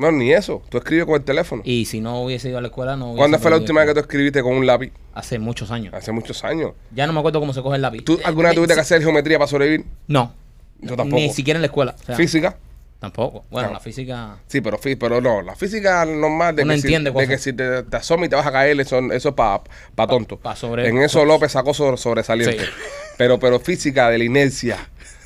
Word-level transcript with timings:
No, 0.01 0.11
ni 0.11 0.33
eso. 0.33 0.63
Tú 0.71 0.79
escribes 0.79 1.05
con 1.05 1.15
el 1.17 1.23
teléfono. 1.23 1.63
Y 1.65 1.85
si 1.85 2.01
no 2.01 2.23
hubiese 2.23 2.49
ido 2.49 2.57
a 2.59 2.61
la 2.63 2.69
escuela, 2.69 2.97
no 2.97 3.07
hubiese 3.09 3.19
¿Cuándo 3.19 3.39
fue 3.39 3.51
la 3.51 3.59
última 3.59 3.81
vez 3.81 3.89
que 3.91 3.95
tú 3.95 4.01
escribiste 4.01 4.43
con 4.43 4.55
un 4.55 4.67
lápiz? 4.67 4.93
Hace 5.13 5.39
muchos 5.39 5.71
años. 5.71 5.93
Hace 5.93 6.11
muchos 6.11 6.43
años. 6.43 6.73
Ya 6.95 7.07
no 7.07 7.13
me 7.13 7.19
acuerdo 7.19 7.39
cómo 7.39 7.53
se 7.53 7.61
coge 7.63 7.77
el 7.77 7.83
lápiz. 7.83 8.03
¿Tú 8.05 8.19
alguna 8.25 8.49
vez 8.49 8.57
tuviste 8.57 8.75
que 8.75 8.81
hacer 8.81 9.03
geometría 9.03 9.39
para 9.39 9.49
sobrevivir? 9.49 9.85
No. 10.07 10.33
Yo 10.81 10.97
tampoco. 10.97 11.17
Ni 11.21 11.31
siquiera 11.33 11.59
en 11.59 11.63
la 11.63 11.67
escuela. 11.67 11.95
O 12.01 12.05
sea, 12.05 12.17
¿Física? 12.17 12.57
Tampoco. 12.99 13.45
Bueno, 13.51 13.69
No. 13.69 13.75
la 13.75 13.81
física... 13.81 14.37
Sí, 14.47 14.61
pero, 14.61 14.79
pero 14.99 15.21
no. 15.21 15.41
La 15.43 15.55
física 15.57 16.05
normal 16.07 16.55
de, 16.57 16.63
Uno 16.65 16.75
que, 16.75 16.81
si, 16.81 16.87
entiende 16.87 17.11
de 17.11 17.15
cosas. 17.15 17.29
que 17.29 17.39
si 17.39 17.53
te, 17.53 17.83
te 17.83 17.97
asomas 17.97 18.27
y 18.27 18.29
te 18.31 18.37
vas 18.37 18.47
a 18.47 18.53
caer, 18.53 18.79
eso, 18.81 18.99
eso 19.13 19.29
es 19.31 19.35
para 19.35 19.63
pa 19.95 20.07
tonto. 20.07 20.39
pa 20.39 20.55
sobre- 20.57 20.87
en 20.89 20.99
eso 20.99 21.25
López 21.25 21.53
sacó 21.53 21.73
sobre- 21.75 21.97
sobresaliente. 21.97 22.59
Sí. 22.65 22.71
Pero, 23.17 23.39
pero 23.39 23.59
física 23.61 24.09
de 24.11 24.19
la 24.19 24.25
inercia. 24.25 24.77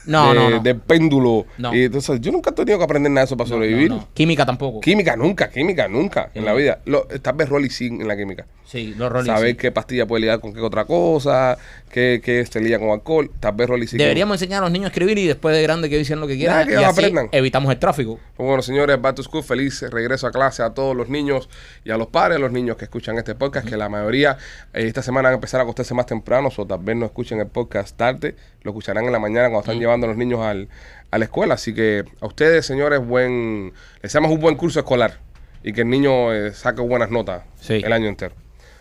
No, 0.06 0.28
de, 0.33 0.38
no, 0.38 0.50
no. 0.50 0.60
de 0.60 0.74
péndulo. 0.74 1.47
No. 1.58 1.74
Y 1.74 1.84
entonces, 1.84 2.20
yo 2.20 2.30
nunca 2.33 2.50
he 2.50 2.52
tenido 2.52 2.78
que 2.78 2.84
aprender 2.84 3.10
nada 3.10 3.22
de 3.22 3.27
eso 3.27 3.36
para 3.36 3.48
sobrevivir. 3.48 3.92
Química 4.12 4.44
tampoco. 4.44 4.80
Química 4.80 5.16
nunca, 5.16 5.48
química 5.50 5.88
nunca 5.88 6.30
en 6.34 6.44
la 6.44 6.52
vida. 6.55 6.80
Lo, 6.84 7.02
tal 7.06 7.34
vez 7.34 7.48
Rolly 7.48 7.70
sí 7.70 7.86
en 7.86 8.06
la 8.06 8.16
química. 8.16 8.46
Sí, 8.66 8.94
los 8.96 9.12
roles. 9.12 9.27
Saber 9.27 9.50
sí. 9.50 9.56
qué 9.56 9.70
pastilla 9.70 10.06
puede 10.06 10.22
ligar 10.22 10.41
con 10.41 10.52
qué 10.52 10.61
otra 10.61 10.84
cosa, 10.84 11.56
qué, 11.91 12.20
qué 12.24 12.44
se 12.46 12.61
lía 12.61 12.78
con 12.78 12.91
alcohol. 12.91 13.30
Tal 13.38 13.55
vez 13.55 13.69
Rolly 13.69 13.86
que- 13.86 13.96
Deberíamos 13.98 14.34
enseñar 14.36 14.62
a 14.62 14.66
los 14.66 14.72
niños 14.72 14.86
a 14.86 14.88
escribir 14.88 15.16
y 15.19 15.27
después 15.27 15.55
de 15.55 15.62
grande 15.62 15.88
que 15.88 15.98
dicen 15.98 16.18
lo 16.18 16.27
que 16.27 16.36
quieran. 16.36 16.56
Nada, 16.56 16.66
que 16.66 16.72
y 16.72 16.77
ellos 16.77 16.89
así 16.89 17.00
aprendan. 17.00 17.28
evitamos 17.30 17.70
el 17.72 17.78
tráfico. 17.78 18.18
Pues 18.36 18.46
bueno, 18.46 18.62
señores, 18.62 19.00
Back 19.00 19.16
to 19.16 19.22
School, 19.22 19.44
feliz 19.44 19.83
regreso 19.91 20.27
a 20.27 20.33
clase 20.33 20.62
a 20.62 20.70
todos 20.70 20.96
los 20.96 21.08
niños 21.08 21.48
y 21.84 21.91
a 21.91 21.96
los 21.96 22.08
padres, 22.08 22.36
a 22.36 22.41
los 22.41 22.50
niños 22.52 22.77
que 22.77 22.84
escuchan 22.86 23.16
este 23.18 23.34
podcast, 23.34 23.68
que 23.68 23.77
la 23.77 23.89
mayoría 23.89 24.39
eh, 24.72 24.86
esta 24.86 25.02
semana 25.02 25.28
van 25.28 25.34
a 25.34 25.36
empezar 25.36 25.61
a 25.61 25.62
acostarse 25.62 25.94
más 25.94 26.06
temprano, 26.06 26.48
o 26.56 26.66
tal 26.66 26.80
vez 26.80 26.96
no 26.96 27.06
escuchen 27.06 27.39
el 27.41 27.46
podcast 27.46 27.96
tarde, 27.96 28.34
lo 28.62 28.70
escucharán 28.72 29.05
en 29.05 29.12
la 29.12 29.18
mañana 29.20 29.48
cuando 29.50 29.61
están 29.61 29.78
llevando 29.78 29.94
a 30.03 30.09
los 30.09 30.17
niños 30.17 30.41
al, 30.41 30.69
a 31.11 31.19
la 31.19 31.25
escuela. 31.25 31.55
Así 31.55 31.73
que 31.75 32.05
a 32.20 32.27
ustedes, 32.27 32.67
señores, 32.67 33.00
buen, 33.05 33.73
les 33.95 34.03
deseamos 34.03 34.31
un 34.33 34.41
buen 34.41 34.56
curso 34.56 34.81
escolar 34.81 35.20
y 35.62 35.73
que 35.73 35.83
el 35.83 35.89
niño 35.91 36.33
eh, 36.33 36.53
saque 36.53 36.81
buenas 36.83 37.11
notas 37.11 37.45
Sí. 37.61 37.75
el 37.84 37.92
año 37.92 38.09
entero. 38.09 38.34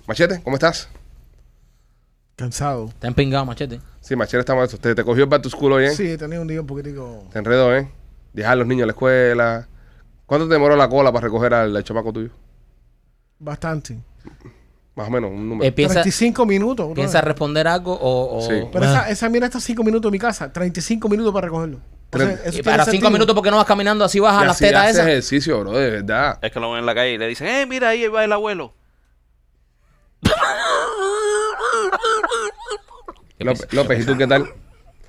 Machete, 0.08 0.42
¿cómo 0.44 0.56
estás? 0.58 0.90
Cansado. 2.36 2.86
Está 2.88 3.08
empingado, 3.08 3.46
machete. 3.46 3.80
Sí, 4.02 4.16
Machete, 4.16 4.40
estamos 4.40 4.78
¿Te, 4.80 4.96
te 4.96 5.04
cogió 5.04 5.24
el 5.24 5.30
Back 5.30 5.44
to 5.44 5.50
School 5.50 5.74
hoy, 5.74 5.86
¿eh? 5.86 5.92
Sí, 5.92 6.08
he 6.12 6.18
tenido 6.18 6.42
un 6.42 6.48
día 6.48 6.60
un 6.62 6.68
poquitico. 6.68 7.28
Te 7.32 7.40
enredó, 7.40 7.76
¿eh? 7.76 7.88
Dejar 8.34 8.54
a 8.54 8.56
los 8.58 8.68
niños 8.68 8.84
a 8.84 8.88
la 8.88 8.92
escuela. 8.94 9.68
¿Cuánto 10.26 10.48
te 10.48 10.54
demoró 10.54 10.76
la 10.76 10.90
cola 10.90 11.12
para 11.12 11.26
recoger 11.26 11.54
al, 11.54 11.76
al 11.78 11.84
chamaco 11.84 12.12
tuyo? 12.12 12.32
Bastante. 13.40 14.00
Más 14.96 15.08
o 15.08 15.12
menos, 15.12 15.32
un 15.32 15.50
número. 15.50 15.68
Eh, 15.68 15.72
piensa, 15.72 15.96
35 16.02 16.46
minutos. 16.46 16.92
piensa 16.94 17.20
responder 17.22 17.68
algo 17.68 17.94
o. 18.00 18.38
o- 18.38 18.42
Sí. 18.48 18.62
Pero 18.72 18.86
Ah. 18.86 18.90
esa, 18.92 19.10
esa 19.10 19.30
mira 19.30 19.48
está 19.48 19.60
5 19.60 19.84
minutos 19.84 20.10
en 20.10 20.12
mi 20.14 20.20
casa. 20.20 20.54
35 20.54 21.10
minutos 21.10 21.34
para 21.34 21.46
recogerlo. 21.48 21.80
O 22.12 22.18
sea, 22.20 22.38
Y 22.54 22.62
para 22.62 22.86
cinco 22.86 23.10
minutos, 23.10 23.34
porque 23.34 23.50
no 23.50 23.58
vas 23.58 23.66
caminando 23.66 24.06
así 24.06 24.20
vas 24.20 24.40
a 24.40 24.46
las 24.46 24.60
tetas 24.60 24.92
esas? 24.92 25.08
ejercicio, 25.08 25.60
bro, 25.62 25.72
de 25.72 25.90
verdad. 25.90 26.38
Es 26.44 26.52
que 26.52 26.60
lo 26.60 26.70
ven 26.70 26.82
en 26.82 26.86
la 26.86 26.94
calle 26.94 27.14
y 27.14 27.18
le 27.18 27.28
dicen, 27.28 27.48
eh, 27.48 27.66
mira, 27.66 27.90
ahí 27.90 28.08
va 28.08 28.24
el 28.24 28.32
abuelo. 28.32 28.76
¿Qué 33.38 33.44
López, 33.76 34.00
¿y 34.02 34.06
tú 34.06 34.16
qué 34.18 34.28
tal? 34.28 34.48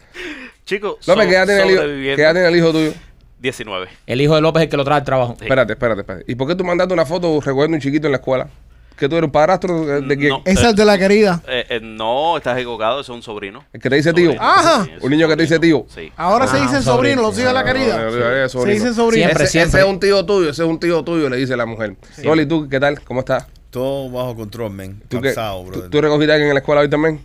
Chicos, 0.65 0.97
López, 1.07 1.27
¿qué 1.29 1.35
edad 1.35 1.45
tiene 1.47 1.63
el 1.63 1.71
hijo, 1.71 1.81
sobreviviendo. 1.83 2.17
qué 2.17 2.23
edad 2.23 2.33
tiene 2.33 2.49
el 2.49 2.57
hijo 2.57 2.73
tuyo? 2.73 2.93
19. 3.41 3.89
El 4.07 4.21
hijo 4.23 4.35
de 4.35 4.41
López 4.41 4.61
es 4.63 4.65
el 4.65 4.71
que 4.71 4.77
lo 4.79 4.85
trae 4.85 4.99
al 4.99 5.05
trabajo. 5.05 5.35
Sí. 5.39 5.45
Espérate, 5.45 5.75
espérate, 5.75 6.01
espérate. 6.01 6.25
¿Y 6.33 6.35
por 6.37 6.49
qué 6.49 6.55
tú 6.55 6.65
mandaste 6.65 6.95
una 6.95 7.05
foto 7.05 7.39
recogiendo 7.43 7.75
un 7.77 7.81
chiquito 7.83 8.07
en 8.07 8.13
la 8.13 8.17
escuela? 8.17 8.49
¿Que 8.97 9.09
tú 9.09 9.17
eres 9.17 9.27
un 9.27 9.33
padrastro 9.33 9.85
de, 9.85 10.01
de 10.03 10.17
quién? 10.17 10.29
No. 10.31 10.43
Esa 10.45 10.71
es 10.71 10.77
de 10.77 10.85
la 10.85 10.97
querida. 10.97 11.43
Eh, 11.49 11.67
eh, 11.69 11.81
no, 11.83 12.37
estás 12.37 12.57
equivocado, 12.57 13.01
eso 13.01 13.13
es 13.13 13.17
un 13.17 13.23
sobrino. 13.23 13.65
¿El 13.73 13.81
que 13.81 13.91
te 13.91 13.97
dice 13.97 14.13
tío? 14.13 14.27
Sobrino, 14.27 14.43
Ajá. 14.45 14.85
sí, 14.85 14.91
Un 15.01 15.11
niño 15.11 15.27
que 15.29 15.37
te 15.37 15.43
dice 15.43 15.59
tío. 15.59 15.85
Sí. 15.89 16.13
Ahora 16.17 16.45
Ah, 16.45 16.49
se 16.49 16.61
dicen 16.61 16.83
sobrino, 16.83 17.23
los 17.23 17.37
hijos 17.39 17.49
de 17.49 17.53
la 17.53 17.63
No, 17.63 17.67
no, 17.67 17.73
querida. 17.73 17.97
no, 17.99 18.11
no, 18.11 18.41
no, 18.43 18.49
Se 18.49 18.71
dicen 18.71 18.95
sobrino. 18.95 19.25
Siempre, 19.25 19.45
ese, 19.45 19.53
siempre. 19.53 19.81
ese 19.81 19.89
es 19.89 19.93
un 19.93 20.01
tío 20.01 20.25
tuyo, 20.25 20.51
ese 20.51 20.63
es 20.63 20.69
un 20.69 20.79
tío 20.79 21.03
tuyo, 21.03 21.29
le 21.29 21.37
dice 21.39 21.57
la 21.57 21.67
mujer. 21.67 21.97
Rolly, 22.23 22.47
¿tú 22.47 22.69
qué 22.69 22.79
tal? 22.79 23.01
¿Cómo 23.03 23.21
estás? 23.21 23.47
Todo 23.71 24.09
bajo 24.11 24.37
control, 24.37 24.71
men. 24.71 25.03
¿Tú, 25.09 25.21
qué- 25.21 25.29
Cansado, 25.35 25.65
tú-. 25.73 25.91
¿Tú 25.91 26.01
recogiste 26.01 26.31
a 26.31 26.35
alguien 26.37 26.49
en 26.51 26.55
la 26.55 26.61
escuela 26.61 26.81
hoy 26.83 26.89
también? 26.89 27.21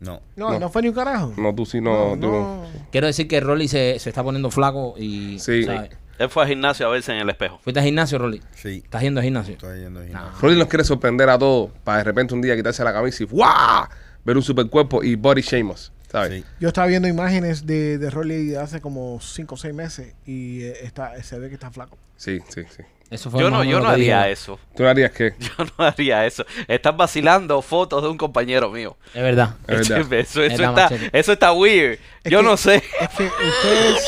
No. 0.00 0.20
No, 0.34 0.58
no, 0.58 0.68
fue 0.68 0.82
ni 0.82 0.88
un 0.88 0.94
carajo. 0.94 1.32
No, 1.36 1.54
tú 1.54 1.64
sí, 1.64 1.80
no. 1.80 2.16
No, 2.16 2.20
tú 2.20 2.26
no. 2.32 2.62
Quiero 2.90 3.06
decir 3.06 3.28
que 3.28 3.38
Rolly 3.38 3.68
se, 3.68 4.00
se 4.00 4.08
está 4.08 4.24
poniendo 4.24 4.50
flaco 4.50 4.94
y. 4.98 5.38
Sí. 5.38 5.62
¿sabes? 5.62 5.90
Él 6.18 6.28
fue 6.28 6.42
al 6.42 6.48
gimnasio 6.48 6.86
a 6.86 6.90
verse 6.90 7.12
en 7.12 7.18
el 7.18 7.28
espejo. 7.30 7.58
¿Fuiste 7.62 7.80
al 7.80 7.86
gimnasio, 7.86 8.18
Rolly? 8.18 8.40
Sí. 8.54 8.82
¿Estás 8.84 9.02
yendo 9.02 9.20
al 9.20 9.24
gimnasio? 9.24 9.54
Estoy 9.54 9.80
yendo 9.80 10.00
al 10.00 10.06
gimnasio. 10.06 10.40
Rolly 10.40 10.58
nos 10.58 10.68
quiere 10.68 10.84
sorprender 10.84 11.28
a 11.28 11.38
todos 11.38 11.70
para 11.84 11.98
de 11.98 12.04
repente 12.04 12.34
un 12.34 12.42
día 12.42 12.54
quitarse 12.56 12.84
la 12.84 12.92
camisa 12.92 13.22
y 13.22 13.26
¡guau! 13.26 13.86
ver 14.24 14.36
un 14.36 14.42
super 14.42 14.68
cuerpo 14.68 15.02
y 15.02 15.16
body 15.16 15.42
shame 15.42 15.70
us, 15.72 15.92
¿sabes? 16.10 16.42
Sí. 16.42 16.44
Yo 16.60 16.68
estaba 16.68 16.86
viendo 16.86 17.08
imágenes 17.08 17.66
de, 17.66 17.98
de 17.98 18.10
Rolly 18.10 18.54
hace 18.54 18.80
como 18.80 19.18
5 19.20 19.54
o 19.54 19.58
6 19.58 19.74
meses 19.74 20.14
y 20.26 20.62
eh, 20.62 20.84
está, 20.84 21.20
se 21.22 21.38
ve 21.38 21.48
que 21.48 21.54
está 21.54 21.70
flaco. 21.70 21.98
Sí, 22.16 22.40
sí, 22.48 22.62
sí. 22.76 22.82
Eso 23.12 23.30
fue 23.30 23.40
Yo 23.42 23.50
no, 23.50 23.62
yo 23.62 23.78
no 23.80 23.88
haría 23.88 24.20
dijo. 24.24 24.32
eso. 24.32 24.58
¿Tú 24.74 24.82
no 24.84 24.88
harías 24.88 25.10
qué? 25.12 25.34
Yo 25.38 25.50
no 25.78 25.84
haría 25.84 26.24
eso. 26.24 26.46
Estás 26.66 26.96
vacilando 26.96 27.60
fotos 27.60 28.02
de 28.02 28.08
un 28.08 28.16
compañero 28.16 28.70
mío. 28.70 28.96
Es 29.12 29.22
verdad. 29.22 29.56
Es 29.68 29.86
verdad. 29.88 30.12
Eso, 30.18 30.42
eso, 30.42 30.42
Es 30.42 30.52
está, 30.54 30.90
eso 31.12 31.32
está 31.32 31.52
weird. 31.52 31.98
Es 32.24 32.32
Yo 32.32 32.38
que- 32.38 32.44
no 32.46 32.56
sé. 32.56 32.76
Es 32.76 33.08
que 33.10 33.24
ustedes, 33.24 34.04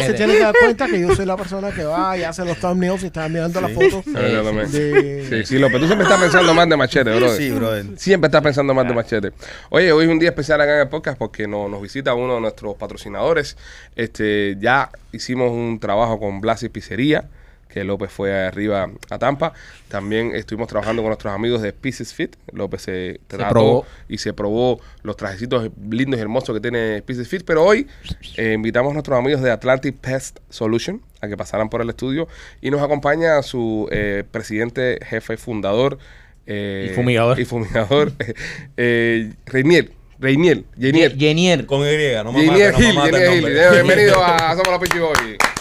se 0.06 0.14
tienen 0.14 0.36
que 0.36 0.42
dar 0.42 0.54
cuenta 0.58 0.86
que 0.86 0.98
yo 0.98 1.14
soy 1.14 1.26
la 1.26 1.36
persona 1.36 1.70
que 1.72 1.84
va 1.84 2.16
y 2.16 2.22
hace 2.22 2.42
los 2.46 2.56
thumbnails 2.58 3.02
y 3.02 3.06
está 3.06 3.28
mirando 3.28 3.60
las 3.60 3.70
fotos 3.72 4.02
también. 4.04 4.70
de... 4.72 5.26
Sí, 5.28 5.44
sí, 5.54 5.58
López, 5.58 5.78
tú 5.80 5.86
siempre 5.86 6.04
estás 6.04 6.20
pensando 6.20 6.54
más 6.54 6.68
de 6.68 6.76
machete, 6.78 7.14
bro. 7.14 7.36
Sí, 7.36 7.50
brother. 7.50 7.84
Siempre 7.98 8.28
estás 8.28 8.42
pensando 8.42 8.72
más 8.72 8.88
de 8.88 8.94
machete. 8.94 9.32
Oye, 9.68 9.92
hoy 9.92 10.06
es 10.06 10.10
un 10.10 10.18
día 10.18 10.30
especial 10.30 10.58
acá 10.62 10.74
en 10.76 10.80
el 10.80 10.88
podcast 10.88 11.18
porque 11.18 11.46
no- 11.46 11.68
nos 11.68 11.82
visita 11.82 12.14
uno 12.14 12.36
de 12.36 12.40
nuestros 12.40 12.76
patrocinadores. 12.76 13.58
Este, 13.94 14.56
ya 14.58 14.88
hicimos 15.12 15.50
un 15.52 15.78
trabajo 15.80 16.18
con 16.18 16.40
Blas 16.40 16.62
y 16.62 16.68
Pizzería, 16.70 17.28
que 17.68 17.84
López 17.84 18.10
fue 18.10 18.32
arriba 18.46 18.90
a 19.10 19.18
Tampa. 19.18 19.52
También 19.88 20.34
estuvimos 20.34 20.68
trabajando 20.68 21.02
con 21.02 21.10
nuestros 21.10 21.32
amigos 21.32 21.62
de 21.62 21.72
Pieces 21.72 22.14
Fit. 22.14 22.36
López 22.52 22.82
se 22.82 23.20
trató 23.26 23.52
probó. 23.52 23.86
y 24.08 24.18
se 24.18 24.32
probó 24.32 24.80
los 25.02 25.16
trajecitos 25.16 25.70
lindos 25.90 26.18
y 26.18 26.22
hermosos 26.22 26.54
que 26.54 26.60
tiene 26.60 27.02
Pieces 27.02 27.28
Fit. 27.28 27.42
Pero 27.44 27.64
hoy 27.64 27.86
eh, 28.36 28.52
invitamos 28.54 28.90
a 28.90 28.94
nuestros 28.94 29.18
amigos 29.18 29.42
de 29.42 29.50
Atlantic 29.50 29.96
Pest 29.96 30.38
Solution 30.50 31.02
a 31.20 31.28
que 31.28 31.36
pasaran 31.36 31.68
por 31.68 31.82
el 31.82 31.88
estudio 31.90 32.28
y 32.60 32.70
nos 32.70 32.80
acompaña 32.80 33.42
su 33.42 33.88
eh, 33.90 34.24
presidente, 34.30 34.98
jefe, 35.04 35.36
fundador 35.36 35.98
eh, 36.46 36.88
Y 36.90 36.94
fumigador. 36.94 37.38
y 37.38 37.44
fumigador 37.44 38.12
eh, 38.78 39.32
Reinier, 39.46 39.90
Reinier, 40.18 40.64
Reinier. 40.76 41.66
Con 41.66 41.80
Y, 41.80 42.24
no 42.24 42.32
me. 42.32 42.42
Bienvenido 42.42 44.24
a 44.24 44.38
Somos 44.56 44.68
los 44.68 44.78
Pichi 44.80 44.98
Boys. 44.98 45.57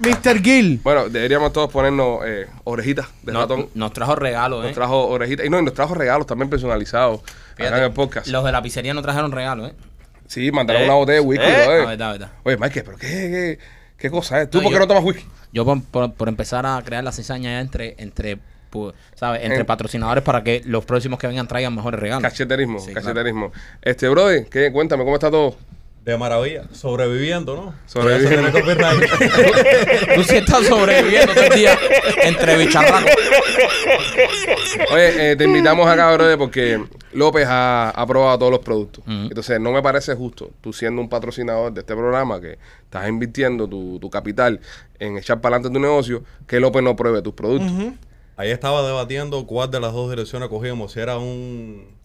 Mr. 0.00 0.40
Gill. 0.42 0.80
Bueno, 0.82 1.08
deberíamos 1.08 1.52
todos 1.52 1.70
ponernos 1.70 2.20
eh, 2.24 2.46
orejitas 2.64 3.08
de 3.22 3.32
No- 3.32 3.40
ratón. 3.40 3.68
nos 3.74 3.92
trajo 3.92 4.14
regalos, 4.14 4.62
Nos 4.62 4.70
¿eh? 4.70 4.74
trajo 4.74 5.08
orejitas 5.08 5.44
y 5.46 5.50
no, 5.50 5.58
y 5.58 5.62
nos 5.64 5.74
trajo 5.74 5.94
regalos 5.94 6.26
también 6.26 6.48
personalizados 6.50 7.20
Fíjate, 7.56 7.66
acá 7.68 7.78
en 7.78 7.84
el 7.84 7.92
podcast. 7.92 8.26
Los 8.28 8.44
de 8.44 8.52
la 8.52 8.62
pizzería 8.62 8.94
no 8.94 9.02
trajeron 9.02 9.32
regalos, 9.32 9.70
¿eh? 9.70 9.74
Sí, 10.26 10.52
mandaron 10.52 10.82
Eh, 10.82 10.84
una 10.84 10.94
botella 10.94 11.14
de 11.20 11.20
whisky, 11.26 11.44
eh. 11.44 11.48
brother. 11.64 11.80
La 11.80 11.86
verdad, 11.86 11.98
la 12.06 12.12
verdad. 12.12 12.30
Oye, 12.44 12.56
Mike, 12.58 12.82
pero 12.84 12.96
qué, 12.98 13.06
qué, 13.08 13.58
qué 13.96 14.10
cosa 14.10 14.42
es. 14.42 14.50
¿Tú 14.50 14.58
No, 14.58 14.64
por 14.64 14.70
qué 14.72 14.74
yo- 14.74 14.80
no 14.80 14.86
tomas 14.88 15.04
whisky? 15.04 15.24
Yo 15.52 15.64
por, 15.64 15.82
por- 15.82 16.12
por 16.12 16.28
empezar 16.28 16.66
a 16.66 16.80
crear 16.84 17.02
la 17.02 17.10
cizaña 17.12 17.50
ya 17.52 17.60
entre, 17.60 17.94
entre 17.98 18.38
pu- 18.70 18.92
¿sabes? 19.14 19.42
Entre 19.42 19.60
En- 19.60 19.66
patrocinadores 19.66 20.22
para 20.22 20.44
que 20.44 20.62
los 20.66 20.84
próximos 20.84 21.18
que 21.18 21.26
vengan 21.26 21.48
traigan 21.48 21.74
mejores 21.74 21.98
regalos. 21.98 22.22
Cacheterismo, 22.22 22.78
Sí, 22.78 22.92
cacheterismo. 22.92 23.50
Este, 23.80 24.08
brother, 24.08 24.46
¿qué? 24.50 24.70
cuéntame, 24.70 25.04
¿cómo 25.04 25.16
está 25.16 25.30
todo? 25.30 25.56
De 26.08 26.16
maravilla. 26.16 26.64
Sobreviviendo, 26.72 27.54
¿no? 27.54 27.74
Sobreviviendo. 27.84 28.50
Tú 30.14 30.24
sí 30.24 30.36
estás 30.36 30.66
sobreviviendo 30.66 31.34
todo 31.34 31.44
el 31.44 31.54
día 31.54 31.78
entre 32.22 32.56
bicharracos. 32.56 33.12
Oye, 34.90 35.32
eh, 35.32 35.36
te 35.36 35.44
invitamos 35.44 35.86
acá, 35.86 36.10
brother, 36.14 36.38
porque 36.38 36.82
López 37.12 37.46
ha, 37.46 37.90
ha 37.90 38.06
probado 38.06 38.38
todos 38.38 38.52
los 38.52 38.60
productos. 38.60 39.04
Entonces, 39.06 39.60
no 39.60 39.70
me 39.70 39.82
parece 39.82 40.14
justo, 40.14 40.50
tú 40.62 40.72
siendo 40.72 41.02
un 41.02 41.10
patrocinador 41.10 41.74
de 41.74 41.80
este 41.80 41.94
programa, 41.94 42.40
que 42.40 42.56
estás 42.84 43.06
invirtiendo 43.06 43.68
tu, 43.68 43.98
tu 44.00 44.08
capital 44.08 44.60
en 44.98 45.18
echar 45.18 45.42
para 45.42 45.56
adelante 45.56 45.78
tu 45.78 45.82
negocio, 45.82 46.24
que 46.46 46.58
López 46.58 46.82
no 46.82 46.96
pruebe 46.96 47.20
tus 47.20 47.34
productos. 47.34 47.70
Ahí 48.38 48.50
estaba 48.50 48.82
debatiendo 48.86 49.44
cuál 49.44 49.70
de 49.70 49.78
las 49.78 49.92
dos 49.92 50.08
direcciones 50.08 50.48
cogíamos. 50.48 50.90
Si 50.90 51.00
era 51.00 51.18
un 51.18 51.97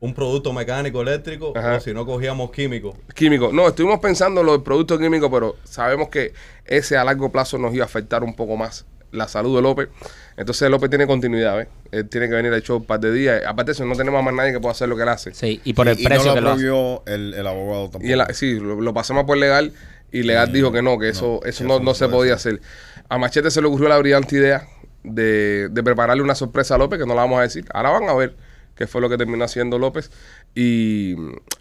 un 0.00 0.14
producto 0.14 0.52
mecánico 0.52 1.00
eléctrico 1.02 1.52
Ajá. 1.56 1.76
o 1.76 1.80
si 1.80 1.94
no 1.94 2.04
cogíamos 2.04 2.50
químico. 2.50 2.96
Químico. 3.14 3.50
No, 3.52 3.68
estuvimos 3.68 3.98
pensando 4.00 4.40
en 4.40 4.46
los 4.46 4.62
productos 4.62 4.98
químicos, 4.98 5.30
pero 5.32 5.56
sabemos 5.64 6.08
que 6.08 6.32
ese 6.64 6.96
a 6.96 7.04
largo 7.04 7.30
plazo 7.30 7.58
nos 7.58 7.74
iba 7.74 7.84
a 7.84 7.86
afectar 7.86 8.22
un 8.22 8.34
poco 8.34 8.56
más 8.56 8.84
la 9.12 9.28
salud 9.28 9.56
de 9.56 9.62
López. 9.62 9.88
Entonces 10.36 10.70
López 10.70 10.90
tiene 10.90 11.06
continuidad, 11.06 11.56
¿ves? 11.56 11.68
Él 11.90 12.08
tiene 12.08 12.28
que 12.28 12.34
venir 12.34 12.52
al 12.52 12.62
show 12.62 12.76
un 12.76 12.84
par 12.84 13.00
de 13.00 13.12
días. 13.12 13.42
Aparte 13.46 13.70
de 13.70 13.72
eso, 13.72 13.86
no 13.86 13.94
tenemos 13.96 14.18
a 14.18 14.22
más 14.22 14.34
nadie 14.34 14.52
que 14.52 14.60
pueda 14.60 14.72
hacer 14.72 14.88
lo 14.88 14.96
que 14.96 15.02
él 15.02 15.08
hace. 15.08 15.32
Sí, 15.32 15.60
y 15.64 15.72
por 15.72 15.88
el 15.88 15.98
y, 15.98 16.02
y 16.02 16.04
precio 16.04 16.26
no 16.26 16.34
que 16.34 16.40
lo 16.40 16.56
lo 16.56 17.02
el, 17.06 17.34
el 17.34 17.46
abogado 17.46 17.90
tampoco. 17.90 18.04
Y 18.06 18.34
sí, 18.34 18.58
lo, 18.60 18.80
lo 18.80 18.92
pasamos 18.92 19.24
por 19.24 19.38
legal 19.38 19.72
y 20.12 20.22
legal 20.22 20.52
dijo 20.52 20.72
que 20.72 20.82
no, 20.82 20.98
que 20.98 21.08
eso, 21.08 21.40
eso 21.44 21.64
no, 21.64 21.80
no 21.80 21.94
se 21.94 22.08
podía 22.08 22.34
hacer. 22.34 22.60
A 23.08 23.18
Machete 23.18 23.50
se 23.50 23.60
le 23.62 23.68
ocurrió 23.68 23.88
la 23.88 23.98
brillante 23.98 24.36
idea 24.36 24.66
de, 25.04 25.68
de 25.70 25.82
prepararle 25.82 26.22
una 26.22 26.34
sorpresa 26.34 26.74
a 26.74 26.78
López, 26.78 26.98
que 26.98 27.06
no 27.06 27.14
la 27.14 27.22
vamos 27.22 27.38
a 27.38 27.42
decir. 27.42 27.64
Ahora 27.72 27.90
van 27.90 28.08
a 28.08 28.14
ver 28.14 28.36
qué 28.76 28.86
fue 28.86 29.00
lo 29.00 29.08
que 29.08 29.16
terminó 29.18 29.44
haciendo 29.44 29.78
López 29.78 30.10
y, 30.54 31.14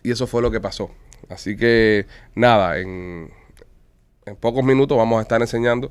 y 0.04 0.12
eso 0.12 0.28
fue 0.28 0.42
lo 0.42 0.52
que 0.52 0.60
pasó. 0.62 0.92
Así 1.30 1.56
que 1.58 2.06
nada, 2.36 2.78
en, 2.80 3.32
en 4.26 4.36
pocos 4.36 4.64
minutos 4.64 4.98
vamos 4.98 5.18
a 5.20 5.22
estar 5.24 5.42
enseñando 5.42 5.90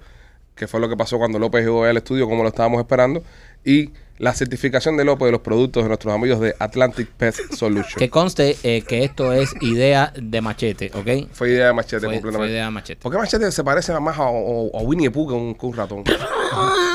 qué 0.54 0.68
fue 0.68 0.78
lo 0.80 0.88
que 0.88 0.96
pasó 0.96 1.18
cuando 1.18 1.38
López 1.38 1.64
llegó 1.64 1.84
al 1.84 1.96
estudio, 1.96 2.28
como 2.28 2.42
lo 2.44 2.48
estábamos 2.50 2.78
esperando, 2.80 3.22
y 3.64 3.90
la 4.18 4.32
certificación 4.32 4.96
de 4.96 5.04
López 5.04 5.26
de 5.26 5.32
los 5.32 5.40
productos 5.40 5.82
de 5.82 5.88
nuestros 5.88 6.14
amigos 6.14 6.38
de 6.38 6.54
Atlantic 6.60 7.08
Pest 7.10 7.40
Solution. 7.54 7.98
Que 7.98 8.08
conste 8.08 8.56
eh, 8.62 8.82
que 8.82 9.02
esto 9.02 9.32
es 9.32 9.52
idea 9.60 10.12
de 10.16 10.40
machete, 10.40 10.92
¿ok? 10.94 11.32
Fue 11.32 11.50
idea 11.50 11.66
de 11.66 11.72
Machete 11.72 12.06
Fue, 12.06 12.14
completamente. 12.14 12.36
fue 12.38 12.50
idea 12.50 12.64
de 12.66 12.70
machete. 12.70 13.00
¿Por 13.02 13.10
qué 13.10 13.18
Machete 13.18 13.50
se 13.50 13.64
parece 13.64 13.92
más 13.98 14.16
a, 14.16 14.22
a- 14.22 14.28
a 14.28 14.82
Winnie 14.82 15.08
the 15.08 15.10
Pooh 15.10 15.26
que 15.26 15.34
un, 15.34 15.54
que 15.56 15.66
un 15.66 15.72
ratón? 15.74 16.04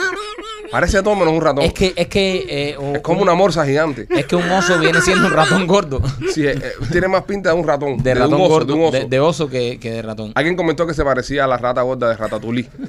parece 0.72 1.02
todo 1.04 1.16
menos 1.16 1.34
un 1.34 1.42
ratón. 1.42 1.64
Es 1.64 1.74
que, 1.74 1.94
es 1.96 2.08
que, 2.08 2.46
eh, 2.72 2.78
Es 2.96 3.02
como 3.02 3.22
una 3.22 3.34
morsa 3.34 3.66
gigante. 3.66 4.08
es 4.10 4.26
que 4.26 4.36
un 4.36 4.50
oso 4.50 4.78
viene 4.80 5.02
siendo 5.02 5.28
un 5.28 5.34
ratón 5.34 5.68
gordo. 5.68 6.02
Sí, 6.34 6.46
eh, 6.46 6.52
eh, 6.62 6.72
tiene 6.92 7.08
más 7.08 7.24
pinta 7.24 7.50
de 7.54 7.56
un 7.60 7.68
ratón. 7.68 7.98
De, 7.98 8.12
un 8.14 8.18
ratón 8.18 8.42
oso, 8.42 8.50
gordo. 8.50 8.66
de 8.68 8.74
un 8.74 8.82
oso. 8.84 8.92
De, 8.92 9.06
de 9.06 9.20
oso 9.20 9.50
que, 9.50 9.80
que 9.80 9.92
de 9.92 10.02
ratón. 10.02 10.32
Alguien 10.36 10.56
comentó 10.56 10.86
que 10.86 10.94
se 10.94 11.04
parecía 11.04 11.46
a 11.46 11.48
la 11.48 11.58
rata 11.58 11.82
gorda 11.82 12.10
de 12.10 12.16
Ratatouille. 12.18 12.70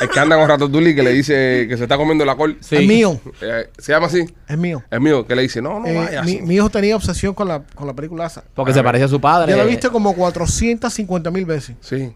El 0.00 0.08
que 0.08 0.18
anda 0.20 0.36
con 0.36 0.48
Ratatouille 0.48 0.94
que 0.94 1.02
le 1.02 1.10
dice 1.12 1.66
que 1.68 1.76
se 1.76 1.84
está 1.84 1.96
comiendo 1.96 2.24
la 2.24 2.36
col. 2.36 2.56
Sí. 2.60 2.76
Es 2.76 2.86
mío, 2.86 3.20
Eh, 3.40 3.68
se 3.78 3.92
llama 3.92 4.06
así. 4.06 4.24
es 4.48 4.58
mío. 4.58 4.82
Es 4.90 5.00
mío, 5.00 5.26
que 5.26 5.34
le 5.36 5.42
dice, 5.42 5.62
no, 5.62 5.80
no 5.80 5.86
Eh, 5.86 5.94
vayas. 5.96 6.24
mi, 6.26 6.40
mi 6.42 6.56
hijo 6.56 6.68
tenía 6.70 6.96
obsesión 6.96 7.34
con 7.34 7.48
la, 7.48 7.62
con 7.74 7.86
la 7.86 7.92
película 7.94 8.26
esa. 8.26 8.42
Porque 8.54 8.72
se 8.72 8.82
parece 8.82 9.04
a 9.04 9.08
su 9.08 9.20
padre. 9.20 9.52
Yo 9.52 9.56
la 9.58 9.64
he 9.64 9.66
visto 9.66 9.92
como 9.92 10.14
450 10.14 11.30
mil 11.30 11.44
veces. 11.44 11.76
Sí. 11.80 12.12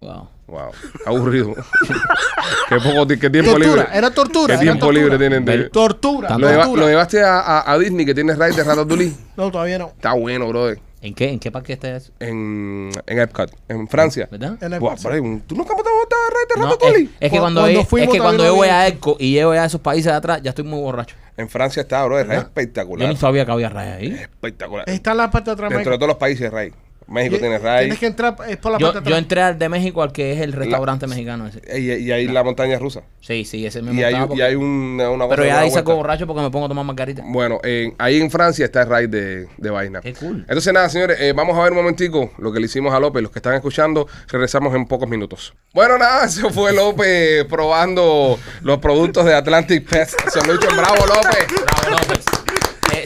Wow. 0.00 0.28
Wow. 0.46 0.70
Aburrido. 1.06 1.54
qué 2.68 2.76
poco 2.76 3.06
qué 3.06 3.30
tiempo 3.30 3.52
Tortura, 3.52 3.58
libre. 3.82 3.86
era 3.98 4.10
tortura. 4.10 4.46
¿Qué 4.46 4.52
era 4.52 4.60
tiempo 4.60 4.86
tortura. 4.86 5.02
libre 5.02 5.18
tienen 5.18 5.44
de- 5.44 5.70
Tortura, 5.70 6.38
¿Lo, 6.38 6.48
lleva- 6.50 6.66
lo 6.66 6.86
llevaste 6.88 7.22
a, 7.22 7.40
a- 7.40 7.72
a 7.72 7.78
Disney 7.78 8.04
que 8.04 8.14
tiene 8.14 8.34
raíz 8.34 8.54
de 8.56 8.62
Ratatouille? 8.64 9.12
No, 9.36 9.50
todavía 9.50 9.78
no. 9.78 9.88
Está 9.88 10.12
bueno, 10.12 10.48
brother. 10.48 10.78
¿En 11.00 11.14
qué, 11.14 11.28
¿En 11.28 11.38
qué 11.38 11.50
parque 11.50 11.74
está 11.74 11.94
eso? 11.96 12.12
En, 12.18 12.90
en 13.06 13.18
Epcot, 13.18 13.54
en 13.68 13.86
Francia. 13.88 14.26
¿Verdad? 14.30 14.56
En 14.62 14.78
Buah, 14.78 14.96
pero, 15.02 15.40
¿Tú 15.46 15.54
nunca 15.54 15.74
has 15.74 15.80
a 15.80 16.34
raíz 16.34 16.48
de 16.54 16.60
No, 16.60 16.66
Ratatouille? 16.66 17.04
es, 17.04 17.10
es 17.20 17.30
que 17.30 17.36
Cu- 17.36 17.40
cuando, 17.42 17.60
cuando 17.60 17.80
es, 17.80 17.88
fuimos 17.88 18.08
es 18.08 18.12
que 18.14 18.20
cuando 18.20 18.42
yo 18.44 18.50
no 18.50 18.56
voy 18.56 18.68
a 18.68 18.86
ERCO 18.86 19.16
y 19.18 19.32
llevo 19.32 19.50
a 19.52 19.64
esos 19.66 19.80
países 19.82 20.06
de 20.12 20.16
atrás, 20.16 20.40
ya 20.42 20.50
estoy 20.50 20.64
muy 20.64 20.80
borracho. 20.80 21.14
En 21.36 21.48
Francia 21.48 21.82
está, 21.82 22.04
brother. 22.04 22.26
Es 22.30 22.32
Yo 22.36 22.40
espectacular. 22.42 23.08
ni 23.08 23.16
sabía 23.16 23.44
que 23.44 23.52
había 23.52 23.68
rayas 23.68 23.98
ahí. 23.98 24.08
Espectacular. 24.12 24.88
Está 24.88 25.10
en 25.12 25.16
la 25.18 25.30
parte 25.30 25.50
de 25.50 25.54
atrás. 25.54 25.70
Dentro 25.70 25.92
de 25.92 25.98
todos 25.98 26.08
los 26.08 26.16
países, 26.16 26.50
Ray. 26.50 26.72
México 27.06 27.36
Y- 27.36 27.38
tiene 27.40 27.58
Ray. 27.58 27.84
Tienes 27.84 27.98
que 27.98 28.06
entrar 28.06 28.36
es 28.48 28.56
por 28.56 28.72
la 28.72 28.78
Yo, 28.78 28.86
parte 28.92 29.04
de 29.04 29.10
yo 29.10 29.16
entré 29.16 29.42
al 29.42 29.58
de 29.58 29.68
México, 29.68 30.02
al 30.02 30.12
que 30.12 30.32
es 30.32 30.40
el 30.40 30.52
restaurante 30.52 31.06
mexicano 31.06 31.46
ese. 31.46 31.60
Y, 31.78 31.92
y 31.92 32.12
hay 32.12 32.26
la 32.28 32.42
montaña 32.44 32.78
rusa. 32.78 33.02
Sí, 33.20 33.44
sí, 33.44 33.64
ese 33.66 33.82
me 33.82 33.92
Y 33.94 34.02
hay, 34.02 34.14
y 34.34 34.40
hay 34.40 34.54
una, 34.54 35.10
una 35.10 35.24
cosa 35.24 35.36
Pero 35.36 35.46
ya 35.48 35.60
ahí 35.60 35.70
saco 35.70 35.94
borracho 35.96 36.26
porque 36.26 36.42
me 36.42 36.50
pongo 36.50 36.66
a 36.66 36.68
tomar 36.68 36.84
margarita. 36.84 37.22
Bueno, 37.26 37.60
en- 37.62 37.94
ahí 37.98 38.20
en 38.20 38.30
Francia 38.30 38.64
está 38.64 38.82
el 38.82 38.88
raid 38.88 39.08
de, 39.08 39.46
de 39.56 39.70
vaina. 39.70 40.00
Qué 40.00 40.12
cool. 40.14 40.44
Entonces, 40.48 40.72
nada, 40.72 40.88
señores, 40.88 41.18
eh, 41.20 41.32
vamos 41.34 41.56
a 41.58 41.62
ver 41.62 41.72
un 41.72 41.78
momentico 41.78 42.32
lo 42.38 42.52
que 42.52 42.60
le 42.60 42.66
hicimos 42.66 42.92
a 42.94 43.00
López. 43.00 43.22
Los 43.22 43.30
que 43.32 43.38
están 43.38 43.54
escuchando, 43.54 44.06
regresamos 44.28 44.74
en 44.74 44.86
pocos 44.86 45.08
minutos. 45.08 45.54
Bueno, 45.72 45.98
nada, 45.98 46.24
eso 46.26 46.50
fue 46.50 46.72
López 46.72 47.44
probando 47.46 48.38
los 48.62 48.78
productos 48.78 49.24
de 49.24 49.34
Atlantic 49.34 49.88
Pest 49.88 50.14
Solution. 50.32 50.76
Bravo, 50.76 51.06
López. 51.06 51.46
Bravo, 51.64 51.90
López. 51.98 52.24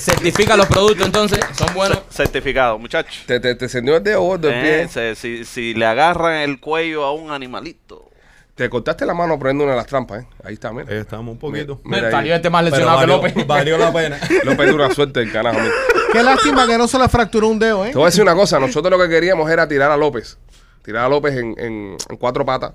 Eh, 0.09 0.15
certifica 0.15 0.57
los 0.57 0.67
productos 0.67 1.07
entonces, 1.07 1.41
son 1.53 1.73
buenos. 1.75 2.01
Certificado, 2.11 2.79
muchachos. 2.79 3.23
Te, 3.27 3.41
te, 3.41 3.55
te 3.55 3.79
el 3.79 4.03
dedo 4.03 4.23
gordo, 4.23 4.49
el 4.49 4.55
Eh, 4.55 4.63
pie. 4.63 4.89
se- 4.89 5.15
si, 5.15 5.45
si 5.45 5.75
le 5.75 5.87
agarran 5.87 6.35
el 6.37 6.61
cuello 6.61 7.05
a 7.05 7.13
un 7.13 7.31
animalito. 7.31 8.05
Te 8.55 8.69
cortaste 8.69 9.07
la 9.07 9.15
mano 9.15 9.39
poniendo 9.39 9.63
una 9.63 9.75
de 9.75 9.77
las 9.79 9.87
trampas, 9.87 10.25
¿eh? 10.25 10.27
Ahí 10.43 10.55
está, 10.55 10.73
mira. 10.73 10.87
Ahí 10.91 10.97
estamos 10.99 11.33
un 11.33 11.39
poquito. 11.39 11.81
Mira 11.85 12.07
ahí. 12.09 12.13
Salió 12.13 12.35
este 12.35 12.51
más 12.51 12.65
Pero 12.65 12.71
lesionado 12.77 12.99
valió, 12.99 13.21
que 13.21 13.29
López. 13.29 13.47
valió 13.47 13.79
la 13.79 13.93
pena. 13.93 14.19
López 14.45 14.67
tuvo 14.71 14.85
una 14.85 14.93
suerte 14.95 15.21
del 15.21 15.31
carajo. 15.31 15.61
mira. 15.61 15.73
Qué 16.13 16.23
lástima 16.25 16.67
que 16.67 16.77
no 16.77 16.89
se 16.89 16.99
le 16.99 17.09
fracturó 17.09 17.47
un 17.49 17.59
dedo, 17.61 17.85
¿eh? 17.87 17.91
Te 17.91 17.95
voy 17.95 18.05
a 18.05 18.07
decir 18.07 18.23
una 18.23 18.35
cosa. 18.35 18.59
Nosotros 18.59 18.91
lo 18.91 18.99
que 19.05 19.09
queríamos 19.09 19.49
era 19.49 19.69
tirar 19.69 19.91
a 19.93 19.97
López. 19.97 20.39
Tirar 20.89 21.05
a 21.05 21.09
López 21.11 21.37
en, 21.37 21.55
en- 21.59 21.97
en 22.09 22.17
cuatro 22.17 22.47
patas. 22.47 22.73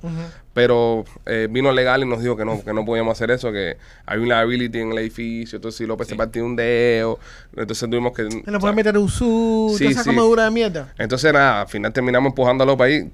Pero 0.54 1.04
eh, 1.26 1.48
vino 1.50 1.72
legal 1.72 2.04
y 2.04 2.06
nos 2.06 2.22
dijo 2.22 2.38
que 2.38 2.46
no, 2.46 2.64
que 2.64 2.72
no 2.72 2.86
podíamos 2.86 3.14
hacer 3.14 3.32
eso, 3.32 3.52
que 3.52 3.76
hay 4.06 4.20
un 4.20 4.28
liability 4.28 4.82
en 4.82 4.92
el 4.92 5.00
edificio. 5.00 5.56
Entonces, 5.56 5.80
si 5.80 5.88
López 5.88 6.08
se 6.10 6.16
partió 6.16 6.46
un 6.46 6.56
dedo, 6.56 7.18
entonces 7.56 7.90
tuvimos 7.90 8.14
que. 8.14 8.30
Se 8.30 8.52
le 8.52 8.60
puede 8.60 8.76
meter 8.76 8.96
un 9.00 9.10
su, 9.10 9.74
Sí, 9.76 9.86
toda 9.86 9.92
esa 9.92 10.04
sí. 10.04 10.10
de 10.44 10.52
mierda. 10.52 10.94
Entonces, 11.00 11.34
nada, 11.34 11.62
al 11.62 11.68
final 11.68 11.92
terminamos 11.92 12.30
empujando 12.30 12.64
a 12.64 12.68
López 12.68 12.86
ahí. 12.86 13.12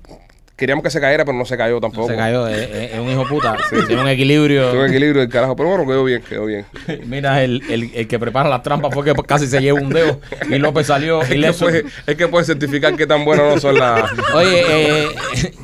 Queríamos 0.59 0.83
que 0.83 0.89
se 0.89 0.99
cayera, 0.99 1.23
pero 1.23 1.37
no 1.37 1.45
se 1.45 1.55
cayó 1.55 1.79
tampoco. 1.79 2.09
Se 2.09 2.17
cayó, 2.17 2.45
es, 2.45 2.99
un 2.99 3.09
hijo 3.09 3.25
puta. 3.25 3.55
Tiene 3.87 4.01
un 4.01 4.09
equilibrio. 4.09 4.71
Tuvo 4.71 4.83
equilibrio 4.83 5.21
del 5.21 5.29
carajo. 5.29 5.55
Pero 5.55 5.69
bueno, 5.69 5.87
quedó 5.87 6.03
bien, 6.03 6.21
quedó 6.21 6.47
bien. 6.47 6.65
Mira, 7.05 7.41
el, 7.41 7.63
el, 7.69 7.89
el 7.95 8.09
que 8.09 8.19
prepara 8.19 8.49
las 8.49 8.61
trampas 8.61 8.93
fue 8.93 9.05
que 9.05 9.13
casi 9.23 9.47
se 9.47 9.61
lleva 9.61 9.79
un 9.79 9.87
dedo 9.87 10.19
y 10.49 10.57
López 10.57 10.87
salió 10.87 11.21
Es 11.21 11.29
que, 11.29 11.35
ileso. 11.35 11.63
puede, 11.63 11.85
es 12.05 12.15
que 12.17 12.27
puede 12.27 12.43
certificar 12.43 12.93
qué 12.97 13.07
tan 13.07 13.23
buenas 13.23 13.55
no 13.55 13.61
son 13.61 13.75
las. 13.75 14.11
Oye, 14.33 14.65
eh, 14.67 15.07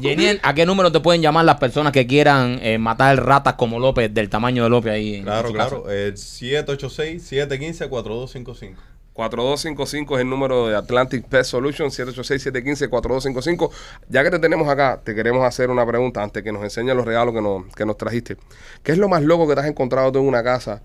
Geniel, 0.02 0.40
¿a 0.44 0.54
qué 0.54 0.66
número 0.66 0.94
te 0.94 1.02
pueden 1.02 1.22
llamar 1.22 1.44
las 1.44 1.58
personas 1.58 1.92
que 1.92 2.08
quieran 2.08 2.60
eh, 2.62 2.78
matar 2.78 3.22
ratas 3.22 3.56
como 3.56 3.80
López, 3.80 4.14
del 4.14 4.30
tamaño 4.30 4.64
de 4.64 4.70
López 4.70 4.94
ahí? 4.94 5.16
en 5.16 5.24
Claro, 5.24 5.52
claro. 5.52 5.92
El 5.92 6.14
786-715-4255. 6.14 8.76
4255 9.16 10.16
es 10.18 10.22
el 10.24 10.30
número 10.30 10.68
de 10.68 10.76
Atlantic 10.76 11.26
Pest 11.28 11.52
Solution, 11.52 11.90
786-715-4255. 11.90 13.72
Ya 14.10 14.24
que 14.24 14.30
te 14.32 14.40
tenemos 14.40 14.68
acá, 14.68 15.02
te 15.04 15.16
queremos 15.16 15.44
hacer 15.46 15.70
una 15.70 15.86
pregunta 15.86 16.22
antes 16.22 16.44
que 16.44 16.52
nos 16.52 16.62
enseñes 16.64 16.96
los 16.98 17.06
regalos 17.06 17.34
que 17.34 17.42
nos, 17.42 17.66
que 17.74 17.86
nos 17.86 17.96
trajiste. 17.98 18.38
¿Qué 18.84 18.92
es 18.92 18.98
lo 18.98 19.08
más 19.08 19.24
loco 19.24 19.48
que 19.48 19.56
te 19.56 19.62
has 19.62 19.68
encontrado 19.68 20.12
tú 20.12 20.20
en 20.20 20.28
una 20.28 20.44
casa 20.44 20.84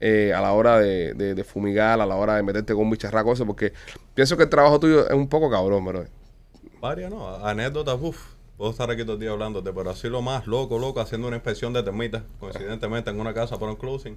eh, 0.00 0.32
a 0.32 0.40
la 0.40 0.52
hora 0.52 0.78
de, 0.78 1.14
de- 1.14 1.44
fumigar, 1.44 2.00
a 2.00 2.06
la 2.06 2.14
hora 2.14 2.36
de 2.36 2.44
meterte 2.44 2.74
con 2.74 2.82
un 2.84 2.90
bicharraco? 2.90 3.32
Eso, 3.32 3.44
porque 3.44 3.72
pienso 4.14 4.36
que 4.36 4.44
el 4.44 4.48
trabajo 4.50 4.78
tuyo 4.78 5.08
es 5.08 5.14
un 5.14 5.28
poco 5.28 5.50
cabrón, 5.50 5.84
bro. 5.84 6.04
Varias, 6.80 7.10
¿no? 7.10 7.28
Anécdotas, 7.44 7.98
uff. 8.00 8.34
Puedo 8.56 8.70
estar 8.70 8.88
aquí 8.88 9.02
todo 9.02 9.14
el 9.14 9.20
día 9.20 9.30
hablándote, 9.32 9.72
pero 9.72 9.90
así 9.90 10.08
lo 10.08 10.22
más 10.22 10.46
loco, 10.46 10.78
loco, 10.78 11.00
haciendo 11.00 11.26
una 11.26 11.36
inspección 11.38 11.72
de 11.72 11.82
termitas. 11.82 12.22
Coincidentemente 12.38 13.10
en 13.10 13.18
una 13.18 13.34
casa 13.34 13.58
para 13.58 13.72
un 13.72 13.76
closing, 13.76 14.16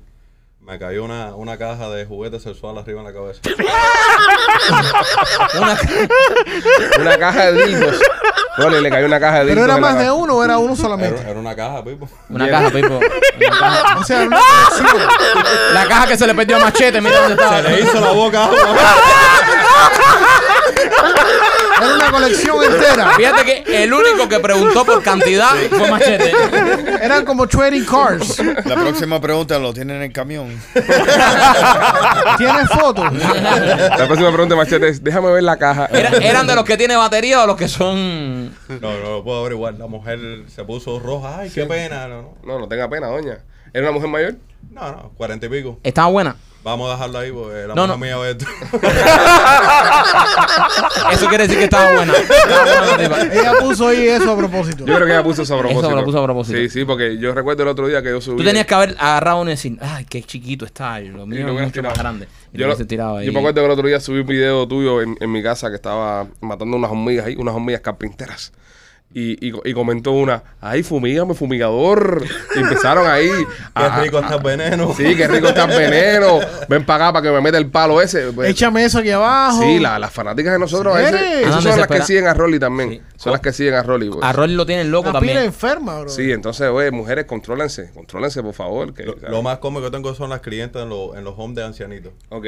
me 0.59 0.77
cayó 0.79 1.03
una, 1.05 1.33
una 1.35 1.57
caja 1.57 1.87
de 1.89 2.05
juguete 2.05 2.39
sexual 2.41 2.77
arriba 2.77 2.99
en 2.99 3.05
la 3.07 3.13
cabeza. 3.13 3.39
Una- 5.57 5.77
Una 7.01 7.17
caja 7.17 7.51
de 7.51 7.65
dildos. 7.65 7.95
Le, 8.81 8.89
cayó 8.89 9.05
una 9.05 9.19
caja 9.19 9.43
de 9.43 9.53
Pero 9.53 9.61
dildos. 9.61 9.65
era 9.65 9.75
en 9.75 9.81
la 9.81 9.87
más 9.93 9.99
de 10.03 10.09
uno 10.11 10.33
o 10.35 10.43
era 10.43 10.57
uno 10.57 10.73
Era, 10.73 10.81
solamente. 10.81 11.21
era 11.21 11.39
una 11.39 11.55
caja, 11.55 11.83
Pipo. 11.83 12.09
una 12.29 12.49
caja, 12.49 12.69
Pipo. 12.71 12.97
Una 12.97 13.49
caja. 13.59 13.97
O 13.99 14.03
sea, 14.03 14.17
era 14.23 14.27
una 14.27 14.39
colección. 14.39 15.07
La 15.73 15.85
caja 15.87 16.07
que 16.07 16.17
se 16.17 16.25
le 16.27 16.33
perdió 16.35 16.57
a 16.57 16.59
Machete, 16.59 16.99
mira 16.99 17.17
dónde 17.19 17.35
estaba. 17.35 17.61
Se 17.61 17.69
le 17.69 17.81
hizo 17.81 18.01
la 18.01 18.11
boca. 18.11 18.49
Era 21.81 21.95
una 21.95 22.11
colección 22.11 22.63
entera. 22.63 23.11
Fíjate 23.15 23.43
que 23.63 23.83
el 23.83 23.93
único 23.93 24.27
que 24.27 24.39
preguntó 24.39 24.85
por 24.85 25.01
cantidad 25.03 25.51
fue 25.69 25.89
Machete. 25.89 26.31
Eran 27.01 27.25
como 27.25 27.47
trading 27.47 27.85
cars. 27.85 28.39
La 28.65 28.75
próxima 28.75 29.19
pregunta 29.21 29.57
lo 29.59 29.73
tienen 29.73 29.97
en 29.97 30.03
el 30.03 30.11
camión. 30.13 30.59
¿Tienes 32.37 32.69
fotos? 32.69 33.11
La 33.13 34.05
próxima 34.07 34.31
pregunta, 34.31 34.55
Machete, 34.55 34.89
es: 34.89 35.03
déjame 35.03 35.31
ver 35.31 35.43
la 35.43 35.57
caja. 35.57 35.87
Era- 35.91 36.09
¿Eran 36.17 36.47
de 36.47 36.55
los 36.55 36.63
que 36.65 36.77
tiene 36.77 36.95
batería 36.95 37.43
o 37.43 37.47
los 37.47 37.55
que 37.57 37.67
son...? 37.67 38.47
No, 38.67 38.79
no 38.79 39.09
lo 39.11 39.23
puedo 39.23 39.39
averiguar. 39.41 39.73
La 39.75 39.87
mujer 39.87 40.19
se 40.47 40.63
puso 40.63 40.99
roja. 40.99 41.39
Ay, 41.39 41.49
qué 41.49 41.65
pena. 41.65 42.07
No, 42.07 42.21
no, 42.21 42.37
No, 42.43 42.59
no 42.59 42.67
tenga 42.67 42.89
pena, 42.89 43.07
doña. 43.07 43.39
¿Era 43.73 43.83
una 43.83 43.91
mujer 43.91 44.09
mayor? 44.09 44.35
no, 44.71 44.91
no, 44.91 45.11
cuarenta 45.15 45.45
y 45.45 45.49
pico. 45.49 45.79
¿Estaba 45.83 46.07
buena? 46.09 46.35
Vamos 46.67 46.89
a 46.89 46.93
dejarlo 46.95 47.19
ahí 47.19 47.31
porque 47.31 47.65
la 47.65 47.73
No, 47.75 47.87
no. 47.87 47.97
mía 47.97 48.17
esto. 48.29 48.45
Eso 51.13 51.27
quiere 51.29 51.43
decir 51.47 51.59
que 51.59 51.63
estaba 51.63 51.95
buena. 51.95 52.13
Ella 53.31 53.53
puso 53.61 53.87
ahí 53.87 54.05
eso 54.07 54.33
a 54.33 54.37
propósito. 54.37 54.85
Yo 54.85 54.95
creo 54.95 55.07
que 55.07 55.13
ella 55.13 55.23
puso 55.23 55.43
eso 55.43 55.55
a 55.55 55.59
propósito. 55.59 55.95
lo 55.95 56.03
puso 56.03 56.19
a 56.19 56.23
propósito. 56.25 56.57
Sí, 56.57 56.69
sí, 56.69 56.83
porque 56.85 57.17
yo 57.17 57.33
recuerdo 57.33 57.63
el 57.63 57.69
otro 57.69 57.87
día 57.87 58.01
que 58.01 58.09
yo 58.09 58.19
subí. 58.19 58.37
Tú 58.37 58.43
tenías 58.43 58.65
que 58.65 58.75
haber 58.75 58.95
agarrado 58.99 59.39
uno 59.41 59.49
y 59.49 59.53
decir, 59.53 59.77
ay, 59.81 60.05
qué 60.09 60.21
chiquito 60.23 60.65
está, 60.65 60.99
lo 60.99 61.25
mío 61.25 61.47
lo 61.47 61.53
es 61.53 61.59
mucho 61.61 61.71
tirado. 61.71 61.91
más 61.95 61.99
grande. 61.99 62.27
Y 62.53 62.57
Yo, 62.57 62.61
lo 62.63 62.67
lo- 62.67 62.73
hubiese 62.75 62.85
tirado 62.85 63.17
ahí. 63.17 63.25
yo 63.27 63.31
me 63.31 63.39
acuerdo 63.39 63.61
que 63.61 63.65
el 63.65 63.71
otro 63.71 63.87
día 63.87 63.99
subí 64.01 64.19
un 64.19 64.27
video 64.27 64.67
tuyo 64.67 65.01
en, 65.01 65.15
en 65.21 65.31
mi 65.31 65.41
casa 65.41 65.69
que 65.69 65.75
estaba 65.75 66.27
matando 66.41 66.75
unas 66.75 66.91
hormigas 66.91 67.27
ahí, 67.27 67.35
unas 67.37 67.55
hormigas 67.55 67.79
carpinteras. 67.81 68.51
Y, 69.19 69.47
y, 69.49 69.51
y 69.65 69.73
comentó 69.73 70.11
una, 70.11 70.43
ay, 70.61 70.83
fumígame, 70.83 71.33
fumigador. 71.33 72.23
Y 72.55 72.59
empezaron 72.59 73.07
ahí. 73.07 73.31
Qué 73.75 74.01
rico 74.03 74.19
está 74.19 74.35
el 74.35 74.43
veneno. 74.43 74.93
Sí, 74.95 75.15
qué 75.15 75.27
rico 75.27 75.47
está 75.47 75.63
el 75.63 75.75
veneno. 75.75 76.39
Ven 76.69 76.85
para 76.85 77.05
acá 77.07 77.13
para 77.13 77.23
que 77.27 77.31
me 77.33 77.41
meta 77.41 77.57
el 77.57 77.65
palo 77.71 77.99
ese. 77.99 78.31
Pues, 78.31 78.49
Échame 78.51 78.85
eso 78.85 78.99
aquí 78.99 79.09
abajo. 79.09 79.59
Sí, 79.63 79.79
la- 79.79 79.97
las 79.97 80.11
fanáticas 80.13 80.53
de 80.53 80.59
nosotros 80.59 80.95
a 80.95 81.01
esas 81.01 81.63
son 81.63 81.79
las 81.79 81.87
que 81.87 82.01
siguen 82.03 82.27
a 82.27 82.35
Rolly 82.35 82.59
también. 82.59 82.89
Sí. 82.91 83.01
Son 83.15 83.31
las 83.31 83.41
que 83.41 83.51
siguen 83.53 83.73
a 83.73 83.81
Rolly. 83.81 84.09
pues. 84.09 84.23
A 84.23 84.33
Rolly 84.33 84.53
lo 84.53 84.67
tienen 84.67 84.91
loco 84.91 85.05
pila 85.09 85.19
también. 85.19 85.37
enferma, 85.39 85.99
bro. 86.01 86.09
Sí, 86.09 86.31
entonces, 86.31 86.67
oye, 86.69 86.91
mujeres, 86.91 87.25
contrólense, 87.25 87.89
contrólense, 87.95 88.43
por 88.43 88.53
favor. 88.53 88.93
Que, 88.93 89.03
Lo, 89.03 89.15
lo 89.15 89.41
más 89.41 89.57
cómico 89.57 89.85
que 89.85 89.89
tengo 89.91 90.13
son 90.13 90.29
las 90.29 90.41
clientes 90.41 90.79
en, 90.79 90.89
los- 90.89 91.15
en 91.17 91.23
los 91.23 91.33
homes 91.37 91.55
de 91.55 91.63
ancianitos. 91.63 92.13
Ok. 92.29 92.45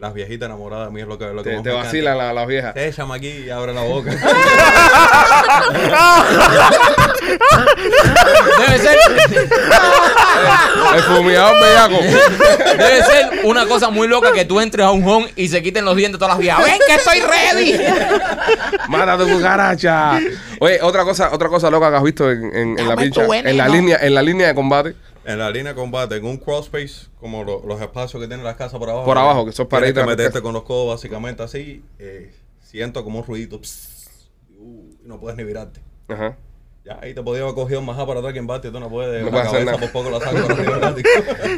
Las 0.00 0.14
viejitas 0.14 0.46
enamoradas 0.46 0.86
de 0.88 0.92
mí 0.94 1.02
es 1.02 1.06
lo 1.06 1.18
que, 1.18 1.26
lo 1.26 1.42
que 1.42 1.50
Te, 1.50 1.56
más 1.56 1.62
te 1.62 1.68
me 1.68 1.74
encanta. 1.74 1.86
vacilan 1.88 2.16
las 2.18 2.34
las 2.34 2.46
viejas. 2.46 2.74
Échame 2.74 3.14
aquí 3.16 3.28
y 3.28 3.50
abre 3.50 3.74
la 3.74 3.82
boca. 3.82 4.10
Debe 8.58 8.78
ser, 8.78 8.96
El 10.94 11.02
fumigador 11.02 11.54
bellaco. 11.60 12.02
debe 12.78 13.02
ser 13.02 13.30
una 13.44 13.66
cosa 13.66 13.90
muy 13.90 14.08
loca 14.08 14.32
que 14.32 14.44
tú 14.44 14.60
entres 14.60 14.86
a 14.86 14.90
un 14.90 15.06
home 15.06 15.30
y 15.36 15.48
se 15.48 15.62
quiten 15.62 15.84
los 15.84 15.96
dientes 15.96 16.18
todas 16.18 16.32
las 16.34 16.38
viejas. 16.38 16.64
¡Ven 16.64 16.78
que 16.86 16.94
estoy 16.94 17.20
ready! 17.20 17.78
Mata 18.88 19.18
tu 19.18 19.28
cucaracha. 19.28 20.18
Oye, 20.60 20.78
otra 20.82 21.04
cosa, 21.04 21.30
otra 21.32 21.48
cosa 21.48 21.70
loca 21.70 21.90
que 21.90 21.96
has 21.96 22.02
visto 22.02 22.30
en, 22.30 22.44
en- 22.54 22.78
en 22.78 22.88
la 22.88 22.96
pincha, 22.96 23.22
en 23.24 23.56
la 23.56 23.68
línea, 23.68 23.98
en 24.00 24.14
la 24.14 24.22
línea 24.22 24.46
de 24.48 24.54
combate. 24.54 24.94
En 25.24 25.38
la 25.38 25.50
línea 25.50 25.72
de 25.72 25.78
combate, 25.78 26.16
en 26.16 26.24
un 26.24 26.36
cross 26.38 26.66
space, 26.66 27.08
como 27.20 27.44
lo- 27.44 27.62
los 27.66 27.80
espacios 27.80 28.20
que 28.22 28.26
tienen 28.28 28.44
las 28.44 28.56
casas 28.56 28.78
por 28.78 28.88
abajo. 28.90 29.04
Por 29.04 29.18
abajo, 29.18 29.44
que 29.46 29.52
son 29.52 29.66
paredes 29.68 29.94
que 29.94 30.04
meterte 30.04 30.40
con 30.42 30.52
los 30.54 30.62
codos 30.64 30.94
básicamente 30.96 31.42
así. 31.42 31.82
eh, 31.98 32.32
siento 32.60 33.02
como 33.04 33.18
un 33.20 33.24
ruidito. 33.26 33.56
uh, 33.56 34.90
y 35.04 35.08
no 35.08 35.18
puedes 35.18 35.36
ni 35.36 35.44
virarte. 35.44 35.80
Ajá. 36.08 36.36
Ya, 36.84 36.98
ahí 37.02 37.12
te 37.12 37.22
podía 37.22 37.42
haber 37.42 37.54
cogido 37.54 37.82
más 37.82 37.96
para 38.06 38.20
atrás 38.20 38.32
que 38.32 38.38
en 38.38 38.46
bate, 38.46 38.70
tú 38.70 38.80
no 38.80 38.88
puedes. 38.88 39.20
No 39.22 39.26
la 39.26 39.30
puedes 39.32 39.46
hacer 39.48 39.64
cabeza 39.66 39.72
nada. 39.86 39.92
por 39.92 40.02
poco 40.04 40.10
la 40.18 40.24
saco 40.24 40.46
para 40.48 40.54
arriba 40.60 40.78
gratis. 40.78 41.04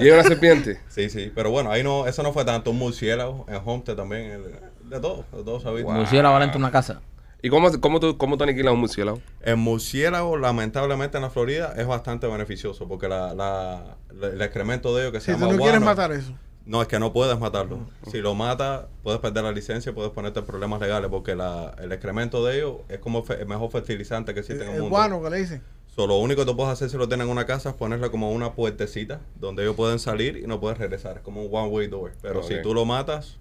Y 0.00 0.10
una 0.10 0.24
serpiente. 0.24 0.80
Sí, 0.88 1.08
sí, 1.10 1.30
pero 1.34 1.50
bueno, 1.50 1.70
ahí 1.70 1.82
no, 1.84 2.06
eso 2.08 2.22
no 2.24 2.32
fue 2.32 2.44
tanto 2.44 2.70
un 2.72 2.78
murciélago, 2.78 3.46
en 3.48 3.60
Homestead 3.64 3.94
también, 3.94 4.22
el- 4.32 4.88
de 4.90 5.00
todo, 5.00 5.24
de 5.32 5.44
todo 5.44 5.58
visto. 5.74 5.88
Wow. 5.88 5.98
Murciélago 6.00 6.38
dentro 6.40 6.58
de 6.58 6.64
una 6.64 6.72
casa. 6.72 7.00
¿Y 7.44 7.48
cómo, 7.50 7.68
cómo, 7.80 7.98
tú, 7.98 8.16
cómo 8.16 8.36
tú 8.36 8.44
aniquilas 8.44 8.72
un 8.72 8.80
murciélago? 8.80 9.20
El 9.40 9.56
murciélago, 9.56 10.36
lamentablemente 10.36 11.16
en 11.18 11.22
la 11.22 11.30
Florida, 11.30 11.74
es 11.76 11.86
bastante 11.86 12.26
beneficioso 12.28 12.86
porque 12.86 13.08
la, 13.08 13.34
la- 13.34 13.96
la- 14.14 14.28
el 14.28 14.40
excremento 14.40 14.94
de 14.94 15.02
ellos 15.02 15.12
que 15.12 15.20
Si 15.20 15.26
se 15.26 15.32
tú 15.34 15.40
llama 15.40 15.52
no 15.56 15.62
quieres 15.62 15.80
matar 15.80 16.12
eso. 16.12 16.32
No, 16.64 16.80
es 16.80 16.86
que 16.86 17.00
no 17.00 17.12
puedes 17.12 17.36
matarlo. 17.40 17.80
Si 18.08 18.18
lo 18.18 18.36
matas, 18.36 18.84
puedes 19.02 19.18
perder 19.18 19.42
la 19.42 19.50
licencia 19.50 19.90
y 19.90 19.92
puedes 19.92 20.12
ponerte 20.12 20.38
en 20.38 20.46
problemas 20.46 20.80
legales 20.80 21.10
porque 21.10 21.34
la, 21.34 21.74
el 21.80 21.90
excremento 21.90 22.44
de 22.46 22.58
ellos 22.58 22.74
es 22.88 23.00
como 23.00 23.24
fe- 23.24 23.40
el 23.40 23.48
mejor 23.48 23.68
fertilizante 23.72 24.32
que 24.32 24.38
El, 24.38 24.44
existe 24.44 24.62
en 24.62 24.70
el 24.70 24.76
el 24.76 24.82
mundo. 24.82 24.96
guano 24.96 25.20
que 25.20 25.30
le 25.30 25.38
dicen. 25.38 25.62
So, 25.96 26.06
lo 26.06 26.16
único 26.18 26.42
que 26.42 26.46
tú 26.46 26.56
puedes 26.56 26.72
hacer 26.72 26.88
si 26.88 26.96
lo 26.96 27.08
tienes 27.08 27.26
en 27.26 27.32
una 27.32 27.44
casa 27.46 27.70
es 27.70 27.74
ponerle 27.74 28.10
como 28.12 28.30
una 28.30 28.52
puertecita 28.52 29.20
donde 29.34 29.64
ellos 29.64 29.74
pueden 29.74 29.98
salir 29.98 30.36
y 30.36 30.46
no 30.46 30.60
pueden 30.60 30.78
regresar. 30.78 31.16
Es 31.16 31.22
como 31.22 31.42
un 31.42 31.48
one-way 31.52 31.88
door. 31.88 32.12
Pero 32.22 32.44
si 32.44 32.62
tú 32.62 32.72
lo 32.72 32.84
matas, 32.84 33.38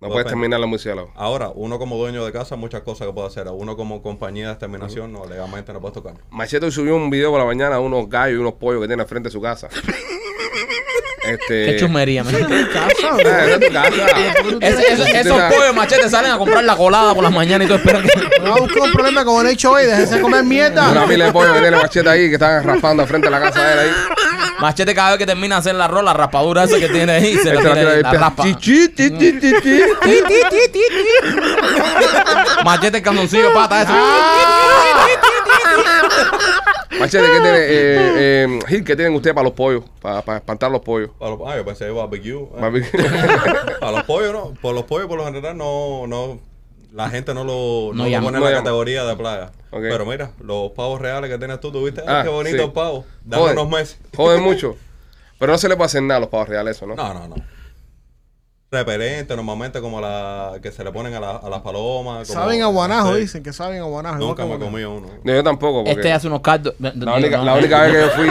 No 0.00 0.08
No 0.08 0.12
puedes 0.14 0.28
terminar 0.28 0.60
los 0.60 0.68
murciélagos. 0.68 1.10
ahora, 1.14 1.50
uno 1.54 1.78
como 1.78 1.96
dueño 1.96 2.24
de 2.26 2.32
casa, 2.32 2.56
muchas 2.56 2.82
cosas 2.82 3.06
que 3.06 3.12
puede 3.14 3.28
hacer. 3.28 3.48
A 3.48 3.52
uno 3.52 3.74
como 3.76 4.02
compañía 4.02 4.46
de 4.48 4.52
exterminación, 4.52 5.12
no, 5.12 5.24
legalmente 5.24 5.72
no 5.72 5.80
puedes 5.80 5.94
tocarlo. 5.94 6.20
Machete 6.30 6.66
hoy 6.66 6.72
subió 6.72 6.94
un 6.96 7.08
video 7.08 7.30
por 7.30 7.40
la 7.40 7.46
mañana 7.46 7.76
de 7.76 7.80
unos 7.82 8.08
gallos 8.08 8.36
y 8.36 8.40
unos 8.40 8.54
pollos 8.54 8.82
que 8.82 8.86
tiene 8.88 9.02
al 9.02 9.08
frente 9.08 9.28
de 9.28 9.32
su 9.32 9.40
casa. 9.40 9.68
este. 11.24 11.66
Qué 11.66 11.76
chumería, 11.78 12.22
man. 12.22 12.34
Casa, 12.34 12.90
es 13.46 13.60
tu 13.60 13.72
casa. 13.72 13.90
Ese- 14.60 14.92
esos 14.92 15.08
esos 15.08 15.40
pollos 15.54 15.74
machetes 15.74 16.10
salen 16.10 16.32
a 16.32 16.38
comprar 16.38 16.64
la 16.64 16.76
colada 16.76 17.14
por 17.14 17.22
las 17.22 17.32
mañanas 17.32 17.64
y 17.64 17.68
todo 17.68 17.78
esperan 17.78 18.02
que... 18.02 18.40
No 18.42 18.50
va 18.50 18.56
a 18.56 18.60
buscar 18.60 18.82
un 18.82 18.92
problema 18.92 19.24
con 19.24 19.46
el 19.46 19.56
HOA, 19.64 19.80
déjese 19.80 20.20
comer 20.20 20.40
Una 20.40 20.48
mierda. 20.48 21.06
pila 21.06 21.26
de 21.26 21.32
pollos 21.32 21.54
que 21.54 21.60
tiene 21.60 21.76
machete 21.78 22.08
ahí 22.10 22.28
que 22.28 22.34
están 22.34 22.62
raspando 22.62 23.02
al 23.04 23.08
frente 23.08 23.28
de 23.28 23.30
la 23.30 23.40
casa 23.40 23.62
de 23.64 23.72
él 23.72 23.78
ahí. 23.78 23.90
Machete 24.64 24.94
cada 24.94 25.10
vez 25.10 25.18
que 25.18 25.26
termina 25.26 25.56
de 25.56 25.58
hacer 25.58 25.74
la 25.74 25.84
arroz, 25.84 26.02
la 26.02 26.14
raspadura 26.14 26.64
esa 26.64 26.78
que 26.78 26.88
tiene 26.88 27.12
ahí, 27.12 27.36
se 27.36 27.52
la 27.52 27.60
Este 27.60 27.74
tira 27.74 27.90
ahí, 27.92 28.02
la 28.02 28.12
raspa. 28.14 28.44
chi. 28.58 28.88
Machete 32.64 32.96
el 32.96 33.52
pata 33.52 33.82
ese. 33.82 33.92
Machete, 36.98 37.26
¿qué 37.26 37.40
tiene? 37.40 37.58
Eh, 37.58 37.66
eh, 38.16 38.58
Gil, 38.66 38.84
¿qué 38.84 38.96
tienen 38.96 39.14
ustedes 39.14 39.34
para 39.34 39.44
los 39.44 39.52
pollos? 39.52 39.84
Para, 40.00 40.22
para 40.22 40.38
espantar 40.38 40.70
los 40.70 40.80
pollos. 40.80 41.10
Para 41.18 41.32
los, 41.32 41.40
ah, 41.46 41.56
yo 41.56 41.64
pensé 41.66 41.90
barbecue. 41.90 42.32
eh. 42.32 42.48
Para 43.80 43.92
los 43.92 44.04
pollos, 44.04 44.32
no. 44.32 44.54
Por 44.62 44.74
los 44.74 44.84
pollos, 44.84 45.08
por 45.08 45.18
lo 45.18 45.26
general, 45.26 45.58
no. 45.58 46.06
no 46.06 46.53
la 46.94 47.10
gente 47.10 47.34
no 47.34 47.42
lo, 47.44 47.90
No 47.92 48.04
no 48.04 48.08
lo 48.08 48.22
pone 48.22 48.38
en 48.38 48.44
la 48.44 48.52
categoría 48.52 49.04
de 49.04 49.16
plaga. 49.16 49.50
Pero 49.70 50.06
mira, 50.06 50.30
los 50.40 50.70
pavos 50.72 51.00
reales 51.00 51.28
que 51.28 51.36
tienes 51.38 51.58
tú, 51.60 51.72
¿tuviste? 51.72 52.02
Ah, 52.06 52.20
qué 52.22 52.28
bonito 52.28 52.56
sí. 52.56 52.62
el 52.62 52.72
pavo. 52.72 53.04
Dame 53.24 53.42
Joder. 53.42 53.58
unos 53.58 53.68
meses. 53.70 53.98
Joden 54.16 54.42
mucho. 54.42 54.76
Pero 55.38 55.52
no 55.52 55.58
se 55.58 55.68
le 55.68 55.76
puede 55.76 55.86
hacer 55.86 56.02
nada 56.02 56.18
a 56.18 56.20
los 56.20 56.28
pavos 56.28 56.48
reales, 56.48 56.76
eso, 56.76 56.86
¿no? 56.86 56.94
No, 56.94 57.12
no, 57.12 57.26
no. 57.28 57.34
Repelente, 58.70 59.36
normalmente 59.36 59.80
como 59.80 60.00
la 60.00 60.52
que 60.62 60.72
se 60.72 60.82
le 60.82 60.90
ponen 60.92 61.14
a, 61.14 61.20
la- 61.20 61.36
a 61.36 61.48
las 61.48 61.60
palomas. 61.60 62.26
como- 62.28 62.40
Saben 62.40 62.62
a 62.62 62.66
guanajo, 62.66 63.14
dicen 63.14 63.42
que 63.42 63.52
saben 63.52 63.80
a 63.80 63.84
guanajo. 63.84 64.18
Nunca 64.18 64.44
me 64.46 64.58
comí 64.58 64.82
uno. 64.84 65.08
No, 65.22 65.32
yo 65.34 65.42
tampoco. 65.44 65.78
Porque 65.84 65.92
Este 65.92 66.12
hace 66.12 66.26
unos 66.28 66.40
caldos. 66.40 66.74
la, 66.78 66.92
única, 67.16 67.38
la 67.42 67.54
única 67.54 67.82
vez 67.82 67.92
que 67.92 68.00
yo 68.00 68.08
fui. 68.10 68.26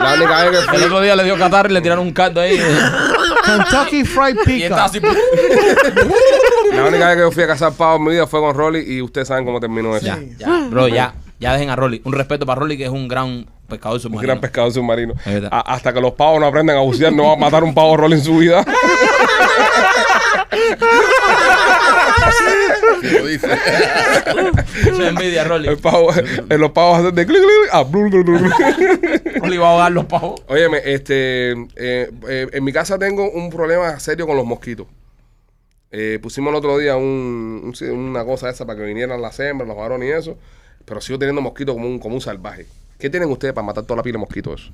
La 0.00 0.14
única 0.14 0.44
vez 0.44 0.50
que 0.50 0.58
El 0.58 0.64
fui. 0.64 0.82
otro 0.84 1.00
día 1.00 1.16
le 1.16 1.24
dio 1.24 1.38
catarro 1.38 1.70
y 1.70 1.72
le 1.72 1.80
tiraron 1.80 2.06
un 2.06 2.12
caldo 2.12 2.40
ahí. 2.40 2.58
Kentucky 3.46 4.04
Fried 4.04 4.36
Y 4.46 4.62
está 4.64 4.88
Pizza. 4.90 5.06
La 6.84 6.88
única 6.90 7.06
vez 7.08 7.16
que 7.16 7.22
yo 7.22 7.30
fui 7.32 7.42
a 7.42 7.46
cazar 7.46 7.72
pavos 7.72 7.98
en 7.98 8.04
mi 8.04 8.10
vida 8.12 8.26
fue 8.26 8.40
con 8.40 8.54
Rolly 8.54 8.80
y 8.86 9.02
ustedes 9.02 9.28
saben 9.28 9.44
cómo 9.44 9.60
terminó 9.60 9.96
eso. 9.96 10.06
Ya, 10.06 10.18
ya, 10.38 10.66
bro, 10.70 10.88
ya. 10.88 11.14
Ya 11.40 11.52
dejen 11.52 11.68
a 11.70 11.76
Rolly. 11.76 12.00
Un 12.04 12.12
respeto 12.12 12.46
para 12.46 12.60
Rolly, 12.60 12.76
que 12.78 12.84
es 12.84 12.90
un 12.90 13.08
gran 13.08 13.46
pescador 13.68 13.96
Un 13.96 14.00
submarino. 14.02 14.22
gran 14.28 14.40
pescador 14.40 14.72
submarino. 14.72 15.14
A- 15.50 15.74
hasta 15.74 15.92
que 15.92 16.00
los 16.00 16.12
pavos 16.12 16.40
no 16.40 16.46
aprendan 16.46 16.76
a 16.76 16.80
bucear, 16.80 17.12
no 17.12 17.24
va 17.26 17.32
a 17.32 17.36
matar 17.36 17.64
un 17.64 17.74
pavo 17.74 17.96
Rolly 17.96 18.14
en 18.14 18.22
su 18.24 18.38
vida. 18.38 18.64
Lo 23.02 23.26
dice. 23.26 23.48
Eso 23.52 25.02
es 25.02 25.08
envidia, 25.08 25.44
Rolly. 25.44 25.68
El 25.68 25.78
pavo, 25.78 26.10
eh, 26.14 26.58
los 26.58 26.70
pavos 26.70 27.00
hacen 27.00 27.14
de 27.14 27.26
clic, 27.26 27.38
clic, 27.38 27.48
clic, 27.60 27.70
ah, 27.72 27.82
blu, 27.82 28.08
blu, 28.08 28.24
blu, 28.24 28.38
blu. 28.38 28.50
Rolly 29.40 29.56
va 29.58 29.68
a 29.68 29.70
ahogar 29.72 29.92
los 29.92 30.04
pavos. 30.06 30.40
Óyeme, 30.48 30.78
este, 30.84 31.52
eh, 31.52 32.10
eh, 32.28 32.48
en 32.52 32.64
mi 32.64 32.72
casa 32.72 32.98
tengo 32.98 33.30
un 33.30 33.50
problema 33.50 33.98
serio 34.00 34.26
con 34.26 34.36
los 34.36 34.46
mosquitos. 34.46 34.86
Eh, 35.96 36.18
pusimos 36.20 36.50
el 36.50 36.56
otro 36.56 36.76
día 36.78 36.96
un, 36.96 37.72
una 37.92 38.24
cosa 38.24 38.50
esa 38.50 38.66
para 38.66 38.80
que 38.80 38.84
vinieran 38.84 39.22
las 39.22 39.38
hembras, 39.38 39.68
los 39.68 39.76
varones 39.76 40.08
y 40.08 40.12
eso, 40.12 40.36
pero 40.84 41.00
sigo 41.00 41.20
teniendo 41.20 41.40
mosquitos 41.40 41.72
como 41.76 41.86
un, 41.86 42.00
como 42.00 42.16
un 42.16 42.20
salvaje. 42.20 42.66
¿Qué 42.98 43.08
tienen 43.08 43.30
ustedes 43.30 43.54
para 43.54 43.64
matar 43.64 43.84
toda 43.84 43.98
la 43.98 44.02
pila 44.02 44.14
de 44.14 44.18
mosquitos? 44.18 44.60
eso? 44.62 44.72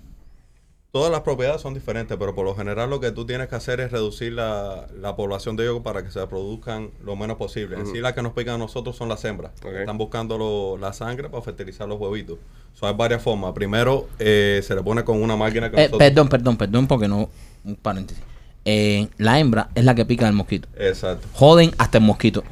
Todas 0.92 1.12
las 1.12 1.20
propiedades 1.20 1.60
son 1.60 1.74
diferentes, 1.74 2.16
pero 2.18 2.34
por 2.34 2.44
lo 2.46 2.54
general 2.56 2.88
lo 2.90 2.98
que 3.00 3.12
tú 3.12 3.24
tienes 3.26 3.48
que 3.48 3.54
hacer 3.54 3.80
es 3.80 3.92
reducir 3.92 4.32
la, 4.32 4.86
la 4.98 5.14
población 5.14 5.56
de 5.56 5.64
ellos 5.64 5.82
para 5.82 6.02
que 6.02 6.10
se 6.10 6.18
reproduzcan 6.20 6.90
lo 7.04 7.14
menos 7.16 7.36
posible. 7.36 7.76
En 7.76 7.86
sí, 7.86 7.98
las 8.00 8.14
que 8.14 8.22
nos 8.22 8.32
pican 8.32 8.54
a 8.54 8.58
nosotros 8.58 8.96
son 8.96 9.08
las 9.10 9.22
hembras. 9.24 9.52
Están 9.78 9.98
buscando 9.98 10.36
lo- 10.38 10.78
la 10.78 10.92
sangre 10.94 11.28
para 11.28 11.42
fertilizar 11.42 11.86
los 11.86 12.00
huevitos. 12.00 12.38
So, 12.74 12.86
hay 12.88 12.94
varias 12.94 13.22
formas. 13.22 13.52
Primero, 13.52 14.08
eh, 14.18 14.60
se 14.64 14.74
le 14.74 14.82
pone 14.82 15.04
con 15.04 15.22
una 15.22 15.36
máquina 15.36 15.70
que 15.70 15.76
Eh, 15.76 15.80
nosotros... 15.88 15.98
perdón, 15.98 16.28
perdón, 16.28 16.56
perdón, 16.56 16.86
porque 16.88 17.06
no. 17.06 17.28
Un 17.62 17.76
paréntesis. 17.76 18.24
Eh, 18.66 19.08
la 19.16 19.38
hembra 19.38 19.68
es 19.74 19.84
la 19.84 19.94
que 19.94 20.04
pica 20.04 20.26
el 20.26 20.34
mosquito. 20.34 20.68
Exacto. 20.78 21.26
Joden 21.32 21.72
hasta 21.78 21.98
el 21.98 22.04
mosquito. 22.04 22.44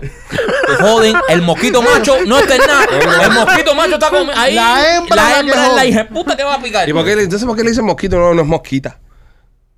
Joden, 0.81 1.15
el 1.29 1.43
mosquito 1.43 1.83
macho 1.83 2.17
no 2.27 2.39
está 2.39 2.55
en 2.57 2.61
nada. 2.67 2.87
El 3.25 3.31
mosquito 3.33 3.75
macho 3.75 3.95
está 3.95 4.11
con, 4.11 4.29
ahí. 4.35 4.55
La 4.55 4.97
hembra 4.97 5.17
la 5.17 5.23
es 5.23 5.29
la 5.29 5.35
que 5.35 5.41
hembra 5.41 5.63
es 5.67 5.69
la 5.73 5.79
jode. 5.81 5.89
hija 5.89 6.09
puta 6.09 6.37
que 6.37 6.45
va 6.45 6.55
a 6.55 6.63
picar. 6.63 6.89
¿Y 6.89 6.93
por 6.93 7.05
qué, 7.05 7.15
le- 7.17 7.23
entonces 7.25 7.47
por 7.47 7.57
qué 7.57 7.63
le 7.63 7.71
dicen 7.71 7.85
mosquito? 7.85 8.17
No, 8.17 8.33
no 8.35 8.43
es 8.43 8.49
mosquita. 8.49 8.99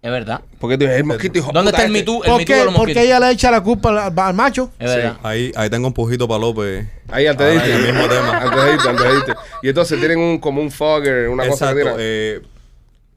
Es 0.02 0.10
verdad. 0.10 0.40
Porque 0.58 0.78
tú 0.78 0.84
dices, 0.84 0.96
el 0.98 1.04
mosquito, 1.04 1.38
hijo 1.40 1.48
de 1.48 1.52
¿Dónde 1.52 1.72
puta 1.72 1.82
está 1.82 1.90
el 1.90 1.96
este. 1.96 2.10
Me 2.12 2.18
Too? 2.18 2.24
El 2.24 2.30
¿Por 2.30 2.38
Me 2.38 2.44
Too 2.44 2.46
qué? 2.46 2.54
de 2.58 2.64
los 2.64 2.74
Porque 2.74 2.94
mosquitos. 2.94 3.02
ella 3.04 3.20
le 3.20 3.30
echa 3.32 3.50
la 3.50 3.60
culpa 3.60 4.06
al, 4.06 4.18
al 4.18 4.34
macho. 4.34 4.70
Es 4.78 4.86
verdad. 4.94 5.16
Ahí, 5.22 5.52
ahí 5.56 5.68
tengo 5.68 5.88
un 5.88 5.92
pujito 5.92 6.26
para 6.26 6.38
López. 6.40 6.86
Ahí 7.10 7.26
antes 7.26 7.46
de 7.46 7.52
Ahora 7.58 7.66
irte. 7.68 7.76
el 7.88 7.92
mismo 7.94 8.08
tema. 8.08 8.38
Antes 8.38 8.64
de 8.64 8.72
irte, 8.72 8.88
antes 8.88 9.04
de 9.06 9.14
irte. 9.18 9.32
Y 9.62 9.68
entonces 9.68 9.98
tienen 9.98 10.18
un, 10.18 10.38
como 10.38 10.62
un 10.62 10.70
fogger, 10.70 11.28
una 11.28 11.46
cosa 11.48 11.74
que 11.74 11.80
Exacto. 11.80 11.98
eh, 12.00 12.40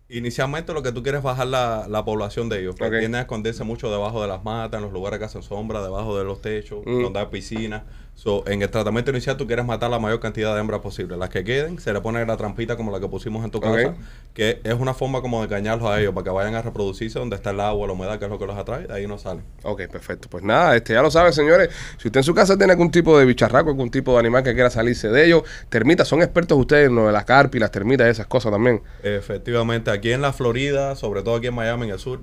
inicialmente 0.09 0.73
lo 0.73 0.83
que 0.83 0.91
tú 0.91 1.01
quieres 1.03 1.19
es 1.19 1.23
bajar 1.23 1.47
la, 1.47 1.87
la 1.89 2.03
población 2.05 2.49
de 2.49 2.59
ellos. 2.59 2.75
Porque 2.77 2.95
Ok. 2.97 2.99
tienden 2.99 3.19
a 3.19 3.21
esconderse 3.21 3.63
mucho 3.63 3.89
debajo 3.91 4.21
de 4.21 4.27
las 4.27 4.43
matas, 4.43 4.77
en 4.77 4.83
los 4.83 4.93
lugares 4.93 5.19
que 5.19 5.25
hacen 5.25 5.43
sombra, 5.43 5.81
debajo 5.81 6.17
de 6.17 6.23
los 6.23 6.41
techos, 6.41 6.83
Mm. 6.85 7.03
donde 7.03 7.19
hay 7.19 7.25
piscinas. 7.27 7.83
So, 8.15 8.47
en 8.47 8.61
el 8.61 8.69
tratamiento 8.69 9.11
inicial 9.11 9.35
tú 9.35 9.47
quieres 9.47 9.65
matar 9.65 9.89
la 9.89 9.99
mayor 9.99 10.19
cantidad 10.19 10.53
de 10.53 10.61
hembras 10.61 10.79
posible. 10.79 11.17
Las 11.17 11.29
que 11.29 11.43
queden, 11.43 11.79
se 11.79 11.91
le 11.91 11.99
pone 11.99 12.25
la 12.25 12.37
trampita 12.37 12.77
como 12.77 12.91
la 12.91 12.99
que 12.99 13.07
pusimos 13.07 13.43
en 13.43 13.51
tu 13.51 13.59
casa, 13.59 13.95
que 14.33 14.61
es 14.63 14.73
una 14.75 14.93
forma 14.93 15.21
como 15.21 15.39
de 15.39 15.45
engañarlos 15.45 15.89
a 15.89 15.99
ellos 15.99 16.13
para 16.13 16.23
que 16.23 16.29
vayan 16.29 16.55
a 16.55 16.61
reproducirse 16.61 17.19
donde 17.19 17.35
está 17.35 17.49
el 17.49 17.59
agua, 17.59 17.85
la 17.87 17.93
humedad, 17.93 18.19
que 18.19 18.25
es 18.25 18.31
lo 18.31 18.39
que 18.39 18.45
los 18.45 18.57
atrae, 18.57 18.87
de 18.87 18.93
ahí 18.93 19.07
no 19.07 19.17
salen. 19.17 19.43
Ok, 19.63 19.87
perfecto. 19.91 20.29
Pues 20.29 20.43
nada, 20.43 20.75
este 20.75 20.93
ya 20.93 21.01
lo 21.01 21.11
saben, 21.11 21.33
señores. 21.33 21.69
Si 21.97 22.07
usted 22.07 22.19
en 22.19 22.23
su 22.23 22.33
casa 22.33 22.57
tiene 22.57 22.71
algún 22.71 22.91
tipo 22.91 23.17
de 23.17 23.25
bicharraco, 23.25 23.71
algún 23.71 23.91
tipo 23.91 24.13
de 24.13 24.19
animal 24.19 24.43
que 24.43 24.53
quiera 24.53 24.69
salirse 24.69 25.09
de 25.09 25.25
ellos, 25.25 25.43
termitas, 25.69 26.07
son 26.07 26.21
expertos 26.21 26.57
ustedes 26.57 26.87
en 26.87 26.95
lo 26.95 27.07
de 27.07 27.11
las 27.11 27.25
carpas 27.25 27.55
y 27.55 27.59
las 27.59 27.71
termitas 27.71 28.07
y 28.07 28.11
esas 28.11 28.27
cosas 28.27 28.51
también. 28.51 28.81
Efectivamente, 29.03 29.91
aquí 29.91 30.11
en 30.11 30.21
la 30.21 30.31
Florida, 30.31 30.95
sobre 30.95 31.23
todo 31.23 31.35
aquí 31.35 31.47
en 31.47 31.55
Miami, 31.55 31.87
en 31.87 31.93
el 31.93 31.99
sur, 31.99 32.21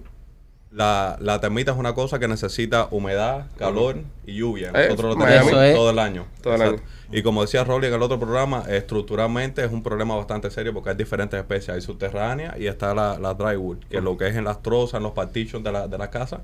La, 0.70 1.16
la 1.20 1.40
termita 1.40 1.72
es 1.72 1.78
una 1.78 1.94
cosa 1.94 2.20
que 2.20 2.28
necesita 2.28 2.86
humedad, 2.92 3.46
calor 3.58 4.04
y 4.24 4.36
lluvia. 4.36 4.70
Eh, 4.72 4.84
Nosotros 4.90 5.16
lo 5.18 5.24
tenemos 5.24 5.50
todo 5.50 5.90
el 5.90 5.98
año. 5.98 6.26
Todo 6.42 6.54
el 6.54 6.62
Exacto. 6.62 6.82
Y 7.10 7.22
como 7.22 7.42
decía 7.42 7.64
Rolly 7.64 7.88
en 7.88 7.94
el 7.94 8.02
otro 8.02 8.20
programa, 8.20 8.62
estructuralmente 8.68 9.64
es 9.64 9.72
un 9.72 9.82
problema 9.82 10.14
bastante 10.14 10.48
serio 10.48 10.72
porque 10.72 10.90
hay 10.90 10.96
diferentes 10.96 11.40
especies. 11.40 11.70
Hay 11.70 11.80
subterránea 11.80 12.54
y 12.56 12.66
está 12.68 12.94
la, 12.94 13.18
la 13.18 13.34
drywood, 13.34 13.78
que 13.90 13.96
es 13.96 14.02
lo 14.02 14.16
que 14.16 14.28
es 14.28 14.36
en 14.36 14.44
las 14.44 14.62
trozas, 14.62 14.98
en 14.98 15.02
los 15.02 15.12
partitions 15.12 15.64
de 15.64 15.72
la, 15.72 15.88
de 15.88 15.98
la 15.98 16.08
casa, 16.08 16.42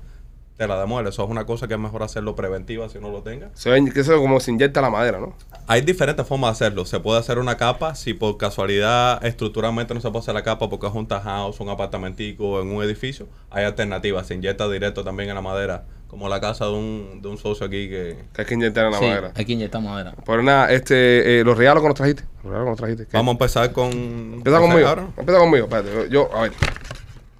te 0.57 0.67
la 0.67 0.79
demuele. 0.79 1.09
Eso 1.09 1.23
es 1.23 1.29
una 1.29 1.45
cosa 1.45 1.67
que 1.67 1.75
es 1.75 1.79
mejor 1.79 2.03
hacerlo 2.03 2.35
preventiva 2.35 2.89
si 2.89 2.97
uno 2.97 3.11
lo 3.11 3.21
tenga. 3.21 3.49
Se 3.53 3.69
ven 3.69 3.91
que 3.91 3.99
eso 3.99 4.13
es 4.15 4.19
como 4.19 4.39
se 4.39 4.51
inyecta 4.51 4.81
la 4.81 4.89
madera, 4.89 5.19
¿no? 5.19 5.35
Hay 5.67 5.81
diferentes 5.81 6.25
formas 6.25 6.57
de 6.59 6.65
hacerlo. 6.65 6.85
Se 6.85 6.99
puede 6.99 7.19
hacer 7.19 7.37
una 7.39 7.57
capa 7.57 7.93
si 7.95 8.13
por 8.13 8.37
casualidad 8.37 9.23
estructuralmente 9.25 9.93
no 9.93 10.01
se 10.01 10.09
puede 10.09 10.21
hacer 10.23 10.33
la 10.33 10.43
capa 10.43 10.69
porque 10.69 10.87
es 10.87 10.93
un 10.93 11.07
house, 11.07 11.59
un 11.59 11.69
apartamentico 11.69 12.61
en 12.61 12.69
un 12.75 12.83
edificio. 12.83 13.27
Hay 13.51 13.65
alternativas. 13.65 14.27
Se 14.27 14.33
inyecta 14.33 14.67
directo 14.69 15.03
también 15.03 15.29
en 15.29 15.35
la 15.35 15.41
madera, 15.41 15.83
como 16.07 16.27
la 16.29 16.39
casa 16.41 16.65
de 16.65 16.71
un, 16.71 17.19
de 17.21 17.27
un 17.27 17.37
socio 17.37 17.65
aquí 17.65 17.87
que... 17.89 18.17
Que 18.33 18.41
hay 18.41 18.47
que 18.47 18.53
inyectar 18.55 18.85
en 18.85 18.91
la 18.93 18.97
Sí, 18.99 19.05
madera. 19.05 19.31
hay 19.35 19.45
que 19.45 19.51
inyectar 19.53 19.81
madera. 19.81 20.15
Pero 20.25 20.41
nada, 20.41 20.71
este, 20.71 21.39
eh, 21.39 21.43
los 21.43 21.57
regalos 21.57 21.83
que 21.83 21.89
nos 21.89 21.95
trajiste. 21.97 22.23
Los 22.43 22.45
regalos 22.45 22.63
que 22.65 22.69
nos 22.71 22.77
trajiste. 22.79 23.05
¿qué? 23.05 23.17
Vamos 23.17 23.31
a 23.31 23.33
empezar 23.33 23.71
con... 23.73 23.91
Empieza 23.91 24.59
¿con 24.59 24.69
conmigo. 24.69 24.87
ahora? 24.87 25.07
Empieza 25.17 25.39
conmigo. 25.39 25.65
Espérate. 25.65 25.89
yo- 25.93 26.05
Yo, 26.29 26.35
a 26.35 26.41
ver. 26.43 26.51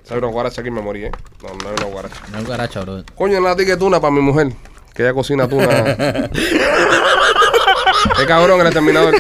Hay 0.10 0.18
una 0.18 0.28
guaracha 0.28 0.62
aquí 0.62 0.70
y 0.70 0.72
me 0.72 0.82
morí, 0.82 1.06
¿eh? 1.06 1.12
No, 1.44 1.50
no 1.50 1.70
hay 1.70 1.76
una 1.78 1.86
guaracha. 1.92 2.16
No 2.32 2.38
hay 2.38 2.46
garacha, 2.46 2.82
bro. 2.82 3.04
Coño, 3.16 3.38
una 3.40 3.56
tica 3.56 3.72
de 3.72 3.78
tuna 3.78 4.00
para 4.00 4.12
mi 4.12 4.22
mujer. 4.22 4.52
Que 4.94 5.04
ella 5.04 5.14
cocina 5.14 5.48
tuna. 5.48 5.68
Qué 8.18 8.26
cabrón 8.26 8.60
el 8.62 8.68
exterminador. 8.68 9.14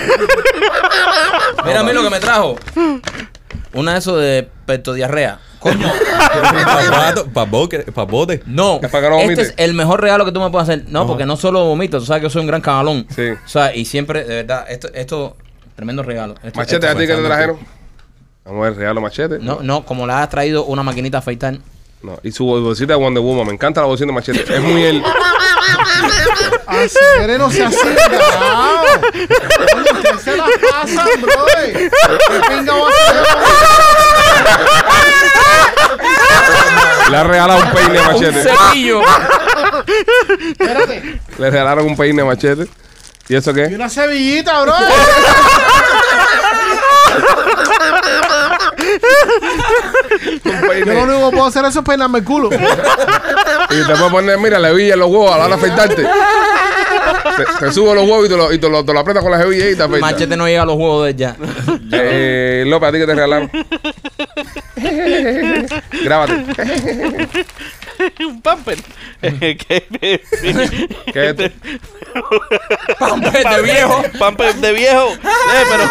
Mira 1.65 1.79
a 1.79 1.83
mí 1.83 1.93
lo 1.93 2.03
que 2.03 2.09
me 2.09 2.19
trajo. 2.19 2.55
Una 3.73 3.93
de 3.93 3.99
esos 3.99 4.19
de 4.19 4.47
pectodiarrea. 4.65 5.39
Coño. 5.59 5.91
Para 7.33 7.49
bote. 7.49 7.79
Pa 7.91 8.03
bote. 8.03 8.41
No, 8.45 8.79
Es 8.81 8.89
para 8.91 9.03
que 9.05 9.09
no 9.09 9.15
este 9.17 9.23
vomite. 9.25 9.41
es 9.41 9.53
el 9.57 9.73
mejor 9.73 10.01
regalo 10.01 10.23
que 10.25 10.31
tú 10.31 10.39
me 10.39 10.49
puedes 10.49 10.69
hacer. 10.69 10.85
No, 10.87 11.05
porque 11.07 11.25
no 11.25 11.35
solo 11.35 11.65
vomito, 11.65 11.99
tú 11.99 12.05
sabes 12.05 12.21
que 12.21 12.25
yo 12.25 12.29
soy 12.29 12.41
un 12.41 12.47
gran 12.47 12.61
cabalón. 12.61 13.05
Sí. 13.13 13.29
O 13.31 13.47
sea, 13.47 13.75
y 13.75 13.85
siempre, 13.85 14.23
de 14.23 14.35
verdad, 14.43 14.65
esto, 14.69 14.87
esto, 14.93 15.35
tremendo 15.75 16.03
regalo. 16.03 16.35
Esto- 16.43 16.57
Machete, 16.59 16.85
esto- 16.87 16.97
¿a 16.97 16.99
ti 17.01 17.07
que 17.07 17.15
te 17.15 17.23
trajeron? 17.23 17.57
Vamos 18.47 18.65
a 18.65 18.69
ver, 18.69 18.77
regalo 18.79 19.01
machete. 19.01 19.39
No, 19.39 19.59
no, 19.61 19.83
como 19.85 20.07
le 20.07 20.13
has 20.13 20.29
traído 20.29 20.63
una 20.65 20.81
maquinita 20.81 21.17
a 21.17 21.19
afeitar. 21.19 21.57
No, 22.01 22.17
Y 22.23 22.31
su 22.31 22.45
bolsita 22.45 22.93
de 22.93 22.99
Wonder 22.99 23.21
Woman. 23.21 23.45
Me 23.47 23.53
encanta 23.53 23.81
la 23.81 23.87
bolsita 23.87 24.07
de 24.07 24.13
machete. 24.13 24.39
Es 24.55 24.61
muy 24.61 24.83
el. 24.83 25.03
Así 26.67 26.97
eres, 27.21 27.39
no 27.39 27.49
se 27.51 27.65
ustedes 27.65 27.99
se 30.23 30.35
las 30.37 30.49
pasan, 30.71 31.07
bro. 31.21 31.31
¿Qué 31.55 31.89
pinga 32.49 32.73
va 32.73 32.87
a 32.87 32.91
Le 37.09 37.17
ha 37.17 37.23
regalado 37.23 37.59
un 37.63 37.71
peine 37.71 37.93
de 37.93 37.99
Un 37.99 38.07
machete. 38.13 38.43
cepillo. 38.43 39.01
hacer? 39.01 39.85
Espérate. 40.51 41.19
Le 41.37 41.49
regalaron 41.49 41.85
un 41.85 41.95
peine 41.97 42.21
de 42.21 42.27
machete. 42.27 42.67
¿Y 43.29 43.35
eso 43.35 43.51
Y 43.51 43.55
qué? 43.55 43.65
una 43.75 43.89
cebillita, 43.89 44.61
bro. 44.61 44.73
Yo 50.85 50.93
lo 50.93 51.03
único 51.03 51.29
que 51.29 51.35
puedo 51.35 51.45
hacer 51.47 51.65
eso 51.65 51.79
es 51.79 51.85
peinarme 51.85 52.19
el 52.19 52.25
culo. 52.25 52.49
Y 52.53 52.57
te 52.57 53.85
puedes 53.95 54.11
poner, 54.11 54.37
mira, 54.39 54.59
le 54.59 54.73
vi 54.73 54.91
en 54.91 54.99
los 54.99 55.09
huevos 55.09 55.31
a 55.31 55.37
la 55.37 55.45
hora 55.45 55.57
de 55.57 55.63
afeitarte. 55.65 56.03
Te, 57.37 57.65
te 57.65 57.71
subo 57.71 57.93
los 57.93 58.03
huevos 58.03 58.25
y 58.25 58.29
te 58.29 58.37
lo, 58.37 58.53
y 58.53 58.59
te 58.59 58.69
lo, 58.69 58.83
te 58.85 58.93
lo 58.93 58.99
aprietas 58.99 59.23
con 59.23 59.31
la 59.31 59.41
hebilla 59.41 59.69
y 59.69 59.75
te 59.75 59.83
afeitas. 59.83 60.01
Machete 60.11 60.37
no 60.37 60.47
llega 60.47 60.63
a 60.63 60.65
los 60.65 60.75
juegos 60.75 61.05
de 61.05 61.11
ella. 61.11 61.35
Eh, 61.91 62.63
López, 62.67 62.89
¿a 62.89 62.91
ti 62.91 62.97
que 62.99 63.05
te 63.05 63.15
regalaron? 63.15 63.51
Grábate. 66.03 66.45
un 68.19 68.41
pamper. 68.41 68.77
¿Qué? 69.21 69.57
¿Qué 69.63 70.21
es 71.13 71.39
esto? 71.39 71.57
Pamper 72.99 73.43
de 73.43 73.61
viejo. 73.61 74.03
Pamper 74.19 74.55
de 74.55 74.73
viejo. 74.73 75.13
Eh, 75.13 75.63
pero. 75.69 75.87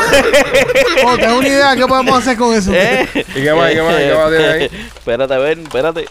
Oh, 1.07 1.17
¿Tengo 1.17 1.39
una 1.39 1.49
idea 1.49 1.77
qué 1.77 1.87
podemos 1.87 2.19
hacer 2.19 2.37
con 2.37 2.55
eso? 2.55 2.73
Eh. 2.73 3.07
¿Y 3.15 3.43
qué 3.43 3.53
más? 3.53 3.71
¿Y 3.71 3.75
qué 3.75 3.83
más? 3.83 3.95
¿Y 3.95 4.05
qué 4.05 4.15
más 4.15 4.31
tienes 4.31 4.51
ahí? 4.51 4.65
Espérate, 4.97 5.35
a 5.35 5.39
ver, 5.39 5.59
espérate. 5.59 6.07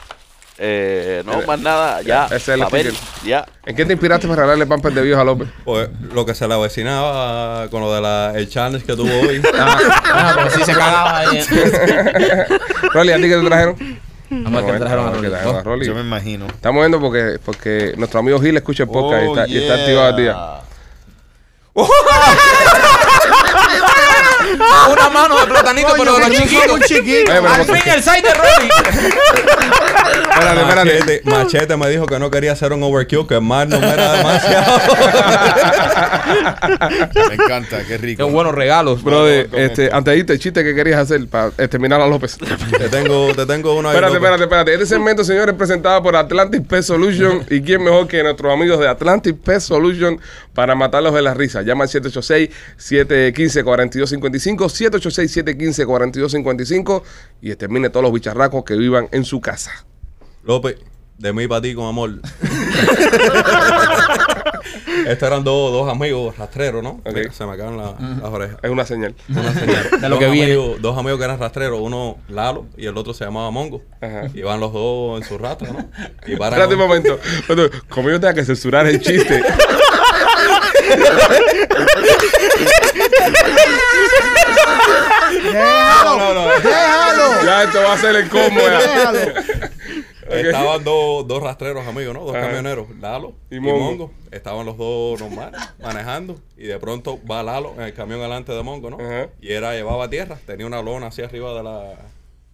Eh, 0.57 1.21
no, 1.25 1.41
más 1.41 1.59
nada, 1.59 2.01
ya. 2.01 2.27
Ese 2.27 2.35
es 2.35 2.47
el 2.49 2.59
papel, 2.61 2.93
ya. 3.25 3.45
¿En 3.65 3.75
qué 3.75 3.85
te 3.85 3.93
inspiraste 3.93 4.27
para 4.27 4.43
regalarle 4.43 4.65
pampers 4.65 4.95
de 4.95 5.01
viejo 5.01 5.19
a 5.19 5.23
López? 5.25 5.49
Pues 5.65 5.89
lo 6.13 6.25
que 6.25 6.33
se 6.33 6.47
le 6.47 6.53
avecinaba 6.53 7.67
con 7.69 7.81
lo 7.81 7.93
de 7.93 7.99
la, 7.99 8.31
el 8.35 8.47
challenge 8.49 8.85
que 8.85 8.95
tuvo 8.95 9.11
hoy. 9.19 9.41
Ah, 9.53 10.33
pero 10.35 10.49
sí 10.51 10.63
se 10.63 10.71
cagaba 10.71 11.17
ahí. 11.19 11.45
Rolly, 12.93 13.11
¿a 13.11 13.15
ti 13.17 13.23
qué 13.23 13.35
te 13.35 13.45
trajeron? 13.45 13.99
Vamos 14.43 14.63
a 14.63 14.77
trajeron 14.77 15.07
a 15.07 15.11
¿Qué 15.11 15.29
Rolly. 15.29 15.33
a 15.35 15.61
Rolly? 15.63 15.85
Yo 15.87 15.95
me 15.95 16.01
imagino. 16.01 16.47
Estamos 16.47 16.81
viendo 16.81 16.99
porque, 16.99 17.39
porque 17.43 17.93
nuestro 17.97 18.19
amigo 18.19 18.39
Gil 18.39 18.55
escucha 18.57 18.83
el 18.83 18.89
podcast 18.89 19.23
y, 19.23 19.27
está, 19.27 19.47
y 19.47 19.57
está 19.57 19.73
activado 19.75 20.07
al 20.07 20.15
día. 20.15 20.35
Una 25.05 25.09
mano 25.21 25.39
de 25.39 25.45
platanito, 25.47 25.87
Coño, 25.89 26.03
pero 26.03 26.15
de 26.15 26.19
los 26.29 26.37
chiquitos. 26.37 26.71
un 26.71 26.81
chiquito. 26.81 27.31
Eh, 27.31 27.39
pero 27.41 27.49
Al 27.49 27.65
porque- 27.65 27.81
fin 27.81 27.91
el 27.93 28.03
site 28.03 28.21
de 28.21 28.33
Rolly. 28.33 28.69
Espérate, 30.35 30.61
espérate. 30.61 30.95
Machete, 30.95 31.21
Machete 31.25 31.77
me 31.77 31.89
dijo 31.89 32.05
que 32.05 32.19
no 32.19 32.29
quería 32.31 32.51
hacer 32.53 32.71
un 32.73 32.83
overkill, 32.83 33.25
que 33.27 33.39
más 33.39 33.67
no 33.67 33.79
me 33.79 33.87
era 33.89 34.13
demasiado. 34.13 34.81
Me 37.29 37.35
encanta, 37.35 37.79
qué 37.79 37.85
Qué 37.87 37.97
rico. 37.97 38.27
buenos 38.29 38.53
regalos. 38.55 39.03
Brother, 39.03 39.47
con 39.49 39.59
este, 39.59 39.89
antes 39.91 40.13
de 40.13 40.19
irte, 40.19 40.33
el 40.33 40.39
chiste 40.39 40.63
que 40.63 40.73
querías 40.75 40.99
hacer 40.99 41.27
para 41.27 41.47
exterminar 41.57 41.99
a 42.01 42.07
López. 42.07 42.37
te, 42.37 42.89
tengo, 42.89 43.33
te 43.35 43.45
tengo 43.45 43.73
uno 43.75 43.89
ahí. 43.89 43.95
Espérate, 43.95 44.13
loco. 44.15 44.25
espérate, 44.25 44.43
espérate. 44.43 44.73
Este 44.73 44.85
segmento, 44.87 45.23
señores, 45.23 45.53
es 45.53 45.57
presentado 45.57 46.01
por 46.03 46.15
Atlantic 46.15 46.65
Pest 46.67 46.87
Solution. 46.89 47.45
¿Y 47.49 47.61
quién 47.61 47.83
mejor 47.83 48.07
que 48.07 48.21
nuestros 48.23 48.51
amigos 48.53 48.79
de 48.79 48.87
Atlantic 48.87 49.37
Pest 49.37 49.67
Solution 49.67 50.19
para 50.53 50.75
matarlos 50.75 51.13
de 51.13 51.21
la 51.21 51.33
risa? 51.33 51.61
Llama 51.61 51.83
al 51.85 51.89
786-715-4255, 51.89 54.69
786-715-4255 54.97 57.01
y 57.41 57.49
extermine 57.51 57.89
todos 57.89 58.03
los 58.03 58.13
bicharracos 58.13 58.63
que 58.63 58.75
vivan 58.75 59.07
en 59.11 59.25
su 59.25 59.41
casa. 59.41 59.71
López, 60.43 60.77
de 61.17 61.33
mí 61.33 61.47
para 61.47 61.61
ti 61.61 61.73
con 61.73 61.87
amor. 61.87 62.11
Estos 65.07 65.27
eran 65.27 65.43
dos, 65.43 65.71
dos 65.71 65.87
amigos 65.91 66.35
rastreros, 66.37 66.81
¿no? 66.81 66.99
Mira, 67.05 67.31
se 67.31 67.45
me 67.45 67.51
acaban 67.53 67.77
la- 67.77 67.95
las 68.21 68.31
orejas. 68.31 68.57
Es 68.63 68.69
una 68.71 68.85
señal. 68.85 69.13
Una 69.29 69.53
señal. 69.53 69.89
De 70.01 70.09
lo 70.09 70.15
dos 70.15 70.19
que 70.19 70.29
viene. 70.31 70.53
amigos, 70.53 70.81
Dos 70.81 70.97
amigos 70.97 71.19
que 71.19 71.25
eran 71.25 71.39
rastreros, 71.39 71.79
uno 71.81 72.17
Lalo 72.27 72.65
y 72.77 72.87
el 72.87 72.97
otro 72.97 73.13
se 73.13 73.23
llamaba 73.25 73.51
Mongo. 73.51 73.83
Ajá. 74.01 74.23
Iban 74.33 74.59
los 74.59 74.73
dos 74.73 75.21
en 75.21 75.27
su 75.27 75.37
rastro, 75.37 75.71
¿no? 75.73 75.89
Y 76.25 76.35
paran 76.37 76.59
Espérate 76.59 76.73
un 76.73 76.79
momento. 76.79 77.19
Como 77.89 78.09
yo 78.09 78.19
tenga 78.19 78.33
que 78.33 78.43
censurar 78.45 78.87
el 78.87 78.99
chiste. 78.99 79.43
Déjalo. 85.43 86.17
No, 86.17 86.33
no, 86.33 86.45
no. 86.45 86.47
Déjalo. 86.59 87.45
ya 87.45 87.63
esto 87.63 87.81
va 87.83 87.93
a 87.93 87.97
ser 87.97 88.15
el 88.15 88.29
combo. 88.29 88.61
ya. 88.61 89.11
Déjalo. 89.11 89.19
Estaban 90.27 90.83
dos, 90.83 91.27
dos 91.27 91.43
rastreros 91.43 91.85
amigos, 91.87 92.15
¿no? 92.15 92.21
Dos 92.25 92.35
Ajá. 92.35 92.47
camioneros, 92.47 92.87
Lalo 92.99 93.35
Y 93.51 93.57
y 93.57 93.59
Mongo. 93.59 93.79
Mongo. 93.79 94.11
Estaban 94.31 94.65
los 94.65 94.75
dos 94.75 95.19
normal, 95.21 95.51
manejando. 95.81 96.39
Y 96.57 96.63
de 96.65 96.79
pronto 96.79 97.19
va 97.29 97.43
Lalo 97.43 97.73
en 97.77 97.83
el 97.83 97.93
camión 97.93 98.19
delante 98.19 98.51
de 98.51 98.63
Mongo, 98.63 98.89
¿no? 98.89 98.97
Ajá. 98.99 99.27
Y 99.39 99.51
era, 99.51 99.73
llevaba 99.73 100.09
tierra, 100.09 100.37
tenía 100.47 100.65
una 100.65 100.81
lona 100.81 101.07
así 101.07 101.21
arriba 101.21 101.53
de 101.53 101.63
la. 101.63 101.93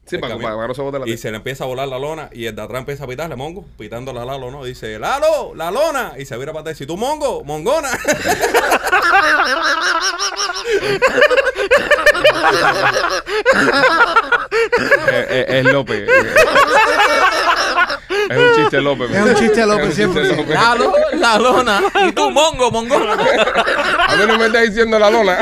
Sí, 0.06 0.18
para, 0.18 0.38
para, 0.38 0.74
para 0.74 1.00
la 1.00 1.08
Y 1.08 1.18
se 1.18 1.32
le 1.32 1.38
empieza 1.38 1.64
a 1.64 1.68
volar 1.68 1.88
la 1.88 2.00
lona 2.00 2.30
y 2.34 2.46
el 2.46 2.56
de 2.56 2.62
atrás 2.62 2.80
empieza 2.80 3.06
a 3.06 3.08
pitarle, 3.08 3.36
Mongo, 3.36 3.66
pitándole 3.78 4.20
a 4.20 4.26
Lalo, 4.26 4.52
¿no? 4.52 4.64
Dice, 4.64 5.00
Lalo, 5.00 5.54
la 5.56 5.72
lona. 5.72 6.14
Y 6.18 6.26
se 6.26 6.38
vira 6.38 6.52
para 6.52 6.62
atrás 6.62 6.76
y 6.76 6.84
dice, 6.84 6.88
tú, 6.88 6.98
Mongo, 6.98 7.44
Mongona. 7.44 7.90
Eh, 15.08 15.26
eh, 15.30 15.60
es 15.60 15.66
López. 15.66 16.08
es 18.29 18.38
un 18.38 18.55
chiste 18.55 18.81
López. 18.81 19.12
Es 19.12 19.21
un 19.23 19.36
chiste 19.36 19.65
López, 19.65 19.93
siempre. 19.95 20.23
La, 20.47 20.75
lo- 20.75 20.93
la 21.17 21.38
lona. 21.39 21.81
Y 22.07 22.12
tú, 22.12 22.29
mongo, 22.31 22.71
mongo. 22.71 22.95
A 22.95 24.15
mí 24.15 24.23
no 24.27 24.38
me 24.38 24.45
está 24.47 24.62
diciendo 24.62 24.97
la 24.99 25.10
lona. 25.10 25.38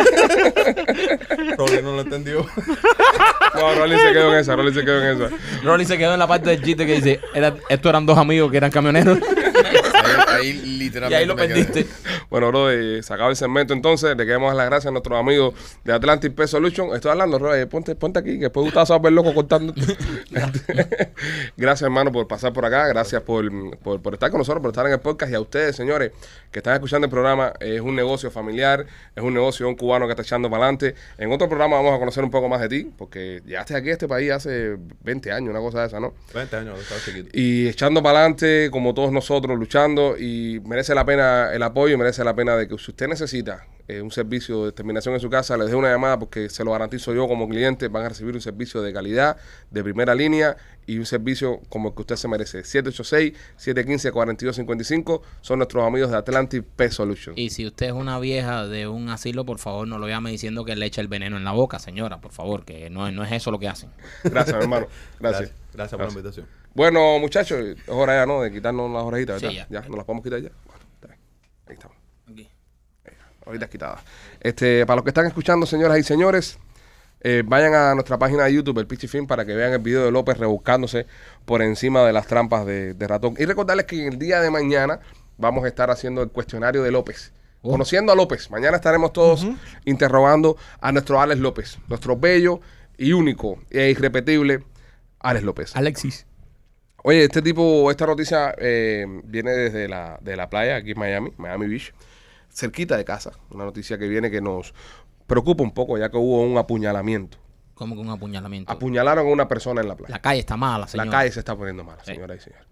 Rolly 1.57 1.81
no 1.81 1.93
lo 1.93 2.01
entendió. 2.01 2.45
No, 3.55 3.75
Rolly 3.75 3.97
se 3.99 4.13
quedó 4.13 4.33
en 4.33 4.39
esa. 4.39 4.55
Rolly 4.55 4.73
se 4.73 4.81
quedó 4.85 5.01
en 5.03 5.21
esa. 5.21 5.35
Rolly 5.63 5.85
se 5.85 5.97
quedó 5.97 6.13
en 6.13 6.19
la 6.19 6.27
parte 6.27 6.49
del 6.51 6.61
chiste 6.63 6.85
que 6.85 6.95
dice, 6.95 7.19
era, 7.33 7.53
estos 7.69 7.89
eran 7.89 8.05
dos 8.05 8.17
amigos 8.17 8.51
que 8.51 8.57
eran 8.57 8.71
camioneros. 8.71 9.17
Ahí, 10.39 10.53
literalmente. 10.53 11.09
Y 11.09 11.13
ahí 11.21 11.25
lo 11.25 11.35
perdiste. 11.35 11.87
Bueno, 12.29 12.49
bro, 12.49 12.71
eh, 12.71 13.01
se 13.01 13.13
acaba 13.13 13.29
el 13.29 13.35
segmento 13.35 13.73
entonces. 13.73 14.15
Le 14.15 14.25
queremos 14.25 14.49
dar 14.49 14.57
las 14.57 14.65
gracias 14.67 14.87
a 14.87 14.91
nuestros 14.91 15.19
amigos 15.19 15.53
de 15.83 15.93
Atlantic 15.93 16.33
Pest 16.33 16.51
Solution. 16.51 16.95
Estoy 16.95 17.11
hablando, 17.11 17.39
Roy, 17.39 17.65
ponte, 17.65 17.95
ponte 17.95 18.19
aquí, 18.19 18.33
que 18.33 18.45
después 18.45 18.67
estás 18.67 18.87
súper 18.87 19.11
loco 19.11 19.33
cortando. 19.33 19.73
gracias, 21.57 21.81
hermano, 21.81 22.11
por 22.11 22.27
pasar 22.27 22.53
por 22.53 22.65
acá. 22.65 22.87
Gracias 22.87 23.21
por, 23.23 23.77
por, 23.79 24.01
por 24.01 24.13
estar 24.13 24.29
con 24.29 24.39
nosotros, 24.39 24.61
por 24.61 24.71
estar 24.71 24.85
en 24.85 24.93
el 24.93 24.99
podcast. 24.99 25.31
Y 25.31 25.35
a 25.35 25.41
ustedes, 25.41 25.75
señores, 25.75 26.11
que 26.51 26.59
están 26.59 26.73
escuchando 26.73 27.05
el 27.05 27.11
programa. 27.11 27.53
Es 27.59 27.81
un 27.81 27.95
negocio 27.95 28.31
familiar, 28.31 28.85
es 29.15 29.23
un 29.23 29.33
negocio 29.33 29.65
de 29.65 29.71
un 29.71 29.75
cubano 29.75 30.05
que 30.05 30.11
está 30.11 30.23
echando 30.23 30.49
para 30.49 30.63
adelante. 30.63 30.95
En 31.17 31.31
otro 31.31 31.47
programa 31.47 31.77
vamos 31.77 31.95
a 31.95 31.99
conocer 31.99 32.23
un 32.23 32.31
poco 32.31 32.49
más 32.49 32.61
de 32.61 32.69
ti, 32.69 32.91
porque 32.97 33.41
llegaste 33.45 33.75
aquí 33.75 33.89
a 33.89 33.93
este 33.93 34.07
país 34.07 34.31
hace 34.31 34.77
20 35.03 35.31
años, 35.31 35.49
una 35.49 35.59
cosa 35.59 35.81
de 35.81 35.87
esa, 35.87 35.99
¿no? 35.99 36.13
20 36.33 36.55
años, 36.55 36.79
estaba 36.79 37.01
chiquito. 37.01 37.29
y 37.33 37.67
echando 37.67 38.01
para 38.01 38.19
adelante 38.19 38.69
como 38.71 38.93
todos 38.93 39.11
nosotros 39.11 39.57
luchando 39.57 40.15
y 40.17 40.28
merece 40.65 40.95
la 40.95 41.05
pena 41.05 41.53
el 41.53 41.61
apoyo 41.63 41.93
y 41.93 41.97
merece 41.97 42.23
la 42.23 42.35
pena 42.35 42.55
de 42.55 42.67
que 42.67 42.77
si 42.77 42.91
usted 42.91 43.07
necesita 43.07 43.65
eh, 43.87 44.01
un 44.01 44.11
servicio 44.11 44.65
de 44.65 44.71
terminación 44.71 45.15
en 45.15 45.19
su 45.19 45.31
casa, 45.31 45.57
les 45.57 45.69
dé 45.69 45.75
una 45.75 45.89
llamada 45.89 46.19
porque 46.19 46.47
se 46.49 46.63
lo 46.63 46.71
garantizo 46.71 47.11
yo 47.13 47.27
como 47.27 47.49
cliente, 47.49 47.87
van 47.87 48.05
a 48.05 48.09
recibir 48.09 48.35
un 48.35 48.41
servicio 48.41 48.83
de 48.83 48.93
calidad, 48.93 49.37
de 49.71 49.83
primera 49.83 50.13
línea 50.13 50.55
y 50.85 50.99
un 50.99 51.07
servicio 51.07 51.59
como 51.69 51.89
el 51.89 51.95
que 51.95 52.01
usted 52.01 52.15
se 52.15 52.27
merece. 52.27 52.61
786-715-4255 52.61 55.21
son 55.41 55.57
nuestros 55.59 55.85
amigos 55.85 56.11
de 56.11 56.17
Atlantic 56.17 56.63
Pest 56.75 56.97
Solution. 56.97 57.33
Y 57.35 57.49
si 57.49 57.65
usted 57.65 57.87
es 57.87 57.93
una 57.93 58.19
vieja 58.19 58.67
de 58.67 58.87
un 58.87 59.09
asilo, 59.09 59.43
por 59.45 59.57
favor, 59.57 59.87
no 59.87 59.97
lo 59.97 60.07
llame 60.07 60.29
diciendo 60.29 60.63
que 60.65 60.75
le 60.75 60.85
echa 60.85 61.01
el 61.01 61.07
veneno 61.07 61.37
en 61.37 61.43
la 61.43 61.53
boca, 61.53 61.79
señora, 61.79 62.21
por 62.21 62.31
favor, 62.31 62.65
que 62.65 62.91
no, 62.91 63.11
no 63.11 63.23
es 63.23 63.31
eso 63.31 63.49
lo 63.49 63.57
que 63.57 63.67
hacen. 63.67 63.89
Gracias, 64.23 64.55
mi 64.57 64.63
hermano. 64.63 64.85
Gracias. 65.19 65.41
Gracias, 65.41 65.58
gracias 65.73 65.97
por 65.97 66.07
la 66.07 66.13
invitación. 66.13 66.47
Bueno, 66.73 67.19
muchachos, 67.19 67.59
es 67.59 67.77
hora 67.87 68.15
ya, 68.15 68.25
¿no? 68.25 68.41
De 68.41 68.51
quitarnos 68.51 68.91
las 68.91 69.03
orejitas, 69.03 69.41
¿verdad? 69.41 69.49
Sí, 69.49 69.57
ya. 69.57 69.81
ya. 69.81 69.87
¿Nos 69.87 69.97
las 69.97 70.05
podemos 70.05 70.23
quitar 70.23 70.39
ya? 70.41 70.51
Bueno, 70.65 70.83
está 70.95 71.07
bien. 71.07 71.19
Ahí 71.67 71.73
estamos. 71.73 71.97
Ahorita 73.45 73.67
quitada. 73.67 74.03
Este, 74.39 74.85
para 74.85 74.97
los 74.97 75.03
que 75.03 75.09
están 75.09 75.25
escuchando, 75.25 75.65
señoras 75.65 75.97
y 75.97 76.03
señores, 76.03 76.59
eh, 77.21 77.41
vayan 77.45 77.73
a 77.73 77.95
nuestra 77.95 78.19
página 78.19 78.43
de 78.43 78.53
YouTube, 78.53 78.77
el 78.77 78.85
Pichi 78.85 79.07
Film, 79.07 79.25
para 79.25 79.43
que 79.43 79.55
vean 79.55 79.73
el 79.73 79.79
video 79.79 80.05
de 80.05 80.11
López 80.11 80.37
rebuscándose 80.37 81.07
por 81.45 81.63
encima 81.63 82.03
de 82.03 82.13
las 82.13 82.27
trampas 82.27 82.65
de, 82.65 82.93
de 82.93 83.07
ratón. 83.07 83.35
Y 83.39 83.45
recordarles 83.45 83.85
que 83.85 84.07
el 84.07 84.19
día 84.19 84.39
de 84.41 84.51
mañana 84.51 84.99
vamos 85.37 85.65
a 85.65 85.67
estar 85.67 85.89
haciendo 85.89 86.21
el 86.21 86.29
cuestionario 86.29 86.83
de 86.83 86.91
López. 86.91 87.33
Oh. 87.61 87.71
Conociendo 87.71 88.11
a 88.11 88.15
López. 88.15 88.49
Mañana 88.51 88.77
estaremos 88.77 89.11
todos 89.11 89.45
interrogando 89.83 90.55
a 90.79 90.91
nuestro 90.91 91.19
Alex 91.19 91.41
López, 91.41 91.79
nuestro 91.87 92.15
bello 92.15 92.61
y 92.97 93.13
único 93.13 93.59
e 93.69 93.89
irrepetible 93.89 94.63
Alex 95.19 95.43
López. 95.45 95.75
Alexis. 95.75 96.25
Oye, 97.03 97.23
este 97.23 97.41
tipo, 97.41 97.89
esta 97.91 98.05
noticia 98.05 98.53
eh, 98.57 99.05
viene 99.23 99.51
desde 99.51 99.87
la, 99.87 100.17
de 100.21 100.35
la 100.35 100.49
playa 100.49 100.75
aquí 100.77 100.91
en 100.91 100.99
Miami, 100.99 101.31
Miami 101.37 101.67
Beach, 101.67 101.93
cerquita 102.49 102.97
de 102.97 103.05
casa. 103.05 103.31
Una 103.51 103.63
noticia 103.65 103.97
que 103.97 104.07
viene 104.07 104.29
que 104.29 104.41
nos 104.41 104.73
preocupa 105.27 105.63
un 105.63 105.71
poco, 105.71 105.97
ya 105.97 106.09
que 106.09 106.17
hubo 106.17 106.41
un 106.43 106.57
apuñalamiento. 106.57 107.37
Como 107.73 107.95
que 107.95 108.01
un 108.01 108.09
apuñalamiento. 108.09 108.71
Apuñalaron 108.71 109.25
a 109.27 109.29
una 109.31 109.47
persona 109.47 109.79
en 109.81 109.87
la 109.87 109.95
playa. 109.95 110.13
la 110.15 110.21
calle 110.21 110.39
está 110.41 110.57
mala, 110.57 110.79
La 110.79 110.87
señor. 110.87 111.09
calle 111.09 111.31
se 111.31 111.39
está 111.39 111.55
poniendo 111.55 111.83
mala, 111.85 112.03
Sí. 112.03 112.13
señoras 112.13 112.37
y 112.37 112.41
señores. 112.41 112.67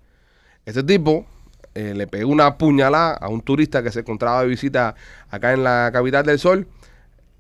Este 0.66 0.84
tipo 0.84 1.26
eh, 1.74 1.94
le 1.96 2.08
pegó 2.08 2.30
una 2.30 2.58
puñalada 2.58 3.14
a 3.14 3.30
un 3.30 3.40
turista 3.42 3.82
que 3.82 3.92
se 3.92 4.02
encontraba 4.02 4.42
de 4.42 4.48
visita 4.48 4.96
acá 5.30 5.54
en 5.54 5.64
la 5.64 5.90
capital 5.94 6.26
del 6.26 6.40
sol. 6.40 6.68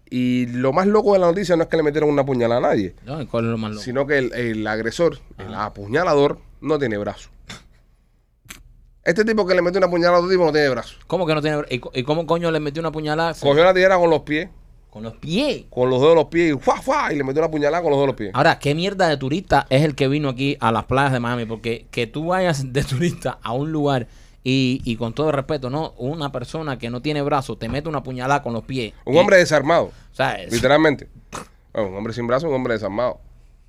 Y 0.09 0.45
lo 0.47 0.71
más 0.73 0.87
loco 0.87 1.13
de 1.13 1.19
la 1.19 1.27
noticia 1.27 1.55
no 1.57 1.63
es 1.63 1.69
que 1.69 1.77
le 1.77 1.83
metieron 1.83 2.09
una 2.09 2.25
puñalada 2.25 2.59
a 2.59 2.69
nadie, 2.69 2.95
No, 3.05 3.21
¿y 3.21 3.25
¿Cuál 3.25 3.45
es 3.45 3.51
lo 3.51 3.57
más 3.57 3.71
loco? 3.71 3.83
sino 3.83 4.07
que 4.07 4.17
el, 4.19 4.33
el 4.33 4.65
agresor, 4.67 5.19
el 5.37 5.53
apuñalador, 5.53 6.39
no 6.61 6.79
tiene 6.79 6.97
brazo. 6.97 7.29
Este 9.03 9.23
tipo 9.23 9.45
que 9.47 9.55
le 9.55 9.61
metió 9.61 9.77
una 9.79 9.89
puñalada 9.89 10.17
a 10.17 10.19
otro 10.19 10.29
tipo 10.31 10.43
no 10.45 10.51
tiene 10.51 10.69
brazo. 10.69 10.95
¿Cómo 11.07 11.25
que 11.25 11.33
no 11.33 11.41
tiene... 11.41 11.61
¿Y, 11.69 11.79
co- 11.79 11.91
y 11.93 12.03
cómo 12.03 12.25
coño 12.27 12.51
le 12.51 12.59
metió 12.59 12.81
una 12.81 12.91
puñalada? 12.91 13.33
Cogió 13.33 13.63
la 13.63 13.73
tijera 13.73 13.97
con 13.97 14.09
los 14.09 14.21
pies, 14.23 14.49
Con 14.89 15.03
los 15.03 15.13
pies. 15.15 15.63
con 15.69 15.89
los 15.89 15.99
dedos 16.01 16.11
de 16.13 16.15
los 16.21 16.25
pies, 16.25 16.55
y, 16.55 16.59
¡fua, 16.59 16.81
fua! 16.81 17.13
y 17.13 17.15
le 17.17 17.23
metió 17.23 17.41
una 17.41 17.49
puñalada 17.51 17.81
con 17.81 17.91
los 17.91 17.97
dedos 17.99 18.03
de 18.03 18.07
los 18.07 18.15
pies. 18.17 18.31
Ahora, 18.33 18.59
¿qué 18.59 18.75
mierda 18.75 19.07
de 19.07 19.15
turista 19.15 19.65
es 19.69 19.83
el 19.83 19.95
que 19.95 20.09
vino 20.09 20.27
aquí 20.29 20.57
a 20.59 20.73
las 20.73 20.83
playas 20.85 21.13
de 21.13 21.21
Miami? 21.21 21.45
Porque 21.45 21.85
que 21.89 22.05
tú 22.05 22.27
vayas 22.27 22.73
de 22.73 22.83
turista 22.83 23.39
a 23.41 23.53
un 23.53 23.71
lugar 23.71 24.07
y, 24.49 24.81
y 24.85 24.95
con 24.95 25.11
todo 25.13 25.31
respeto, 25.33 25.69
¿no? 25.69 25.91
Una 25.97 26.31
persona 26.31 26.77
que 26.79 26.89
no 26.89 27.01
tiene 27.01 27.21
brazo 27.21 27.57
te 27.57 27.67
mete 27.67 27.89
una 27.89 28.01
puñalada 28.01 28.41
con 28.41 28.53
los 28.53 28.63
pies. 28.63 28.93
Un 29.03 29.15
Y- 29.15 29.17
hombre 29.17 29.35
desarmado, 29.37 29.85
O 30.11 30.15
sea, 30.15 30.35
es 30.41 30.53
literalmente. 30.53 31.09
Bueno, 31.73 31.89
un 31.89 31.95
hombre 31.97 32.13
sin 32.13 32.25
brazo, 32.27 32.47
un 32.47 32.53
hombre 32.55 32.75
desarmado. 32.75 33.19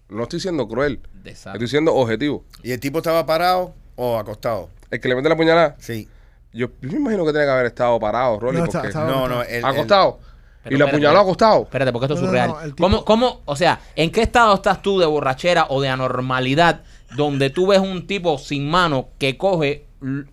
No 0.09 0.23
estoy 0.23 0.38
siendo 0.38 0.69
cruel, 0.69 1.01
estoy 1.25 1.67
siendo 1.67 1.93
objetivo. 1.95 2.45
¿Y 2.62 2.71
el 2.71 2.79
tipo 2.79 2.99
estaba 2.99 3.27
parado 3.27 3.75
o 3.97 4.19
acostado? 4.19 4.71
El 4.91 5.01
que 5.01 5.09
le 5.09 5.17
mete 5.17 5.29
la 5.29 5.37
puñalada, 5.37 5.75
Sí. 5.81 6.09
yo, 6.53 6.69
yo 6.81 6.91
me 6.93 6.97
imagino 6.99 7.25
que 7.27 7.33
tiene 7.33 7.47
que 7.47 7.51
haber 7.53 7.67
estado 7.67 7.99
parado, 7.99 8.38
Rolly, 8.38 8.59
No, 8.59 8.64
porque 8.67 8.77
está- 8.77 8.88
estaba- 8.88 9.11
No, 9.11 9.27
no, 9.29 9.43
el, 9.43 9.64
acostado. 9.64 10.21
Pero 10.62 10.77
y 10.77 10.79
la 10.79 10.85
espérate, 10.85 11.07
apuñaló 11.07 11.19
acostado. 11.21 11.62
Espérate, 11.64 11.93
porque 11.93 12.05
esto 12.07 12.14
es 12.14 12.21
No, 12.21 12.27
surreal. 12.29 12.49
no, 12.51 12.61
el 12.61 12.71
tipo- 12.75 12.83
¿Cómo, 12.85 13.05
cómo, 13.05 13.41
o 13.47 13.57
sea, 13.57 13.81
en 13.97 14.11
qué 14.12 14.23
estado 14.23 14.55
estás 14.55 14.81
tú 14.81 15.01
de 15.01 15.07
borrachera 15.07 15.67
o 15.71 15.81
de 15.83 15.88
anormalidad 15.88 16.83
donde 17.17 17.51
tú 17.51 17.67
ves 17.67 17.81
un 17.81 18.07
tipo 18.07 18.38
sin 18.38 18.71
mano 18.71 19.09
que 19.19 19.37
coge 19.37 19.87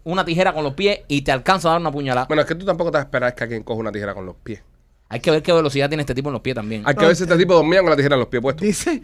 una 0.04 0.24
tijera 0.26 0.54
con 0.54 0.64
los 0.64 0.74
pies 0.74 1.00
y 1.08 1.22
te 1.22 1.32
alcanza 1.32 1.70
a 1.70 1.72
dar 1.74 1.82
una 1.82 1.92
puñalada? 1.92 2.28
Bueno, 2.28 2.42
es 2.42 2.48
que 2.48 2.56
tú 2.56 2.66
tampoco 2.66 2.92
te 2.92 2.98
vas 2.98 3.04
a 3.04 3.08
esperar 3.08 3.34
que 3.36 3.44
alguien 3.44 3.64
coja 3.64 3.80
una 3.80 3.92
tijera 3.92 4.14
con 4.14 4.26
los 4.26 4.36
pies. 4.36 4.62
Hay 5.10 5.20
que 5.20 5.32
ver 5.32 5.44
qué 5.44 5.54
velocidad 5.54 5.88
tiene 5.90 6.02
este 6.02 6.16
tipo 6.16 6.30
en 6.30 6.34
los 6.34 6.42
pies 6.42 6.56
también. 6.56 6.84
Hay 6.86 6.96
que 6.96 7.06
ver 7.06 7.16
si 7.16 7.24
este 7.24 7.38
tipo 7.38 7.54
dormía 7.54 7.82
con 7.82 7.90
la 7.90 7.96
tijera 7.96 8.16
en 8.16 8.20
los 8.20 8.28
pies 8.30 8.42
puestos. 8.42 8.66
Dice, 8.66 9.02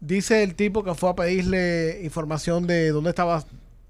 dice 0.00 0.42
el 0.42 0.54
tipo 0.54 0.84
que 0.84 0.94
fue 0.94 1.10
a 1.10 1.14
pedirle 1.14 2.00
información 2.02 2.66
de 2.66 2.90
dónde 2.90 3.10
estaba 3.10 3.44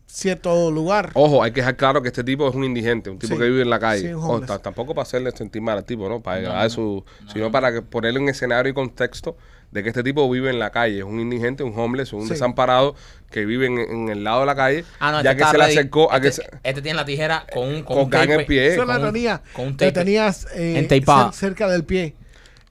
cierto 0.06 0.70
lugar. 0.70 1.10
Ojo, 1.14 1.42
hay 1.42 1.52
que 1.52 1.60
dejar 1.60 1.76
claro 1.76 2.02
que 2.02 2.08
este 2.08 2.24
tipo 2.24 2.48
es 2.48 2.54
un 2.54 2.64
indigente, 2.64 3.10
un 3.10 3.18
tipo 3.18 3.34
Sí. 3.34 3.38
que 3.40 3.46
vive 3.48 3.62
en 3.62 3.70
la 3.70 3.78
calle. 3.78 4.12
Sí, 4.12 4.46
ta- 4.46 4.58
tampoco 4.58 4.94
para 4.94 5.02
hacerle 5.02 5.30
sentir 5.32 5.62
mal 5.62 5.78
al 5.78 5.84
tipo, 5.84 6.08
¿no? 6.08 6.20
Para 6.20 6.38
agradar 6.38 6.70
su. 6.70 7.04
sino 7.32 7.50
para 7.52 7.72
que 7.72 7.82
ponerle 7.82 8.18
un 8.20 8.28
escenario 8.28 8.70
y 8.70 8.74
contexto 8.74 9.36
de 9.70 9.82
que 9.82 9.88
este 9.90 10.02
tipo 10.02 10.28
vive 10.30 10.50
en 10.50 10.58
la 10.58 10.70
calle. 10.70 10.98
Es 10.98 11.04
un 11.04 11.20
indigente, 11.20 11.62
un 11.62 11.78
homeless, 11.78 12.12
un 12.12 12.24
Sí. 12.24 12.30
desamparado 12.30 12.94
que 13.30 13.44
vive 13.46 13.66
en, 13.66 13.78
en 13.78 14.08
el 14.08 14.24
lado 14.24 14.40
de 14.40 14.46
la 14.46 14.56
calle. 14.56 14.84
Ah, 14.98 15.12
no, 15.12 15.22
ya 15.22 15.30
este 15.32 15.44
que 15.44 15.50
se 15.50 15.58
le 15.58 15.64
acercó 15.64 16.12
a 16.12 16.20
que 16.20 16.28
este, 16.28 16.42
se- 16.42 16.50
este 16.64 16.82
tiene 16.82 16.96
la 16.96 17.04
tijera 17.04 17.46
con 17.52 17.68
un, 17.68 17.74
con 17.82 17.96
con 17.96 18.04
un 18.04 18.10
gan 18.10 18.22
en 18.22 18.28
tape. 18.30 18.40
el 18.40 18.46
pie. 18.46 18.66
Eso 18.74 18.84
la 18.84 18.94
con 18.98 19.06
un- 19.06 19.12
tenía, 19.12 19.42
con 19.52 19.64
un 19.66 19.70
la 19.72 19.76
tape. 19.76 19.92
tenías 19.92 20.46
eh, 20.54 20.86
cer- 20.88 21.32
cerca 21.32 21.68
del 21.68 21.84
pie. 21.84 22.14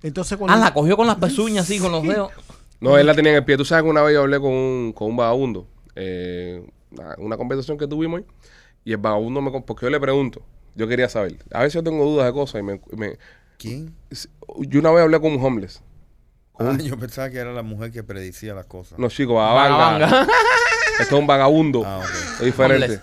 Entonces 0.03 0.37
cuando 0.37 0.55
Ah, 0.55 0.59
la 0.59 0.73
cogió 0.73 0.95
con 0.97 1.07
las 1.07 1.17
pezuñas 1.17 1.65
así, 1.65 1.79
con 1.79 1.91
los 1.91 2.03
dedos. 2.03 2.31
No, 2.81 2.97
él 2.97 3.05
la 3.05 3.13
tenía 3.13 3.31
en 3.31 3.37
el 3.37 3.45
pie. 3.45 3.57
Tú 3.57 3.65
sabes 3.65 3.83
que 3.83 3.89
una 3.89 4.01
vez 4.01 4.13
yo 4.13 4.21
hablé 4.21 4.39
con 4.39 4.51
un, 4.51 4.93
con 4.93 5.09
un 5.09 5.17
vagabundo. 5.17 5.67
eh, 5.95 6.63
una, 7.17 7.37
conversación 7.37 7.77
que 7.77 7.87
tuvimos 7.87 8.21
hoy. 8.21 8.25
Y 8.85 8.91
el 8.91 8.97
vagabundo 8.97 9.41
me. 9.41 9.51
Porque 9.61 9.85
yo 9.85 9.89
le 9.89 9.99
pregunto. 9.99 10.41
Yo 10.75 10.87
quería 10.87 11.09
saber. 11.09 11.35
A 11.51 11.59
veces 11.59 11.73
yo 11.75 11.83
tengo 11.83 12.03
dudas 12.05 12.25
de 12.25 12.31
cosas 12.33 12.61
y 12.61 12.63
me. 12.63 12.79
me- 12.95 13.17
¿Quién? 13.57 13.93
yo 14.59 14.79
una 14.79 14.91
vez 14.91 15.03
hablé 15.03 15.19
con 15.19 15.33
un 15.33 15.43
homeless. 15.45 15.81
Ah, 16.59 16.75
yo 16.83 16.97
pensaba 16.97 17.29
que 17.29 17.37
era 17.37 17.51
la 17.53 17.63
mujer 17.63 17.91
que 17.91 18.03
predicía 18.03 18.53
las 18.53 18.65
cosas. 18.65 18.99
No, 18.99 19.09
chico, 19.09 19.35
vagabanga. 19.35 20.05
Vagabanga. 20.05 20.33
Esto 20.99 21.15
es 21.15 21.21
un 21.21 21.27
vagabundo. 21.27 21.83
Ah, 21.85 21.99
ok. 21.99 22.05
Es 22.39 22.45
diferente. 22.45 22.99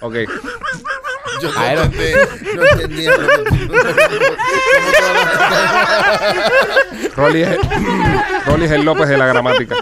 Ok. 0.00 0.14
Yo 1.40 1.50
no, 1.52 1.82
entendí, 1.82 3.06
no 3.06 3.12
Rolly 7.16 7.42
es, 7.42 7.56
Rolly 8.46 8.64
es 8.64 8.70
el 8.70 8.84
López 8.84 9.08
de 9.08 9.18
la 9.18 9.26
gramática. 9.26 9.76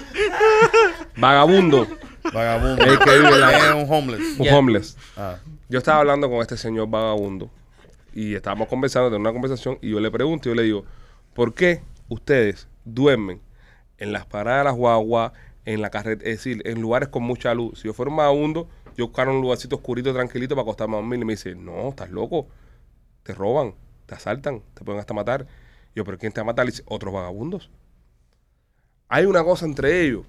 Vagabundo. 1.17 1.87
Vagabundo. 2.33 2.83
El 2.85 2.99
que 2.99 3.19
vive 3.19 3.39
la- 3.39 3.59
Es 3.59 3.75
un 3.75 3.87
homeless. 3.93 4.39
Un 4.39 4.49
homeless. 4.49 4.97
Ah. 5.17 5.37
Yo 5.69 5.79
estaba 5.79 5.99
hablando 6.01 6.31
con 6.31 6.41
este 6.41 6.57
señor 6.57 6.89
vagabundo 6.89 7.51
y 8.15 8.35
estábamos 8.35 8.69
conversando, 8.69 9.15
en 9.15 9.21
una 9.21 9.33
conversación, 9.33 9.79
y 9.83 9.91
yo 9.91 10.01
le 10.01 10.11
pregunto, 10.11 10.49
yo 10.49 10.55
le 10.55 10.63
digo, 10.63 10.85
¿por 11.35 11.55
qué 11.55 11.83
ustedes 12.09 12.67
duermen 12.95 13.41
en 13.99 14.13
las 14.13 14.27
paradas 14.27 14.61
de 14.61 14.65
las 14.65 14.75
guaguas, 14.75 15.33
en 15.65 15.81
la 15.83 15.91
carretera, 15.91 16.31
es 16.31 16.39
decir, 16.39 16.63
en 16.65 16.81
lugares 16.81 17.09
con 17.09 17.23
mucha 17.23 17.55
luz? 17.55 17.81
Si 17.81 17.89
yo 17.89 17.95
fuera 17.95 18.11
un 18.11 18.17
vagabundo, 18.17 18.69
yo 18.97 19.07
buscara 19.07 19.31
un 19.31 19.41
lugarcito 19.41 19.77
oscurito, 19.77 20.13
tranquilito 20.13 20.55
para 20.55 20.63
acostarme 20.63 20.95
a 20.95 21.01
dormir. 21.01 21.21
Y 21.21 21.25
me 21.25 21.33
dice, 21.35 21.55
no, 21.55 21.91
estás 21.91 22.11
loco, 22.11 22.47
te 23.23 23.35
roban, 23.35 23.75
te 24.07 24.15
asaltan, 24.15 24.63
te 24.75 24.85
pueden 24.85 25.01
hasta 25.01 25.15
matar. 25.15 25.47
Yo, 25.95 26.05
¿pero 26.05 26.19
quién 26.19 26.33
te 26.33 26.41
va 26.41 26.43
a 26.43 26.47
matar? 26.47 26.67
Le 26.67 26.73
dice, 26.73 26.83
otros 26.87 27.13
vagabundos. 27.13 27.71
Hay 29.09 29.27
una 29.27 29.43
cosa 29.43 29.67
entre 29.67 30.03
ellos 30.03 30.25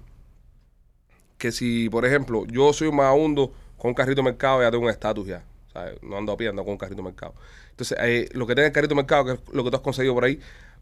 que 1.38 1.52
si, 1.52 1.88
por 1.88 2.04
ejemplo, 2.04 2.46
yo 2.46 2.72
soy 2.72 2.88
un 2.88 2.96
vagabundo 2.96 3.52
con 3.76 3.90
un 3.90 3.94
carrito 3.94 4.22
de 4.22 4.30
mercado, 4.30 4.62
ya 4.62 4.70
tengo 4.70 4.84
un 4.84 4.90
estatus 4.90 5.26
ya. 5.26 5.44
¿sabes? 5.72 6.02
No 6.02 6.16
ando 6.18 6.32
a 6.32 6.36
pie, 6.36 6.48
ando 6.48 6.62
con 6.64 6.72
un 6.72 6.78
carrito 6.78 7.02
de 7.02 7.08
mercado. 7.08 7.34
Entonces, 7.70 7.98
eh, 8.00 8.28
lo 8.32 8.46
que 8.46 8.54
tiene 8.54 8.68
el 8.68 8.72
carrito 8.72 8.90
de 8.90 8.96
mercado, 8.96 9.24
que 9.24 9.32
es 9.32 9.40
lo 9.52 9.64
que 9.64 9.70
tú 9.70 9.76
has 9.76 9.82
conseguido 9.82 10.14
por 10.14 10.24
ahí, 10.24 10.40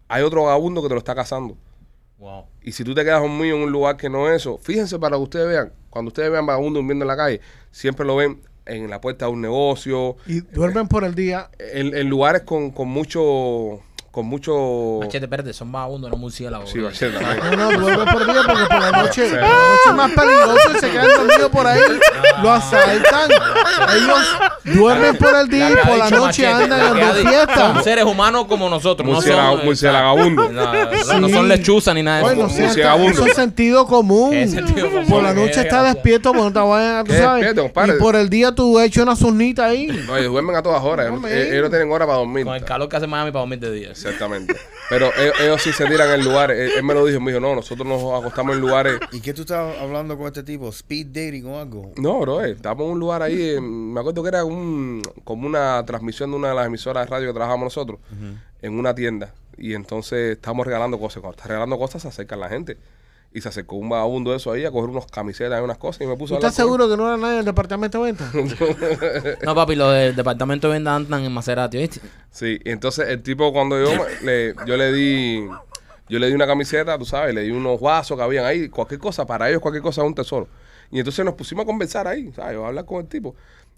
hay 0.08 0.22
otro 0.22 0.44
vagabundo 0.44 0.82
que 0.82 0.88
te 0.88 0.94
lo 0.94 0.98
está 0.98 1.14
cazando. 1.14 1.56
Wow. 2.20 2.44
Y 2.62 2.72
si 2.72 2.84
tú 2.84 2.94
te 2.94 3.02
quedas 3.02 3.20
conmigo 3.20 3.56
en 3.56 3.62
un 3.64 3.72
lugar 3.72 3.96
que 3.96 4.10
no 4.10 4.28
es 4.28 4.42
eso, 4.42 4.58
fíjense 4.58 4.98
para 4.98 5.16
que 5.16 5.22
ustedes 5.22 5.48
vean, 5.48 5.72
cuando 5.88 6.10
ustedes 6.10 6.30
vean 6.30 6.44
vagabundos 6.44 6.80
durmiendo 6.80 7.04
en 7.04 7.08
la 7.08 7.16
calle, 7.16 7.40
siempre 7.70 8.06
lo 8.06 8.14
ven 8.16 8.42
en 8.66 8.90
la 8.90 9.00
puerta 9.00 9.24
de 9.24 9.32
un 9.32 9.40
negocio, 9.40 10.16
y 10.26 10.40
duermen 10.40 10.86
por 10.86 11.04
el 11.04 11.14
día. 11.14 11.50
en, 11.58 11.96
en 11.96 12.08
lugares 12.08 12.42
con, 12.42 12.70
con 12.70 12.88
mucho 12.88 13.80
con 14.10 14.26
mucho... 14.26 14.98
Machete, 15.02 15.26
espérate, 15.26 15.52
son 15.52 15.70
vagabundos, 15.70 16.10
no 16.10 16.16
murciélagos. 16.16 16.68
Sí, 16.70 16.78
machete. 16.78 17.16
No, 17.56 17.70
no, 17.70 17.78
duerme 17.80 18.12
por 18.12 18.24
día 18.26 18.42
porque 18.44 18.64
por 18.68 18.80
la 18.80 18.90
noche, 18.90 19.28
Sí. 19.28 19.30
por 19.30 19.40
la 19.40 19.48
noche 19.48 19.88
es 19.88 19.94
más 19.94 20.10
peligroso 20.10 20.70
y 20.74 20.78
se 20.80 20.90
quedan 20.90 21.06
dormidos 21.16 21.50
por 21.50 21.66
ahí. 21.68 21.80
Lo 22.42 22.52
asaltan. 22.52 23.30
Ellos 23.96 24.26
duermen 24.64 25.16
por 25.16 25.36
el 25.36 25.48
día 25.48 25.70
y 25.70 25.76
por 25.86 25.96
la 25.96 26.10
noche 26.10 26.20
Machete, 26.42 26.48
andan 26.48 26.98
en 26.98 27.26
fiestas. 27.28 27.56
Son 27.58 27.84
seres 27.84 28.04
humanos 28.04 28.46
como 28.46 28.68
nosotros, 28.68 29.08
no 29.08 29.20
Murciélago- 29.20 29.56
son... 29.58 29.64
murciélagabundo. 29.64 30.48
No, 30.50 30.72
no, 30.72 31.20
no 31.20 31.28
Sí. 31.28 31.34
son 31.34 31.48
lechuzas 31.48 31.94
ni 31.94 32.02
nada 32.02 32.16
de 32.18 32.22
Bueno, 32.24 32.46
eso. 32.46 32.56
sí, 32.56 32.62
Murciélagundo. 32.62 33.12
eso 33.12 33.26
es 33.26 33.34
sentido 33.34 33.86
común. 33.86 34.30
¿Qué 34.32 34.48
sentido 34.48 34.90
común? 34.90 35.06
Por 35.08 35.22
la 35.22 35.32
noche 35.34 35.60
está 35.60 35.84
despierto 35.84 36.32
porque 36.32 36.44
no 36.46 36.52
te 36.52 36.58
vayan 36.58 36.96
a, 36.96 37.02
despierto, 37.04 37.62
compadre. 37.62 37.94
Y 37.94 37.98
por 38.00 38.16
el 38.16 38.28
día 38.28 38.52
tú 38.52 38.80
hecho 38.80 39.04
una 39.04 39.14
zurnita 39.14 39.66
ahí. 39.66 39.86
No, 39.86 40.16
ellos 40.16 40.32
duermen 40.32 40.56
a 40.56 40.62
todas 40.62 40.82
horas. 40.82 41.06
Ellos 41.06 41.62
no 41.62 41.70
tienen 41.70 41.92
hora 41.92 42.06
para 42.06 42.18
dormir. 42.18 42.44
Con 42.44 42.56
el 42.56 42.64
calor 42.64 42.88
que 42.88 42.96
hace 42.96 43.06
Miami 43.06 43.30
para 43.30 43.42
dormir 43.42 43.60
de 43.60 43.70
día. 43.70 43.92
Exactamente. 44.04 44.56
Pero 44.88 45.10
ellos, 45.16 45.34
ellos 45.40 45.62
sí 45.62 45.72
se 45.72 45.86
tiran 45.86 46.10
en 46.10 46.24
lugares. 46.24 46.58
Él, 46.58 46.72
él 46.78 46.82
me 46.82 46.94
lo 46.94 47.04
dijo, 47.04 47.20
me 47.20 47.30
dijo, 47.30 47.40
no, 47.40 47.54
nosotros 47.54 47.86
nos 47.86 48.02
acostamos 48.20 48.56
en 48.56 48.60
lugares. 48.60 48.98
¿Y 49.12 49.20
qué 49.20 49.32
tú 49.32 49.42
estabas 49.42 49.78
hablando 49.78 50.16
con 50.16 50.26
este 50.26 50.42
tipo? 50.42 50.68
¿Speed 50.68 51.06
dating 51.08 51.46
o 51.46 51.58
algo? 51.58 51.92
No, 51.96 52.20
bro, 52.20 52.44
eh, 52.44 52.52
estábamos 52.52 52.86
en 52.86 52.92
un 52.92 53.00
lugar 53.00 53.22
ahí. 53.22 53.60
me 53.60 54.00
acuerdo 54.00 54.22
que 54.22 54.28
era 54.28 54.44
un, 54.44 55.02
como 55.24 55.46
una 55.46 55.84
transmisión 55.84 56.30
de 56.30 56.36
una 56.36 56.48
de 56.48 56.54
las 56.54 56.66
emisoras 56.66 57.04
de 57.04 57.10
radio 57.10 57.28
que 57.28 57.34
trabajamos 57.34 57.64
nosotros 57.64 58.00
en 58.62 58.78
una 58.78 58.94
tienda. 58.94 59.34
Y 59.58 59.74
entonces 59.74 60.36
estábamos 60.36 60.66
regalando 60.66 60.98
cosas. 60.98 61.20
Cuando 61.20 61.36
estás 61.36 61.48
regalando 61.48 61.78
cosas, 61.78 62.02
se 62.02 62.08
acerca 62.08 62.36
la 62.36 62.48
gente. 62.48 62.78
Y 63.32 63.40
se 63.40 63.48
acercó 63.48 63.76
un 63.76 63.88
vagabundo 63.88 64.32
de 64.32 64.38
eso 64.38 64.50
ahí 64.50 64.64
a 64.64 64.72
coger 64.72 64.90
unos 64.90 65.06
camisetas 65.06 65.60
y 65.60 65.62
unas 65.62 65.78
cosas 65.78 66.02
y 66.02 66.06
me 66.06 66.16
puso 66.16 66.34
¿Tú 66.34 66.44
a 66.44 66.48
estás 66.48 66.54
seguro 66.56 66.88
que 66.88 66.96
no 66.96 67.06
era 67.06 67.16
nadie 67.16 67.36
del 67.36 67.44
departamento 67.44 68.02
de 68.02 68.12
venta? 68.12 68.32
No, 69.44 69.54
papi, 69.54 69.76
los 69.76 69.92
del 69.92 70.16
departamento 70.16 70.66
de 70.66 70.74
venta 70.74 70.96
andan 70.96 71.24
en 71.24 71.32
Maserati, 71.32 71.78
¿viste? 71.78 72.00
Sí, 72.30 72.58
y 72.64 72.70
entonces 72.70 73.08
el 73.08 73.22
tipo 73.22 73.52
cuando 73.52 73.80
yo 73.80 73.90
le, 74.22 74.54
yo 74.66 74.76
le 74.76 74.92
di 74.92 75.48
yo 76.08 76.18
le 76.18 76.26
di 76.26 76.34
una 76.34 76.46
camiseta, 76.46 76.98
tú 76.98 77.04
sabes, 77.04 77.32
le 77.32 77.42
di 77.42 77.52
unos 77.52 77.80
vasos 77.80 78.16
que 78.16 78.22
habían 78.24 78.44
ahí, 78.44 78.68
cualquier 78.68 78.98
cosa, 78.98 79.24
para 79.24 79.48
ellos 79.48 79.60
cualquier 79.60 79.82
cosa 79.82 80.02
es 80.02 80.08
un 80.08 80.14
tesoro. 80.14 80.48
Y 80.90 80.98
entonces 80.98 81.24
nos 81.24 81.34
pusimos 81.34 81.62
a 81.62 81.66
conversar 81.66 82.08
ahí, 82.08 82.32
¿sabes? 82.32 82.58
A 82.58 82.66
hablar 82.66 82.84
con 82.84 83.00
el 83.00 83.06
tipo. 83.06 83.36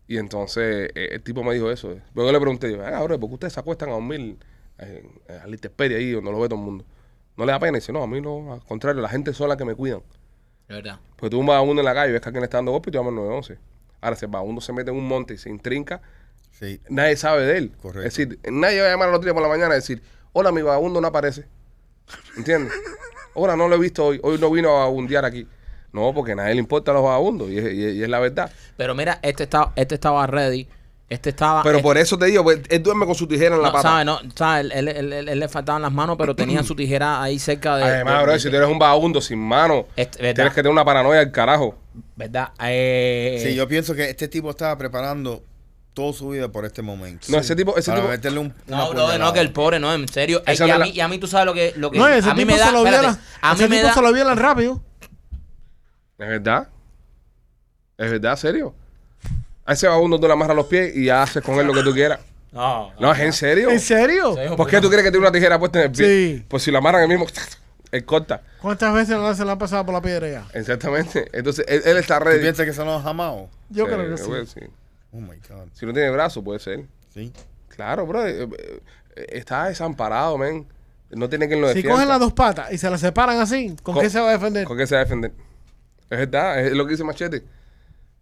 Y 0.08 0.16
entonces 0.16 0.90
eh, 0.94 1.10
el 1.12 1.22
tipo 1.22 1.44
me 1.44 1.52
dijo 1.52 1.70
eso. 1.70 1.88
Luego 2.14 2.30
yo 2.30 2.32
le 2.32 2.40
pregunté, 2.40 2.72
yo, 2.72 2.82
ah, 2.84 3.02
bro, 3.02 3.20
¿por 3.20 3.28
qué 3.28 3.34
ustedes 3.34 3.52
se 3.52 3.60
acuestan 3.60 3.90
a 3.90 3.92
dormir 3.92 4.38
eh, 4.78 5.06
a 5.42 5.46
la 5.46 5.54
intemperie 5.54 5.98
ahí 5.98 6.10
donde 6.12 6.32
lo 6.32 6.40
ve 6.40 6.48
todo 6.48 6.58
el 6.58 6.64
mundo? 6.64 6.84
¿No 7.36 7.46
le 7.46 7.52
da 7.52 7.58
pena? 7.58 7.78
Y 7.78 7.80
dice, 7.80 7.92
no, 7.92 8.02
a 8.02 8.06
mí 8.06 8.20
no, 8.20 8.52
al 8.52 8.62
contrario, 8.64 9.00
la 9.02 9.08
gente 9.08 9.32
son 9.32 9.48
las 9.48 9.56
que 9.56 9.64
me 9.64 9.74
cuidan. 9.74 10.02
De 10.68 10.74
verdad. 10.76 10.98
Porque 11.16 11.30
tú 11.30 11.40
un 11.40 11.46
vagabundo 11.46 11.80
en 11.80 11.86
la 11.86 11.94
calle 11.94 12.10
y 12.10 12.12
ves 12.12 12.20
que 12.20 12.28
alguien 12.28 12.42
le 12.42 12.46
está 12.46 12.58
dando 12.58 12.72
golpe 12.72 12.90
y 12.90 12.92
tú 12.92 12.98
llamas 12.98 13.10
al 13.10 13.14
911. 13.16 13.58
Ahora, 14.00 14.16
si 14.16 14.24
el 14.24 14.30
vagabundo 14.30 14.60
se 14.60 14.72
mete 14.72 14.90
en 14.90 14.96
un 14.96 15.06
monte 15.08 15.34
y 15.34 15.38
se 15.38 15.48
intrinca, 15.50 16.00
Sí. 16.50 16.80
nadie 16.88 17.16
sabe 17.16 17.44
de 17.46 17.56
él. 17.58 17.72
Correcto. 17.80 18.06
Es 18.06 18.14
decir, 18.16 18.38
nadie 18.50 18.80
va 18.82 18.88
a 18.88 18.90
llamar 18.90 19.08
al 19.08 19.14
otro 19.14 19.24
día 19.24 19.32
por 19.34 19.42
la 19.42 19.48
mañana 19.48 19.74
y 19.74 19.78
decir, 19.78 20.02
hola, 20.32 20.52
mi 20.52 20.60
vagabundo 20.62 21.00
no 21.00 21.08
aparece. 21.08 21.46
¿Entiendes? 22.36 22.72
Ahora 23.34 23.56
no 23.56 23.68
lo 23.68 23.76
he 23.76 23.78
visto 23.78 24.04
hoy, 24.04 24.20
hoy 24.22 24.38
no 24.38 24.50
vino 24.50 24.70
a 24.70 24.74
vagabundear 24.80 25.24
aquí. 25.24 25.46
No, 25.92 26.12
porque 26.14 26.32
a 26.32 26.34
nadie 26.36 26.54
le 26.54 26.60
importa 26.60 26.90
a 26.90 26.94
los 26.94 27.02
vagabundos 27.02 27.48
y 27.50 27.58
es, 27.58 27.64
y 27.72 27.84
es- 27.86 27.94
y 27.94 28.02
es 28.02 28.08
la 28.08 28.18
verdad. 28.18 28.50
Pero 28.76 28.94
mira, 28.94 29.18
este 29.22 29.44
estaba, 29.44 29.72
este 29.76 29.94
estaba 29.94 30.26
ready. 30.26 30.68
Este 31.12 31.28
estaba. 31.30 31.62
Pero 31.62 31.82
por 31.82 31.98
eso 31.98 32.16
te 32.16 32.24
digo, 32.26 32.42
pues, 32.42 32.60
él 32.70 32.82
duerme 32.82 33.04
con 33.04 33.14
su 33.14 33.26
tijera 33.26 33.54
en 33.56 33.60
la 33.62 33.68
no, 33.68 33.72
pata. 33.74 33.88
¿sabes? 33.90 34.06
No, 34.06 34.18
¿sabes? 34.34 34.70
Él, 34.72 34.88
él- 34.88 35.12
él- 35.12 35.28
él 35.28 35.38
le 35.38 35.48
faltaban 35.48 35.82
las 35.82 35.92
manos, 35.92 36.16
pero 36.18 36.34
tenía 36.34 36.62
su 36.62 36.74
tijera 36.74 37.22
ahí 37.22 37.38
cerca 37.38 37.76
de. 37.76 37.84
Además, 37.84 38.16
de- 38.18 38.22
bro, 38.22 38.32
de- 38.32 38.40
si 38.40 38.48
tú 38.50 38.56
eres 38.56 38.68
un 38.68 38.78
vagabundo 38.78 39.20
sin 39.20 39.38
mano, 39.38 39.86
Este, 39.94 40.32
tienes 40.32 40.52
que 40.54 40.60
tener 40.62 40.72
una 40.72 40.84
paranoia 40.84 41.18
del 41.20 41.30
carajo. 41.30 41.76
¿Verdad? 42.16 42.48
Eh, 42.60 43.42
Sí, 43.46 43.54
yo 43.54 43.68
pienso 43.68 43.94
que 43.94 44.08
este 44.08 44.26
tipo 44.28 44.48
estaba 44.50 44.76
preparando 44.78 45.44
toda 45.92 46.14
su 46.14 46.30
vida 46.30 46.48
por 46.50 46.64
este 46.64 46.80
momento. 46.80 47.26
No, 47.30 47.36
ese 47.38 47.54
tipo, 47.54 47.76
ese 47.76 47.90
para 47.90 48.00
tipo, 48.00 48.10
meterle 48.10 48.38
un. 48.38 48.54
No, 48.66 48.90
bro, 48.90 49.18
no, 49.18 49.32
que 49.34 49.40
el 49.40 49.52
pobre, 49.52 49.78
no, 49.78 49.92
en 49.92 50.08
serio. 50.08 50.42
Y, 50.46 50.62
a 50.62 50.66
la- 50.66 50.78
mí, 50.78 50.90
y 50.94 51.00
a 51.00 51.08
mí 51.08 51.18
tú 51.18 51.26
sabes 51.26 51.44
lo 51.44 51.52
que. 51.52 51.74
Lo 51.76 51.90
que 51.90 51.98
No, 51.98 52.08
ese 52.08 52.30
a 52.30 52.32
mí 52.32 52.40
tipo 52.44 52.52
me 52.52 52.58
da. 52.58 52.66
se 52.66 52.72
lo 52.72 52.78
espérate, 52.78 53.00
violan. 53.06 53.20
a 53.42 53.52
ese 53.52 53.62
mí 53.64 53.68
me 53.68 53.76
tipo 53.76 53.88
da. 53.88 53.94
se 53.94 54.00
lo 54.02 54.12
violan 54.14 54.36
rápido. 54.38 54.80
¿Es 56.18 56.28
verdad? 56.28 56.68
¿Es 57.98 58.10
verdad, 58.10 58.36
serio? 58.36 58.74
A 59.64 59.72
ese 59.74 59.86
vagabundo 59.86 60.18
tú 60.18 60.26
le 60.26 60.32
amarras 60.32 60.56
los 60.56 60.66
pies 60.66 60.96
y 60.96 61.06
ya 61.06 61.22
haces 61.22 61.42
con 61.42 61.58
él 61.58 61.66
lo 61.66 61.72
que 61.74 61.82
tú 61.82 61.92
quieras. 61.92 62.20
No, 62.52 62.92
No, 63.00 63.10
es 63.12 63.20
en 63.20 63.32
serio. 63.32 63.70
¿En 63.70 63.80
serio? 63.80 64.36
¿Por 64.58 64.68
qué 64.68 64.78
tú 64.78 64.88
crees 64.90 65.02
que 65.04 65.10
tiene 65.10 65.20
una 65.26 65.32
tijera 65.32 65.58
puesta 65.58 65.78
en 65.78 65.86
el 65.86 65.92
pie? 65.92 66.06
Sí. 66.06 66.44
Pues 66.48 66.62
si 66.62 66.70
la 66.70 66.78
amarran 66.80 67.00
el 67.02 67.08
mismo, 67.08 67.24
él 67.92 68.04
corta. 68.04 68.42
¿Cuántas 68.60 68.92
veces 68.92 69.16
no 69.16 69.34
se 69.34 69.42
le 69.42 69.50
han 69.52 69.58
pasado 69.58 69.86
por 69.86 69.94
la 69.94 70.02
piedra 70.02 70.28
ya? 70.28 70.44
Exactamente. 70.52 71.30
Entonces, 71.32 71.64
él, 71.66 71.80
él 71.86 71.96
está 71.96 72.18
¿Tú 72.18 72.24
ready. 72.26 72.40
piensas 72.40 72.66
que 72.66 72.74
se 72.74 72.84
lo 72.84 72.94
han 72.94 73.02
jamado? 73.02 73.48
Yo 73.70 73.86
Sí, 73.86 73.90
creo 73.90 74.10
que 74.10 74.18
sí. 74.46 74.52
sí. 74.60 74.66
Oh 75.12 75.20
my 75.20 75.36
God. 75.48 75.68
Si 75.72 75.86
no 75.86 75.94
tiene 75.94 76.10
brazo, 76.10 76.44
puede 76.44 76.58
ser. 76.58 76.84
Sí. 77.14 77.32
Claro, 77.68 78.06
bro. 78.06 78.26
eh, 78.26 78.46
eh, 79.16 79.26
está 79.30 79.68
desamparado, 79.68 80.36
men. 80.36 80.66
No 81.08 81.30
tiene 81.30 81.48
quien 81.48 81.62
lo 81.62 81.68
Si 81.68 81.76
defienda. 81.76 81.94
cogen 81.94 82.08
las 82.08 82.20
dos 82.20 82.34
patas 82.34 82.70
y 82.70 82.76
se 82.76 82.90
las 82.90 83.00
separan 83.00 83.38
así, 83.40 83.74
¿con, 83.82 83.94
Con- 83.94 84.02
qué 84.04 84.10
se 84.10 84.20
va 84.20 84.28
a 84.28 84.32
defender? 84.32 84.66
¿Con 84.66 84.76
qué 84.76 84.86
se 84.86 84.94
va 84.94 85.00
a 85.00 85.04
defender? 85.04 85.32
Es 86.10 86.18
verdad, 86.18 86.60
es 86.60 86.72
lo 86.72 86.84
que 86.84 86.90
dice 86.90 87.04
Machete. 87.04 87.42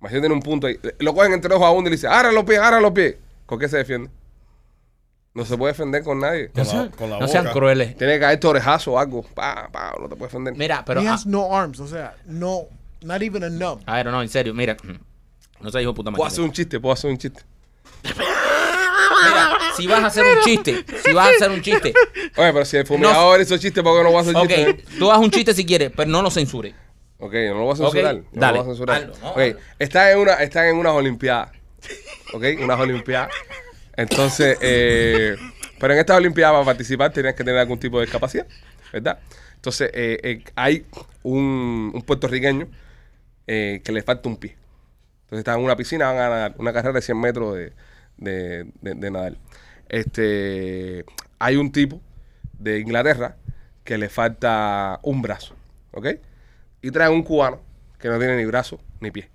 Machete 0.00 0.20
tiene 0.20 0.34
un 0.34 0.40
punto 0.40 0.66
ahí. 0.66 0.78
Lo 0.98 1.14
cogen 1.14 1.32
entre 1.32 1.52
dos 1.52 1.62
a 1.62 1.70
uno 1.70 1.82
y 1.82 1.90
le 1.90 1.96
dice, 1.96 2.06
agarra 2.06 2.32
los 2.32 2.44
pies, 2.44 2.58
agarra 2.58 2.80
los 2.80 2.92
pies. 2.92 3.16
¿Con 3.46 3.58
qué 3.58 3.68
se 3.68 3.76
defiende? 3.78 4.10
No 5.34 5.44
se 5.44 5.56
puede 5.56 5.72
defender 5.72 6.02
con 6.02 6.18
nadie. 6.18 6.48
Con 6.48 6.66
la, 6.66 6.90
con 6.90 7.10
la 7.10 7.16
no 7.18 7.26
boca. 7.26 7.28
sean 7.28 7.46
crueles. 7.52 7.96
Tiene 7.96 8.14
que 8.14 8.20
caerte 8.20 8.46
orejazo 8.46 8.92
o 8.92 8.98
algo. 8.98 9.22
Pa, 9.22 9.68
pa, 9.70 9.94
no 10.00 10.08
te 10.08 10.16
puede 10.16 10.28
defender. 10.28 10.54
Mira, 10.56 10.84
pero. 10.84 11.00
He 11.02 11.08
ah, 11.08 11.14
has 11.14 11.26
no 11.26 11.54
arms, 11.54 11.78
o 11.78 11.86
sea, 11.86 12.14
no, 12.26 12.66
not 13.02 13.22
even 13.22 13.44
a 13.44 13.50
nub. 13.50 13.80
a 13.86 13.96
ver, 13.96 14.06
no, 14.06 14.20
en 14.22 14.28
serio, 14.28 14.54
mira. 14.54 14.76
No 15.60 15.70
se 15.70 15.78
dijo 15.78 15.94
puta 15.94 16.10
Puedo 16.10 16.24
madre. 16.24 16.32
hacer 16.32 16.44
un 16.44 16.52
chiste, 16.52 16.80
puedo 16.80 16.92
hacer 16.94 17.10
un 17.10 17.18
chiste. 17.18 17.42
Mira, 18.02 19.50
si 19.76 19.86
vas 19.86 20.02
a 20.02 20.06
hacer 20.06 20.24
un 20.24 20.42
chiste, 20.42 20.84
si 21.04 21.12
vas 21.12 21.28
a 21.28 21.30
hacer 21.30 21.50
un 21.50 21.60
chiste, 21.60 21.92
Oye, 22.36 22.52
pero 22.52 22.64
si 22.64 22.76
el 22.78 22.86
fumigador 22.86 23.40
hizo 23.40 23.56
chiste, 23.58 23.82
¿por 23.82 23.98
qué 23.98 24.04
no 24.04 24.10
voy 24.10 24.18
a 24.18 24.20
hacer 24.22 24.36
ok, 24.36 24.48
chiste? 24.48 24.98
tú 24.98 25.10
haz 25.12 25.18
un 25.18 25.30
chiste 25.30 25.52
si 25.54 25.64
quieres, 25.66 25.92
pero 25.94 26.10
no 26.10 26.22
lo 26.22 26.30
censures. 26.30 26.74
Ok, 27.20 27.32
no 27.34 27.54
lo 27.54 27.60
voy 27.64 27.72
a 27.74 27.76
censurar. 27.76 28.16
Ok, 28.16 28.22
dale, 28.32 28.58
lo 28.58 28.64
voy 28.64 28.72
a 28.72 28.74
censurar. 28.74 28.96
hazlo, 29.02 29.14
no, 29.22 29.30
ok, 29.32 29.38
hazlo. 29.38 29.58
están 29.78 30.08
en, 30.10 30.18
una, 30.18 30.32
están 30.34 30.66
en 30.66 30.76
unas 30.76 30.92
olimpiadas. 30.92 31.50
Ok, 32.32 32.44
unas 32.62 32.80
olimpiadas. 32.80 33.30
Entonces, 33.96 34.56
eh, 34.62 35.36
pero 35.78 35.92
en 35.94 36.00
estas 36.00 36.16
olimpiadas 36.16 36.54
para 36.54 36.64
participar 36.64 37.12
tienes 37.12 37.34
que 37.34 37.44
tener 37.44 37.58
algún 37.60 37.78
tipo 37.78 37.98
de 37.98 38.06
discapacidad, 38.06 38.46
¿verdad? 38.92 39.18
Entonces, 39.56 39.90
eh, 39.92 40.18
eh, 40.22 40.44
hay 40.56 40.86
un, 41.22 41.90
un 41.94 42.02
puertorriqueño 42.02 42.68
eh, 43.46 43.80
que 43.84 43.92
le 43.92 44.02
falta 44.02 44.28
un 44.28 44.36
pie. 44.38 44.56
Entonces 45.24 45.40
están 45.40 45.58
en 45.58 45.64
una 45.64 45.76
piscina, 45.76 46.06
van 46.06 46.16
a 46.16 46.28
nadar 46.30 46.54
una 46.58 46.72
carrera 46.72 46.94
de 46.94 47.02
100 47.02 47.20
metros 47.20 47.54
de, 47.56 47.72
de, 48.16 48.64
de- 48.80 48.94
de 48.94 49.10
nadar. 49.10 49.34
Este, 49.88 51.04
hay 51.38 51.56
un 51.56 51.70
tipo 51.72 52.00
de 52.58 52.78
Inglaterra 52.80 53.36
que 53.84 53.98
le 53.98 54.08
falta 54.08 54.98
un 55.02 55.20
brazo, 55.20 55.54
¿ok? 55.92 56.06
Y 56.82 56.90
trae 56.90 57.08
un 57.08 57.22
cubano 57.22 57.60
que 57.98 58.08
no 58.08 58.18
tiene 58.18 58.36
ni 58.36 58.44
brazo 58.44 58.80
ni 59.00 59.10
pie. 59.10 59.28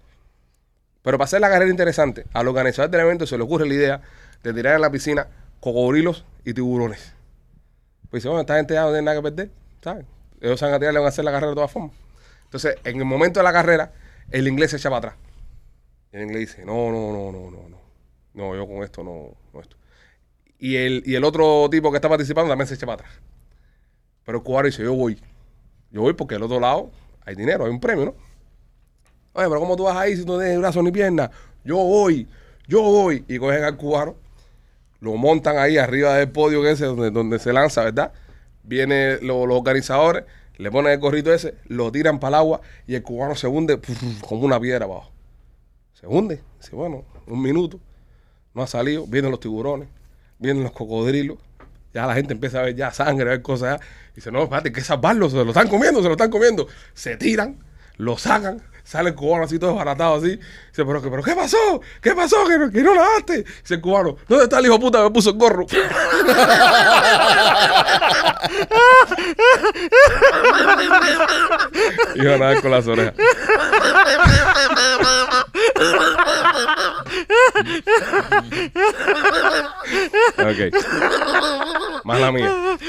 Pero 1.01 1.17
para 1.17 1.25
hacer 1.25 1.39
la 1.39 1.49
carrera 1.49 1.69
interesante, 1.69 2.25
al 2.34 2.47
organizador 2.47 2.89
del 2.89 3.01
evento 3.01 3.27
se 3.27 3.38
le 3.38 3.43
ocurre 3.43 3.67
la 3.67 3.73
idea 3.73 4.01
de 4.41 4.53
tirar 4.53 4.75
en 4.75 4.81
la 4.81 4.89
piscina 4.89 5.27
cocodrilos 5.60 6.25
y 6.43 6.53
tiburones. 6.53 7.13
Pues 8.10 8.23
dice, 8.23 8.29
bueno, 8.29 8.41
esta 8.41 8.55
gente 8.55 8.73
ya 8.73 8.81
no 8.81 8.88
tiene 8.88 9.03
nada 9.03 9.17
que 9.17 9.23
perder, 9.23 9.51
¿sabes? 9.81 10.05
Ellos 10.41 10.60
van 10.62 10.73
a 10.73 10.79
tirar, 10.79 10.93
le 10.93 10.99
van 10.99 11.05
a 11.05 11.10
hacer 11.10 11.25
la 11.25 11.31
carrera 11.31 11.49
de 11.49 11.55
todas 11.55 11.71
formas. 11.71 11.91
Entonces, 12.45 12.75
en 12.84 12.97
el 12.97 13.05
momento 13.05 13.39
de 13.39 13.43
la 13.43 13.53
carrera, 13.53 13.93
el 14.31 14.47
inglés 14.47 14.71
se 14.71 14.77
echa 14.77 14.89
para 14.89 15.10
atrás. 15.10 15.15
Y 16.12 16.17
el 16.17 16.23
inglés 16.23 16.39
dice, 16.39 16.65
no, 16.65 16.91
no, 16.91 17.12
no, 17.12 17.31
no, 17.31 17.51
no, 17.51 17.69
no. 17.69 17.77
No, 18.34 18.55
yo 18.55 18.67
con 18.67 18.84
esto 18.84 19.03
no, 19.03 19.36
no 19.53 19.62
esto. 19.62 19.77
Y 20.58 20.75
el, 20.77 21.03
y 21.05 21.15
el 21.15 21.23
otro 21.23 21.67
tipo 21.69 21.91
que 21.91 21.97
está 21.97 22.10
participando 22.10 22.49
también 22.49 22.67
se 22.67 22.75
echa 22.75 22.86
para 22.86 23.03
atrás. 23.03 23.12
Pero 24.25 24.39
el 24.39 24.43
cubano 24.43 24.65
dice, 24.65 24.84
yo 24.84 24.93
voy. 24.93 25.19
Yo 25.91 26.01
voy 26.01 26.13
porque 26.13 26.36
al 26.36 26.43
otro 26.43 26.60
lado 26.60 26.91
hay 27.25 27.35
dinero, 27.35 27.65
hay 27.65 27.71
un 27.71 27.79
premio, 27.79 28.05
¿no? 28.05 28.15
Oye, 29.33 29.47
pero 29.47 29.59
¿cómo 29.59 29.75
tú 29.75 29.83
vas 29.83 29.97
ahí 29.97 30.15
si 30.15 30.23
no 30.25 30.38
tienes 30.38 30.57
brazo 30.59 30.81
ni 30.81 30.91
pierna? 30.91 31.29
Yo 31.63 31.75
voy, 31.77 32.27
yo 32.67 32.81
voy. 32.81 33.25
Y 33.27 33.38
cogen 33.38 33.63
al 33.63 33.75
cubano, 33.75 34.15
lo 35.01 35.15
montan 35.15 35.57
ahí 35.57 35.77
arriba 35.77 36.15
del 36.15 36.29
podio 36.29 36.61
que 36.61 36.71
ese 36.71 36.85
donde, 36.85 37.39
se 37.39 37.51
lanza, 37.51 37.83
¿verdad? 37.83 38.13
Vienen 38.63 39.19
lo- 39.27 39.45
los 39.45 39.57
organizadores, 39.57 40.23
le 40.57 40.71
ponen 40.71 40.93
el 40.93 40.99
gorrito 40.99 41.33
ese, 41.33 41.55
lo 41.67 41.91
tiran 41.91 42.19
para 42.19 42.29
el 42.29 42.41
agua 42.41 42.61
y 42.88 42.95
el 42.95 43.03
cubano 43.03 43.35
se 43.35 43.47
hunde 43.47 43.79
como 44.27 44.45
una 44.45 44.59
piedra 44.59 44.85
abajo. 44.85 45.11
Se 45.93 46.07
hunde. 46.07 46.41
Dice, 46.59 46.75
bueno, 46.75 47.03
un 47.27 47.41
minuto. 47.41 47.79
No 48.53 48.63
ha 48.63 48.67
salido. 48.67 49.05
Vienen 49.05 49.31
los 49.31 49.39
tiburones, 49.41 49.89
vienen 50.39 50.63
los 50.63 50.71
cocodrilos. 50.71 51.38
Ya 51.95 52.05
la 52.05 52.13
gente 52.13 52.34
empieza 52.34 52.60
a 52.60 52.63
ver 52.63 52.75
ya 52.75 52.91
sangre, 52.91 53.29
a 53.29 53.31
ver 53.31 53.41
cosas. 53.41 53.79
Dice, 54.13 54.29
no, 54.29 54.43
espérate, 54.43 54.67
hay 54.67 54.73
que 54.73 54.81
salvarlo. 54.81 55.29
Se 55.29 55.38
lo 55.38 55.47
están 55.47 55.69
comiendo, 55.69 56.01
se 56.01 56.08
lo 56.08 56.15
están 56.15 56.29
comiendo. 56.29 56.67
Se 56.93 57.15
tiran, 57.15 57.55
lo 57.95 58.17
sacan. 58.17 58.62
Sale 58.84 59.12
el 59.12 59.15
cubano 59.15 59.45
así 59.45 59.58
todo 59.58 59.69
desbaratado 59.71 60.15
así. 60.15 60.31
Dice, 60.31 60.86
pero, 60.86 61.01
pero 61.01 61.23
¿qué 61.23 61.34
pasó? 61.34 61.79
¿Qué 62.01 62.13
pasó? 62.13 62.45
Que 62.49 62.60
no, 62.60 62.69
que 62.69 62.84
no 62.84 62.93
nadaste. 62.93 63.43
Dice 63.62 63.75
el 63.75 63.81
cubano, 63.81 64.17
¿dónde 64.27 64.43
está 64.43 64.60
el 64.60 64.65
hijo 64.65 64.77
puta 64.77 64.97
que 64.97 65.03
me 65.05 65.12
puso 65.12 65.29
el 65.29 65.38
gorro? 65.38 65.65
Iba 72.15 72.34
a 72.34 72.38
nadar 72.38 72.62
con 72.62 72.71
las 72.71 72.86
orejas. 72.88 73.13
Ok. 80.39 80.73
Mala 82.03 82.31
mía. 82.31 82.77
I 82.85 82.87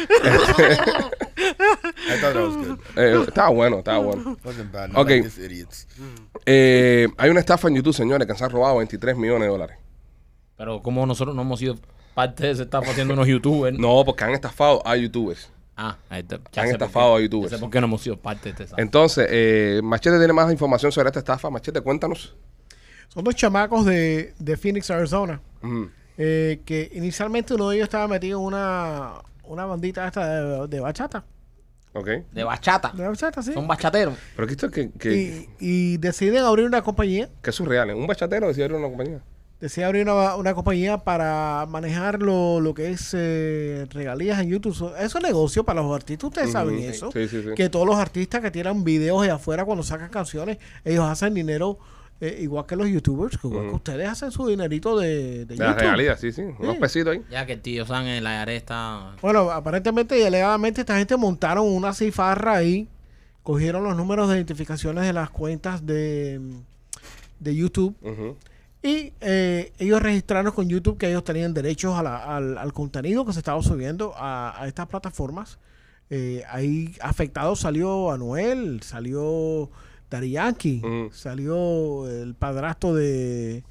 thought 2.20 2.34
that 2.34 2.42
was 2.42 2.56
good. 2.56 2.78
Eh, 2.96 3.24
estaba 3.28 3.50
bueno, 3.50 3.78
estaba 3.78 3.98
bueno. 3.98 4.36
Wasn't 4.44 4.72
bad. 4.72 4.88
Not 4.90 4.98
Okay. 5.02 5.20
like 5.22 5.30
these 5.30 5.44
idiots. 5.46 5.86
Eh, 6.44 7.08
hay 7.16 7.30
una 7.30 7.40
estafa 7.40 7.68
en 7.68 7.76
YouTube, 7.76 7.94
señores, 7.94 8.26
que 8.26 8.34
se 8.34 8.44
han 8.44 8.50
robado 8.50 8.76
23 8.78 9.16
millones 9.16 9.42
de 9.42 9.48
dólares. 9.48 9.76
Pero 10.56 10.82
como 10.82 11.06
nosotros 11.06 11.34
no 11.36 11.42
hemos 11.42 11.58
sido 11.58 11.76
parte 12.14 12.44
de 12.44 12.50
ese 12.52 12.62
estafa 12.62 12.90
haciendo 12.90 13.14
unos 13.14 13.26
youtubers. 13.26 13.78
No, 13.78 14.02
porque 14.04 14.24
han 14.24 14.32
estafado 14.32 14.82
a 14.86 14.96
youtubers. 14.96 15.50
Ah, 15.76 15.96
ahí 16.08 16.20
está. 16.20 16.36
Han 16.36 16.42
sé 16.68 16.78
por 16.78 16.82
estafado 16.82 17.16
qué. 17.16 17.18
a 17.18 17.22
youtubers. 17.24 17.50
Ya 17.52 17.58
sé 17.58 17.60
por 17.60 17.70
qué 17.70 17.80
no 17.80 17.86
hemos 17.86 18.00
sido 18.00 18.16
parte 18.16 18.44
de 18.44 18.50
este 18.50 18.62
estafa. 18.64 18.80
Entonces, 18.80 19.26
eh, 19.30 19.80
Machete 19.84 20.16
tiene 20.18 20.32
más 20.32 20.50
información 20.50 20.90
sobre 20.90 21.08
esta 21.08 21.18
estafa. 21.18 21.50
Machete, 21.50 21.80
cuéntanos. 21.82 22.34
Son 23.08 23.24
dos 23.24 23.34
chamacos 23.34 23.84
de, 23.86 24.34
de 24.38 24.56
Phoenix, 24.56 24.90
Arizona. 24.90 25.40
Eh, 26.18 26.60
que 26.64 26.90
inicialmente 26.94 27.54
uno 27.54 27.68
de 27.70 27.76
ellos 27.76 27.86
estaba 27.86 28.08
metido 28.08 28.38
en 28.40 28.44
una, 28.46 29.12
una 29.44 29.64
bandita 29.66 30.06
esta 30.06 30.26
de, 30.62 30.68
de 30.68 30.80
bachata. 30.80 31.24
Ok. 31.92 32.08
De 32.32 32.44
bachata. 32.44 32.92
De 32.94 33.06
bachata, 33.06 33.42
sí. 33.42 33.52
Son 33.52 33.66
bachateros. 33.66 34.14
Pero 34.34 34.48
esto 34.48 34.66
es 34.66 34.72
que, 34.72 34.90
que, 34.92 35.14
Y, 35.14 35.48
y 35.94 35.96
deciden 35.98 36.44
abrir 36.44 36.66
una 36.66 36.82
compañía. 36.82 37.28
que 37.42 37.50
es 37.50 37.56
surreal. 37.56 37.90
¿eh? 37.90 37.94
Un 37.94 38.06
bachatero 38.06 38.48
decía 38.48 38.64
abrir 38.64 38.78
una 38.78 38.88
compañía. 38.88 39.20
Deciden 39.60 39.86
abrir 39.86 40.02
una, 40.02 40.36
una 40.36 40.54
compañía 40.54 40.98
para 40.98 41.64
manejar 41.68 42.20
lo, 42.20 42.60
lo 42.60 42.74
que 42.74 42.90
es 42.90 43.10
eh, 43.16 43.86
regalías 43.90 44.38
en 44.40 44.50
YouTube. 44.50 44.74
So- 44.74 44.94
Eso 44.96 45.16
es 45.18 45.24
negocio 45.24 45.64
para 45.64 45.80
los 45.82 45.94
artistas. 45.94 46.28
Ustedes 46.28 46.52
saben 46.52 46.78
eso. 46.80 47.10
Sí, 47.12 47.26
sí, 47.28 47.42
sí. 47.42 47.48
Que 47.56 47.70
todos 47.70 47.86
los 47.86 47.96
artistas 47.96 48.42
que 48.42 48.50
tiran 48.50 48.84
videos 48.84 49.22
de 49.22 49.30
afuera 49.30 49.64
cuando 49.64 49.82
sacan 49.82 50.10
canciones, 50.10 50.58
ellos 50.84 51.06
hacen 51.06 51.32
dinero 51.32 51.78
eh, 52.20 52.38
igual 52.40 52.64
que 52.66 52.76
los 52.76 52.88
youtubers. 52.88 53.36
que 53.38 53.46
Igual 53.46 53.68
que 53.68 53.74
ustedes 53.74 54.08
hacen 54.08 54.30
su 54.30 54.46
dinerito 54.46 54.98
de, 54.98 55.44
de 55.44 55.46
De 55.46 55.56
las 55.56 55.68
YouTube. 55.68 55.80
regalías, 55.82 56.20
sí, 56.20 56.32
sí. 56.32 56.42
Unos 56.42 56.74
Sí. 56.74 56.80
pesitos 56.80 57.12
ahí. 57.14 57.22
Ya 57.30 57.44
que 57.46 57.52
el 57.54 57.60
tío 57.60 57.84
San 57.86 58.06
en 58.06 58.24
la 58.24 58.42
área 58.42 58.56
está. 58.56 59.16
Bueno, 59.22 59.50
aparentemente 59.50 60.18
y 60.18 60.22
alegadamente 60.22 60.80
esta 60.80 60.96
gente 60.98 61.16
montaron 61.16 61.66
una 61.66 61.92
cifarra 61.92 62.54
ahí, 62.56 62.88
cogieron 63.42 63.84
los 63.84 63.96
números 63.96 64.28
de 64.28 64.36
identificaciones 64.36 65.04
de 65.04 65.12
las 65.12 65.30
cuentas 65.30 65.84
de, 65.86 66.40
de 67.40 67.54
YouTube 67.54 67.94
y 68.82 69.12
eh, 69.20 69.72
ellos 69.78 70.00
registraron 70.00 70.52
con 70.52 70.68
YouTube 70.68 70.96
que 70.98 71.08
ellos 71.08 71.24
tenían 71.24 71.52
derechos 71.54 71.96
a 71.98 72.02
la- 72.02 72.36
al, 72.36 72.56
al 72.58 72.72
contenido 72.72 73.24
que 73.26 73.32
se 73.32 73.40
estaba 73.40 73.60
subiendo 73.62 74.14
a, 74.16 74.60
a 74.62 74.66
estas 74.68 74.86
plataformas. 74.86 75.58
Eh, 76.08 76.44
ahí 76.48 76.94
afectado 77.00 77.56
salió 77.56 78.12
Anuel, 78.12 78.80
salió 78.82 79.68
Daddy 80.10 80.30
Yankee, 80.30 80.80
Ujú. 80.84 81.12
salió 81.12 82.08
el 82.08 82.34
padrastro 82.34 82.94
de... 82.94 83.62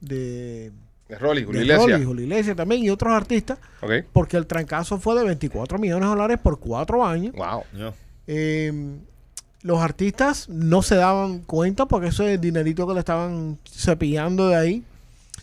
de 0.00 0.72
De 1.08 1.18
Rolly, 1.18 1.40
de 1.40 1.46
Julio 1.46 1.60
Iglesias. 1.62 1.90
Rolly, 1.90 2.04
Julio 2.04 2.22
Iglesias 2.24 2.56
también 2.56 2.82
y 2.84 2.90
otros 2.90 3.12
artistas 3.12 3.58
Ok. 3.80 3.92
porque 4.12 4.36
el 4.36 4.46
trancazo 4.46 4.98
fue 4.98 5.18
de 5.18 5.24
24 5.24 5.78
millones 5.78 6.02
de 6.04 6.08
dólares 6.08 6.38
por 6.42 6.58
cuatro 6.58 7.04
años. 7.04 7.34
Wow. 7.34 7.62
Yeah. 7.76 7.94
Eh, 8.26 8.72
los 9.62 9.78
artistas 9.80 10.48
no 10.48 10.82
se 10.82 10.96
daban 10.96 11.40
cuenta 11.40 11.86
porque 11.86 12.08
eso 12.08 12.24
es 12.24 12.34
el 12.34 12.40
dinerito 12.40 12.86
que 12.86 12.94
le 12.94 13.00
estaban 13.00 13.58
cepillando 13.68 14.48
de 14.48 14.56
ahí. 14.56 14.84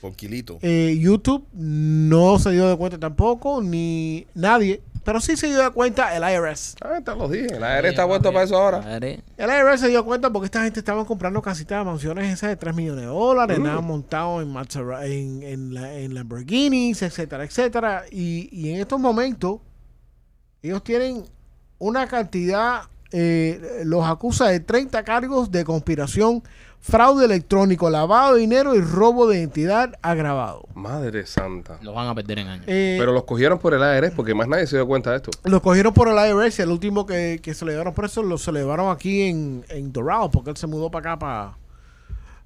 Poquilito. 0.02 0.60
Eh, 0.62 0.97
YouTube 0.99 1.45
no 1.54 2.39
se 2.39 2.52
dio 2.52 2.69
de 2.69 2.78
cuenta 2.78 2.97
tampoco, 2.97 3.62
ni 3.62 4.25
nadie. 4.34 4.82
Pero 5.03 5.21
sí 5.21 5.38
se 5.38 5.47
dio 5.47 5.73
cuenta 5.73 6.15
el 6.15 6.23
IRS. 6.23 6.75
Ah, 6.81 6.99
te 7.03 7.15
los 7.15 7.31
dije. 7.31 7.59
La 7.59 7.77
AR 7.77 7.85
está 7.85 8.05
puesto 8.07 8.31
para 8.31 8.43
eso 8.45 8.57
ahora. 8.57 8.97
El 8.97 9.23
IRS 9.38 9.79
se 9.81 9.88
dio 9.88 10.03
cuenta 10.05 10.29
porque 10.29 10.45
esta 10.45 10.63
gente 10.63 10.79
estaba 10.79 11.05
comprando 11.05 11.41
casitas 11.41 11.79
de 11.79 11.85
mansiones 11.85 12.31
esas 12.33 12.49
de 12.49 12.55
3 12.57 12.75
millones 12.75 13.01
de 13.01 13.07
dólares, 13.07 13.57
Mm. 13.59 13.63
nada 13.63 13.81
montado 13.81 14.41
en, 14.41 14.53
Maserati- 14.53 15.05
en, 15.12 15.43
en, 15.43 15.73
la- 15.73 15.93
en 15.95 16.13
Lamborghinis, 16.13 17.01
etcétera, 17.01 17.43
etcétera. 17.45 18.03
Y, 18.12 18.49
y 18.51 18.69
en 18.73 18.81
estos 18.81 18.99
momentos, 18.99 19.62
ellos 20.62 20.83
tienen 20.83 21.23
una 21.77 22.07
cantidad, 22.07 22.81
eh, 23.12 23.81
los 23.85 24.05
acusa 24.05 24.47
de 24.49 24.59
30 24.59 25.03
cargos 25.03 25.49
de 25.49 25.63
conspiración, 25.63 26.43
fraude 26.81 27.25
electrónico, 27.25 27.89
lavado 27.89 28.35
de 28.35 28.41
dinero 28.41 28.73
y 28.75 28.81
robo 28.81 29.27
de 29.27 29.37
identidad 29.39 29.97
agravado. 30.01 30.63
Madre 30.73 31.25
santa. 31.25 31.77
Los 31.81 31.93
van 31.93 32.07
a 32.07 32.15
perder 32.15 32.39
en 32.39 32.47
años. 32.47 32.65
Eh, 32.67 32.95
Pero 32.99 33.11
los 33.11 33.25
cogieron 33.25 33.59
por 33.59 33.73
el 33.73 33.83
ARS 33.83 34.11
porque 34.15 34.33
más 34.33 34.47
nadie 34.47 34.65
se 34.65 34.77
dio 34.77 34.87
cuenta 34.87 35.11
de 35.11 35.17
esto. 35.17 35.31
Lo 35.43 35.61
cogieron 35.61 35.93
por 35.93 36.07
el 36.07 36.15
IRS 36.15 36.59
y 36.59 36.61
el 36.61 36.69
último 36.69 37.05
que, 37.05 37.39
que 37.43 37.53
se 37.53 37.65
le 37.65 37.71
llevaron 37.71 37.93
preso 37.93 38.23
lo 38.23 38.37
se 38.37 38.51
llevaron 38.51 38.91
aquí 38.91 39.23
en, 39.23 39.65
en 39.69 39.91
Doral, 39.91 40.29
porque 40.31 40.51
él 40.51 40.57
se 40.57 40.67
mudó 40.67 40.89
para 40.89 41.11
acá, 41.13 41.19
para, 41.19 41.57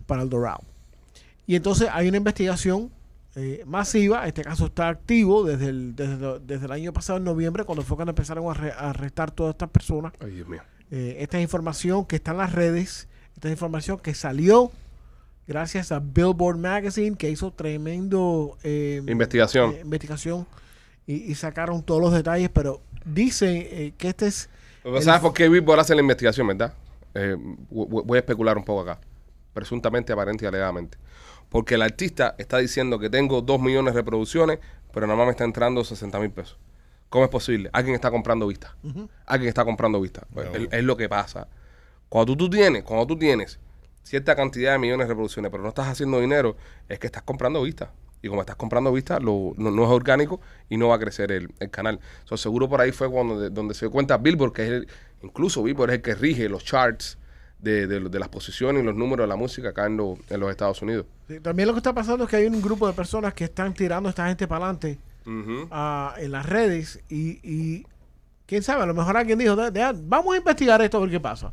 para 0.05 0.23
el 0.23 0.29
Doral. 0.29 0.57
Y 1.45 1.55
entonces 1.55 1.89
hay 1.91 2.07
una 2.07 2.17
investigación 2.17 2.89
eh, 3.35 3.63
masiva, 3.65 4.27
este 4.27 4.43
caso 4.43 4.65
está 4.67 4.89
activo 4.89 5.43
desde 5.43 5.67
el, 5.67 5.95
desde, 5.95 6.39
desde 6.39 6.65
el 6.65 6.71
año 6.71 6.93
pasado, 6.93 7.17
en 7.17 7.23
noviembre, 7.25 7.63
cuando 7.63 7.83
fue 7.83 7.97
cuando 7.97 8.11
empezaron 8.11 8.45
a, 8.45 8.51
a 8.51 8.89
arrestar 8.91 9.31
todas 9.31 9.53
estas 9.53 9.69
personas. 9.69 10.13
Ay, 10.19 10.31
Dios 10.31 10.47
mío. 10.47 10.61
Eh, 10.91 11.17
esta 11.19 11.37
es 11.37 11.43
información 11.43 12.05
que 12.05 12.15
está 12.17 12.31
en 12.31 12.37
las 12.37 12.51
redes, 12.53 13.07
esta 13.43 13.49
es 13.49 13.53
información 13.55 13.97
que 13.99 14.13
salió 14.13 14.71
gracias 15.45 15.91
a 15.91 15.99
Billboard 15.99 16.57
Magazine, 16.57 17.17
que 17.17 17.29
hizo 17.29 17.51
tremendo 17.51 18.57
eh, 18.63 19.01
Investigación. 19.05 19.71
eh, 19.73 19.79
investigación 19.81 20.47
y, 21.05 21.15
y 21.29 21.35
sacaron 21.35 21.83
todos 21.83 21.99
los 22.01 22.13
detalles, 22.13 22.49
pero 22.53 22.79
dicen 23.03 23.49
eh, 23.69 23.93
que 23.97 24.07
este 24.07 24.27
es 24.27 24.49
Pero 24.81 25.01
¿Sabes 25.01 25.19
por 25.19 25.33
qué 25.33 25.49
Billboard 25.49 25.81
hace 25.81 25.93
la 25.93 25.99
investigación, 25.99 26.47
verdad? 26.47 26.73
Eh, 27.15 27.35
vo- 27.37 27.89
vo- 27.89 28.03
voy 28.05 28.15
a 28.15 28.19
especular 28.19 28.57
un 28.57 28.63
poco 28.63 28.89
acá. 28.89 29.01
Presuntamente, 29.53 30.13
aparente 30.13 30.45
y 30.45 30.47
alegadamente. 30.47 30.97
Porque 31.49 31.75
el 31.75 31.81
artista 31.81 32.35
está 32.37 32.59
diciendo 32.59 32.97
que 32.97 33.09
tengo 33.09 33.41
2 33.41 33.59
millones 33.59 33.93
de 33.93 33.99
reproducciones, 33.99 34.59
pero 34.93 35.05
nada 35.05 35.17
más 35.17 35.25
me 35.27 35.31
está 35.31 35.43
entrando 35.43 35.83
60 35.83 36.17
mil 36.19 36.31
pesos. 36.31 36.57
¿Cómo 37.09 37.25
es 37.25 37.29
posible? 37.29 37.69
Alguien 37.73 37.93
está 37.93 38.09
comprando 38.09 38.47
vistas. 38.47 38.71
Alguien 39.25 39.49
está 39.49 39.65
comprando 39.65 39.99
vistas. 39.99 40.23
Pues, 40.33 40.49
Bueno. 40.49 40.67
es, 40.71 40.79
es 40.79 40.83
lo 40.85 40.95
que 40.95 41.09
pasa. 41.09 41.49
Cuando 42.13 42.33
tú, 42.35 42.45
tú 42.45 42.49
tienes, 42.51 42.83
cuando 42.83 43.07
tú 43.07 43.17
tienes 43.17 43.57
cierta 44.03 44.35
cantidad 44.35 44.73
de 44.73 44.77
millones 44.77 45.07
de 45.07 45.13
reproducciones, 45.13 45.49
pero 45.49 45.63
no 45.63 45.69
estás 45.69 45.87
haciendo 45.87 46.19
dinero, 46.21 46.55
es 46.87 46.99
que 46.99 47.07
estás 47.07 47.23
comprando 47.23 47.59
vistas. 47.63 47.89
Y 48.21 48.27
como 48.27 48.41
estás 48.41 48.55
comprando 48.55 48.91
vistas, 48.91 49.19
lo- 49.23 49.53
no, 49.57 49.71
no 49.71 49.83
es 49.83 49.89
orgánico 49.89 50.39
y 50.69 50.77
no 50.77 50.89
va 50.89 50.95
a 50.97 50.99
crecer 50.99 51.31
el, 51.31 51.51
el 51.59 51.71
canal. 51.71 51.99
So, 52.25 52.37
seguro 52.37 52.69
por 52.69 52.81
ahí 52.81 52.91
fue 52.91 53.09
cuando 53.09 53.39
de- 53.39 53.49
donde 53.49 53.73
se 53.73 53.85
dio 53.87 53.91
cuenta 53.91 54.17
Billboard, 54.17 54.53
que 54.53 54.61
es 54.63 54.69
el, 54.69 54.87
incluso 55.23 55.63
Billboard 55.63 55.89
es 55.89 55.95
el 55.95 56.01
que 56.03 56.13
rige 56.13 56.47
los 56.49 56.63
charts 56.63 57.17
de, 57.57 57.87
de- 57.87 58.01
de 58.01 58.19
las 58.19 58.29
posiciones 58.29 58.83
y 58.83 58.85
los 58.85 58.93
números 58.95 59.23
de 59.23 59.29
la 59.29 59.35
música 59.35 59.69
acá 59.69 59.87
en, 59.87 59.97
lo- 59.97 60.19
en 60.29 60.39
los 60.39 60.51
Estados 60.51 60.83
Unidos. 60.83 61.07
Sí, 61.27 61.39
También 61.39 61.65
lo 61.67 61.73
que 61.73 61.79
está 61.79 61.93
pasando 61.93 62.25
es 62.25 62.29
que 62.29 62.35
hay 62.35 62.45
un 62.45 62.61
grupo 62.61 62.85
de 62.85 62.93
personas 62.93 63.33
que 63.33 63.45
están 63.45 63.73
tirando 63.73 64.07
a 64.07 64.11
esta 64.11 64.27
gente 64.27 64.47
para 64.47 64.65
adelante 64.69 64.99
Ujú. 65.25 65.67
en 66.19 66.31
las 66.31 66.45
redes 66.45 67.01
y, 67.09 67.39
y 67.41 67.87
quién 68.45 68.61
sabe, 68.61 68.83
a 68.83 68.85
lo 68.85 68.93
mejor 68.93 69.17
alguien 69.17 69.39
dijo, 69.39 69.55
"De- 69.55 69.71
de- 69.71 69.93
vamos 70.03 70.35
a 70.35 70.37
investigar 70.37 70.79
esto 70.83 70.97
a 70.97 71.01
ver 71.01 71.09
qué 71.09 71.19
pasa. 71.19 71.51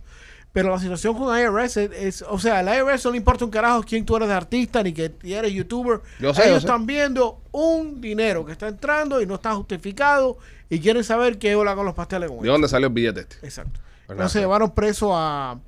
Pero 0.52 0.70
la 0.70 0.80
situación 0.80 1.16
con 1.16 1.36
IRS 1.38 1.76
es, 1.84 1.90
es- 1.92 2.24
o 2.28 2.38
sea, 2.38 2.58
al 2.58 2.66
IRS 2.66 3.04
no 3.04 3.12
le 3.12 3.18
importa 3.18 3.44
un 3.44 3.50
carajo 3.52 3.82
quién 3.84 4.04
tú 4.04 4.16
eres 4.16 4.28
de 4.28 4.34
artista 4.34 4.82
ni 4.82 4.92
que 4.92 5.12
eres 5.22 5.52
youtuber. 5.52 6.00
Yo 6.18 6.34
sé, 6.34 6.42
Ellos 6.42 6.54
yo 6.54 6.60
sé. 6.60 6.66
están 6.66 6.86
viendo 6.86 7.40
un 7.52 8.00
dinero 8.00 8.44
que 8.44 8.52
está 8.52 8.66
entrando 8.68 9.20
y 9.22 9.26
no 9.26 9.36
está 9.36 9.54
justificado 9.54 10.38
y 10.68 10.80
quieren 10.80 11.04
saber 11.04 11.38
qué 11.38 11.54
hola 11.54 11.74
con 11.76 11.84
los 11.86 11.94
pasteles 11.94 12.28
con 12.28 12.38
¿De 12.38 12.44
eso. 12.44 12.52
dónde 12.52 12.68
salió 12.68 12.88
el 12.88 12.92
billete 12.92 13.20
este? 13.20 13.36
Exacto. 13.42 13.78
¿Verdad? 14.08 14.22
Entonces 14.24 14.42
llevaron 14.42 14.70
preso 14.74 15.16
a 15.16 15.60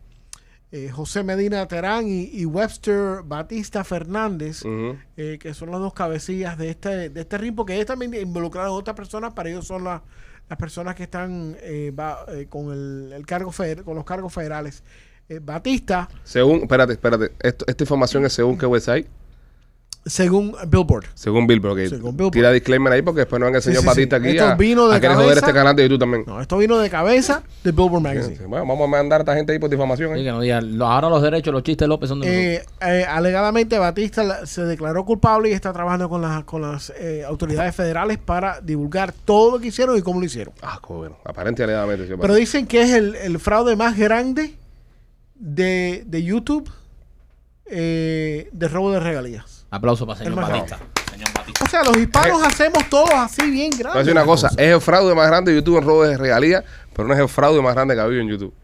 eh, 0.73 0.90
José 0.90 1.23
Medina 1.23 1.68
Terán 1.68 2.09
y, 2.09 2.23
y 2.33 2.45
Webster 2.47 3.23
Batista 3.25 3.85
Fernández, 3.85 4.62
eh, 5.16 5.38
que 5.40 5.55
son 5.55 5.71
las 5.71 5.79
dos 5.81 5.92
cabecillas 5.95 6.57
de 6.59 6.71
este, 6.71 7.09
de 7.11 7.21
este 7.21 7.38
ring, 7.38 7.55
porque 7.55 7.75
ellos 7.75 7.87
también 7.87 8.12
involucraron 8.14 8.71
a 8.71 8.73
otras 8.73 8.97
personas, 8.97 9.33
para 9.35 9.51
ellos 9.51 9.66
son 9.66 9.85
las 9.85 10.01
las 10.53 10.59
personas 10.59 10.95
que 10.95 11.05
están 11.05 11.57
eh, 11.62 11.91
eh, 12.29 12.47
con 12.51 12.71
el, 12.73 13.11
el 13.15 13.25
cargo 13.25 13.51
feder- 13.53 13.83
con 13.85 13.95
los 13.97 14.05
cargos 14.05 14.35
federales. 14.35 14.83
Eh, 15.27 15.41
Batista, 15.43 16.11
Según, 16.25 16.61
espérate, 16.62 16.93
espérate. 16.93 17.33
Esto- 17.41 17.65
esta 17.67 17.85
información 17.85 18.27
es 18.27 18.35
según 18.35 18.59
qué 18.59 18.67
website? 18.67 19.07
Según 20.05 20.55
Billboard. 20.67 21.05
Según 21.15 21.47
Billboard. 21.47 21.73
ok. 21.85 21.88
Según 21.88 22.17
Billboard. 22.17 22.33
Tira 22.33 22.51
disclaimer 22.51 22.93
ahí 22.93 23.03
porque 23.03 23.21
después 23.21 23.38
no 23.38 23.47
venga 23.47 23.59
el 23.59 23.62
Sí, 23.62 23.69
señor 23.69 23.83
sí, 23.83 23.87
Batista 23.87 24.17
sí. 24.19 24.23
aquí 24.27 24.37
Esto 24.37 24.49
a, 24.51 24.55
vino 24.57 24.88
de 24.88 24.97
a 24.97 25.01
querer 25.01 25.15
joder 25.17 25.29
cabeza. 25.31 25.47
este 25.47 25.53
canal 25.59 25.77
de 25.77 25.83
YouTube 25.85 25.99
también. 26.01 26.25
No, 26.27 26.41
esto 26.41 26.59
vino 26.59 26.77
de 26.79 26.91
cabeza 26.91 27.43
de 27.62 27.71
Billboard 27.73 28.03
Magazine. 28.03 28.37
sí. 28.37 28.43
Bueno, 28.47 28.67
vamos 28.67 28.85
a 28.85 28.91
mandar 28.91 29.21
a 29.21 29.23
esta 29.23 29.35
gente 29.37 29.53
ahí 29.53 29.59
por 29.61 29.71
difamación. 29.71 30.15
Sí, 30.15 30.21
¿eh? 30.21 30.25
que 30.25 30.31
no 30.33 30.61
lo- 30.61 30.87
ahora 30.87 31.09
los 31.09 31.23
derechos, 31.23 31.53
los 31.55 31.62
chistes 31.62 31.87
López 31.87 32.09
son 32.09 32.21
de. 32.21 32.57
Eh, 32.57 32.62
eh, 32.81 33.05
alegadamente 33.09 33.79
Batista 33.79 34.25
la- 34.25 34.45
se 34.45 34.62
declaró 34.65 35.05
culpable 35.05 35.51
y 35.51 35.53
está 35.53 35.73
trabajando 35.73 36.09
con 36.09 36.21
las, 36.23 36.43
con 36.45 36.62
las 36.62 36.93
eh, 36.99 37.23
autoridades 37.25 37.75
federales 37.77 38.19
para 38.19 38.61
divulgar 38.61 39.12
todo 39.25 39.53
lo 39.53 39.59
que 39.61 39.69
hicieron 39.69 39.97
y 39.97 40.03
cómo 40.03 40.19
lo 40.19 40.27
hicieron. 40.27 40.53
Ah, 40.62 40.81
bueno. 40.88 41.17
Aparente 41.25 41.62
y 41.62 41.65
alegadamente. 41.65 42.09
sí, 42.09 42.15
Pero 42.21 42.35
dicen 42.35 42.67
que 42.67 42.83
es 42.83 42.91
el, 42.91 43.15
el 43.15 43.38
fraude 43.38 43.77
más 43.77 43.97
grande 43.97 44.57
de, 45.37 46.03
de 46.07 46.23
YouTube 46.25 46.69
eh, 47.67 48.49
de 48.53 48.69
robo 48.69 48.91
de 48.93 49.01
regalías. 49.01 49.62
Aplauso 49.73 50.07
para 50.07 50.19
señor 50.19 50.35
Batista. 50.37 50.79
Señor 51.11 51.29
Batista. 51.35 51.65
O 51.65 51.69
sea, 51.69 51.83
los 51.83 51.97
hispanos 51.97 52.43
hacemos 52.43 52.89
todos 52.91 53.11
así 53.15 53.51
bien 53.51 53.71
Voy 53.71 53.81
a 53.81 53.83
grandes. 53.83 54.05
decir 54.05 54.13
una 54.13 54.25
cosa. 54.27 54.49
Es 54.49 54.59
el 54.75 54.81
fraude 54.81 55.15
más 55.15 55.27
grande 55.27 55.51
de 55.53 55.59
YouTube 55.59 55.79
en 55.79 55.85
robo 55.85 56.05
de 56.05 56.19
regalías, 56.19 56.63
pero 56.95 57.09
no 57.09 57.15
es 57.15 57.21
el 57.21 57.29
fraude 57.29 57.63
más 57.63 57.75
grande 57.75 57.95
que 57.95 58.01
ha 58.01 58.05
habido 58.05 58.21
en 58.21 58.29
YouTube. 58.29 58.55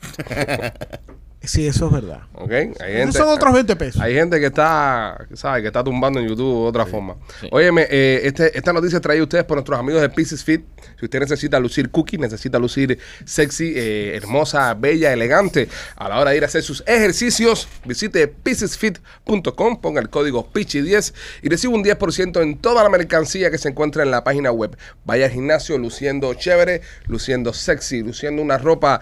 Sí, 1.42 1.66
eso 1.66 1.86
es 1.86 1.92
verdad. 1.92 2.22
¿Ok? 2.34 2.50
Hay 2.50 2.92
gente, 2.94 3.16
son 3.16 3.28
otros 3.28 3.54
20 3.54 3.76
pesos. 3.76 4.02
Hay 4.02 4.12
gente 4.12 4.40
que 4.40 4.46
está, 4.46 5.24
¿sabes? 5.34 5.62
Que 5.62 5.68
está 5.68 5.84
tumbando 5.84 6.18
en 6.18 6.28
YouTube 6.28 6.64
de 6.64 6.68
otra 6.68 6.84
forma. 6.84 7.16
Sí. 7.40 7.48
Óyeme, 7.52 7.86
eh, 7.88 8.22
este, 8.24 8.56
esta 8.58 8.72
noticia 8.72 9.00
trae 9.00 9.22
ustedes 9.22 9.44
por 9.44 9.56
nuestros 9.56 9.78
amigos 9.78 10.02
de 10.02 10.08
Pieces 10.10 10.42
Fit. 10.42 10.64
Si 10.98 11.04
usted 11.04 11.20
necesita 11.20 11.60
lucir 11.60 11.90
cookie, 11.90 12.18
necesita 12.18 12.58
lucir 12.58 12.98
sexy, 13.24 13.72
eh, 13.76 14.16
hermosa, 14.16 14.74
bella, 14.74 15.12
elegante, 15.12 15.68
a 15.96 16.08
la 16.08 16.18
hora 16.18 16.32
de 16.32 16.38
ir 16.38 16.42
a 16.42 16.46
hacer 16.46 16.62
sus 16.62 16.82
ejercicios, 16.86 17.68
visite 17.84 18.26
piecesfit.com, 18.28 19.80
ponga 19.80 20.00
el 20.00 20.10
código 20.10 20.52
PICHI10 20.52 21.14
y 21.42 21.48
recibe 21.48 21.74
un 21.74 21.84
10% 21.84 22.42
en 22.42 22.58
toda 22.58 22.82
la 22.82 22.90
mercancía 22.90 23.50
que 23.50 23.58
se 23.58 23.68
encuentra 23.68 24.02
en 24.02 24.10
la 24.10 24.24
página 24.24 24.50
web. 24.50 24.76
Vaya 25.04 25.26
al 25.26 25.30
gimnasio 25.30 25.78
luciendo 25.78 26.34
chévere, 26.34 26.82
luciendo 27.06 27.52
sexy, 27.52 28.02
luciendo 28.02 28.42
una 28.42 28.58
ropa 28.58 29.00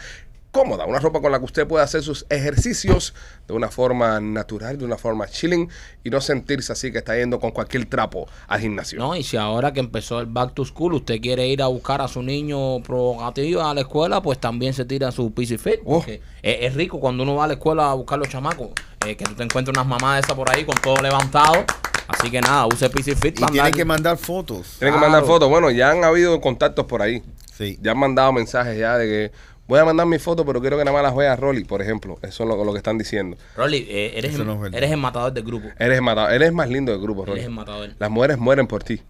cómoda, 0.57 0.87
una 0.87 0.99
ropa 0.99 1.21
con 1.21 1.31
la 1.31 1.39
que 1.39 1.45
usted 1.45 1.67
pueda 1.67 1.85
hacer 1.85 2.03
sus 2.03 2.25
ejercicios 2.31 3.13
de 3.47 3.53
una 3.53 3.69
forma 3.69 4.21
natural, 4.21 4.79
de 4.79 4.87
una 4.87 4.97
forma 4.97 5.27
chilling 5.27 5.69
y 6.03 6.09
no 6.09 6.21
sentirse 6.23 6.73
así 6.73 6.91
que 6.91 6.99
está 6.99 7.15
yendo 7.15 7.39
con 7.39 7.51
cualquier 7.51 7.85
trapo 7.85 8.27
al 8.49 8.61
gimnasio. 8.61 8.99
No, 8.99 9.15
y 9.15 9.23
si 9.23 9.37
ahora 9.37 9.75
que 9.75 9.81
empezó 9.81 10.19
el 10.19 10.27
back 10.27 10.55
to 10.55 10.65
school, 10.65 10.95
usted 10.95 11.21
quiere 11.21 11.47
ir 11.47 11.61
a 11.61 11.67
buscar 11.67 12.01
a 12.01 12.09
su 12.09 12.23
niño 12.23 12.81
provocativo 12.83 13.63
a 13.63 13.75
la 13.75 13.83
escuela, 13.83 14.23
pues 14.23 14.39
también 14.39 14.73
se 14.73 14.87
tira 14.87 15.13
su 15.13 15.31
PC 15.31 15.59
Fit. 15.59 15.81
Oh. 15.85 15.99
porque 15.99 16.23
Es, 16.43 16.57
es 16.63 16.75
rico 16.75 16.99
cuando 16.99 17.23
uno 17.23 17.35
va 17.35 17.45
a 17.45 17.49
la 17.49 17.55
escuela 17.55 17.91
a 17.91 17.95
buscar 17.95 18.19
los 18.19 18.31
chamacos, 18.31 18.71
eh, 19.07 19.15
que 19.15 19.25
tú 19.27 19.35
te 19.35 19.43
encuentras 19.43 19.77
unas 19.77 19.87
mamás 19.87 20.15
de 20.15 20.21
esas 20.21 20.35
por 20.35 20.51
ahí 20.51 20.65
con 20.65 20.77
todo 20.77 20.97
levantado. 21.03 21.67
Así 22.09 22.31
que 22.31 22.41
nada, 22.41 22.67
use 22.67 22.89
PC 22.89 23.15
Fit 23.17 23.37
Y 23.37 23.41
para 23.41 23.53
tienen 23.53 23.73
que 23.73 23.85
mandar 23.85 24.17
fotos. 24.17 24.77
Tienen 24.79 24.95
que 24.95 25.01
mandar 25.01 25.25
fotos. 25.25 25.51
Bueno, 25.51 25.71
ya 25.71 25.91
han 25.91 26.03
habido 26.03 26.41
contactos 26.41 26.87
por 26.87 27.03
ahí. 27.03 27.23
Sí. 27.57 27.79
Ya 27.83 27.93
han 27.93 27.99
mandado 27.99 28.33
mensajes 28.33 28.79
ya 28.79 28.97
de 28.97 29.07
que 29.07 29.33
voy 29.67 29.79
a 29.81 29.85
mandar 29.85 30.07
mi 30.07 30.19
foto, 30.19 30.45
pero 30.45 30.61
quiero 30.61 30.79
que 30.79 30.85
nada 30.85 30.95
más 30.95 31.03
las 31.03 31.17
vea 31.17 31.37
Rolly, 31.37 31.65
por 31.65 31.83
ejemplo. 31.83 32.19
Eso 32.23 32.43
es 32.45 32.49
lo, 32.49 32.65
lo 32.65 32.73
que 32.73 32.79
están 32.79 32.99
diciendo. 32.99 33.37
Rolly, 33.57 33.87
eh, 33.89 34.13
eres, 34.17 34.33
Eso 34.33 34.43
el, 34.43 34.49
no 34.49 34.55
es 34.55 34.61
verdad. 34.61 34.79
eres 34.79 34.91
el 34.91 34.97
matador 34.99 35.33
del 35.33 35.45
grupo. 35.45 35.69
Eres 35.79 35.97
el 35.97 36.03
matador. 36.03 36.33
Eres 36.33 36.49
el 36.49 36.55
más 36.55 36.69
lindo 36.69 36.93
del 36.93 37.01
grupo, 37.01 37.25
Rolly. 37.25 37.39
Eres 37.41 37.47
el 37.49 37.55
matador. 37.55 37.91
Las 37.99 38.11
mujeres 38.11 38.39
mueren 38.39 38.67
por 38.67 38.83
ti. 38.83 39.01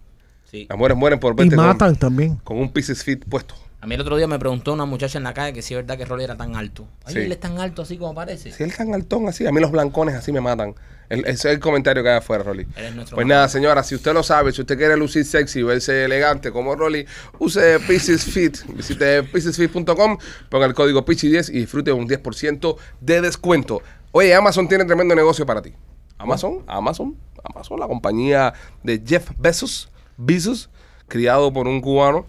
Sí. 0.49 0.65
Las 0.69 0.77
mujeres 0.77 0.97
mueren 0.97 1.19
por 1.19 1.33
Y 1.33 1.37
verte 1.37 1.55
con, 1.55 1.65
matan 1.65 1.95
también. 1.95 2.37
con 2.43 2.57
un 2.57 2.71
Pieces 2.71 3.03
Fit 3.03 3.25
puesto. 3.25 3.55
A 3.79 3.85
mí 3.85 3.93
el 3.93 4.01
otro 4.01 4.17
día 4.17 4.25
me 4.27 4.39
preguntó 4.39 4.73
una 4.73 4.85
muchacha 4.85 5.19
en 5.19 5.23
la 5.23 5.33
calle 5.35 5.53
que 5.53 5.61
si 5.61 5.75
es 5.75 5.79
verdad 5.79 5.97
que 5.97 6.05
Rolly 6.05 6.23
era 6.23 6.35
tan 6.35 6.55
alto. 6.55 6.87
Oye, 7.05 7.13
Sí. 7.13 7.19
él 7.25 7.31
es 7.31 7.39
tan 7.39 7.59
alto 7.59 7.83
así 7.83 7.97
como 7.97 8.15
parece. 8.15 8.51
Si 8.51 8.63
él 8.63 8.71
es 8.71 8.77
tan 8.77 8.93
altón 8.93 9.27
así, 9.27 9.45
a 9.45 9.51
mí 9.51 9.61
los 9.61 9.69
blancones 9.71 10.15
así 10.15 10.31
me 10.31 10.41
matan. 10.41 10.73
El- 11.09 11.19
ese 11.21 11.31
es 11.33 11.45
el 11.45 11.59
comentario 11.59 12.01
que 12.03 12.09
hay 12.09 12.17
afuera, 12.17 12.43
Rolly. 12.43 12.67
Eres 12.75 12.95
nuestro 12.95 13.15
Pues 13.15 13.27
nada, 13.27 13.47
señora, 13.47 13.83
si 13.83 13.93
usted 13.95 14.13
lo 14.13 14.23
sabe, 14.23 14.51
si 14.51 14.61
usted 14.61 14.77
quiere 14.77 14.97
lucir 14.97 15.23
sexy, 15.25 15.61
verse 15.61 16.05
elegante 16.05 16.51
como 16.51 16.75
Rolly, 16.75 17.05
use 17.39 17.79
Pieces 17.87 18.25
Fit. 18.25 18.57
Visite 18.73 19.23
piecesfit.com, 19.23 20.17
ponga 20.49 20.65
el 20.65 20.73
código 20.73 21.05
PICHI10 21.05 21.49
y 21.49 21.59
disfrute 21.59 21.91
un 21.91 22.07
10% 22.07 22.77
de 22.99 23.21
descuento. 23.21 23.81
Oye, 24.11 24.33
Amazon 24.33 24.67
tiene 24.67 24.85
tremendo 24.85 25.13
negocio 25.15 25.45
para 25.45 25.61
ti. 25.61 25.71
Amazon, 26.17 26.63
Amazon, 26.67 27.15
Amazon, 27.43 27.79
la 27.79 27.87
compañía 27.87 28.53
de 28.83 29.01
Jeff 29.05 29.29
Bezos, 29.37 29.89
Bezos, 30.17 30.69
criado 31.07 31.53
por 31.53 31.67
un 31.67 31.79
cubano. 31.79 32.25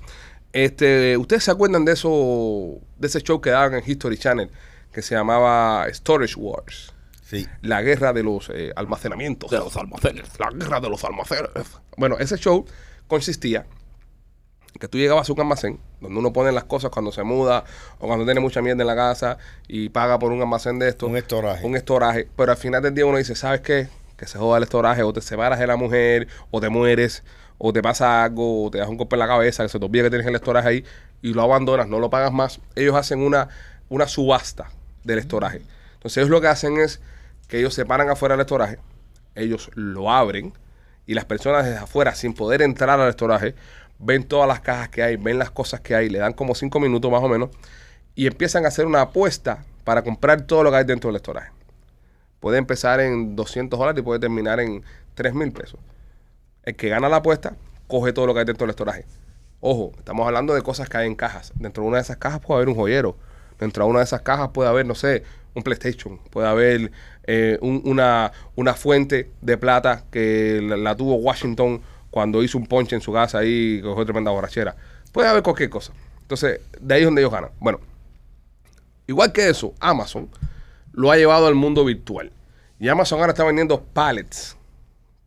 Este, 0.52 1.16
¿ustedes 1.16 1.44
se 1.44 1.50
acuerdan 1.50 1.84
de 1.84 1.92
eso, 1.92 2.78
de 2.96 3.06
ese 3.06 3.20
show 3.20 3.40
que 3.40 3.50
daban 3.50 3.74
en 3.74 3.82
History 3.86 4.16
Channel 4.16 4.50
que 4.92 5.02
se 5.02 5.14
llamaba 5.14 5.86
Storage 5.92 6.34
Wars? 6.36 6.94
Sí. 7.22 7.46
La 7.60 7.82
guerra 7.82 8.14
de 8.14 8.22
los 8.22 8.50
eh, 8.54 8.72
almacenamientos. 8.74 9.50
De 9.50 9.58
los 9.58 9.76
almacenes. 9.76 10.26
La 10.38 10.50
guerra 10.50 10.80
de 10.80 10.88
los 10.88 11.04
almacenes. 11.04 11.50
Bueno, 11.98 12.16
ese 12.18 12.38
show 12.38 12.64
consistía 13.06 13.66
en 14.72 14.80
que 14.80 14.88
tú 14.88 14.96
llegabas 14.96 15.28
a 15.28 15.32
un 15.34 15.40
almacén 15.40 15.78
donde 16.00 16.18
uno 16.18 16.32
pone 16.32 16.52
las 16.52 16.64
cosas 16.64 16.90
cuando 16.90 17.12
se 17.12 17.22
muda 17.24 17.64
o 17.98 18.06
cuando 18.06 18.24
tiene 18.24 18.40
mucha 18.40 18.62
mierda 18.62 18.82
en 18.82 18.86
la 18.86 18.96
casa 18.96 19.36
y 19.66 19.90
paga 19.90 20.18
por 20.18 20.32
un 20.32 20.40
almacén 20.40 20.78
de 20.78 20.88
esto. 20.88 21.06
Un 21.06 21.18
estoraje. 21.18 21.66
Un 21.66 21.76
estoraje. 21.76 22.28
Pero 22.34 22.52
al 22.52 22.58
final 22.58 22.82
del 22.82 22.94
día 22.94 23.04
uno 23.04 23.18
dice, 23.18 23.34
¿sabes 23.34 23.60
qué? 23.60 23.88
Que 24.16 24.26
se 24.26 24.38
joda 24.38 24.56
el 24.56 24.64
estoraje 24.64 25.02
o 25.02 25.12
te 25.12 25.20
separas 25.20 25.58
de 25.58 25.66
la 25.66 25.76
mujer 25.76 26.28
o 26.50 26.60
te 26.62 26.70
mueres 26.70 27.24
o 27.58 27.72
te 27.72 27.82
pasa 27.82 28.24
algo 28.24 28.64
o 28.64 28.70
te 28.70 28.78
das 28.78 28.88
un 28.88 28.96
golpe 28.96 29.16
en 29.16 29.20
la 29.20 29.26
cabeza 29.26 29.62
que 29.62 29.68
se 29.68 29.78
te 29.78 29.84
olvida 29.84 30.04
que 30.04 30.10
tienes 30.10 30.26
el 30.26 30.34
estoraje 30.34 30.68
ahí 30.68 30.84
y 31.20 31.34
lo 31.34 31.42
abandonas, 31.42 31.88
no 31.88 31.98
lo 31.98 32.08
pagas 32.08 32.32
más. 32.32 32.60
Ellos 32.76 32.94
hacen 32.94 33.20
una, 33.20 33.48
una 33.88 34.06
subasta 34.06 34.70
del 35.04 35.18
estoraje. 35.18 35.62
Entonces 35.94 36.18
ellos 36.18 36.30
lo 36.30 36.40
que 36.40 36.46
hacen 36.46 36.78
es 36.78 37.00
que 37.48 37.58
ellos 37.58 37.74
se 37.74 37.84
paran 37.84 38.08
afuera 38.08 38.34
del 38.34 38.42
estoraje, 38.42 38.78
ellos 39.34 39.70
lo 39.74 40.10
abren 40.10 40.52
y 41.06 41.14
las 41.14 41.24
personas 41.24 41.64
desde 41.64 41.78
afuera, 41.78 42.14
sin 42.14 42.34
poder 42.34 42.62
entrar 42.62 43.00
al 43.00 43.08
estoraje, 43.08 43.54
ven 43.98 44.24
todas 44.24 44.46
las 44.46 44.60
cajas 44.60 44.90
que 44.90 45.02
hay, 45.02 45.16
ven 45.16 45.38
las 45.38 45.50
cosas 45.50 45.80
que 45.80 45.94
hay, 45.94 46.08
le 46.08 46.18
dan 46.18 46.34
como 46.34 46.54
cinco 46.54 46.78
minutos 46.78 47.10
más 47.10 47.22
o 47.22 47.28
menos 47.28 47.50
y 48.14 48.26
empiezan 48.26 48.64
a 48.64 48.68
hacer 48.68 48.86
una 48.86 49.00
apuesta 49.00 49.64
para 49.84 50.02
comprar 50.02 50.42
todo 50.42 50.62
lo 50.62 50.70
que 50.70 50.76
hay 50.76 50.84
dentro 50.84 51.08
del 51.08 51.16
estoraje. 51.16 51.50
Puede 52.40 52.58
empezar 52.58 53.00
en 53.00 53.34
200 53.34 53.78
dólares 53.78 54.00
y 54.00 54.04
puede 54.04 54.20
terminar 54.20 54.60
en 54.60 54.84
3 55.14 55.34
mil 55.34 55.50
pesos. 55.52 55.80
El 56.62 56.76
que 56.76 56.88
gana 56.88 57.08
la 57.08 57.16
apuesta 57.16 57.56
coge 57.86 58.12
todo 58.12 58.26
lo 58.26 58.34
que 58.34 58.40
hay 58.40 58.46
dentro 58.46 58.66
del 58.66 58.70
estoraje. 58.70 59.04
Ojo, 59.60 59.92
estamos 59.98 60.26
hablando 60.26 60.54
de 60.54 60.62
cosas 60.62 60.88
que 60.88 60.96
hay 60.98 61.06
en 61.06 61.14
cajas. 61.14 61.52
Dentro 61.56 61.82
de 61.82 61.88
una 61.88 61.96
de 61.98 62.02
esas 62.02 62.16
cajas 62.18 62.40
puede 62.40 62.58
haber 62.58 62.68
un 62.68 62.74
joyero. 62.74 63.16
Dentro 63.58 63.84
de 63.84 63.90
una 63.90 64.00
de 64.00 64.04
esas 64.04 64.22
cajas 64.22 64.50
puede 64.50 64.68
haber, 64.68 64.86
no 64.86 64.94
sé, 64.94 65.24
un 65.54 65.62
PlayStation. 65.62 66.18
Puede 66.30 66.46
haber 66.46 66.92
eh, 67.24 67.58
un- 67.60 67.82
una, 67.84 68.32
una 68.54 68.74
fuente 68.74 69.30
de 69.40 69.56
plata 69.58 70.04
que 70.10 70.60
la, 70.62 70.94
tuvo 70.96 71.16
Washington 71.16 71.80
cuando 72.10 72.42
hizo 72.42 72.56
un 72.58 72.66
ponche 72.66 72.94
en 72.94 73.00
su 73.02 73.12
casa 73.12 73.44
y 73.44 73.80
cogió 73.82 74.04
tremenda 74.04 74.30
borrachera. 74.30 74.76
Puede 75.12 75.28
haber 75.28 75.42
cualquier 75.42 75.70
cosa. 75.70 75.92
Entonces, 76.22 76.60
de 76.80 76.94
ahí 76.94 77.00
es 77.00 77.06
donde 77.06 77.22
ellos 77.22 77.32
ganan. 77.32 77.50
Bueno, 77.58 77.80
igual 79.06 79.32
que 79.32 79.48
eso, 79.48 79.74
Amazon 79.80 80.28
lo 80.92 81.10
ha 81.10 81.16
llevado 81.16 81.46
al 81.46 81.54
mundo 81.54 81.84
virtual. 81.84 82.30
Y 82.78 82.88
Amazon 82.88 83.18
ahora 83.20 83.32
está 83.32 83.44
vendiendo 83.44 83.82
pallets. 83.82 84.56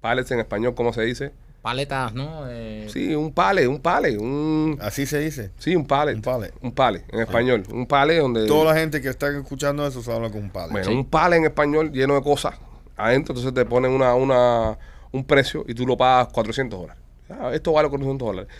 Pallets 0.02 0.32
en 0.32 0.40
español, 0.40 0.74
¿cómo 0.76 0.92
se 0.94 1.04
dice? 1.04 1.32
Paletas, 1.62 2.14
¿no? 2.16 2.46
Eh, 2.50 2.88
Sí, 2.90 3.14
un 3.14 3.32
pallet, 3.32 3.68
un 3.68 3.80
pallet, 3.80 4.18
un... 4.18 4.80
Así 4.82 5.06
se 5.06 5.20
dice. 5.20 5.52
Sí, 5.60 5.76
un 5.76 5.86
pallet. 5.86 6.16
Un 6.16 6.22
pallet. 6.24 6.54
Un 6.62 6.72
pallet, 6.72 7.06
en 7.14 7.20
español. 7.20 7.64
Un 7.72 7.86
pallet 7.86 8.18
donde... 8.20 8.48
Toda 8.48 8.74
la 8.74 8.80
gente 8.80 9.00
que 9.00 9.10
está 9.10 9.30
escuchando 9.30 9.86
eso 9.86 10.02
se 10.02 10.12
habla 10.12 10.32
con 10.32 10.42
un 10.44 10.50
padre. 10.50 10.72
Bueno, 10.72 10.92
un 10.92 11.06
pallet 11.06 11.38
en 11.38 11.46
español 11.46 11.92
lleno 11.92 12.16
de 12.16 12.24
cosas 12.24 12.56
adentro, 12.98 13.34
entonces 13.34 13.54
te 13.54 13.66
ponen 13.66 13.92
una, 13.92 14.16
una, 14.16 14.78
un 15.12 15.24
precio 15.24 15.64
y 15.68 15.74
tú 15.76 15.86
lo 15.86 15.96
pagas 15.98 16.30
400 16.34 16.80
dólares. 16.80 17.02
Ah, 17.30 17.52
esto 17.54 17.72
vale 17.72 17.90
400 17.90 18.28
dólares. 18.28 18.52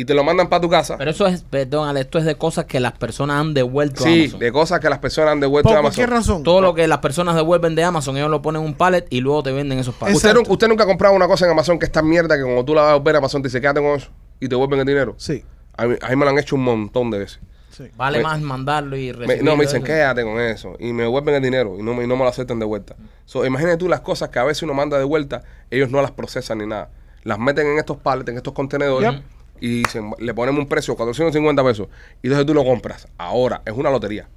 Y 0.00 0.04
te 0.04 0.14
lo 0.14 0.22
mandan 0.22 0.48
para 0.48 0.60
tu 0.60 0.68
casa. 0.68 0.96
Pero 0.96 1.10
eso 1.10 1.26
es, 1.26 1.42
perdón, 1.42 1.88
Ale, 1.88 2.00
esto 2.02 2.18
es 2.18 2.24
de 2.24 2.36
cosas 2.36 2.66
que 2.66 2.78
las 2.78 2.92
personas 2.92 3.40
han 3.40 3.52
devuelto 3.52 4.04
a 4.04 4.06
sí, 4.06 4.20
Amazon. 4.22 4.38
de 4.40 4.52
cosas 4.52 4.78
que 4.80 4.88
las 4.88 4.98
personas 5.00 5.32
han 5.32 5.40
devuelto 5.40 5.68
Por 5.68 5.76
a 5.76 5.80
Amazon. 5.80 5.96
cualquier 5.96 6.10
razón. 6.18 6.42
Todo 6.44 6.60
lo 6.60 6.72
que 6.74 6.86
las 6.86 6.98
personas 6.98 7.34
devuelven 7.34 7.74
de 7.74 7.82
Amazon, 7.82 8.16
ellos 8.16 8.30
lo 8.30 8.40
ponen 8.40 8.62
en 8.62 8.68
un 8.68 8.74
pallet 8.74 9.06
y 9.10 9.20
luego 9.20 9.42
te 9.42 9.50
venden 9.50 9.78
esos 9.80 9.96
pallets. 9.96 10.16
¿Usted, 10.24 10.36
usted 10.48 10.68
nunca 10.68 10.84
ha 10.84 10.86
comprado 10.86 11.16
una 11.16 11.26
cosa 11.26 11.46
en 11.46 11.50
Amazon 11.50 11.80
que 11.80 11.86
es 11.86 11.90
tan 11.92 12.08
mierda 12.08 12.36
que 12.36 12.44
cuando 12.44 12.64
tú 12.64 12.74
la 12.76 12.82
vas 12.82 12.92
a 12.92 12.98
ver 13.00 13.16
Amazon 13.16 13.42
te 13.42 13.48
dice, 13.48 13.60
quédate 13.60 13.80
con 13.80 13.90
eso 13.96 14.08
y 14.38 14.46
te 14.46 14.50
devuelven 14.50 14.78
el 14.78 14.86
dinero? 14.86 15.14
Sí, 15.18 15.42
A 15.76 15.86
mí, 15.86 15.96
a 16.00 16.08
mí 16.10 16.16
me 16.16 16.24
lo 16.24 16.30
han 16.30 16.38
hecho 16.38 16.54
un 16.54 16.62
montón 16.62 17.10
de 17.10 17.18
veces. 17.18 17.40
sí. 17.70 17.84
Vale 17.96 18.18
Me- 18.18 18.22
más 18.24 18.40
mandarlo 18.40 18.96
y 18.96 19.06
Me- 19.08 19.12
recibirlo. 19.14 19.50
no, 19.50 19.56
me 19.56 19.64
dicen, 19.64 19.78
eso. 19.78 19.86
quédate 19.86 20.22
con 20.22 20.40
eso. 20.40 20.76
Y 20.78 20.92
me 20.92 21.02
devuelven 21.02 21.34
el 21.34 21.42
dinero 21.42 21.74
y 21.76 21.82
no 21.82 21.92
me, 21.94 22.04
y 22.04 22.06
no 22.06 22.14
me 22.16 22.22
lo 22.22 22.28
aceptan 22.30 22.60
de 22.60 22.66
vuelta. 22.66 22.94
So, 23.24 23.44
imagínate 23.44 23.78
tú 23.78 23.88
las 23.88 24.00
cosas 24.02 24.28
que 24.28 24.38
a 24.38 24.44
veces 24.44 24.62
uno 24.62 24.74
manda 24.74 24.96
de 24.96 25.02
vuelta, 25.04 25.42
ellos 25.72 25.90
no 25.90 26.00
las 26.02 26.12
procesan 26.12 26.58
ni 26.58 26.66
nada. 26.66 26.88
Las 27.24 27.40
meten 27.40 27.66
en 27.66 27.78
estos 27.78 27.96
pallets, 27.96 28.28
en 28.30 28.36
estos 28.36 28.52
contenedores 28.52 29.10
Yep. 29.10 29.22
Y 29.60 29.82
le 30.18 30.34
ponemos 30.34 30.60
un 30.60 30.68
precio, 30.68 30.96
450 30.96 31.64
pesos. 31.64 31.88
Y 32.22 32.26
entonces 32.26 32.46
tú 32.46 32.54
lo 32.54 32.64
compras. 32.64 33.08
Ahora, 33.18 33.62
es 33.64 33.72
una 33.72 33.90
lotería. 33.90 34.28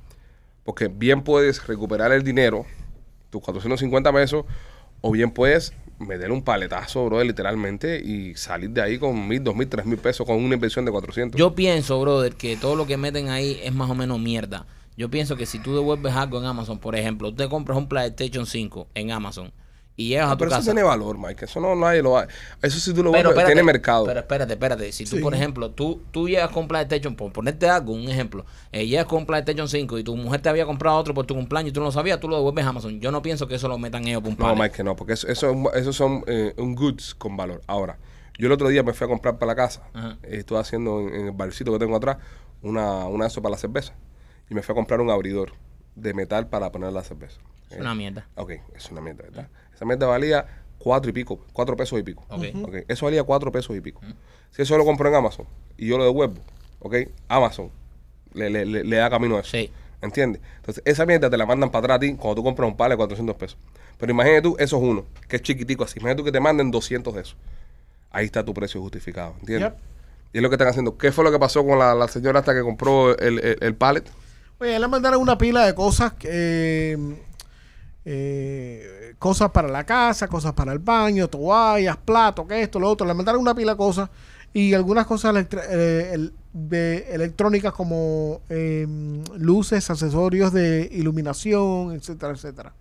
Porque 0.64 0.88
bien 0.88 1.24
puedes 1.24 1.66
recuperar 1.68 2.12
el 2.12 2.24
dinero, 2.24 2.66
tus 3.30 3.42
450 3.42 4.14
pesos, 4.14 4.46
o 5.02 5.12
bien 5.12 5.32
puedes 5.32 5.74
meter 6.00 6.32
un 6.32 6.44
paletazo, 6.44 7.06
bro, 7.06 7.24
literalmente, 7.24 8.02
y 8.04 8.36
salir 8.36 8.72
de 8.72 8.82
ahí 8.82 8.98
con 8.98 9.28
mil, 9.28 9.44
dos 9.44 9.56
mil, 9.56 9.68
tres 9.68 9.86
mil 9.86 9.98
pesos 9.98 10.26
con 10.26 10.38
una 10.38 10.56
inversión 10.56 10.86
de 10.86 10.92
400. 10.92 11.40
Yo 11.40 11.54
pienso, 11.56 12.00
brother, 12.00 12.36
que 12.36 12.58
todo 12.58 12.76
lo 12.76 12.86
que 12.86 12.98
meten 12.98 13.30
ahí 13.30 13.60
es 13.64 13.74
más 13.74 13.90
o 13.90 13.96
menos 13.96 14.20
mierda. 14.20 14.66
Yo 14.98 15.10
pienso 15.10 15.36
que 15.36 15.46
si 15.46 15.60
tú 15.60 15.74
devuelves 15.74 16.14
algo 16.14 16.40
en 16.40 16.46
Amazon, 16.46 16.78
por 16.80 16.96
ejemplo, 16.96 17.34
te 17.34 17.48
compras 17.50 17.78
un 17.78 17.88
PlayStation 17.88 18.46
5 18.46 18.88
en 18.94 19.12
Amazon 19.12 19.52
y 20.02 20.08
llegas 20.10 20.28
Ah, 20.28 20.32
a 20.32 20.38
tu 20.38 20.40
pero 20.46 20.52
eso 20.56 20.64
tiene 20.64 20.84
valor, 20.84 21.18
Mike. 21.18 21.46
Eso 21.46 21.60
no 21.60 21.76
nadie 21.76 22.02
lo 22.02 22.12
va. 22.12 22.28
Eso 22.62 22.80
sí 22.80 22.94
tú 22.94 23.04
lo 23.04 23.12
Pero 23.12 23.30
ves, 23.30 23.38
espérate, 23.38 23.46
tiene 23.54 23.64
mercado. 23.64 24.06
Pero 24.06 24.20
espérate, 24.20 24.54
espérate. 24.54 24.92
Si 24.92 25.06
tú, 25.06 25.18
Sí. 25.18 25.22
por 25.22 25.34
ejemplo, 25.34 25.72
tú, 25.72 26.02
tú 26.12 26.28
llegas 26.30 26.50
con 26.52 26.68
PlayStation, 26.68 27.16
por 27.16 27.32
ponerte 27.32 27.70
algo, 27.70 27.94
un 27.94 28.08
ejemplo, 28.10 28.46
eh, 28.72 28.86
llegas 28.88 29.06
con 29.06 29.26
PlayStation 29.26 29.68
5 29.68 29.98
y 30.00 30.04
tu 30.04 30.16
mujer 30.16 30.42
te 30.42 30.50
había 30.50 30.66
comprado 30.66 30.98
otro 30.98 31.14
por 31.14 31.26
tu 31.26 31.36
cumpleaños 31.36 31.70
y 31.70 31.74
tú 31.74 31.80
no 31.80 31.88
lo 31.88 31.92
sabías, 31.92 32.20
tú 32.20 32.28
lo 32.28 32.38
devuelves 32.38 32.66
a 32.66 32.70
Amazon. 32.70 33.00
Yo 33.00 33.12
no 33.12 33.22
pienso 33.22 33.48
que 33.48 33.56
eso 33.56 33.68
lo 33.68 33.78
metan 33.78 34.08
ellos 34.08 34.22
por 34.22 34.32
un 34.32 34.38
no. 34.38 34.56
Mike, 34.56 34.76
que 34.78 34.84
no, 34.84 34.96
porque 34.96 35.14
eso, 35.14 35.28
eso, 35.28 35.74
eso 35.74 35.94
son 35.94 36.24
eh, 36.28 36.54
un 36.58 36.76
goods 36.76 37.16
con 37.16 37.36
valor. 37.38 37.62
Ahora, 37.68 37.98
yo 38.40 38.48
el 38.48 38.54
otro 38.54 38.68
día 38.70 38.82
me 38.84 38.94
fui 38.94 39.06
a 39.06 39.08
comprar 39.08 39.38
para 39.38 39.48
la 39.52 39.56
casa. 39.56 39.84
Eh, 40.24 40.38
estuve 40.40 40.60
haciendo 40.60 41.00
en, 41.02 41.14
en 41.14 41.26
el 41.28 41.32
barcito 41.32 41.72
que 41.74 41.80
tengo 41.80 41.96
atrás 41.96 42.18
una, 42.62 43.06
una 43.08 43.26
de 43.26 43.28
eso 43.30 43.42
para 43.42 43.52
la 43.52 43.58
cerveza. 43.58 43.94
Y 44.50 44.54
me 44.56 44.62
fui 44.64 44.74
a 44.74 44.76
comprar 44.76 45.00
un 45.00 45.10
abridor 45.12 45.54
de 45.96 46.14
metal 46.14 46.48
para 46.48 46.72
poner 46.72 46.92
la 46.92 47.04
cerveza. 47.04 47.40
Es 47.70 47.80
una 47.80 47.96
mierda. 47.96 48.28
Ok, 48.36 48.52
es 48.76 48.92
una 48.92 49.00
mierda, 49.02 49.24
¿verdad? 49.24 49.48
Esa 49.82 49.88
mierda 49.88 50.06
valía 50.06 50.46
cuatro 50.78 51.10
y 51.10 51.14
pico, 51.14 51.40
cuatro 51.54 51.76
pesos 51.76 52.00
y 52.00 52.04
pico. 52.04 52.24
Eso 52.88 53.06
valía 53.08 53.24
cuatro 53.24 53.52
pesos 53.52 53.76
y 53.76 53.82
pico. 53.82 54.00
Si 54.52 54.62
eso 54.62 54.78
lo 54.78 54.86
compro 54.86 55.10
en 55.10 55.16
Amazon 55.16 55.48
y 55.76 55.88
yo 55.88 55.98
lo 55.98 56.04
devuelvo, 56.04 56.36
ok, 56.82 56.96
Amazon 57.28 57.72
le, 58.36 58.52
le- 58.52 58.66
le- 58.66 58.84
le 58.84 58.96
da 58.98 59.10
camino 59.10 59.38
a 59.38 59.40
eso. 59.40 59.50
Sí. 59.50 59.72
¿Entiendes? 60.04 60.40
Entonces, 60.58 60.84
esa 60.86 61.08
mierda 61.08 61.32
te 61.32 61.38
la 61.38 61.48
mandan 61.48 61.72
para 61.72 61.80
atrás 61.86 61.96
a 61.96 62.00
ti 62.02 62.14
cuando 62.14 62.36
tú 62.36 62.44
compras 62.44 62.70
un 62.70 62.78
palo 62.78 62.92
de 62.92 62.98
400 62.98 63.36
pesos. 63.38 63.58
Pero 63.98 64.12
imagínate 64.12 64.44
tú, 64.44 64.56
eso 64.60 64.78
es 64.78 64.84
uno, 64.84 65.06
que 65.28 65.38
es 65.38 65.42
chiquitico 65.42 65.84
así. 65.84 65.98
Imagínate 66.00 66.18
tú 66.20 66.26
que 66.26 66.32
te 66.32 66.40
manden 66.40 66.70
200 66.70 67.12
de 67.16 67.22
esos. 67.22 67.36
Ahí 68.12 68.26
está 68.26 68.46
tu 68.46 68.54
precio 68.54 68.80
justificado, 68.82 69.34
¿entiendes? 69.40 69.72
Yep. 69.72 69.80
Y 70.34 70.38
es 70.38 70.44
lo 70.44 70.50
que 70.50 70.56
están 70.58 70.68
haciendo. 70.68 70.96
¿Qué 70.96 71.12
fue 71.12 71.24
lo 71.24 71.32
que 71.32 71.40
pasó 71.40 71.66
con 71.66 71.80
la, 71.80 71.96
la 71.96 72.08
señora 72.08 72.40
hasta 72.42 72.54
que 72.54 72.62
compró 72.62 73.18
el, 73.18 73.40
el, 73.40 73.58
el 73.62 73.74
pallet? 73.76 74.04
Oye, 74.60 74.78
le 74.80 74.88
mandaron 74.88 75.20
una 75.20 75.40
pila 75.40 75.66
de 75.66 75.74
cosas, 75.74 76.14
eh, 76.22 76.96
eh, 78.06 79.14
cosas 79.20 79.52
para 79.52 79.68
la 79.68 79.86
casa, 79.86 80.28
cosas 80.28 80.54
para 80.54 80.74
el 80.74 80.80
baño, 80.80 81.28
toallas, 81.28 81.98
platos, 81.98 82.46
que 82.48 82.62
esto, 82.62 82.80
lo 82.80 82.90
otro. 82.90 83.06
Le 83.08 83.14
mandaron 83.14 83.42
una 83.42 83.54
pila 83.56 83.74
de 83.74 83.78
cosas 83.78 84.10
y 84.54 84.74
algunas 84.74 85.06
cosas 85.06 85.46
eh, 85.70 86.12
el- 86.14 86.34
de 86.54 87.08
electrónicas 87.14 87.72
como 87.74 88.42
eh, 88.50 88.86
luces, 89.38 89.90
accesorios 89.90 90.52
de 90.52 90.90
iluminación, 90.92 91.94
etcétera, 91.94 92.34
etcétera. 92.34 92.74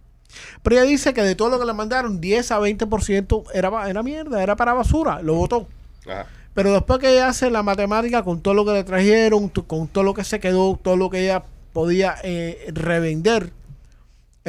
Pero 0.62 0.76
ella 0.76 0.84
dice 0.84 1.14
que 1.14 1.22
de 1.22 1.34
todo 1.36 1.50
lo 1.50 1.58
que 1.60 1.66
le 1.66 1.72
mandaron, 1.72 2.20
10 2.20 2.50
a 2.52 2.58
20% 2.60 3.44
era, 3.54 3.88
era 3.88 4.02
mierda, 4.02 4.42
era 4.42 4.56
para 4.56 4.74
basura, 4.74 5.22
lo 5.22 5.34
votó. 5.34 5.68
Ajá. 6.06 6.26
Pero 6.54 6.72
después 6.72 6.98
que 6.98 7.12
ella 7.12 7.28
hace 7.28 7.48
la 7.48 7.62
matemática 7.62 8.24
con 8.24 8.40
todo 8.40 8.54
lo 8.54 8.64
que 8.64 8.72
le 8.72 8.82
trajeron, 8.84 9.48
con 9.50 9.86
todo 9.86 10.02
lo 10.02 10.14
que 10.14 10.24
se 10.24 10.40
quedó, 10.40 10.76
todo 10.82 10.96
lo 10.96 11.08
que 11.10 11.20
ella 11.22 11.44
podía 11.72 12.16
eh, 12.24 12.70
revender, 12.72 13.52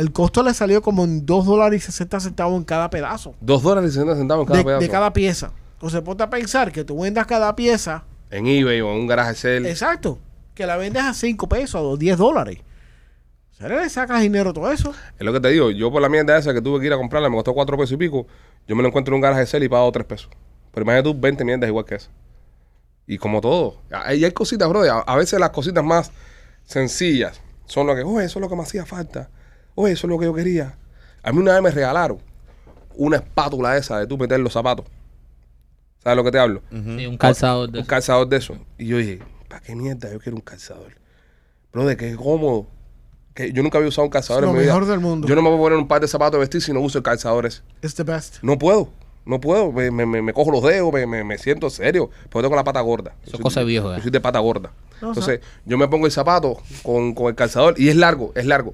el 0.01 0.11
costo 0.11 0.41
le 0.41 0.53
salió 0.53 0.81
como 0.81 1.03
en 1.03 1.25
2 1.25 1.45
dólares 1.45 1.83
y 1.83 1.85
60 1.85 2.19
centavos 2.19 2.57
en 2.57 2.63
cada 2.63 2.89
pedazo. 2.89 3.35
Dos 3.39 3.61
dólares 3.61 3.91
y 3.91 3.93
60 3.93 4.15
centavos 4.15 4.43
en 4.43 4.47
cada 4.47 4.57
de, 4.59 4.65
pedazo. 4.65 4.81
de 4.81 4.89
cada 4.89 5.13
pieza. 5.13 5.51
Entonces 5.73 6.01
ponte 6.01 6.23
a 6.23 6.29
pensar 6.29 6.71
que 6.71 6.83
tú 6.83 7.01
vendas 7.01 7.25
cada 7.27 7.55
pieza, 7.55 8.03
En 8.31 8.47
eBay 8.47 8.81
o 8.81 8.91
en 8.91 9.01
un 9.01 9.07
garaje 9.07 9.35
sale. 9.35 9.69
exacto, 9.69 10.17
que 10.55 10.65
la 10.65 10.75
vendes 10.77 11.03
a 11.03 11.13
5 11.13 11.47
pesos 11.47 11.81
o 11.83 11.97
10 11.97 12.17
dólares. 12.17 12.57
¿Se 13.51 13.69
le 13.69 13.87
sacas 13.89 14.21
dinero 14.21 14.53
todo 14.53 14.71
eso? 14.71 14.91
Es 15.19 15.23
lo 15.25 15.31
que 15.31 15.39
te 15.39 15.49
digo. 15.49 15.69
Yo 15.69 15.91
por 15.91 16.01
la 16.01 16.09
mierda 16.09 16.35
esa 16.35 16.51
que 16.51 16.61
tuve 16.61 16.79
que 16.79 16.87
ir 16.87 16.93
a 16.93 16.97
comprarla, 16.97 17.29
me 17.29 17.35
costó 17.35 17.53
cuatro 17.53 17.77
pesos 17.77 17.91
y 17.91 17.97
pico. 17.97 18.25
Yo 18.67 18.75
me 18.75 18.81
lo 18.81 18.87
encuentro 18.87 19.13
en 19.13 19.17
un 19.17 19.21
garaje 19.21 19.45
sale 19.45 19.65
y 19.65 19.69
pago 19.69 19.91
tres 19.91 20.05
pesos. 20.07 20.29
Pero 20.71 20.83
imagínate 20.83 21.13
tú 21.13 21.19
20 21.19 21.45
mierdas 21.45 21.67
igual 21.67 21.85
que 21.85 21.95
esa. 21.95 22.09
Y 23.05 23.19
como 23.19 23.39
todo. 23.39 23.81
Ahí 23.91 24.25
hay 24.25 24.31
cositas, 24.31 24.67
bro. 24.67 24.81
A, 24.83 25.01
a 25.01 25.15
veces 25.15 25.39
las 25.39 25.51
cositas 25.51 25.83
más 25.83 26.11
sencillas 26.63 27.39
son 27.65 27.85
lo 27.85 27.95
que, 27.95 28.01
oye, 28.01 28.25
eso 28.25 28.39
es 28.39 28.41
lo 28.41 28.49
que 28.49 28.55
me 28.55 28.63
hacía 28.63 28.85
falta. 28.85 29.29
Oye, 29.75 29.93
eso 29.93 30.07
es 30.07 30.11
lo 30.11 30.19
que 30.19 30.25
yo 30.25 30.33
quería. 30.33 30.75
A 31.23 31.31
mí 31.31 31.39
una 31.39 31.53
vez 31.53 31.61
me 31.61 31.71
regalaron 31.71 32.17
una 32.95 33.17
espátula 33.17 33.77
esa 33.77 33.99
de 33.99 34.07
tú 34.07 34.17
meter 34.17 34.39
los 34.39 34.53
zapatos. 34.53 34.85
¿Sabes 36.03 36.17
lo 36.17 36.23
que 36.23 36.31
te 36.31 36.39
hablo? 36.39 36.61
Sí, 36.71 37.05
un 37.05 37.17
calzador 37.17 37.69
de 37.71 37.79
un 37.79 37.85
calzador 37.85 38.27
de 38.27 38.37
eso. 38.37 38.55
Y 38.77 38.87
yo 38.87 38.97
dije, 38.97 39.19
¿para 39.47 39.61
qué 39.61 39.75
mierda 39.75 40.11
yo 40.11 40.19
quiero 40.19 40.35
un 40.35 40.41
calzador? 40.41 40.93
Bro, 41.71 41.85
de 41.85 41.95
que 41.95 42.09
es 42.09 42.17
cómodo. 42.17 42.67
Que 43.33 43.53
yo 43.53 43.63
nunca 43.63 43.77
había 43.77 43.87
usado 43.87 44.05
un 44.05 44.09
calzador 44.11 44.43
Es 44.43 44.47
en 44.49 44.53
lo 44.53 44.53
mi 44.59 44.63
vida. 44.65 44.73
mejor 44.73 44.89
del 44.89 44.99
mundo. 44.99 45.27
Yo 45.27 45.35
no 45.35 45.41
me 45.41 45.49
voy 45.49 45.57
a 45.57 45.61
poner 45.61 45.77
un 45.77 45.87
par 45.87 46.01
de 46.01 46.07
zapatos 46.07 46.33
de 46.33 46.39
vestir 46.39 46.61
si 46.61 46.73
no 46.73 46.81
uso 46.81 46.97
el 46.97 47.03
calzador 47.03 47.45
ese. 47.45 47.61
It's 47.81 47.95
the 47.95 48.03
best. 48.03 48.37
No 48.41 48.57
puedo. 48.57 48.89
No 49.25 49.39
puedo. 49.39 49.71
Me, 49.71 49.89
me- 49.91 50.05
me- 50.05 50.21
me 50.21 50.33
cojo 50.33 50.51
los 50.51 50.63
dedos, 50.63 50.91
me, 50.91 51.05
me- 51.05 51.23
me 51.23 51.37
siento 51.37 51.69
serio. 51.69 52.09
Porque 52.29 52.43
tengo 52.47 52.55
la 52.57 52.63
pata 52.63 52.81
gorda. 52.81 53.13
Eso 53.21 53.33
Yo 53.33 53.37
es 53.37 53.41
cosa 53.43 53.59
de 53.61 53.67
viejo, 53.67 53.89
Yo 53.91 53.97
eh. 53.97 54.01
soy 54.01 54.11
de 54.11 54.19
pata 54.19 54.39
gorda. 54.39 54.71
No, 55.01 55.09
Entonces, 55.09 55.39
yo 55.65 55.77
me 55.77 55.87
pongo 55.87 56.07
el 56.07 56.11
zapato 56.11 56.57
con, 56.83 57.13
con 57.13 57.27
el 57.27 57.35
calzador 57.35 57.79
y 57.79 57.87
es 57.89 57.95
largo, 57.95 58.31
es 58.35 58.45
largo. 58.45 58.73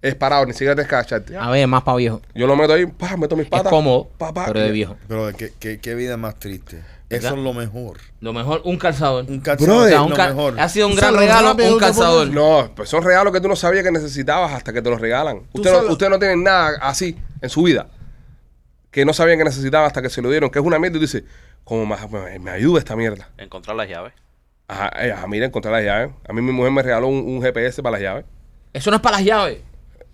Es 0.00 0.14
parado, 0.14 0.46
ni 0.46 0.52
siquiera 0.52 0.76
te 0.76 0.82
escacharte. 0.82 1.36
A 1.36 1.50
ver, 1.50 1.66
más 1.66 1.82
para 1.82 1.96
viejo. 1.96 2.20
Yo 2.34 2.46
lo 2.46 2.54
meto 2.54 2.72
ahí, 2.72 2.86
pa, 2.86 3.16
meto 3.16 3.34
mis 3.36 3.46
Es 3.46 3.50
patas. 3.50 3.70
cómodo, 3.70 4.08
pa, 4.16 4.32
pa, 4.32 4.46
pero 4.46 4.60
de 4.60 4.70
viejo. 4.70 4.96
Pero 5.08 5.32
qué, 5.36 5.52
qué, 5.58 5.80
qué 5.80 5.94
vida 5.96 6.16
más 6.16 6.38
triste. 6.38 6.84
Eso 7.10 7.22
¿Verdad? 7.22 7.38
es 7.38 7.44
lo 7.44 7.52
mejor. 7.54 7.96
Lo 8.20 8.32
mejor, 8.32 8.60
un 8.64 8.76
calzador. 8.78 9.24
Un 9.28 9.38
O 9.38 9.42
calzador 9.42 9.88
sea, 9.88 9.96
es 9.96 10.02
un 10.02 10.10
lo 10.10 10.16
cal- 10.16 10.34
mejor. 10.34 10.60
ha 10.60 10.68
sido 10.68 10.86
un 10.88 10.94
gran 10.94 11.14
lo 11.14 11.18
regalo, 11.20 11.56
un 11.72 11.78
calzador. 11.78 12.28
No, 12.28 12.70
pues 12.76 12.88
son 12.88 13.02
regalos 13.02 13.32
que 13.32 13.40
tú 13.40 13.48
no 13.48 13.56
sabías 13.56 13.82
que 13.82 13.90
necesitabas 13.90 14.52
hasta 14.52 14.72
que 14.72 14.82
te 14.82 14.90
los 14.90 15.00
regalan. 15.00 15.42
Usted 15.52 15.72
no, 15.72 15.90
usted 15.92 16.08
no 16.10 16.18
tiene 16.18 16.36
nada 16.36 16.78
así 16.80 17.16
en 17.40 17.48
su 17.50 17.62
vida 17.62 17.88
que 18.90 19.04
no 19.04 19.12
sabían 19.12 19.38
que 19.38 19.44
necesitaba 19.44 19.86
hasta 19.86 20.00
que 20.02 20.10
se 20.10 20.22
lo 20.22 20.30
dieron, 20.30 20.48
que 20.50 20.58
es 20.58 20.64
una 20.64 20.78
mierda 20.78 20.96
y 20.96 21.00
tú 21.00 21.06
dices, 21.06 21.24
¿cómo 21.64 21.84
me, 21.86 21.96
me- 22.08 22.38
me 22.38 22.50
ayuda 22.50 22.78
esta 22.78 22.94
mierda? 22.96 23.28
Encontrar 23.36 23.76
las 23.76 23.88
llaves. 23.88 24.12
Ajá, 24.68 24.90
eh, 25.02 25.12
ajá, 25.12 25.26
mira, 25.26 25.46
encontrar 25.46 25.72
las 25.74 25.84
llaves. 25.84 26.10
A 26.28 26.32
mí 26.32 26.40
mi 26.42 26.52
mujer 26.52 26.70
me 26.72 26.82
regaló 26.82 27.08
un, 27.08 27.16
un 27.26 27.42
GPS 27.42 27.82
para 27.82 27.92
las 27.94 28.02
llaves. 28.02 28.24
Eso 28.72 28.90
no 28.90 28.96
es 28.96 29.02
para 29.02 29.16
las 29.16 29.24
llaves. 29.26 29.58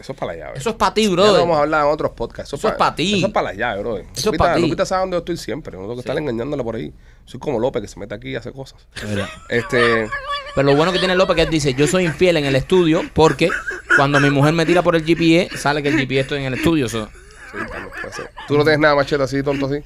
Eso 0.05 0.12
es 0.12 0.18
para 0.18 0.32
las 0.32 0.40
llaves. 0.44 0.61
Eso 0.61 0.70
es 0.70 0.76
para 0.76 0.92
ti, 0.92 1.05
Ya 1.05 1.09
lo 1.09 1.14
brother. 1.14 1.40
vamos 1.40 1.57
a 1.57 1.61
hablar 1.62 1.86
en 1.86 1.92
otros 1.92 2.11
podcasts. 2.12 2.52
Eso 2.52 2.68
es 2.68 2.74
pa' 2.74 2.94
ti. 2.94 3.16
Eso 3.18 3.26
es 3.28 3.32
para 3.32 3.48
las 3.48 3.57
llaves, 3.57 3.82
bro. 3.82 3.96
Eso 4.14 4.30
es 4.32 4.36
pa' 4.38 4.55
ti. 4.55 4.61
Lupita 4.61 4.84
sabe 4.84 5.00
dónde 5.00 5.14
yo 5.14 5.18
estoy 5.20 5.36
siempre. 5.38 5.72
No 5.76 5.84
tengo 5.84 5.94
que 5.94 6.00
estar 6.00 6.18
engañándola 6.18 6.62
por 6.62 6.76
ahí. 6.76 6.92
Soy 7.24 7.40
como 7.40 7.59
López 7.59 7.80
que 7.80 7.88
se 7.88 7.98
mete 7.98 8.14
aquí 8.14 8.28
y 8.28 8.36
hace 8.36 8.52
cosas. 8.52 8.86
Verdad. 9.02 9.28
Este. 9.48 10.11
Pero 10.55 10.66
lo 10.66 10.76
bueno 10.76 10.92
que 10.92 10.98
tiene 10.98 11.14
López 11.16 11.36
que 11.36 11.42
él 11.42 11.48
dice, 11.50 11.72
yo 11.72 11.86
soy 11.86 12.05
infiel 12.05 12.36
en 12.36 12.44
el 12.44 12.55
estudio 12.55 13.00
porque 13.14 13.48
cuando 13.96 14.20
mi 14.20 14.28
mujer 14.28 14.52
me 14.52 14.66
tira 14.66 14.82
por 14.82 14.94
el 14.94 15.02
GPA, 15.02 15.57
sale 15.57 15.82
que 15.82 15.88
el 15.88 15.96
GPA 16.07 16.20
estoy 16.20 16.40
en 16.40 16.44
el 16.44 16.55
estudio. 16.55 16.86
so- 16.88 17.07
sí, 17.50 17.59
también 17.70 17.88
puede 18.00 18.12
ser. 18.14 18.30
¿Tú 18.46 18.59
no 18.59 18.62
tienes 18.64 18.80
nada 18.80 18.94
machete 18.94 19.22
así, 19.22 19.42
tonto 19.42 19.66
así? 19.66 19.78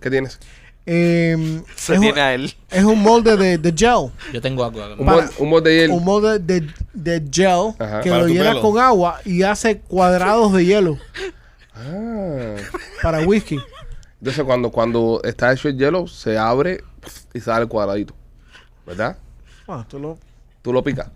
¿Qué 0.00 0.10
tienes? 0.10 0.40
Eh, 0.86 1.62
Se 1.76 1.92
es, 1.92 1.98
un, 1.98 2.04
tiene 2.04 2.20
a 2.20 2.34
él. 2.34 2.52
es 2.70 2.84
un 2.84 3.00
molde 3.00 3.36
de, 3.36 3.58
de 3.58 3.70
gel. 3.76 4.10
yo 4.32 4.40
tengo 4.40 4.64
algo. 4.64 4.80
Un, 4.98 5.04
Para- 5.06 5.18
molde, 5.22 5.34
un 5.38 5.48
molde 5.50 5.70
de 5.70 5.76
hielo. 5.82 5.94
Un 5.94 6.04
molde 6.04 6.38
de, 6.38 6.66
de 6.94 7.22
gel 7.30 7.74
Ajá. 7.78 8.00
que 8.00 8.10
Para 8.10 8.22
lo 8.22 8.28
tu 8.28 8.32
llena 8.34 8.50
pelo. 8.50 8.62
con 8.62 8.78
agua 8.78 9.20
y 9.24 9.42
hace 9.42 9.78
cuadrados 9.80 10.52
de 10.52 10.64
hielo 10.64 10.98
Ah. 11.74 12.56
para 13.02 13.20
whisky. 13.20 13.58
Entonces, 14.20 14.44
cuando, 14.44 14.70
cuando 14.70 15.20
está 15.24 15.52
hecho 15.52 15.68
el 15.68 15.78
hielo, 15.78 16.06
se 16.06 16.36
abre 16.36 16.82
y 17.32 17.40
sale 17.40 17.62
el 17.62 17.68
cuadradito. 17.68 18.14
¿Verdad? 18.86 19.16
Bueno, 19.66 19.86
tú 19.88 19.98
lo, 19.98 20.18
Tú 20.62 20.72
lo 20.72 20.82
picas. 20.82 21.08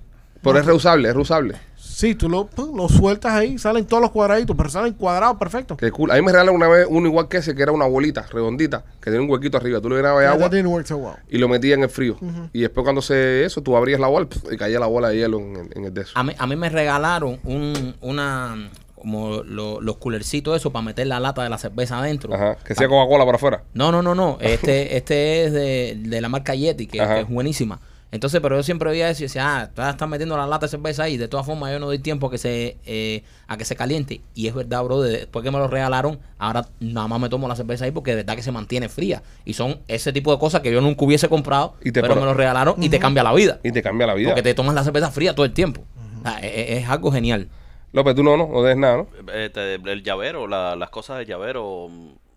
Pero 0.42 0.58
es 0.58 0.64
reusable, 0.64 1.08
es 1.08 1.14
reusable. 1.14 1.56
Sí, 1.84 2.14
tú 2.14 2.28
lo, 2.28 2.48
lo 2.74 2.88
sueltas 2.88 3.32
ahí, 3.32 3.58
salen 3.58 3.84
todos 3.86 4.00
los 4.02 4.10
cuadraditos, 4.10 4.56
pero 4.56 4.68
salen 4.68 4.94
cuadrados 4.94 5.36
perfectos. 5.36 5.76
Qué 5.78 5.90
cool. 5.90 6.10
A 6.10 6.14
mí 6.14 6.22
me 6.22 6.32
regalaron 6.32 6.56
una 6.56 6.68
vez 6.68 6.86
uno 6.88 7.06
igual 7.08 7.28
que 7.28 7.36
ese, 7.38 7.54
que 7.54 7.62
era 7.62 7.72
una 7.72 7.86
bolita 7.86 8.26
redondita, 8.32 8.84
que 9.00 9.10
tenía 9.10 9.20
un 9.20 9.30
huequito 9.30 9.56
arriba. 9.58 9.80
Tú 9.80 9.88
le 9.90 9.96
llenabas 9.96 10.24
agua 10.26 10.44
that 10.44 10.50
didn't 10.52 10.66
work 10.72 10.86
so 10.86 10.96
well. 10.96 11.16
y 11.28 11.38
lo 11.38 11.48
metías 11.48 11.76
en 11.76 11.84
el 11.84 11.90
frío. 11.90 12.16
Y 12.52 12.60
después 12.62 12.84
cuando 12.84 13.02
se 13.02 13.44
eso, 13.44 13.62
tú 13.62 13.76
abrías 13.76 14.00
la 14.00 14.08
bola 14.08 14.26
y 14.50 14.56
caía 14.56 14.78
la 14.80 14.86
bola 14.86 15.08
de 15.10 15.16
hielo 15.18 15.38
en, 15.38 15.70
en 15.74 15.84
el 15.84 15.94
de 15.94 16.02
eso. 16.02 16.12
A 16.14 16.22
mí, 16.24 16.32
a 16.36 16.46
mí 16.46 16.56
me 16.56 16.68
regalaron 16.68 17.38
un, 17.44 17.94
una, 18.00 18.70
como 18.94 19.42
lo- 19.42 19.80
los 19.80 19.96
culercitos 19.98 20.56
eso 20.56 20.72
para 20.72 20.84
meter 20.84 21.06
la 21.06 21.20
lata 21.20 21.42
de 21.42 21.50
la 21.50 21.58
cerveza 21.58 21.98
adentro. 21.98 22.34
Ajá. 22.34 22.56
Que 22.64 22.74
sea 22.74 22.88
Coca-Cola 22.88 23.24
para 23.24 23.36
afuera. 23.36 23.62
No, 23.74 23.92
no, 23.92 24.02
no, 24.02 24.14
no. 24.14 24.38
Este, 24.40 24.96
este 24.96 25.44
es 25.44 25.52
de, 25.52 25.96
de 25.98 26.20
la 26.20 26.28
marca 26.28 26.54
Yeti, 26.54 26.86
que 26.86 26.98
es 27.20 27.28
buenísima. 27.28 27.80
Entonces, 28.14 28.40
pero 28.40 28.54
yo 28.54 28.62
siempre 28.62 28.88
veía 28.90 29.10
eso 29.10 29.24
y 29.24 29.26
decía, 29.26 29.70
ah, 29.76 29.90
están 29.90 30.08
metiendo 30.08 30.36
la 30.36 30.46
lata 30.46 30.66
de 30.66 30.70
cerveza 30.70 31.02
ahí. 31.02 31.16
De 31.16 31.26
todas 31.26 31.44
formas, 31.44 31.72
yo 31.72 31.80
no 31.80 31.86
doy 31.86 31.98
tiempo 31.98 32.28
a 32.28 32.30
que 32.30 32.38
se, 32.38 32.76
eh, 32.86 33.24
a 33.48 33.56
que 33.56 33.64
se 33.64 33.74
caliente. 33.74 34.20
Y 34.36 34.46
es 34.46 34.54
verdad, 34.54 34.84
bro, 34.84 35.00
de- 35.02 35.10
después 35.18 35.42
que 35.42 35.50
me 35.50 35.58
lo 35.58 35.66
regalaron, 35.66 36.20
ahora 36.38 36.64
nada 36.78 37.08
más 37.08 37.18
me 37.20 37.28
tomo 37.28 37.48
la 37.48 37.56
cerveza 37.56 37.86
ahí 37.86 37.90
porque 37.90 38.12
de 38.12 38.18
verdad 38.18 38.36
que 38.36 38.42
se 38.44 38.52
mantiene 38.52 38.88
fría. 38.88 39.24
Y 39.44 39.54
son 39.54 39.80
ese 39.88 40.12
tipo 40.12 40.30
de 40.30 40.38
cosas 40.38 40.60
que 40.60 40.70
yo 40.72 40.80
nunca 40.80 41.04
hubiese 41.04 41.28
comprado, 41.28 41.74
Y 41.82 41.90
te 41.90 42.02
pero 42.02 42.14
me 42.14 42.20
lo 42.22 42.34
regalaron 42.34 42.80
y 42.80 42.88
te 42.88 43.00
cambia 43.00 43.24
la 43.24 43.32
vida. 43.32 43.58
Y 43.64 43.72
te 43.72 43.82
cambia 43.82 44.06
la 44.06 44.14
vida. 44.14 44.28
Porque 44.28 44.42
te 44.44 44.54
tomas 44.54 44.76
la 44.76 44.84
cerveza 44.84 45.10
fría 45.10 45.34
todo 45.34 45.44
el 45.44 45.52
tiempo. 45.52 45.82
O 46.20 46.22
sea, 46.22 46.38
es, 46.38 46.88
algo 46.88 47.10
genial. 47.10 47.48
López, 47.92 48.14
tú 48.14 48.22
no, 48.22 48.36
no, 48.36 48.46
no 48.46 48.62
des 48.62 48.76
nada, 48.76 48.98
¿no? 48.98 49.08
Este, 49.32 49.74
el 49.74 50.04
llavero, 50.04 50.46
la- 50.46 50.76
las 50.76 50.90
cosas 50.90 51.18
del 51.18 51.26
llavero, 51.26 51.88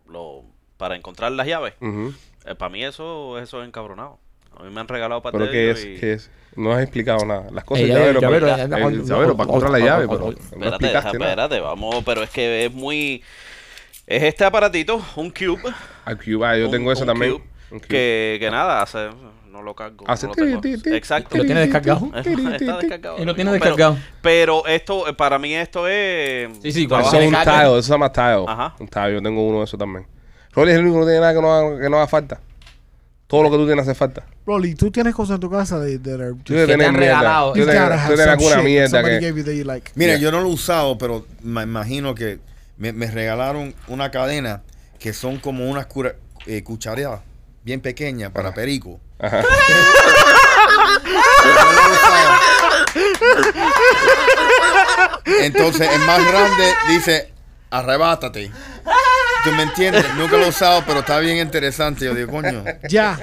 lo, 0.10 0.42
para 0.78 0.96
encontrar 0.96 1.32
las 1.34 1.46
llaves. 1.46 1.76
Ujú. 1.82 2.14
para 2.58 2.70
mí 2.70 2.84
eso, 2.84 3.38
eso 3.38 3.62
es 3.62 3.68
encabronado. 3.68 4.18
A 4.60 4.64
mí 4.64 4.70
me 4.74 4.80
han 4.82 4.88
regalado 4.88 5.22
para 5.22 5.38
¿Pero 5.38 5.52
qué 5.52 5.72
es? 5.72 5.86
¿Qué 6.00 6.14
es? 6.14 6.32
No 6.56 6.72
has 6.74 6.82
explicado 6.82 7.26
nada. 7.26 7.46
Las 7.52 7.64
cosas 7.64 7.84
El 7.84 7.90
llavero. 7.90 8.20
llavero, 8.20 8.46
pero- 8.48 8.56
el- 8.90 8.96
el 8.96 9.06
llavero 9.06 9.38
para 9.38 9.48
encontrar 9.50 9.72
la 9.72 9.80
llave, 9.80 10.08
pero 10.08 10.20
no 10.22 10.30
Espérate, 10.32 10.68
explicaste 10.68 11.08
deja- 11.10 11.20
nada. 11.20 11.30
espérate, 11.32 11.60
vamos, 11.60 12.04
pero 12.06 12.24
es 12.24 12.30
que 12.32 12.66
es 12.66 12.74
muy... 12.74 13.24
Es 14.08 14.24
este 14.24 14.44
aparatito, 14.46 15.02
un 15.18 15.30
cube. 15.30 15.62
Ah, 16.06 16.16
Cube, 16.16 16.46
ah, 16.46 16.58
yo 16.58 16.66
un- 16.66 16.72
tengo 16.72 16.92
eso 16.92 17.02
un 17.02 17.08
también. 17.08 17.34
cube, 17.34 17.44
Un 17.72 17.80
Cube. 17.80 17.88
Que, 17.90 18.38
que 18.40 18.50
nada, 18.50 18.82
hace, 18.82 19.10
no 19.52 19.62
lo 19.62 19.76
cargo. 19.76 20.06
Hace 20.08 20.26
no 20.28 20.34
lo 20.34 20.36
tengo. 20.46 20.62
ti, 20.62 20.78
ti, 20.78 20.84
ti, 20.84 20.96
Exacto. 20.96 21.38
¿Lo 21.38 21.44
tiene 21.44 21.60
descargado? 21.60 22.10
Está 22.16 22.78
descargado. 22.78 23.18
Y 23.22 23.26
lo 23.26 23.36
tiene 23.36 23.52
descargado. 23.52 23.98
Pero, 24.22 24.66
esto, 24.66 25.04
para 25.18 25.38
mí 25.38 25.54
esto 25.54 25.88
es... 25.88 26.50
Sí, 26.62 26.72
sí, 26.72 26.80
Eso 26.82 26.90
cuando 26.90 27.10
se 27.12 27.18
es 27.26 27.28
un 27.32 27.38
tile, 27.44 27.64
eso 27.64 27.82
se 27.84 27.90
llama 27.92 28.12
tile. 28.12 28.46
Ajá. 28.48 28.76
Un 28.80 28.88
tile, 28.88 29.14
yo 29.14 29.22
tengo 29.22 29.46
uno 29.46 29.58
de 29.60 29.64
esos 29.66 29.78
también. 29.78 30.08
Rolly 30.54 30.72
es 30.72 30.78
el 30.78 30.84
único 30.86 30.96
que 30.96 31.00
no 31.02 31.06
tiene 31.06 31.20
nada 31.20 31.34
que 31.36 31.42
no 31.42 31.54
haga, 31.54 31.80
que 31.82 31.90
no 31.90 31.98
haga 31.98 32.08
falta. 32.08 32.40
Todo 33.28 33.44
lo 33.44 33.52
que 33.52 33.58
tú 33.58 33.66
tienes 33.66 33.84
hace 33.88 33.94
falta. 33.94 34.24
Rolly, 34.46 34.76
tú 34.76 34.90
tienes 34.90 35.14
cosas 35.14 35.36
en 35.36 35.42
tu 35.42 35.50
casa 35.52 35.80
de, 35.80 36.00
Tú 36.44 36.54
debes 36.54 36.68
te 36.68 36.72
tener 36.74 36.88
han 36.88 36.94
mierda. 36.96 37.18
regalado. 37.18 37.54
Tú 37.54 37.60
some 37.66 38.30
alguna 38.30 38.62
mierda 38.64 39.04
que... 39.04 39.64
like. 39.66 39.92
Mira, 39.96 40.14
Yeah. 40.14 40.22
yo 40.22 40.32
no 40.32 40.40
lo 40.42 40.48
he 40.50 40.54
usado, 40.54 40.98
pero 40.98 41.26
me 41.42 41.64
imagino 41.64 42.16
que 42.16 42.40
me, 42.78 42.94
me 42.94 43.12
regalaron 43.12 43.76
una 43.90 44.12
cadena 44.12 44.62
que 44.98 45.12
son 45.14 45.38
como 45.40 45.70
unas 45.70 45.88
cura- 45.88 46.16
eh, 46.46 46.64
cucharadas 46.64 47.20
bien 47.64 47.82
pequeñas 47.82 48.32
para 48.32 48.54
perico. 48.54 48.98
Ajá. 49.20 49.44
Entonces, 55.42 55.90
el 55.94 56.00
más 56.06 56.26
grande 56.26 56.74
dice, 56.90 57.32
arrebátate. 57.70 58.52
¿Tú 59.44 59.52
me 59.52 59.64
entiendes? 59.64 60.06
Nunca 60.18 60.36
lo 60.38 60.46
he 60.46 60.50
usado, 60.50 60.84
pero 60.86 61.00
está 61.00 61.20
bien 61.20 61.38
interesante. 61.38 62.06
Yo 62.06 62.14
digo, 62.16 62.32
coño. 62.32 62.64
Ya. 62.90 63.18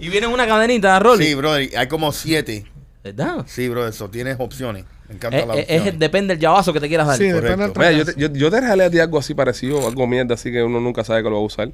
Y 0.00 0.08
viene 0.08 0.26
una 0.26 0.46
cadenita, 0.46 0.98
Rolly. 0.98 1.26
Sí, 1.26 1.34
brother, 1.34 1.70
hay 1.76 1.88
como 1.88 2.12
siete. 2.12 2.64
¿Verdad? 3.04 3.44
Sí, 3.46 3.68
bro, 3.68 3.86
eso 3.86 4.08
tienes 4.10 4.36
opciones. 4.40 4.84
Me 5.08 5.14
encanta 5.14 5.38
Es, 5.38 5.46
la 5.46 5.54
es- 5.54 5.66
es- 5.68 5.78
opción. 5.82 5.98
depende 6.00 6.34
del 6.34 6.40
llavazo 6.40 6.72
que 6.72 6.80
te 6.80 6.88
quieras 6.88 7.06
dar. 7.06 7.16
Sí, 7.16 7.24
depende 7.28 7.68
del. 7.68 7.72
Mira, 7.76 7.92
yo 7.92 8.04
te, 8.04 8.14
yo, 8.16 8.28
yo 8.32 8.50
te 8.50 8.60
regalé 8.60 8.84
a 8.84 8.90
ti 8.90 8.98
algo 8.98 9.18
así 9.18 9.34
parecido, 9.34 9.86
algo 9.86 10.06
mierda, 10.08 10.34
así 10.34 10.50
que 10.50 10.62
uno 10.62 10.80
nunca 10.80 11.04
sabe 11.04 11.22
que 11.22 11.28
lo 11.30 11.36
va 11.36 11.42
a 11.42 11.44
usar. 11.44 11.68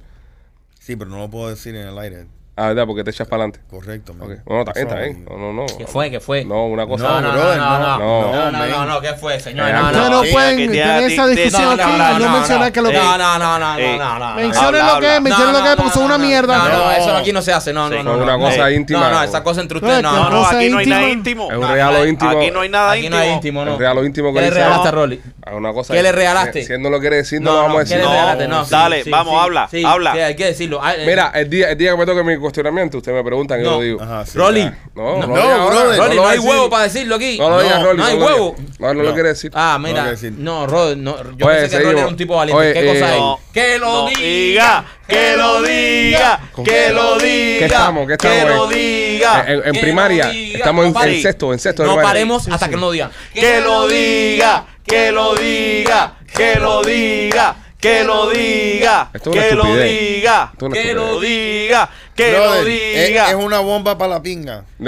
Sí, 0.79 0.97
pero 0.97 1.09
no 1.11 1.19
lo 1.19 1.31
puedo 1.31 1.49
decir 1.49 1.75
en 1.75 1.87
el 1.89 1.99
aire. 1.99 2.27
Ah, 2.55 2.69
¿verdad? 2.69 2.85
Porque 2.87 3.03
te 3.03 3.11
echas 3.11 3.27
para 3.27 3.45
adelante. 3.45 3.61
Correcto, 3.71 4.13
man. 4.13 4.29
No, 4.47 4.55
no, 4.57 4.71
está 4.75 4.97
bien. 4.97 5.25
No, 5.25 5.39
no, 5.39 5.53
no. 5.55 5.67
¿Qué 5.79 5.87
fue? 5.87 6.11
¿Qué 6.11 6.21
fue? 6.21 6.45
No, 6.45 6.67
una 6.67 6.87
cosa. 6.87 7.05
No, 7.05 7.21
no, 7.23 7.33
no, 7.33 7.39
no, 7.39 7.57
no, 7.57 7.79
no, 7.79 7.99
no, 7.99 8.51
no, 8.53 8.59
man. 8.59 8.71
no, 8.71 8.85
no, 8.85 9.01
¿qué 9.01 9.15
fue, 9.15 9.41
señor? 9.41 9.71
Eh, 9.71 9.73
No, 9.73 9.87
Ustedes 9.87 10.11
no, 10.11 10.23
pueden 10.33 10.55
aquí 10.55 10.69
tener 10.69 10.99
te- 10.99 11.15
esa 11.15 11.27
discusión 11.29 11.81
aquí. 11.81 12.23
no, 12.23 12.29
mencionar 12.29 12.71
que 12.73 12.83
lo 12.83 12.91
que. 12.91 12.97
No, 12.99 13.17
no, 13.17 13.39
no, 13.39 13.59
no, 13.59 13.79
no, 13.79 13.97
no, 13.99 14.19
no. 14.19 14.35
Mencionen 14.35 14.87
lo 14.87 15.01
que 15.01 15.15
es, 15.17 15.21
mencionen 15.23 15.53
lo 15.55 15.63
que 15.63 15.71
es, 15.71 15.77
porque 15.77 15.91
son 15.93 16.03
una 16.05 16.19
mierda. 16.19 16.59
No, 16.59 16.69
no, 16.69 16.85
No. 16.85 16.91
eso 16.93 17.17
aquí 17.17 17.33
no 17.33 17.41
se 17.41 17.53
hace. 17.55 17.73
No, 17.73 17.89
no, 17.89 18.03
no. 18.03 18.19
Una 18.19 18.37
cosa 18.39 18.71
íntima. 18.71 19.01
No, 19.01 19.11
no, 19.11 19.23
esa 19.23 19.43
cosa 19.43 19.63
entre 19.63 19.81
No, 19.81 19.87
ustedes. 19.87 20.03
No, 20.03 20.29
No, 20.31 20.47
aquí 20.47 20.69
no 20.69 20.77
hay 20.79 20.87
nada 20.87 21.09
íntimo. 21.09 21.51
Es 21.51 21.57
un 21.57 21.67
regalo 21.69 22.07
íntimo. 22.07 22.31
Aquí 22.33 22.51
no 22.51 22.61
hay 22.61 22.69
nada 22.69 22.91
Aquí 22.93 23.07
íntimo. 23.07 23.17
no 23.17 23.23
hay 23.23 23.31
íntimo, 23.31 23.65
no. 23.65 23.73
El 23.73 23.79
regalo 23.79 24.05
íntimo 24.05 24.29
que 24.29 24.35
¿Qué 24.35 24.41
le 24.43 24.47
dice- 24.49 24.59
regalaste 24.59 24.89
a 24.89 24.93
No. 24.93 24.97
Rolly? 24.99 25.23
Ah, 25.47 25.55
una 25.55 25.73
cosa. 25.73 25.95
¿Qué 25.95 26.03
le 26.03 26.13
regalaste? 26.13 26.65
Si, 26.65 26.73
él 26.75 26.83
no 26.83 26.91
lo 26.91 27.01
quiere 27.01 27.17
decir, 27.17 27.41
no, 27.41 27.53
lo 27.53 27.57
vamos 27.63 27.81
a 27.81 27.85
¿qué 27.85 27.95
decir. 27.97 28.49
No, 28.49 28.65
dale, 28.67 29.05
vamos, 29.11 29.43
habla, 29.43 29.69
sí, 29.71 29.83
habla. 29.87 30.13
sí, 30.13 30.19
hay 30.21 30.37
que 30.37 30.45
decirlo. 30.45 30.81
Ah, 30.83 30.93
Mira, 31.07 31.33
el 31.35 31.49
día, 31.49 31.71
el 31.71 31.79
día 31.79 31.93
que 31.93 31.97
me 31.97 32.05
toque 32.07 32.23
mi 32.23 32.37
cuestionamiento, 32.43 32.99
usted 32.99 33.13
me 33.13 33.25
preguntan 33.25 33.61
y 33.61 33.65
yo 33.65 33.71
No. 33.71 33.77
lo 33.79 33.83
digo. 33.83 34.03
Ajá, 34.03 34.27
sí, 34.27 34.37
Rolly. 34.37 34.61
ya. 34.61 34.79
No, 34.95 35.03
No, 35.19 35.27
no, 35.27 35.27
Rolly, 35.37 35.41
ahora, 35.43 35.65
brother. 35.77 35.99
Rolly, 35.99 36.17
lo 36.17 36.23
no 36.23 36.29
hay 36.29 36.37
decir. 36.37 36.51
huevo 36.51 36.71
para 36.71 36.83
decirlo 36.85 37.15
aquí. 37.17 37.39
No 37.39 37.49
lo 37.51 37.63
digas, 37.63 37.79
No, 37.81 37.85
Rolly. 37.87 37.99
no 37.99 38.05
hay 38.05 38.17
huevo. 38.17 38.57
No, 38.79 38.87
no, 38.89 38.95
lo 39.03 39.09
No. 39.09 39.15
quiere 39.15 39.29
decir. 39.31 39.51
Ah, 39.55 39.79
No 39.81 39.89
mira. 39.89 40.15
que. 40.15 40.31
No, 40.33 40.67
Rolly, 40.67 41.01
no, 41.01 41.17
yo 41.37 41.47
Oye, 41.47 41.57
pensé 41.61 41.79
que. 41.79 41.85
Rolly 41.85 41.99
era 41.99 42.09
un 42.09 42.17
tipo 42.17 42.37
valiente. 42.37 42.61
Oye, 42.63 42.73
¿Qué 42.75 42.87
cosa 42.87 42.99
eh, 43.13 43.15
es? 43.15 43.21
No, 43.21 43.41
Que 43.53 43.79
lo 43.79 43.87
no 43.87 44.07
diga. 44.09 44.85
que 45.09 45.37
lo 45.37 45.63
diga, 45.63 46.41
que 46.65 46.91
lo 46.93 47.19
diga, 47.19 47.59
¿Qué 47.59 47.65
estamos? 47.67 48.07
¿Qué 48.07 48.13
estamos, 48.15 48.39
que 48.39 48.45
lo 48.55 48.67
diga, 48.69 49.45
En, 49.47 49.63
en 49.67 49.73
que 49.73 49.81
primaria, 49.81 50.27
lo 50.27 50.33
diga. 50.33 50.59
estamos 50.59 50.87
en, 50.87 50.93
No 50.93 51.01
sexto, 51.23 51.53
en 51.53 51.59
sexto. 51.59 51.85
No 51.85 51.97
paremos 51.97 52.49
hasta 52.49 52.69
que 52.69 52.77
no 52.77 52.91
diga. 52.91 53.11
que 53.35 53.61
lo 53.61 53.87
diga, 53.89 54.67
que 54.85 55.13
lo 55.13 55.35
diga, 55.35 56.15
que 56.35 56.55
lo 56.57 56.83
diga, 56.83 57.57
que 57.83 58.05
lo 58.05 58.31
diga, 58.31 59.11
Esto 59.13 59.31
es 59.31 59.37
una 59.37 59.49
que 59.49 59.55
lo 59.57 59.63
estupidez. 59.65 59.91
diga, 60.15 60.51
Esto 60.53 60.67
es 60.67 60.73
una 60.73 60.83
que 60.83 60.95
lo 60.95 61.21
diga, 61.21 61.91
que 62.15 62.33
lo 62.33 62.39
Brother, 62.39 62.69
es, 62.69 63.09
diga. 63.09 63.29
es 63.31 63.35
una 63.35 63.59
bomba 63.59 63.99
para 63.99 64.11
la 64.15 64.23
pinga. 64.23 64.65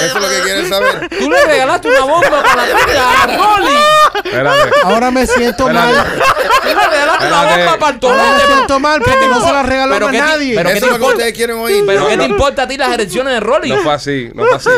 Eso 0.00 0.16
es 0.16 0.22
lo 0.22 0.28
que 0.28 0.40
quieren 0.42 0.68
saber. 0.68 1.08
Tú 1.08 1.28
le 1.30 1.44
regalaste 1.44 1.88
una 1.88 2.04
bomba 2.04 2.42
para 2.42 2.66
la 2.66 2.78
tuya 2.78 3.22
a 3.22 3.26
Rolly. 3.26 3.76
Espérate. 4.24 4.70
Ahora 4.84 5.10
me 5.10 5.26
siento 5.26 5.68
mal. 5.68 5.90
Espérate. 5.90 7.64
Bomba 7.64 7.78
para 7.78 7.96
el 7.96 8.04
Ahora 8.04 8.32
me 8.38 8.54
siento 8.54 8.80
mal 8.80 9.00
porque 9.02 9.28
no 9.28 9.40
se 9.46 9.52
la 9.52 9.62
regaló 9.62 9.94
a 9.94 9.98
qué 10.00 10.06
ti- 10.06 10.18
nadie. 10.18 10.54
pero- 10.56 10.68
¿qué 10.70 10.76
Eso 10.78 10.86
te 10.86 10.92
es 10.94 10.98
lo 11.00 11.06
que 11.06 11.12
ustedes 11.12 11.32
quieren 11.34 11.56
oír. 11.58 11.84
¿Pero 11.86 12.08
qué 12.08 12.16
te 12.16 12.24
importa 12.24 12.62
a 12.62 12.68
ti 12.68 12.76
las 12.76 12.92
erecciones 12.92 13.34
de 13.34 13.40
Rolly? 13.40 13.68
No 13.70 13.76
fue 13.78 13.92
así, 13.92 14.30
no 14.34 14.44
fue 14.44 14.54
así. 14.56 14.70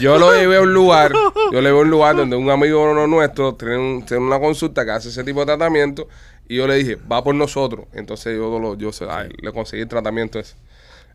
Yo 0.00 0.18
lo 0.18 0.34
llevé 0.34 0.56
a 0.56 0.60
un 0.60 0.72
lugar, 0.74 1.12
yo 1.12 1.60
le 1.60 1.68
llevé 1.68 1.78
a 1.78 1.82
un 1.82 1.90
lugar 1.90 2.16
donde 2.16 2.36
un 2.36 2.50
amigo 2.50 2.92
nuestro 3.06 3.54
tiene, 3.54 3.78
un- 3.78 4.04
tiene 4.06 4.22
una 4.24 4.38
consulta 4.38 4.84
que 4.84 4.90
hace 4.92 5.08
ese 5.08 5.24
tipo 5.24 5.40
de 5.40 5.46
tratamiento 5.46 6.08
y 6.48 6.56
yo 6.56 6.66
le 6.66 6.74
dije, 6.76 6.98
va 7.10 7.22
por 7.24 7.34
nosotros. 7.34 7.86
Entonces 7.92 8.36
yo, 8.36 8.58
lo, 8.58 8.76
yo 8.76 8.92
se- 8.92 9.06
ay, 9.08 9.28
le 9.40 9.52
conseguí 9.52 9.82
el 9.82 9.88
tratamiento 9.88 10.38
ese. 10.38 10.54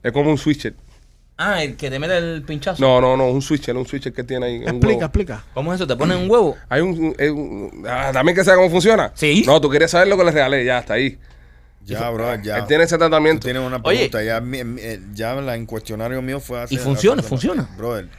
Es 0.01 0.11
como 0.11 0.29
un 0.31 0.37
switcher. 0.37 0.73
Ah, 1.41 1.63
el 1.63 1.77
que 1.77 1.89
te 1.89 1.97
mete 1.99 2.17
el 2.17 2.43
pinchazo. 2.43 2.81
No, 2.81 2.99
no, 2.99 3.15
no, 3.15 3.27
un 3.29 3.41
switcher, 3.41 3.75
un 3.77 3.85
switcher 3.87 4.11
que 4.11 4.25
tiene 4.25 4.45
ahí. 4.45 4.55
un 4.57 4.63
Explica, 4.63 4.87
huevo. 4.87 5.05
explica. 5.05 5.43
¿Cómo 5.53 5.73
es 5.73 5.77
eso? 5.79 5.87
¿Te 5.87 5.95
ponen 5.95 6.17
un 6.17 6.29
huevo? 6.29 6.57
Hay 6.67 6.81
un, 6.81 7.15
un- 7.17 7.85
ah, 7.87 8.09
también 8.11 8.35
que 8.35 8.43
sabe 8.43 8.57
cómo 8.57 8.69
funciona. 8.69 9.11
Sí. 9.15 9.43
No, 9.47 9.61
tú 9.61 9.69
querías 9.69 9.89
saber 9.91 10.09
lo 10.09 10.17
que 10.17 10.25
le 10.25 10.31
regalé, 10.31 10.65
ya 10.65 10.79
está 10.79 10.95
ahí. 10.95 11.17
Ya, 11.85 12.09
bro, 12.09 12.35
ya. 12.43 12.57
Él 12.57 12.65
tiene 12.67 12.83
ese 12.83 12.95
Tú 12.95 12.99
tratamiento. 12.99 13.45
tienes 13.45 13.63
una 13.63 13.77
Oye. 13.83 14.09
pregunta. 14.09 14.21
Ya, 14.21 14.41
mi- 14.41 14.63
mi- 14.65 14.81
eh, 14.81 14.99
ya 15.13 15.33
la 15.35 15.55
en 15.55 15.65
cuestionario 15.65 16.21
mío 16.21 16.41
fue 16.41 16.61
hace. 16.61 16.75
Y 16.75 16.77
funciona, 16.77 17.21
hace- 17.21 17.29
funciona. 17.29 17.69
Brother. 17.77 18.09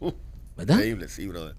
Uh, 0.00 0.10
¿Verdad? 0.56 0.76
increíble, 0.76 1.08
sí, 1.08 1.26
brother. 1.28 1.54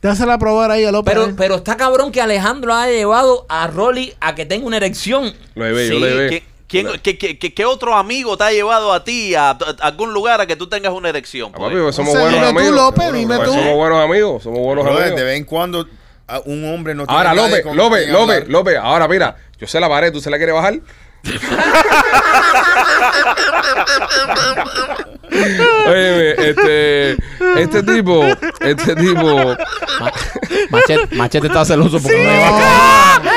Dásela 0.00 0.34
a 0.34 0.38
probar 0.38 0.70
ahí 0.70 0.84
a 0.84 0.90
López. 0.90 1.12
Pero, 1.14 1.26
¿eh? 1.28 1.34
pero 1.36 1.54
está 1.56 1.76
cabrón 1.76 2.10
que 2.12 2.20
Alejandro 2.22 2.72
haya 2.74 2.92
llevado 2.92 3.44
a 3.50 3.66
Rolly 3.66 4.14
a 4.20 4.34
que 4.34 4.46
tenga 4.46 4.66
una 4.66 4.78
erección. 4.78 5.32
Lo 5.54 5.64
llevé, 5.66 5.86
Sí, 5.88 5.92
yo 5.94 6.00
lo 6.00 6.06
llevé. 6.06 6.28
¿quién- 6.28 6.42
quién- 6.68 7.00
qué, 7.02 7.18
qué- 7.18 7.38
qué- 7.38 7.54
qué 7.54 7.64
otro 7.64 7.96
amigo 7.96 8.36
te 8.36 8.44
ha 8.44 8.52
llevado 8.52 8.92
a 8.92 9.02
ti 9.04 9.34
a, 9.34 9.50
a 9.50 9.56
algún 9.82 10.12
lugar 10.12 10.40
a 10.40 10.46
que 10.46 10.56
tú 10.56 10.68
tengas 10.68 10.92
una 10.92 11.08
erección? 11.08 11.50
Ah, 11.54 11.58
pues? 11.58 11.70
papi, 11.70 11.82
pues 11.82 11.96
somos 11.96 12.14
O 12.14 12.16
sea, 12.16 12.20
buenos 12.28 12.40
dime 12.40 12.52
tú, 12.52 12.58
amigos. 12.58 12.76
López, 12.76 13.02
Seguro, 13.04 13.18
dime 13.18 13.36
bro. 13.36 13.44
tú. 13.46 13.52
Somos 13.52 13.74
buenos 13.74 14.04
amigos, 14.04 14.42
somos 14.42 14.58
buenos 14.60 14.86
amigos. 14.86 15.16
de 15.16 15.24
vez 15.24 15.36
en 15.36 15.44
cuando 15.44 15.86
un 16.46 16.74
hombre 16.74 16.94
no 16.94 17.06
tiene 17.06 17.18
Ahora, 17.18 17.34
López, 17.34 17.62
con 17.62 17.76
López, 17.76 18.00
quien 18.02 18.12
López, 18.12 18.34
hablar. 18.36 18.50
López, 18.50 18.76
ahora 18.82 19.08
mira, 19.08 19.36
yo 19.58 19.66
sé 19.66 19.80
la 19.80 19.88
pared, 19.88 20.12
¿tú 20.12 20.20
se 20.20 20.30
la 20.30 20.36
quieres 20.38 20.54
bajar? 20.54 20.74
Oye, 25.88 26.50
este, 26.50 27.16
este 27.56 27.82
tipo, 27.82 28.24
este 28.60 28.94
tipo, 28.96 29.56
Ma- 30.00 30.12
machete, 30.70 31.14
machete 31.16 31.46
está 31.48 31.64
celoso 31.64 32.00
porque 32.00 32.22
no 32.22 32.30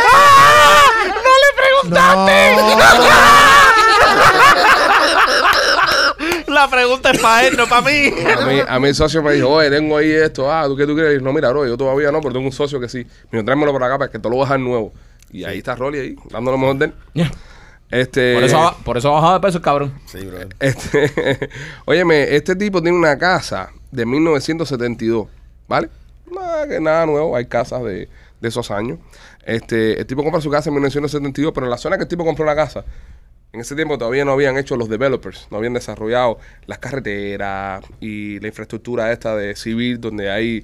No. 1.90 2.26
La 6.48 6.70
pregunta 6.70 7.12
es 7.12 7.20
para 7.20 7.48
él, 7.48 7.56
no 7.56 7.68
para 7.68 7.82
mí. 7.84 8.12
a 8.38 8.46
mí, 8.46 8.60
a 8.68 8.80
mí 8.80 8.88
el 8.90 8.96
socio 8.96 9.22
me 9.22 9.34
dijo, 9.34 9.50
oye, 9.50 9.70
tengo 9.70 9.98
ahí 9.98 10.12
esto, 10.12 10.52
ah, 10.52 10.64
¿tú 10.66 10.76
qué 10.76 10.86
tú 10.86 10.96
quieres? 10.96 11.22
No, 11.22 11.32
mira, 11.32 11.50
bro, 11.50 11.66
yo 11.66 11.78
todavía 11.78 12.12
no, 12.12 12.20
pero 12.22 12.34
tengo 12.34 12.46
un 12.48 12.52
socio 12.52 12.80
que 12.80 12.90
sí. 12.90 13.06
Mira, 13.32 13.46
tráemelo 13.46 13.72
para 13.74 13.86
acá 13.86 13.98
para 14.00 14.12
que 14.12 14.20
te 14.20 14.28
lo 14.30 14.36
voy 14.36 14.44
a 14.44 14.46
dejar 14.46 14.60
nuevo. 14.60 14.92
Y 15.32 15.44
ahí 15.44 15.60
está 15.60 15.76
Rolly 15.76 16.00
ahí, 16.00 16.16
dándole 16.32 16.58
lo 16.58 16.62
mejor 16.62 16.78
de 16.78 16.86
él. 16.86 16.94
Ya. 17.14 17.32
Este, 17.92 18.36
Por 18.36 18.44
eso, 18.44 18.68
ha- 18.68 18.78
por 18.78 18.98
eso 18.98 19.10
ha 19.10 19.14
bajado 19.14 19.34
de 19.36 19.40
peso 19.40 19.58
el 19.60 19.64
cabrón. 19.64 19.94
Sí, 20.06 20.20
brother. 20.26 20.50
Este, 20.60 21.50
óyeme, 21.86 22.36
este 22.36 22.56
tipo 22.56 22.82
tiene 22.82 22.98
una 22.98 23.18
casa 23.18 23.70
de 23.92 24.06
1972, 24.06 25.28
¿vale? 25.68 25.90
Nada, 26.32 26.68
que 26.68 26.80
nada 26.80 27.06
nuevo, 27.06 27.36
hay 27.36 27.46
casas 27.46 27.84
de, 27.84 28.10
de 28.42 28.48
esos 28.48 28.70
años. 28.72 28.98
Este, 29.44 30.00
el 30.00 30.06
tipo 30.06 30.24
compra 30.24 30.42
su 30.42 30.50
casa 30.50 30.70
en 30.70 30.76
1972, 30.76 31.54
pero 31.54 31.66
en 31.66 31.72
la 31.72 31.78
zona 31.78 31.98
que 31.98 32.04
el 32.04 32.10
tipo 32.10 32.26
compró 32.26 32.46
la 32.46 32.56
casa, 32.56 32.86
en 33.52 33.62
ese 33.62 33.76
tiempo 33.76 33.98
todavía 33.98 34.26
no 34.26 34.32
habían 34.32 34.58
hecho 34.58 34.76
los 34.76 34.90
developers, 34.90 35.48
no 35.50 35.58
habían 35.58 35.74
desarrollado 35.74 36.38
las 36.68 36.78
carreteras 36.78 37.84
y 38.00 38.40
la 38.40 38.48
infraestructura 38.48 39.12
esta 39.12 39.36
de 39.36 39.56
civil, 39.56 40.00
donde 40.00 40.30
hay, 40.30 40.64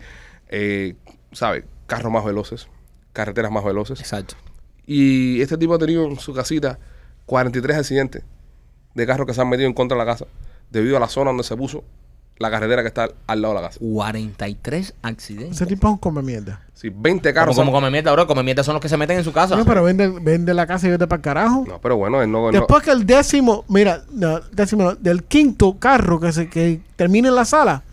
eh, 0.49 0.95
¿sabes? 1.31 1.63
Carros 1.87 2.11
más 2.11 2.23
veloces, 2.23 2.67
carreteras 3.13 3.51
más 3.51 3.63
veloces. 3.63 3.99
Exacto. 3.99 4.35
Y 4.85 5.41
este 5.41 5.57
tipo 5.57 5.73
ha 5.73 5.79
tenido 5.79 6.05
en 6.05 6.19
su 6.19 6.33
casita 6.33 6.77
43 7.25 7.77
accidentes 7.77 8.23
de 8.93 9.05
carros 9.07 9.25
que 9.25 9.33
se 9.33 9.41
han 9.41 9.49
metido 9.49 9.67
en 9.67 9.73
contra 9.73 9.97
de 9.97 10.05
la 10.05 10.11
casa 10.11 10.27
debido 10.69 10.97
a 10.97 10.99
la 10.99 11.07
zona 11.07 11.31
donde 11.31 11.43
se 11.43 11.57
puso 11.57 11.83
la 12.37 12.51
carretera 12.51 12.81
que 12.81 12.87
está 12.89 13.09
al 13.27 13.41
lado 13.41 13.53
de 13.55 13.61
la 13.61 13.67
casa. 13.67 13.79
43 13.79 14.93
accidentes. 15.01 15.55
Ese 15.55 15.65
tipo 15.65 15.87
es 15.87 15.93
un 15.93 15.97
come 15.99 16.21
mierda. 16.21 16.61
Sí, 16.73 16.89
20 16.93 17.29
Como, 17.29 17.33
carros. 17.33 17.55
como 17.55 17.71
come 17.71 17.89
mierda, 17.89 18.11
bro. 18.11 18.27
Come 18.27 18.43
mierda 18.43 18.63
son 18.63 18.73
los 18.73 18.81
que 18.81 18.89
se 18.89 18.97
meten 18.97 19.17
en 19.17 19.23
su 19.23 19.31
casa. 19.31 19.55
No, 19.55 19.63
pero 19.65 19.83
vende, 19.83 20.07
vende 20.09 20.53
la 20.53 20.67
casa 20.67 20.87
y 20.87 20.91
vete 20.91 21.07
para 21.07 21.17
el 21.17 21.23
carajo. 21.23 21.63
No, 21.67 21.79
pero 21.79 21.95
bueno, 21.95 22.21
él 22.21 22.29
no. 22.31 22.49
él 22.49 22.53
no- 22.55 22.59
Después 22.59 22.83
que 22.83 22.91
el 22.91 23.05
décimo, 23.05 23.63
mira, 23.69 24.03
no, 24.11 24.39
décimo, 24.51 24.83
no, 24.83 24.95
del 24.95 25.23
quinto 25.23 25.77
carro 25.79 26.19
que 26.19 26.31
se 26.33 26.49
que 26.49 26.81
termine 26.97 27.29
en 27.29 27.35
la 27.35 27.45
sala, 27.45 27.83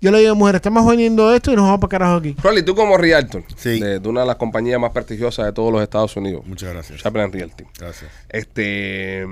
yo 0.00 0.10
le 0.12 0.20
digo, 0.20 0.34
mujer, 0.36 0.54
estamos 0.54 0.86
vendiendo 0.86 1.34
esto 1.34 1.52
y 1.52 1.56
nos 1.56 1.64
vamos 1.64 1.80
para 1.80 1.90
carajo 1.90 2.14
aquí. 2.18 2.36
Rolly, 2.42 2.62
tú 2.62 2.74
como 2.76 2.96
Realtor, 2.96 3.42
Sí. 3.56 3.80
de, 3.80 3.98
de 3.98 4.08
una 4.08 4.20
de 4.22 4.28
las 4.28 4.36
compañías 4.36 4.80
más 4.80 4.92
prestigiosas 4.92 5.44
de 5.46 5.52
todos 5.52 5.72
los 5.72 5.82
Estados 5.82 6.16
Unidos, 6.16 6.42
Muchas 6.46 6.72
gracias. 6.72 7.02
Chaplin 7.02 7.30
Realty. 7.32 7.64
Gracias. 7.78 8.10
Este, 8.28 9.26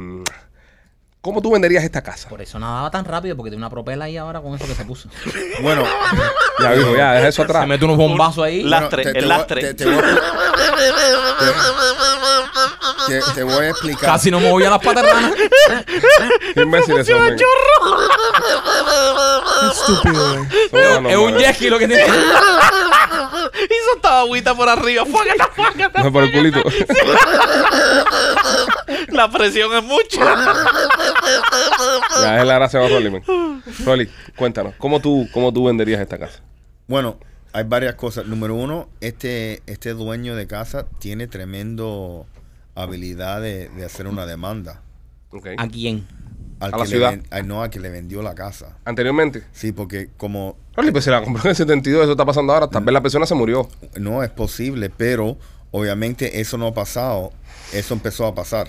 ¿cómo 1.28 1.42
tú 1.42 1.50
venderías 1.52 1.84
esta 1.84 2.00
casa? 2.02 2.26
Por 2.28 2.40
eso 2.40 2.58
nadaba 2.58 2.90
tan 2.90 3.04
rápido, 3.04 3.36
porque 3.36 3.50
tiene 3.50 3.60
una 3.62 3.68
propela 3.70 4.06
ahí 4.06 4.16
ahora 4.16 4.40
con 4.40 4.54
eso 4.54 4.66
que 4.66 4.74
se 4.74 4.84
puso. 4.86 5.08
Bueno, 5.60 5.84
Ya 6.60 6.72
dijo, 6.72 6.96
ya, 6.96 7.12
deja 7.12 7.28
eso 7.28 7.42
atrás. 7.42 7.62
Se 7.62 7.66
mete 7.68 7.84
unos 7.84 7.96
bombazos 7.98 8.44
ahí. 8.44 8.62
La- 8.62 8.80
bueno, 8.80 8.96
Lastre, 8.96 9.02
te, 9.02 9.08
el 9.08 9.14
te 9.14 9.20
voy- 9.20 9.28
lastre. 9.28 9.60
Te, 9.60 9.74
te 9.74 9.84
voy 9.84 9.94
a, 9.98 10.00
te- 13.06 13.20
te- 13.20 13.32
te 13.34 13.42
voy 13.42 13.64
a 13.66 13.68
explicar. 13.70 14.10
Casi 14.12 14.30
no 14.30 14.40
movía 14.40 14.70
las 14.70 14.78
paternas. 14.80 15.32
Qué 16.54 16.62
imbéciles 16.62 17.06
son, 17.06 17.22
men. 17.24 17.36
Qué 17.36 17.44
estúpido, 19.72 20.34
güey. 20.34 20.48
Son 20.70 21.04
unos 21.04 21.12
es 21.12 21.16
un 21.18 21.24
normales. 21.24 21.46
jet 21.46 21.54
ski 21.56 21.70
lo 21.70 21.78
que 21.78 21.88
tiene. 21.88 22.04
Hizo 23.54 23.96
esta 23.96 24.20
agüita 24.20 24.54
por 24.54 24.68
arriba. 24.68 25.04
Fuácata, 25.04 25.48
fuácata. 25.54 26.02
No, 26.02 26.12
por 26.12 26.24
el 26.24 26.32
culito. 26.32 26.62
La 29.08 29.30
presión 29.30 29.74
es 29.74 29.82
mucha. 29.82 30.20
ya, 32.22 32.40
es 32.40 32.46
la 32.46 32.54
gracia 32.54 32.80
de 32.80 32.88
Rolly, 32.88 33.10
men. 33.10 33.22
Rolly, 33.84 34.08
cuéntanos, 34.36 34.74
¿cómo 34.78 35.00
tú, 35.00 35.28
¿cómo 35.32 35.52
tú 35.52 35.64
venderías 35.64 36.00
esta 36.00 36.18
casa? 36.18 36.40
Bueno, 36.86 37.18
hay 37.52 37.64
varias 37.64 37.94
cosas. 37.94 38.26
Número 38.26 38.54
uno, 38.54 38.88
este, 39.00 39.62
este 39.66 39.94
dueño 39.94 40.36
de 40.36 40.46
casa 40.46 40.86
tiene 40.98 41.26
tremendo 41.26 42.26
habilidad 42.74 43.40
de, 43.40 43.68
de 43.70 43.84
hacer 43.84 44.06
una 44.06 44.26
demanda. 44.26 44.82
Ok. 45.30 45.48
¿A 45.56 45.68
quién? 45.68 46.06
Al 46.60 46.70
A 46.70 46.72
que 46.72 46.78
la 46.78 46.86
ciudad. 46.86 47.10
ven- 47.10 47.22
al- 47.30 47.46
no, 47.46 47.62
a 47.62 47.70
que 47.70 47.78
le 47.80 47.88
vendió 47.90 48.20
la 48.22 48.34
casa. 48.34 48.76
Anteriormente. 48.84 49.44
Sí, 49.52 49.72
porque 49.72 50.08
como 50.16 50.56
Rolly, 50.76 50.90
pues 50.90 51.04
se 51.04 51.10
la 51.10 51.22
compró 51.22 51.42
en 51.44 51.50
el 51.50 51.56
72, 51.56 52.02
eso 52.02 52.12
está 52.12 52.24
pasando 52.24 52.52
ahora. 52.52 52.68
Tal 52.68 52.84
vez 52.84 52.92
la 52.92 53.00
persona 53.00 53.26
se 53.26 53.34
murió. 53.34 53.68
no 53.96 54.22
es 54.22 54.30
posible, 54.30 54.90
pero 54.90 55.36
obviamente 55.70 56.40
eso 56.40 56.58
no 56.58 56.68
ha 56.68 56.74
pasado. 56.74 57.32
Eso 57.72 57.94
empezó 57.94 58.26
a 58.26 58.34
pasar. 58.34 58.68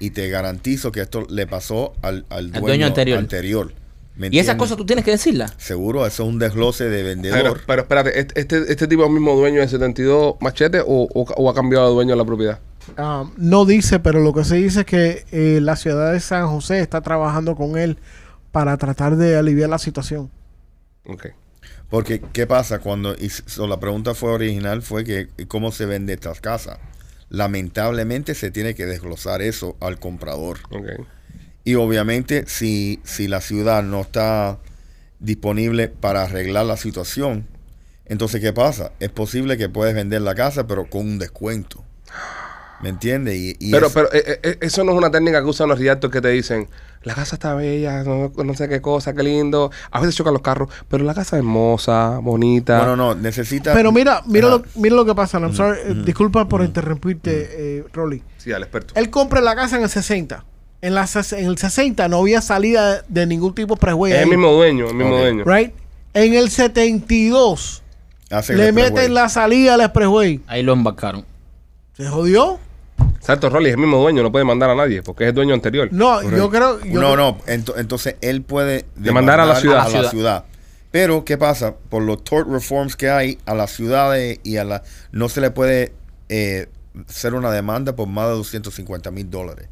Y 0.00 0.10
te 0.10 0.28
garantizo 0.28 0.92
que 0.92 1.00
esto 1.00 1.26
le 1.30 1.46
pasó 1.46 1.94
al, 2.02 2.26
al 2.28 2.50
dueño, 2.52 2.66
dueño 2.66 2.86
anterior. 2.86 3.18
anterior. 3.18 3.72
¿Me 4.16 4.28
Y 4.32 4.38
esas 4.38 4.56
cosas 4.56 4.76
tú 4.76 4.86
tienes 4.86 5.04
que 5.04 5.10
decirlas. 5.10 5.52
Seguro, 5.58 6.06
eso 6.06 6.22
es 6.22 6.28
un 6.28 6.38
desglose 6.38 6.84
de 6.84 7.02
Pero, 7.02 7.06
vendedor. 7.08 7.60
pero 7.66 7.82
espérate, 7.82 8.18
¿este, 8.18 8.40
este, 8.40 8.72
este 8.72 8.86
tipo 8.88 9.02
es 9.02 9.08
el 9.08 9.14
mismo 9.14 9.34
dueño 9.36 9.60
de 9.60 9.68
72 9.68 10.36
machetes 10.40 10.82
o, 10.86 11.02
o- 11.12 11.22
o 11.36 11.50
ha 11.50 11.54
cambiado 11.54 11.88
de 11.88 11.94
dueño 11.94 12.10
de 12.12 12.16
la 12.16 12.24
propiedad? 12.24 12.60
Ah, 12.96 13.24
no 13.36 13.64
dice, 13.66 13.98
pero 13.98 14.20
lo 14.20 14.32
que 14.32 14.44
se 14.44 14.56
dice 14.56 14.80
es 14.80 14.86
que 14.86 15.24
eh, 15.32 15.58
la 15.60 15.76
ciudad 15.76 16.12
de 16.12 16.20
San 16.20 16.46
José 16.48 16.80
está 16.80 17.00
trabajando 17.02 17.56
con 17.56 17.76
él 17.76 17.98
para 18.52 18.76
tratar 18.78 19.16
de 19.16 19.36
aliviar 19.36 19.68
la 19.68 19.78
situación. 19.78 20.30
Ok. 21.04 21.26
Porque, 21.90 22.20
¿qué 22.32 22.46
pasa 22.46 22.78
cuando... 22.78 23.14
La 23.68 23.78
pregunta 23.80 24.14
fue 24.14 24.30
original, 24.32 24.82
fue 24.82 25.04
que 25.04 25.28
cómo 25.46 25.72
se 25.72 25.84
vende 25.86 26.14
estas 26.14 26.40
casas. 26.40 26.78
Lamentablemente 27.28 28.34
se 28.34 28.50
tiene 28.50 28.74
que 28.74 28.86
desglosar 28.86 29.42
eso 29.42 29.76
al 29.80 29.98
comprador. 29.98 30.58
Ok. 30.70 31.06
Y 31.66 31.74
obviamente 31.74 32.44
si, 32.46 33.00
si 33.02 33.26
la 33.26 33.40
ciudad 33.40 33.82
no 33.82 34.00
está 34.02 34.58
disponible 35.18 35.88
para 35.88 36.22
arreglar 36.22 36.64
la 36.64 36.76
situación, 36.76 37.44
entonces 38.04 38.40
¿qué 38.40 38.52
pasa? 38.52 38.92
Es 39.00 39.10
posible 39.10 39.56
que 39.58 39.68
puedes 39.68 39.92
vender 39.92 40.22
la 40.22 40.36
casa 40.36 40.68
pero 40.68 40.88
con 40.88 41.00
un 41.02 41.18
descuento. 41.18 41.82
¿Me 42.82 42.90
entiendes? 42.90 43.34
Y, 43.34 43.56
y 43.58 43.70
Pero, 43.72 43.88
es- 43.88 43.92
pero 43.94 44.12
eh, 44.12 44.38
eh, 44.44 44.58
eso 44.60 44.84
no 44.84 44.92
es 44.92 44.98
una 44.98 45.10
técnica 45.10 45.40
que 45.42 45.48
usan 45.48 45.68
los 45.68 45.78
realtors 45.80 46.12
que 46.12 46.20
te 46.20 46.28
dicen, 46.28 46.68
la 47.02 47.14
casa 47.16 47.34
está 47.34 47.54
bella, 47.54 48.04
no, 48.04 48.30
no 48.44 48.54
sé 48.54 48.68
qué 48.68 48.80
cosa, 48.80 49.12
qué 49.12 49.24
lindo. 49.24 49.72
A 49.90 49.98
veces 50.00 50.14
chocan 50.14 50.34
los 50.34 50.42
carros, 50.42 50.68
pero 50.88 51.02
la 51.02 51.14
casa 51.14 51.34
es 51.36 51.40
hermosa, 51.40 52.18
bonita. 52.22 52.76
Bueno, 52.78 52.94
no, 52.94 53.14
necesita... 53.16 53.72
Pero 53.74 53.90
mira, 53.90 54.22
mira, 54.26 54.46
Ajá. 54.48 54.58
lo, 54.58 54.64
mira 54.80 54.94
lo 54.94 55.04
que 55.04 55.14
pasa. 55.16 55.38
I'm 55.40 55.52
sorry, 55.52 55.80
eh, 55.84 55.94
disculpa 56.04 56.46
por 56.48 56.62
interrumpirte, 56.62 57.78
eh, 57.78 57.84
Rolly. 57.92 58.22
Sí, 58.36 58.52
al 58.52 58.62
experto. 58.62 58.94
Él 58.94 59.10
compra 59.10 59.40
la 59.40 59.56
casa 59.56 59.78
en 59.78 59.82
el 59.82 59.88
60. 59.88 60.44
En, 60.86 60.94
la, 60.94 61.04
ses- 61.04 61.36
en 61.36 61.46
el 61.46 61.58
60 61.58 62.08
no 62.08 62.18
había 62.20 62.40
salida 62.40 63.02
de 63.08 63.26
ningún 63.26 63.54
tipo 63.54 63.76
preway. 63.76 64.12
es 64.12 64.20
el 64.20 64.28
mismo 64.28 64.52
dueño, 64.52 64.88
el 64.88 64.94
mismo 64.94 65.14
Ok. 65.14 65.20
dueño. 65.20 65.44
Right? 65.44 65.72
En 66.14 66.34
el 66.34 66.48
72 66.50 67.82
Hace 68.30 68.52
el 68.54 68.58
le 68.58 68.72
meten 68.72 69.14
la 69.14 69.28
salida 69.28 69.74
al 69.74 69.80
expressway. 69.80 70.40
Ahí 70.46 70.62
lo 70.62 70.72
embarcaron. 70.72 71.24
¿Se 71.96 72.06
jodió? 72.06 72.58
Exacto, 73.16 73.50
Rolly 73.50 73.66
es 73.68 73.72
el 73.74 73.80
mismo 73.80 73.98
dueño, 73.98 74.22
no 74.22 74.30
puede 74.32 74.44
mandar 74.44 74.70
a 74.70 74.74
nadie 74.74 75.02
porque 75.02 75.24
es 75.24 75.28
el 75.30 75.34
dueño 75.34 75.54
anterior. 75.54 75.88
No, 75.92 76.14
Correcto. 76.16 76.36
yo 76.36 76.50
creo. 76.50 76.80
yo 76.84 77.00
no, 77.00 77.12
creo- 77.12 77.16
no, 77.16 77.38
ento- 77.46 77.74
entonces 77.76 78.16
él 78.20 78.42
puede 78.42 78.84
Demandar 78.96 79.40
a 79.40 79.46
la 79.46 79.56
ciudad. 79.56 79.86
a 79.86 79.88
la 80.02 80.10
ciudad. 80.10 80.44
Pero, 80.92 81.24
¿qué 81.24 81.36
pasa? 81.36 81.74
Por 81.90 82.02
los 82.04 82.22
tort 82.24 82.48
reforms 82.48 82.96
que 82.96 83.10
hay 83.10 83.38
a 83.44 83.54
las 83.54 83.72
ciudades 83.72 84.38
y 84.44 84.56
a 84.56 84.64
la... 84.64 84.82
No 85.12 85.28
se 85.28 85.40
le 85.40 85.50
puede 85.50 85.92
eh, 86.28 86.68
hacer 87.08 87.34
una 87.34 87.50
demanda 87.50 87.94
por 87.96 88.06
más 88.08 88.28
de 88.28 88.34
250 88.34 89.10
mil 89.10 89.28
dólares. 89.28 89.68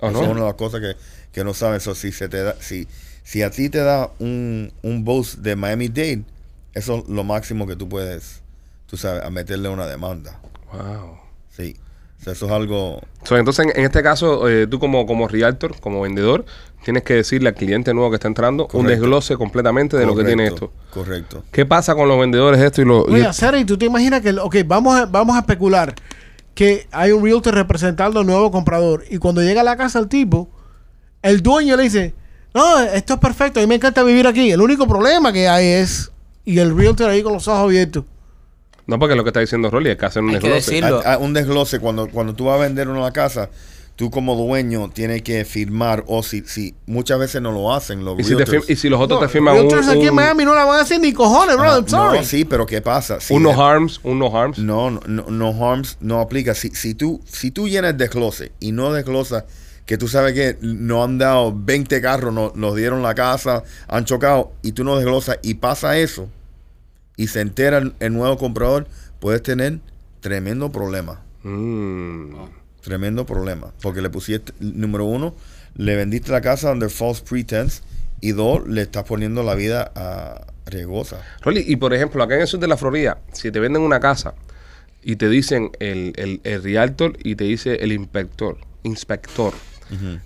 ¿O 0.00 0.10
Esa 0.10 0.22
es 0.22 0.28
una 0.28 0.40
de 0.40 0.46
las 0.46 0.54
cosas 0.54 0.80
que, 0.80 0.96
que 1.32 1.44
no 1.44 1.54
saben. 1.54 1.80
So, 1.80 1.94
si, 1.94 2.12
se 2.12 2.28
te 2.28 2.42
da, 2.42 2.54
si, 2.60 2.86
si 3.24 3.42
a 3.42 3.50
ti 3.50 3.68
te 3.68 3.78
da 3.78 4.10
un, 4.18 4.72
un 4.82 5.04
bus 5.04 5.42
de 5.42 5.56
Miami-Dade, 5.56 6.22
eso 6.74 6.98
es 6.98 7.08
lo 7.08 7.24
máximo 7.24 7.66
que 7.66 7.76
tú 7.76 7.88
puedes, 7.88 8.42
tú 8.86 8.96
sabes, 8.96 9.24
a 9.24 9.30
meterle 9.30 9.68
una 9.68 9.86
demanda. 9.86 10.38
Wow. 10.72 11.18
Sí. 11.56 11.76
Eso 12.26 12.46
es 12.46 12.52
algo... 12.52 13.00
So, 13.22 13.36
entonces, 13.38 13.64
en, 13.66 13.72
en 13.78 13.84
este 13.86 14.02
caso, 14.02 14.48
eh, 14.48 14.66
tú 14.66 14.78
como, 14.78 15.06
como 15.06 15.28
realtor, 15.28 15.78
como 15.80 16.00
vendedor, 16.02 16.44
tienes 16.84 17.02
que 17.04 17.14
decirle 17.14 17.48
al 17.48 17.54
cliente 17.54 17.94
nuevo 17.94 18.10
que 18.10 18.16
está 18.16 18.28
entrando 18.28 18.68
un 18.72 18.86
desglose 18.86 19.36
completamente 19.36 19.96
de 19.96 20.04
lo 20.04 20.14
que 20.16 20.24
tiene 20.24 20.46
esto. 20.48 20.72
Correcto. 20.90 21.44
¿Qué 21.52 21.64
pasa 21.64 21.94
con 21.94 22.08
los 22.08 22.18
vendedores 22.20 22.60
esto 22.60 22.82
y 22.82 22.84
los... 22.84 23.08
y- 23.08 23.12
Oye, 23.12 23.32
Seri, 23.32 23.64
¿tú 23.64 23.78
te 23.78 23.86
imaginas 23.86 24.20
que, 24.20 24.30
ok, 24.32 24.56
vamos 24.66 24.94
a, 24.96 25.06
vamos 25.06 25.36
a 25.36 25.40
especular 25.40 25.94
que 26.58 26.88
hay 26.90 27.12
un 27.12 27.22
realtor 27.22 27.54
representando 27.54 28.18
al 28.18 28.26
nuevo 28.26 28.50
comprador 28.50 29.04
y 29.08 29.18
cuando 29.18 29.40
llega 29.42 29.60
a 29.60 29.64
la 29.64 29.76
casa 29.76 30.00
el 30.00 30.08
tipo, 30.08 30.50
el 31.22 31.40
dueño 31.40 31.76
le 31.76 31.84
dice, 31.84 32.14
no, 32.52 32.80
esto 32.80 33.14
es 33.14 33.20
perfecto, 33.20 33.60
a 33.60 33.62
mí 33.62 33.68
me 33.68 33.76
encanta 33.76 34.02
vivir 34.02 34.26
aquí, 34.26 34.50
el 34.50 34.60
único 34.60 34.88
problema 34.88 35.32
que 35.32 35.46
hay 35.46 35.66
es, 35.66 36.10
y 36.44 36.58
el 36.58 36.76
realtor 36.76 37.10
ahí 37.10 37.22
con 37.22 37.32
los 37.32 37.46
ojos 37.46 37.60
abiertos. 37.62 38.02
No, 38.88 38.98
porque 38.98 39.14
lo 39.14 39.22
que 39.22 39.28
está 39.30 39.38
diciendo 39.38 39.70
Rolly 39.70 39.90
es 39.90 39.96
que 39.98 40.06
hacen 40.06 40.24
un 40.24 40.30
Hay 40.34 40.40
que 40.40 40.48
desglose. 40.50 40.82
A- 41.06 41.12
a- 41.14 41.18
un 41.18 41.32
desglose 41.32 41.78
cuando, 41.78 42.08
cuando 42.08 42.34
tú 42.34 42.46
vas 42.46 42.58
a 42.58 42.62
vender 42.62 42.88
una 42.88 43.12
casa, 43.12 43.50
tú 43.98 44.12
como 44.12 44.36
dueño 44.36 44.90
tienes 44.94 45.22
que 45.22 45.44
firmar 45.44 46.04
o 46.06 46.22
si, 46.22 46.42
si 46.42 46.76
muchas 46.86 47.18
veces 47.18 47.42
no 47.42 47.50
lo 47.50 47.74
hacen 47.74 48.04
los 48.04 48.16
Y 48.20 48.22
si, 48.22 48.36
y 48.68 48.76
si 48.76 48.88
los 48.88 49.00
otros 49.00 49.20
No, 49.20 49.26
te 49.26 49.32
firman 49.32 49.54
un, 49.56 49.62
realtors 49.62 49.88
aquí 49.88 50.04
en 50.04 50.10
un, 50.10 50.14
Miami 50.14 50.44
no 50.44 50.54
la 50.54 50.64
van 50.64 50.78
a 50.78 50.82
hacer 50.82 51.00
ni 51.00 51.12
cojones, 51.12 51.56
bro, 51.56 51.64
I'm 51.80 51.88
sorry. 51.88 52.18
No, 52.18 52.24
sí, 52.24 52.44
pero 52.44 52.64
¿qué 52.64 52.80
pasa? 52.80 53.18
Si 53.20 53.34
un 53.34 53.42
no 53.42 53.48
de- 53.48 53.56
harms, 53.56 53.98
un 54.04 54.20
no 54.20 54.26
harms. 54.38 54.56
No, 54.60 54.92
no, 54.92 55.00
no, 55.08 55.24
no 55.28 55.48
harms 55.68 55.96
no 56.00 56.20
aplica. 56.20 56.54
Si, 56.54 56.68
si 56.70 56.94
tú 56.94 57.20
si 57.24 57.50
tú 57.50 57.66
llenas 57.66 57.98
desglose 57.98 58.52
y 58.60 58.70
no 58.70 58.92
desglosas 58.92 59.46
que 59.84 59.98
tú 59.98 60.06
sabes 60.06 60.32
que 60.32 60.56
no 60.60 61.02
han 61.02 61.18
dado 61.18 61.52
20 61.52 62.00
carros, 62.00 62.32
no- 62.32 62.52
nos 62.54 62.76
dieron 62.76 63.02
la 63.02 63.16
casa, 63.16 63.64
han 63.88 64.04
chocado 64.04 64.52
y 64.62 64.70
tú 64.72 64.84
no 64.84 64.94
desglosas 64.94 65.40
y 65.42 65.54
pasa 65.54 65.98
eso 65.98 66.28
y 67.16 67.26
se 67.26 67.40
entera 67.40 67.78
el, 67.78 67.94
el 67.98 68.12
nuevo 68.12 68.38
comprador, 68.38 68.86
puedes 69.18 69.42
tener 69.42 69.80
tremendo 70.20 70.70
problema. 70.70 71.20
Mm. 71.42 72.57
Tremendo 72.88 73.26
problema. 73.26 73.70
Porque 73.82 74.00
le 74.00 74.08
pusiste, 74.08 74.54
número 74.60 75.04
uno, 75.04 75.34
le 75.76 75.94
vendiste 75.94 76.32
la 76.32 76.40
casa 76.40 76.72
under 76.72 76.88
false 76.88 77.22
pretense 77.22 77.82
y 78.22 78.32
dos, 78.32 78.66
le 78.66 78.80
estás 78.80 79.04
poniendo 79.04 79.42
la 79.42 79.54
vida 79.54 79.92
a 79.94 80.46
riesgosa. 80.64 81.20
Rolly, 81.42 81.64
y 81.66 81.76
por 81.76 81.92
ejemplo, 81.92 82.22
acá 82.22 82.36
en 82.36 82.40
el 82.40 82.46
sur 82.46 82.58
de 82.58 82.66
la 82.66 82.78
Florida, 82.78 83.18
si 83.34 83.50
te 83.50 83.60
venden 83.60 83.82
una 83.82 84.00
casa 84.00 84.32
y 85.02 85.16
te 85.16 85.28
dicen 85.28 85.70
el, 85.80 86.14
el, 86.16 86.40
el 86.44 86.62
realtor 86.62 87.12
y 87.22 87.34
te 87.36 87.44
dice 87.44 87.74
el 87.74 87.92
inspector, 87.92 88.56
inspector, 88.84 89.52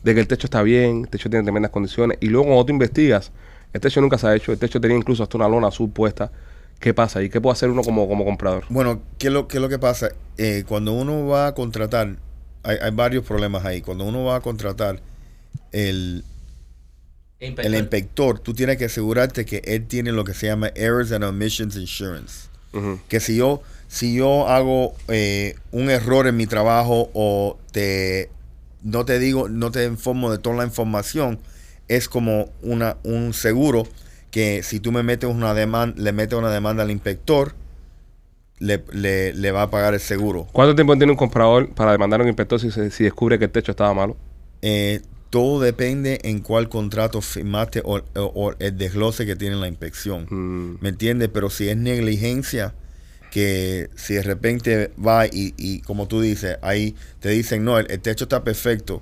de 0.05 0.15
que 0.15 0.21
el 0.21 0.29
techo 0.29 0.47
está 0.47 0.63
bien, 0.63 1.01
el 1.01 1.09
techo 1.09 1.29
tiene 1.29 1.43
tremendas 1.43 1.73
condiciones, 1.73 2.19
y 2.21 2.29
luego 2.29 2.47
cuando 2.47 2.67
tú 2.67 2.73
investigas, 2.73 3.33
el 3.73 3.81
techo 3.81 4.01
nunca 4.01 4.19
se 4.19 4.29
ha 4.29 4.37
hecho, 4.37 4.53
el 4.53 4.59
techo 4.59 4.81
tenía 4.81 4.97
incluso 4.97 5.25
hasta 5.25 5.37
una 5.37 5.49
lona 5.49 5.67
azul 5.67 5.91
puesta, 5.91 6.31
¿qué 6.79 6.95
pasa? 6.95 7.23
¿Y 7.25 7.29
qué 7.29 7.41
puede 7.41 7.55
hacer 7.55 7.71
uno 7.71 7.83
como, 7.83 8.07
como 8.09 8.25
comprador? 8.25 8.65
Bueno, 8.69 9.03
¿qué 9.19 9.27
es 9.27 9.33
lo, 9.33 9.49
qué 9.49 9.57
es 9.57 9.61
lo 9.61 9.69
que 9.69 9.81
pasa? 9.81 10.11
Eh, 10.39 10.65
cuando 10.67 10.93
uno 10.93 11.27
va 11.27 11.49
a 11.49 11.55
contratar, 11.55 12.17
hay, 12.63 12.77
hay 12.81 12.91
varios 12.91 13.25
problemas 13.25 13.65
ahí. 13.65 13.81
Cuando 13.81 14.05
uno 14.05 14.25
va 14.25 14.37
a 14.37 14.41
contratar 14.41 15.01
el, 15.73 16.25
el 17.39 17.75
inspector, 17.75 18.39
tú 18.39 18.55
tienes 18.55 18.77
que 18.77 18.87
asegurarte 18.87 19.45
que 19.45 19.63
él 19.65 19.87
tiene 19.87 20.13
lo 20.13 20.25
que 20.25 20.35
se 20.35 20.47
llama 20.47 20.71
Errors 20.75 21.13
and 21.13 21.25
Omissions 21.25 21.77
Insurance. 21.77 22.49
Que 23.09 23.21
si 23.21 23.37
yo, 23.37 23.61
si 23.89 24.15
yo 24.15 24.49
hago 24.49 24.95
eh, 25.09 25.57
un 25.73 25.91
error 25.91 26.27
en 26.27 26.37
mi 26.39 26.47
trabajo 26.47 27.11
o 27.13 27.59
te 27.71 28.31
no 28.83 29.05
te 29.05 29.19
digo, 29.19 29.49
no 29.49 29.71
te 29.71 29.85
informo 29.85 30.31
de 30.31 30.39
toda 30.39 30.57
la 30.57 30.65
información, 30.65 31.39
es 31.89 32.09
como 32.09 32.51
una, 32.63 32.97
un 33.05 33.33
seguro 33.35 33.87
que 34.31 34.63
si 34.63 34.81
tú 34.81 34.93
me 34.93 35.03
metes 35.03 35.31
una 35.31 35.55
demanda, 35.55 36.01
le 36.01 36.13
metes 36.13 36.39
una 36.39 36.51
demanda 36.51 36.83
al 36.83 36.91
inspector, 36.91 37.55
le, 38.63 38.83
le, 38.93 39.33
le 39.35 39.51
va 39.53 39.63
a 39.63 39.71
pagar 39.71 39.95
el 39.95 40.01
seguro. 40.01 40.47
¿Cuánto 40.53 40.75
tiempo 40.75 40.97
tiene 40.97 41.11
un 41.13 41.17
comprador 41.19 41.69
para 41.75 41.93
demandar 41.93 42.21
a 42.21 42.23
un 42.23 42.29
inspector 42.29 42.61
si, 42.61 42.71
se- 42.71 42.91
si 42.91 43.05
descubre 43.05 43.39
que 43.39 43.47
el 43.47 43.51
techo 43.51 43.73
estaba 43.73 43.93
malo? 43.93 44.17
Eh, 44.63 45.01
todo 45.31 45.61
depende 45.61 46.19
en 46.25 46.41
cuál 46.41 46.69
contrato 46.69 47.21
firmaste 47.21 47.81
o, 47.85 47.97
o- 47.97 48.03
o 48.35 48.55
el 48.59 48.77
desglose 48.79 49.27
que 49.27 49.35
tiene 49.35 49.57
la 49.57 49.67
inspección. 49.69 50.27
Mm. 50.31 50.79
¿Me 50.81 50.91
entiendes? 50.91 51.29
Pero 51.33 51.51
si 51.51 51.69
es 51.69 51.77
negligencia, 51.77 52.75
que 53.31 53.89
si 53.97 54.15
de 54.15 54.23
repente 54.23 54.93
va 55.05 55.27
y, 55.27 55.55
y 55.57 55.81
como 55.81 56.07
tú 56.07 56.21
dices, 56.21 56.59
ahí 56.63 56.95
te 57.21 57.31
dicen, 57.31 57.65
no, 57.65 57.79
el, 57.79 57.91
el 57.91 58.01
techo 58.01 58.25
está 58.25 58.45
perfecto, 58.45 59.01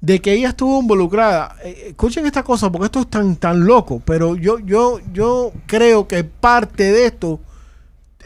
de 0.00 0.20
que 0.20 0.32
ella 0.32 0.50
estuvo 0.50 0.80
involucrada. 0.80 1.56
Eh, 1.64 1.86
escuchen 1.88 2.24
esta 2.26 2.42
cosa 2.42 2.70
porque 2.70 2.86
esto 2.86 3.00
es 3.00 3.08
tan, 3.10 3.36
tan 3.36 3.64
loco. 3.64 4.00
Pero 4.04 4.36
yo, 4.36 4.58
yo, 4.60 5.00
yo 5.12 5.52
creo 5.66 6.06
que 6.08 6.24
parte 6.24 6.92
de 6.92 7.06
esto 7.06 7.40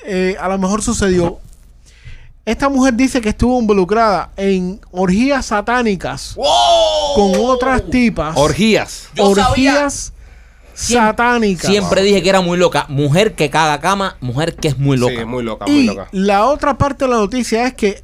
eh, 0.05 0.37
a 0.41 0.49
lo 0.49 0.59
mejor 0.59 0.83
sucedió. 0.83 1.39
Esta 2.45 2.69
mujer 2.71 2.95
dice 2.95 3.21
que 3.21 3.29
estuvo 3.29 3.61
involucrada 3.61 4.31
en 4.37 4.81
orgías 4.91 5.47
satánicas 5.47 6.35
con 7.15 7.33
otras 7.37 7.83
tipas. 7.91 8.37
Orgías. 8.37 9.09
Yo 9.15 9.25
sabía. 9.35 9.75
Satánicas. 10.79 11.71
Siempre 11.71 12.03
dije 12.03 12.23
que 12.23 12.29
era 12.29 12.41
muy 12.41 12.59
loca. 12.59 12.87
Mujer 12.89 13.35
que 13.35 13.51
caga 13.51 13.81
cama, 13.81 14.17
mujer 14.21 14.55
que 14.57 14.69
es 14.69 14.79
muy 14.79 14.97
loca. 14.97 15.15
Sí, 15.19 15.25
muy 15.25 15.43
loca, 15.43 15.67
muy 15.67 15.75
Y 15.75 15.87
loca. 15.87 16.09
la 16.13 16.47
otra 16.47 16.79
parte 16.79 17.05
de 17.05 17.11
la 17.11 17.17
noticia 17.17 17.67
es 17.67 17.75
que 17.75 18.03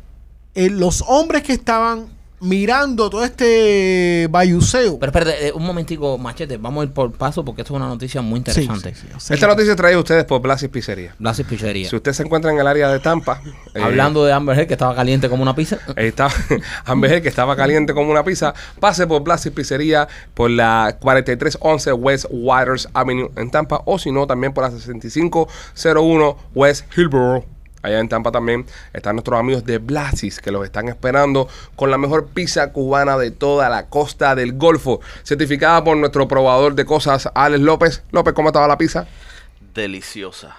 eh, 0.55 0.71
los 0.71 1.03
hombres 1.07 1.43
que 1.43 1.53
estaban 1.53 2.07
mirando 2.45 3.11
todo 3.11 3.25
este 3.25 4.29
bayuceo. 4.31 4.99
Pero 4.99 5.11
espérate, 5.11 5.49
eh, 5.49 5.53
un 5.53 5.65
momentico, 5.65 6.19
machete. 6.19 6.59
Vamos 6.59 6.83
a 6.83 6.85
ir 6.85 6.93
por 6.93 7.13
paso 7.13 7.45
porque 7.45 7.63
esto 7.63 7.75
es 7.75 7.77
una 7.77 7.89
noticia 7.89 8.21
muy 8.23 8.39
interesante. 8.39 8.95
sí, 8.95 9.07
sí, 9.19 9.35
Esta 9.35 9.47
noticia 9.47 9.75
trae 9.75 9.95
a 9.95 9.99
ustedes 9.99 10.25
por 10.25 10.41
Blasis 10.41 10.69
Pizzería. 10.69 11.15
Blasis 11.19 11.47
Pizzería. 11.47 11.89
Si 11.89 11.97
usted 11.97 12.13
se 12.13 12.23
encuentra 12.23 12.53
en 12.53 12.59
el 12.59 12.67
área 12.67 12.89
de 12.89 13.01
Tampa, 13.01 13.41
eh, 13.75 13.83
Hablando 13.83 14.25
de 14.25 14.33
Amber 14.33 14.59
Heard 14.59 14.69
que 14.69 14.75
estaba 14.75 14.95
caliente 14.95 15.29
como 15.29 15.43
una 15.43 15.55
pizza. 15.55 15.79
Ahí 15.97 16.09
está 16.09 16.29
Amber 16.85 17.13
Heard, 17.13 17.23
que 17.23 17.29
estaba 17.29 17.57
caliente 17.57 17.95
como 17.95 18.11
una 18.11 18.25
pizza. 18.25 18.55
Pase 18.79 19.07
por 19.07 19.23
Blasis 19.23 19.53
Pizzería 19.53 20.07
por 20.35 20.51
la 20.51 20.97
4311 21.01 21.93
West 21.95 22.27
Waters 22.31 22.89
Avenue 22.93 23.31
en 23.37 23.51
Tampa. 23.51 23.83
O 23.87 23.99
si 23.99 24.13
no, 24.13 24.27
también 24.27 24.53
por 24.53 24.65
la 24.65 24.71
6501 24.71 26.37
West 26.55 26.85
Hillborough. 26.97 27.54
Allá 27.85 28.01
en 28.01 28.09
Tampa 28.09 28.33
también 28.33 28.67
están 28.95 29.17
nuestros 29.17 29.39
amigos 29.39 29.67
de 29.67 29.77
Blasis 29.77 30.41
que 30.41 30.51
los 30.51 30.65
están 30.65 30.89
esperando 30.89 31.49
con 31.77 31.91
la 31.91 31.99
mejor 31.99 32.29
pizza 32.29 32.73
cubana 32.73 33.19
de 33.19 33.31
toda 33.31 33.69
la 33.69 33.89
costa 33.89 34.35
del 34.35 34.55
Golfo. 34.55 35.03
Certificada 35.23 35.85
por 35.85 35.95
nuestro 35.99 36.27
probador 36.27 36.77
de 36.77 36.87
cosas, 36.87 37.29
Alex 37.35 37.63
López. 37.63 38.03
López, 38.11 38.33
¿cómo 38.33 38.49
estaba 38.49 38.67
la 38.67 38.79
pizza? 38.79 39.07
Deliciosa. 39.75 40.57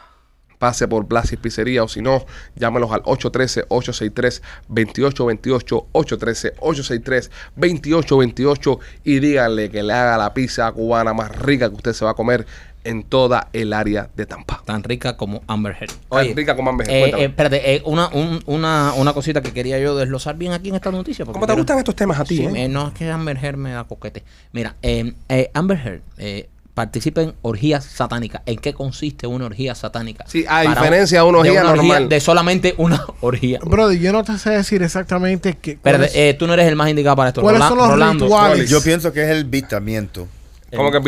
pase 0.60 0.88
por 0.88 1.08
Blasis 1.08 1.40
Pizzería 1.40 1.84
o 1.84 1.88
si 1.88 2.04
no, 2.04 2.24
llámelos 2.56 2.92
al 2.92 3.02
813-863-2828, 3.04 5.86
813-863-2828 5.94 8.80
y 9.04 9.20
díganle 9.20 9.72
que 9.72 9.82
le 9.82 9.94
haga 9.94 10.16
la 10.18 10.36
pizza 10.36 10.72
cubana 10.72 11.14
más 11.14 11.36
rica 11.36 11.70
que 11.70 11.76
usted 11.76 11.94
se 11.94 12.06
va 12.06 12.12
a 12.12 12.14
comer 12.14 12.46
en 12.86 13.04
toda 13.04 13.50
el 13.52 13.74
área 13.74 14.10
de 14.16 14.26
Tampa. 14.26 14.62
Tan 14.66 14.84
rica 14.84 15.18
como 15.18 15.42
Amber 15.48 15.76
Heard. 15.80 15.92
Tan 16.10 16.36
rica 16.36 16.56
como 16.56 16.70
Amber 16.70 16.88
Heard, 16.90 16.96
eh, 16.96 17.00
cuéntame. 17.02 17.24
eh, 17.24 17.26
espérate, 17.28 17.76
eh, 17.76 17.82
una, 17.86 18.08
un- 18.10 18.42
una, 18.46 18.94
una 18.96 19.14
cosita 19.14 19.42
que 19.42 19.52
quería 19.52 19.78
yo 19.80 19.96
desglosar 19.96 20.36
bien 20.38 20.54
aquí 20.54 20.70
en 20.70 20.76
esta 20.76 20.92
noticia. 20.92 21.26
porque 21.26 21.36
¿Cómo 21.36 21.46
te 21.46 21.52
quiero- 21.52 21.64
gustan 21.64 21.78
estos 21.80 21.96
temas 21.96 22.20
a 22.20 22.24
ti? 22.24 22.38
Sí, 22.38 22.44
eh? 22.46 22.66
eh, 22.66 22.68
no, 22.70 22.88
es 22.88 22.94
que 22.94 23.10
Amber 23.12 23.38
Heard 23.44 23.58
me 23.58 23.72
da 23.72 23.84
coquete. 23.84 24.24
Mira, 24.54 24.76
eh, 24.82 25.14
eh, 25.30 25.52
Amber 25.54 25.78
Heard 25.84 26.02
eh, 26.18 26.48
participa 26.74 27.22
en 27.22 27.34
orgías 27.42 27.86
satánicas. 27.86 28.42
¿En 28.46 28.58
qué 28.58 28.74
consiste 28.74 29.28
una 29.28 29.46
orgía 29.46 29.76
satánica? 29.76 30.26
Sí, 30.28 30.44
a 30.46 30.62
Para 30.64 30.70
diferencia 30.72 31.22
de 31.22 31.26
una 31.30 31.38
orgía 31.40 31.64
normal. 31.64 32.10
de 32.10 32.20
solamente 32.20 32.76
una 32.78 33.02
orgía. 33.22 33.60
Brother, 33.64 33.98
yo 33.98 34.12
no 34.12 34.24
te 34.26 34.38
sé 34.38 34.50
decir 34.50 34.84
exactamente 34.84 35.58
qué. 35.62 35.72
Espérate, 35.72 36.08
cuáles- 36.10 36.16
eh, 36.18 36.36
tú 36.38 36.48
no 36.48 36.54
eres 36.54 36.68
el 36.68 36.76
más 36.76 36.90
indicado 36.90 37.16
para 37.16 37.30
esto. 37.30 37.42
¿Cuáles 37.42 37.60
Rola- 37.62 37.70
son 37.70 37.78
los 37.78 37.88
Rolando. 37.88 38.26
rituales? 38.26 38.70
Yo 38.70 38.84
pienso 38.84 39.14
que 39.14 39.24
es 39.24 39.30
el 39.30 39.46
vistamiento. 39.46 40.28
¿Cómo 40.76 40.92
que? 40.92 40.98
El 40.98 41.04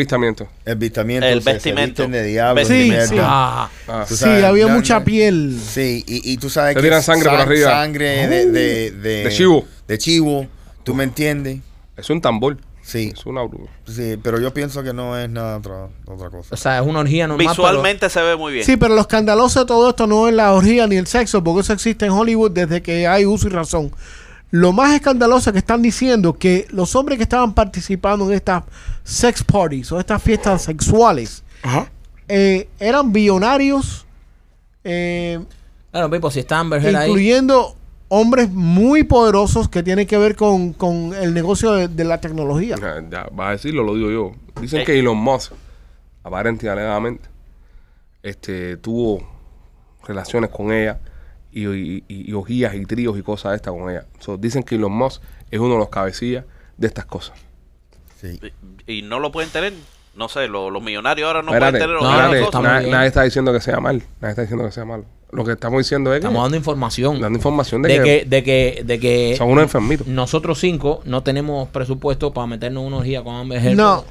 vistamiento. 0.76 1.26
El 1.26 1.42
se 1.42 1.52
vestimento. 1.52 2.02
visten 2.02 2.12
de 2.12 2.22
diablo. 2.24 2.64
Sí, 2.64 2.92
sí. 3.08 3.16
Ah, 3.20 3.68
Ah, 3.86 4.04
sí, 4.08 4.24
había 4.24 4.66
no, 4.66 4.74
mucha 4.74 4.98
no. 5.00 5.04
piel. 5.04 5.58
Sí, 5.64 6.04
y, 6.06 6.32
y 6.32 6.36
tú 6.36 6.50
sabes 6.50 6.74
Te 6.74 6.80
que 6.80 6.86
tiran 6.86 7.02
sangre 7.02 7.30
por 7.30 7.40
arriba. 7.40 7.70
Sangre 7.70 8.26
de, 8.28 8.46
de, 8.50 8.90
de, 8.92 9.24
De 9.24 9.30
chivo. 9.30 9.64
De 9.86 9.98
chivo. 9.98 10.46
¿Tú 10.84 10.94
me 10.94 11.04
entiendes? 11.04 11.60
es 11.96 12.10
un 12.10 12.20
tambor. 12.20 12.56
Sí, 12.80 13.12
Es 13.14 13.26
una 13.26 13.42
bruja. 13.42 13.70
sí, 13.86 14.16
pero 14.22 14.40
yo 14.40 14.54
pienso 14.54 14.82
que 14.82 14.94
no 14.94 15.18
es 15.18 15.28
nada 15.28 15.58
otra, 15.58 15.88
otra 16.06 16.30
cosa. 16.30 16.54
o 16.54 16.56
sea, 16.56 16.78
es 16.80 16.86
una 16.86 17.00
orgía 17.00 17.26
normal. 17.26 17.46
Visualmente 17.48 18.08
se 18.08 18.22
ve 18.22 18.34
muy 18.34 18.54
bien. 18.54 18.64
Sí, 18.64 18.78
pero 18.78 18.94
lo 18.94 19.02
escandaloso 19.02 19.60
de 19.60 19.66
todo 19.66 19.90
esto 19.90 20.06
no 20.06 20.26
es 20.26 20.32
la 20.34 20.54
orgía 20.54 20.86
ni 20.86 20.96
el 20.96 21.06
sexo, 21.06 21.44
porque 21.44 21.60
eso 21.60 21.74
existe 21.74 22.06
en 22.06 22.12
Hollywood 22.12 22.50
desde 22.52 22.80
que 22.80 23.06
hay 23.06 23.26
uso 23.26 23.46
y 23.46 23.50
razón. 23.50 23.92
Lo 24.50 24.72
más 24.72 24.94
escandaloso 24.94 25.52
que 25.52 25.58
están 25.58 25.82
diciendo 25.82 26.32
que 26.38 26.66
los 26.70 26.96
hombres 26.96 27.18
que 27.18 27.24
estaban 27.24 27.52
participando 27.54 28.26
en 28.28 28.32
estas 28.32 28.64
sex 29.04 29.44
parties 29.44 29.92
o 29.92 30.00
estas 30.00 30.22
fiestas 30.22 30.62
sexuales 30.62 31.42
eh, 32.28 32.68
eran 32.78 33.12
billonarios, 33.12 34.06
eh, 34.84 35.38
claro, 35.90 36.10
Pipo, 36.10 36.30
si 36.30 36.40
está 36.40 36.60
ahí. 36.60 37.08
incluyendo 37.10 37.76
hombres 38.08 38.50
muy 38.50 39.02
poderosos 39.04 39.68
que 39.68 39.82
tienen 39.82 40.06
que 40.06 40.16
ver 40.16 40.34
con, 40.34 40.72
con 40.72 41.12
el 41.14 41.34
negocio 41.34 41.72
de, 41.72 41.88
de 41.88 42.04
la 42.04 42.18
tecnología. 42.20 42.76
Ah, 42.82 43.02
Ya, 43.10 43.28
vas 43.32 43.48
a 43.48 43.50
decirlo, 43.52 43.82
lo 43.82 43.94
digo 43.94 44.10
yo. 44.10 44.32
Dicen 44.62 44.80
Eh. 44.80 44.84
que 44.84 44.98
Elon 44.98 45.18
Musk, 45.18 45.52
aparente 46.24 46.64
y 46.66 46.68
alegadamente, 46.70 47.28
este, 48.22 48.78
tuvo 48.78 49.28
relaciones 50.06 50.50
con 50.50 50.72
ella 50.72 50.98
y, 51.64 51.66
y, 51.66 52.04
y- 52.08 52.30
y 52.30 52.32
orgías 52.34 52.74
y 52.74 52.84
tríos 52.86 53.18
y 53.18 53.22
cosas 53.22 53.52
de 53.52 53.56
estas 53.56 53.72
con 53.74 53.90
ella. 53.90 54.04
So, 54.20 54.36
dicen 54.36 54.62
que 54.62 54.74
Elon 54.76 54.92
Musk 54.92 55.22
es 55.50 55.58
uno 55.60 55.74
de 55.74 55.78
los 55.78 55.88
cabecillas 55.88 56.44
de 56.76 56.86
estas 56.86 57.04
cosas. 57.06 57.36
Sí. 58.20 58.40
Y 58.86 59.02
no 59.02 59.18
lo 59.20 59.30
pueden 59.32 59.50
tener. 59.50 59.72
No 60.16 60.28
sé, 60.28 60.48
lo- 60.48 60.70
los 60.70 60.82
millonarios 60.82 61.26
ahora 61.28 61.42
no 61.42 61.52
espérate, 61.52 61.78
pueden 61.78 61.86
tener 61.88 62.02
no, 62.02 62.44
cosas. 62.44 62.44
está 62.44 62.90
nadie 62.90 63.06
está 63.06 63.22
diciendo 63.22 63.52
que 63.52 63.60
sea 63.60 63.78
mal. 63.80 64.02
Nadie 64.20 64.30
está 64.30 64.42
diciendo 64.42 64.64
que 64.64 64.72
sea 64.72 64.84
malo. 64.84 65.04
Lo 65.30 65.44
que 65.44 65.52
estamos 65.52 65.78
diciendo 65.78 66.10
es 66.12 66.20
que 66.20 66.26
Estamos 66.26 66.42
dando 66.42 66.56
información. 66.56 67.20
dando 67.20 67.36
información 67.38 67.82
de, 67.82 67.88
de 67.90 67.96
que, 67.96 68.02
que, 68.02 68.24
de 68.26 68.42
que, 68.42 68.82
de 68.84 68.98
que 68.98 69.34
son 69.36 69.50
unos 69.50 69.62
enfermitos. 69.64 70.06
nosotros 70.06 70.58
cinco 70.58 71.02
no 71.04 71.22
tenemos 71.22 71.68
presupuesto 71.68 72.32
para 72.32 72.46
meternos 72.46 72.82
una 72.84 72.96
orgía 72.96 73.22
con 73.22 73.34
Amber 73.36 73.62
Heard. 73.64 73.76
No, 73.76 74.04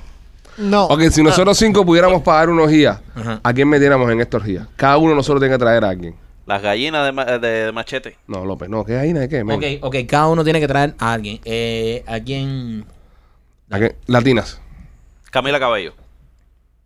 no. 0.60 0.86
Ok, 0.86 1.02
si 1.10 1.24
nosotros 1.24 1.58
cinco 1.58 1.84
pudiéramos 1.86 2.22
pagar 2.22 2.50
una 2.50 2.64
orgía, 2.64 3.02
Ajá. 3.16 3.40
¿a 3.44 3.54
quién 3.54 3.68
metiéramos 3.68 4.10
en 4.12 4.22
esta 4.22 4.38
orgía? 4.38 4.68
Cada 4.76 4.98
uno 4.98 5.10
de 5.10 5.16
nosotros 5.16 5.42
tiene 5.42 5.56
que 5.56 5.60
traer 5.60 5.84
a 5.84 5.90
alguien. 5.90 6.16
Las 6.48 6.62
gallinas 6.62 7.06
de, 7.06 7.12
ma- 7.12 7.26
de- 7.26 7.40
de 7.40 7.72
machete. 7.74 8.18
No, 8.26 8.46
López, 8.46 8.70
no, 8.70 8.84
¿qué 8.86 8.94
gallina 8.96 9.20
de 9.20 9.30
qué? 9.30 9.44
men? 9.44 9.58
Ok, 9.58 9.84
ok, 9.84 9.96
cada 10.08 10.28
uno 10.28 10.44
tiene 10.44 10.60
que 10.60 10.68
traer 10.68 10.96
a 10.98 11.14
alguien. 11.14 11.40
Eh, 11.46 12.04
¿A 12.08 12.20
quién? 12.22 12.86
¿A 13.70 13.78
qué? 13.80 13.96
Latinas. 14.08 14.60
Camila 15.30 15.60
Cabello. 15.60 15.94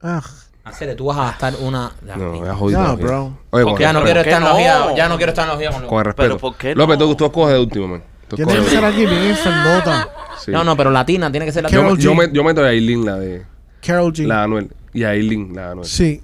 Ah, 0.01 0.21
Hacer, 0.63 0.95
tú 0.95 1.05
vas 1.05 1.17
a 1.17 1.23
gastar 1.25 1.53
una. 1.59 1.91
No, 2.01 2.35
ya 2.45 2.51
no, 2.51 2.55
jodido. 2.57 2.97
bro. 2.97 3.37
Oye, 3.51 3.63
¿Por 3.63 3.65
con, 3.65 3.75
qué 3.77 3.81
ya 3.83 3.93
no 3.93 4.03
¿Pero 4.03 4.05
quiero 4.05 4.19
por 4.19 4.23
qué 4.23 4.29
estar 4.29 4.41
no? 4.41 4.53
orgía. 4.55 4.95
Ya 4.95 5.09
no 5.09 5.17
quiero 5.17 5.29
estar 5.31 5.43
en 5.43 5.47
la 5.49 5.53
orgía 5.55 5.71
con 5.71 5.87
con 5.87 5.99
el 5.99 6.05
respeto. 6.05 6.27
Pero 6.27 6.37
¿por 6.39 6.55
qué 6.55 6.75
López, 6.75 6.99
no? 6.99 7.05
tú, 7.07 7.15
tú 7.15 7.25
escoges 7.25 7.53
de 7.55 7.59
último, 7.59 7.87
man. 7.87 8.03
Tú 8.27 8.35
Tiene 8.35 8.51
que 8.51 8.57
escoges. 8.59 8.75
ser 8.79 8.85
aquí 8.85 9.05
bien 9.05 9.23
enfermota. 9.23 10.09
Sí. 10.39 10.51
No, 10.51 10.63
no, 10.63 10.75
pero 10.77 10.89
latina, 10.91 11.29
tiene 11.31 11.45
que 11.47 11.51
ser 11.51 11.63
Yo, 11.63 11.67
latina. 11.69 11.81
Carol 11.83 11.97
yo, 11.99 12.11
G. 12.13 12.17
me- 12.17 12.33
yo 12.33 12.43
meto 12.43 12.63
a 12.63 12.67
Aileen, 12.67 13.05
la 13.05 13.17
de 13.17 13.45
Carol 13.85 14.13
G. 14.13 14.25
la 14.25 14.37
de 14.37 14.41
Anuel. 14.43 14.71
Y 14.93 15.03
a 15.03 15.09
Aileen, 15.09 15.55
la 15.55 15.65
de 15.65 15.71
Anuel. 15.71 15.87
Sí. 15.87 16.21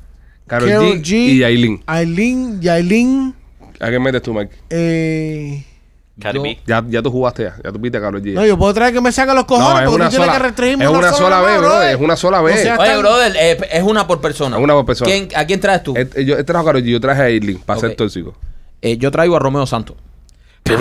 Karol 0.48 0.70
G, 0.70 1.02
G. 1.04 1.12
y 1.14 1.44
Aileen. 1.44 1.84
Aileen, 1.86 2.62
Yailin, 2.62 3.36
¿A 3.80 3.90
qué 3.92 4.00
metes 4.00 4.22
tú, 4.22 4.34
Mike? 4.34 4.56
eh... 4.70 5.64
Cardi 6.20 6.38
Yo- 6.38 6.42
B. 6.44 6.60
Ya, 6.66 6.84
ya 6.90 7.02
tú 7.04 7.12
jugaste 7.12 7.44
ya. 7.44 7.56
Ya 7.64 7.72
tú 7.72 7.78
viste 7.78 8.00
a 8.00 8.02
Karol 8.02 8.24
G. 8.24 8.34
No, 8.34 8.44
yo 8.44 8.58
puedo 8.58 8.74
traer 8.74 8.92
que 8.92 9.02
me 9.02 9.12
saquen 9.12 9.36
los 9.36 9.46
cojones 9.46 9.70
No, 9.72 9.78
es 9.80 9.84
porque 9.86 9.96
una 9.98 10.06
tú 10.06 10.10
tienes 10.10 10.26
sola- 10.28 10.38
que 10.40 10.44
restringirme 10.48 10.86
es 10.86 10.90
una 10.90 11.14
sola 11.14 11.42
vez, 11.42 11.58
bro, 11.60 11.68
brother. 11.68 11.96
es 11.96 12.02
una 12.02 12.16
sola 12.18 12.42
vez. 12.42 12.60
O 12.60 12.64
sea, 12.64 12.78
Oye, 12.80 12.98
brother, 12.98 13.36
eh, 13.40 13.58
es 13.72 13.84
una 13.84 14.08
por 14.08 14.20
persona. 14.20 14.58
Es 14.58 14.64
una 14.64 14.74
por 14.74 14.86
persona. 14.88 15.12
¿Quién- 15.12 15.30
¿A 15.36 15.46
quién 15.46 15.60
traes 15.60 15.84
tú? 15.84 15.94
Eh, 15.96 16.10
eh, 16.16 16.26
yo 16.26 16.36
he 16.40 16.44
trajo 16.44 16.64
a 16.64 16.66
Karol 16.72 16.82
G, 16.82 16.86
yo 16.90 17.00
traje 17.00 17.22
a 17.22 17.26
Aileen 17.26 17.60
para 17.60 17.78
Ok. 17.78 17.86
ser 17.86 17.96
tóxico. 17.96 18.34
Eh, 18.82 18.98
yo 18.98 19.12
traigo 19.12 19.36
a 19.36 19.40
Romeo 19.40 19.68
Santos. 19.68 19.96
Tú 20.64 20.74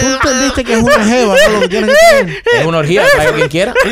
entendiste 0.00 0.64
que 0.64 0.72
es 0.74 0.82
una 0.82 1.04
jeva, 1.04 1.34
¿no? 1.48 1.52
Lo 1.54 1.60
que 1.60 1.68
tienes 1.68 1.90
que 1.90 1.96
traer. 2.24 2.42
Es 2.60 2.66
una 2.66 2.78
orgía, 2.78 3.02
traigo 3.12 3.32
a 3.32 3.36
quien 3.36 3.48
quiera. 3.48 3.74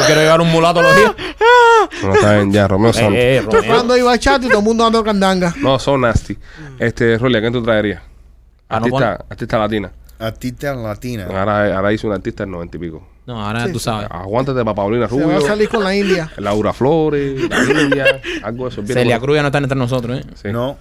Yo 0.00 0.06
quiero 0.06 0.20
llevar 0.20 0.40
un 0.40 0.50
mulato 0.50 0.80
a 0.80 0.82
la 0.82 0.88
orgía. 0.90 1.14
No, 2.02 2.14
está 2.14 2.34
bien, 2.36 2.52
ya, 2.52 2.68
Romeo 2.68 2.92
Santos. 2.92 3.14
Eh, 3.14 3.36
eh, 3.36 3.40
Romeo. 3.42 3.62
jugando 3.62 3.94
ahí 3.94 4.02
bachata 4.02 4.44
y 4.46 4.48
todo 4.48 4.58
el 4.58 4.64
mundo 4.64 4.84
dando 4.84 5.02
candanga. 5.04 5.54
No, 5.60 5.78
son 5.78 6.00
nasty. 6.02 6.36
Este, 6.78 7.18
Rolly, 7.18 7.36
¿a 7.38 7.40
quién 7.40 7.52
tú 7.52 7.62
traerías? 7.62 8.02
Ah, 8.68 8.78
no, 8.80 8.86
Artista, 8.86 9.24
artista 9.30 9.58
latina. 9.58 9.90
Artista 10.18 10.74
latina. 10.74 11.26
Ahora, 11.26 11.76
ahora 11.76 11.92
hizo 11.92 12.06
un 12.06 12.12
artista 12.12 12.42
del 12.44 12.50
noventa 12.50 12.76
y 12.76 12.80
pico. 12.80 13.06
No, 13.26 13.44
ahora 13.44 13.66
Sí, 13.66 13.72
tú 13.72 13.78
sí. 13.78 13.84
sabes. 13.86 14.08
Aguántate 14.10 14.60
para 14.64 14.74
Paulina 14.74 15.08
Se 15.08 15.14
va 15.16 15.20
a 15.20 15.24
Rubio, 15.36 15.40
salir 15.46 15.68
con 15.68 15.84
la 15.84 15.94
India. 15.94 16.30
Laura 16.38 16.72
Flores, 16.72 17.48
la 17.48 17.62
India, 17.82 18.20
algo 18.42 18.64
de 18.64 18.70
eso. 18.70 18.82
Viene 18.82 19.00
Celia 19.02 19.16
por- 19.18 19.26
Cruz 19.26 19.36
ya 19.36 19.42
no 19.42 19.48
está 19.48 19.58
entre 19.58 19.78
nosotros, 19.78 20.18
¿eh? 20.18 20.24
Sí. 20.42 20.48
No. 20.50 20.76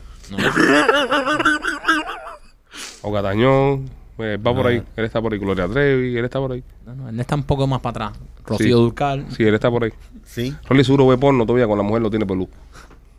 O 3.01 3.13
Catañón, 3.13 3.89
eh, 4.19 4.37
va 4.37 4.55
por 4.55 4.67
ahí. 4.67 4.83
Él 4.95 5.05
está 5.05 5.21
por 5.21 5.33
ahí. 5.33 5.39
Gloria 5.39 5.67
Trevi, 5.67 6.17
él 6.17 6.25
está 6.25 6.39
por 6.39 6.51
ahí. 6.51 6.63
No, 6.85 6.95
no, 6.95 7.09
él 7.09 7.19
está 7.19 7.35
un 7.35 7.43
poco 7.43 7.67
más 7.67 7.79
para 7.81 8.05
atrás. 8.07 8.19
Rocío 8.45 8.65
Sí. 8.67 8.71
Durcal. 8.71 9.25
Sí, 9.35 9.43
él 9.43 9.53
está 9.53 9.69
por 9.69 9.83
ahí. 9.83 9.91
Sí. 10.23 10.55
Rolly 10.69 10.83
seguro 10.83 11.07
ve 11.07 11.17
porno 11.17 11.45
todavía 11.45 11.67
con 11.67 11.77
la 11.77 11.83
mujer 11.83 12.01
lo 12.01 12.09
tiene 12.09 12.25
pelú. 12.25 12.47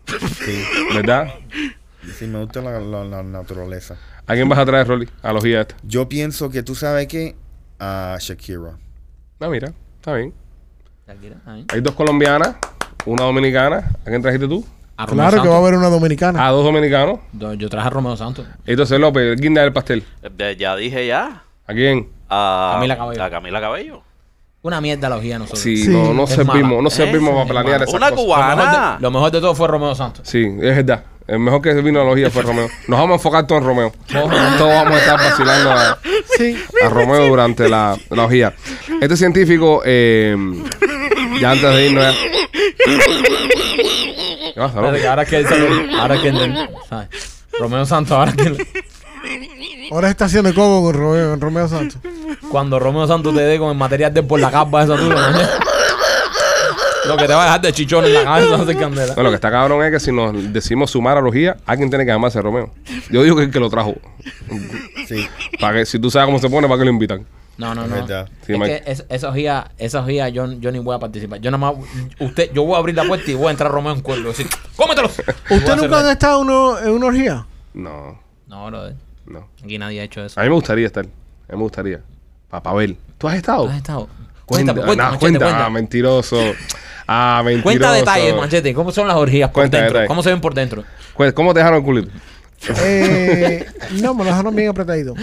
Sí. 0.06 0.62
¿Verdad? 0.94 1.28
Sí, 2.16 2.26
me 2.26 2.40
gusta 2.42 2.60
la, 2.62 2.80
la- 2.80 3.04
la 3.04 3.22
naturaleza. 3.22 3.96
¿A 4.26 4.34
quién 4.34 4.48
vas 4.48 4.58
a 4.58 4.64
traer, 4.66 4.86
Rolly? 4.86 5.08
A 5.22 5.32
los 5.32 5.44
guías 5.44 5.62
esta. 5.68 5.76
Yo 5.86 6.08
pienso 6.08 6.48
que 6.50 6.62
tú 6.62 6.74
sabes 6.74 7.06
que 7.06 7.36
a 7.78 8.16
Shakira. 8.20 8.78
Ah, 9.40 9.48
mira, 9.48 9.72
está 9.96 10.14
bien. 10.14 10.32
Shakira, 11.06 11.36
ahí. 11.46 11.64
Hay 11.72 11.80
dos 11.80 11.94
colombianas, 11.94 12.56
una 13.06 13.24
dominicana. 13.24 13.90
¿A 14.00 14.04
quién 14.08 14.22
trajiste 14.22 14.48
tú? 14.48 14.64
A 15.00 15.06
Claro 15.06 15.40
que 15.42 15.48
va 15.48 15.54
a 15.54 15.58
haber 15.58 15.74
una 15.74 15.88
dominicana. 15.88 16.46
A 16.46 16.50
dos 16.50 16.64
dominicanos. 16.64 17.20
Yo, 17.32 17.68
traje 17.68 17.86
a 17.86 17.90
Romeo 17.90 18.16
Santos. 18.16 18.44
Entonces 18.66 18.98
López, 18.98 19.22
el 19.22 19.36
guinda 19.40 19.62
del 19.62 19.72
pastel. 19.72 20.02
Eh, 20.38 20.56
Ya 20.58 20.74
dije 20.76 21.06
ya. 21.06 21.42
¿A 21.66 21.72
quién? 21.72 22.08
A 22.28 22.72
Camila 22.74 22.96
Cabello. 22.96 23.22
A 23.24 23.30
Camila 23.30 23.60
Cabello. 23.60 24.02
Una 24.62 24.80
mierda 24.80 25.08
la 25.08 25.16
orgía 25.16 25.38
nosotros. 25.38 25.60
Sí, 25.62 25.76
Sí. 25.84 25.88
no, 25.90 26.12
no 26.12 26.24
Es 26.24 26.30
servimos, 26.30 26.62
mala. 26.70 26.82
no 26.82 26.90
servimos 26.90 27.32
para 27.32 27.48
planear 27.48 27.82
esas 27.82 27.94
Una 27.94 28.10
cosas. 28.10 28.24
Lo 28.26 28.34
mejor, 28.34 28.56
cubana. 28.56 28.96
de, 28.96 29.02
lo 29.02 29.10
mejor 29.12 29.30
de 29.30 29.40
todo 29.40 29.54
fue 29.54 29.68
Romeo 29.68 29.94
Santos. 29.94 30.28
Sí, 30.28 30.44
es 30.44 30.76
verdad. 30.76 31.04
El 31.28 31.38
mejor 31.38 31.60
que 31.62 31.74
vino 31.74 32.00
a 32.00 32.04
la 32.04 32.10
logía 32.10 32.28
fue 32.30 32.42
Romeo. 32.42 32.66
Nos 32.88 32.98
vamos 32.98 33.10
a 33.12 33.14
enfocar 33.14 33.46
todo 33.46 33.58
en 33.58 33.64
Romeo. 33.64 33.92
Todos 34.10 34.28
vamos 34.30 34.94
a 34.94 34.98
estar 34.98 35.16
vacilando 35.16 35.70
a, 35.70 35.98
Sí. 36.36 36.58
a 36.84 36.88
Romeo 36.88 37.28
durante 37.28 37.68
la, 37.68 37.96
la 38.10 38.24
orgía. 38.24 38.52
Este 39.00 39.16
científico, 39.16 39.82
eh, 39.84 40.34
ya 41.40 41.50
antes 41.52 41.74
de 41.74 41.86
irnos... 41.86 42.04
ya- 42.04 42.14
¿Qué 44.54 44.60
pasa, 44.60 44.74
que 44.92 45.06
ahora 45.06 45.24
que 45.24 45.44
ahora 45.98 46.20
que. 46.20 46.66
Romeo 47.58 47.86
Santos, 47.86 48.12
ahora 48.12 48.32
que 48.32 48.66
Ahora 49.90 50.10
está 50.10 50.26
haciendo 50.26 50.52
coco 50.54 50.82
con 50.82 50.94
Romeo, 50.94 51.30
con 51.30 51.40
Romeo 51.40 51.68
Santos. 51.68 51.98
cuando 52.50 52.78
Romeo 52.78 53.06
Santos 53.06 53.34
te 53.34 53.40
dé 53.42 53.58
con 53.58 53.70
el 53.70 53.76
material 53.76 54.12
de 54.12 54.22
por 54.22 54.38
la 54.40 54.50
capa 54.50 54.84
esa 54.84 54.96
tuya, 54.96 55.30
¿no? 55.30 55.38
lo 57.06 57.16
que 57.16 57.26
te 57.26 57.32
va 57.32 57.42
a 57.42 57.44
dejar 57.46 57.60
de 57.62 57.72
chichón 57.72 58.04
en 58.04 58.12
la 58.14 58.24
cabeza 58.24 58.56
no 58.56 58.62
hace 58.64 58.76
candela. 58.76 59.14
No, 59.16 59.22
lo 59.22 59.28
que 59.30 59.36
está 59.36 59.50
cabrón 59.50 59.82
es 59.84 59.90
que 59.92 60.00
si 60.00 60.12
nos 60.12 60.52
decimos 60.52 60.90
sumar 60.90 61.16
a 61.16 61.20
la 61.22 61.26
orgía, 61.28 61.56
alguien 61.64 61.88
tiene 61.88 62.04
que 62.04 62.10
llamarse 62.10 62.40
Romeo. 62.42 62.74
Yo 63.10 63.22
digo 63.22 63.34
que 63.36 63.44
el 63.44 63.50
que 63.50 63.60
lo 63.60 63.70
trajo. 63.70 63.94
Sí, 65.06 65.26
Para 65.58 65.78
que, 65.78 65.86
si 65.86 65.98
tú 65.98 66.10
sabes 66.10 66.26
cómo 66.26 66.38
se 66.38 66.50
pone, 66.50 66.68
¿para 66.68 66.78
que 66.80 66.84
lo 66.84 66.90
invitan? 66.90 67.24
No, 67.58 67.74
no, 67.74 67.86
no. 67.86 68.06
Sí, 68.06 68.52
es 68.52 68.58
Mike. 68.58 68.82
que 68.84 68.90
es- 68.92 69.04
esa 69.08 69.28
orgía, 69.28 69.70
esa 69.78 70.00
orgía 70.00 70.28
yo, 70.28 70.50
yo 70.52 70.70
ni 70.72 70.78
voy 70.78 70.94
a 70.94 70.98
participar. 71.00 71.40
Yo 71.40 71.50
nada 71.50 71.58
más, 71.72 71.74
usted, 72.20 72.50
yo 72.54 72.62
voy 72.64 72.76
a 72.76 72.78
abrir 72.78 72.94
la 72.94 73.04
puerta 73.04 73.30
y 73.30 73.34
voy 73.34 73.48
a 73.48 73.50
entrar 73.50 73.70
Romeo 73.70 73.92
en 73.92 74.00
cuerdo. 74.00 74.28
Decir, 74.28 74.46
¡cómetelos! 74.76 75.18
A 75.50 75.54
¿Usted 75.54 75.76
nunca 75.76 75.98
ha 76.00 76.12
estado 76.12 76.40
en 76.42 76.46
uno- 76.48 76.78
en 76.78 76.90
una 76.90 77.06
orgía? 77.06 77.46
No, 77.74 78.18
No, 78.46 78.66
brother. 78.66 78.94
no. 79.26 79.48
Aquí 79.62 79.76
nadie 79.76 80.00
ha 80.00 80.04
hecho 80.04 80.24
eso. 80.24 80.38
A 80.40 80.44
mí 80.44 80.48
me 80.48 80.54
gustaría 80.54 80.86
estar. 80.86 81.04
A 81.04 81.52
mí 81.52 81.56
me 81.56 81.62
gustaría. 81.64 82.00
Ver. 82.74 82.96
¿Tú 83.18 83.28
has 83.28 83.34
estado? 83.36 83.64
¿Tú 83.64 83.70
has 83.70 83.76
estado? 83.76 84.08
Cuenta, 84.46 84.72
Cuenta, 84.72 84.86
cuenta, 84.86 85.02
nah, 85.04 85.10
machete, 85.10 85.20
cuenta. 85.20 85.44
cuenta. 85.44 85.66
Ah, 85.66 85.70
mentiroso. 85.70 86.36
Ah, 87.06 87.42
mentiroso. 87.44 87.62
Cuenta 87.64 87.92
detalles, 87.92 88.34
machete. 88.36 88.72
¿Cómo 88.72 88.92
son 88.92 89.08
las 89.08 89.16
orgías 89.16 89.48
por 89.50 89.54
Cuenta 89.62 89.76
dentro? 89.78 89.92
detalles. 89.94 90.08
¿Cómo 90.08 90.22
se 90.22 90.30
ven 90.30 90.40
por 90.40 90.54
dentro? 90.54 90.84
Cu- 91.14 91.32
¿Cómo 91.34 91.52
te 91.52 91.58
dejaron 91.58 91.80
el 91.80 91.84
culito? 91.84 92.10
Eh, 92.80 93.66
no, 94.00 94.14
me 94.14 94.24
lo 94.24 94.30
dejaron 94.30 94.54
bien 94.54 94.68
apretadito. 94.68 95.14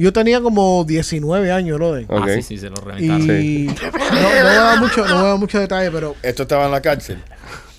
Yo 0.00 0.12
tenía 0.12 0.40
como 0.40 0.84
19 0.86 1.52
años, 1.52 1.76
brother. 1.78 2.04
Ok. 2.08 2.22
Ah, 2.26 2.32
sí, 2.36 2.42
sí, 2.42 2.58
se 2.58 2.70
lo 2.70 2.76
Y 2.98 3.08
reventaron. 3.08 3.22
Sí. 3.26 3.66
no, 3.92 4.20
no 4.22 4.28
voy 4.28 4.38
a 4.38 4.62
dar 4.62 4.78
mucho, 4.80 5.06
no 5.06 5.14
voy 5.14 5.24
a 5.24 5.28
dar 5.28 5.38
mucho 5.38 5.58
detalle, 5.60 5.90
pero 5.90 6.16
Esto 6.22 6.42
estaba 6.42 6.64
en 6.66 6.70
la 6.72 6.80
cárcel. 6.80 7.22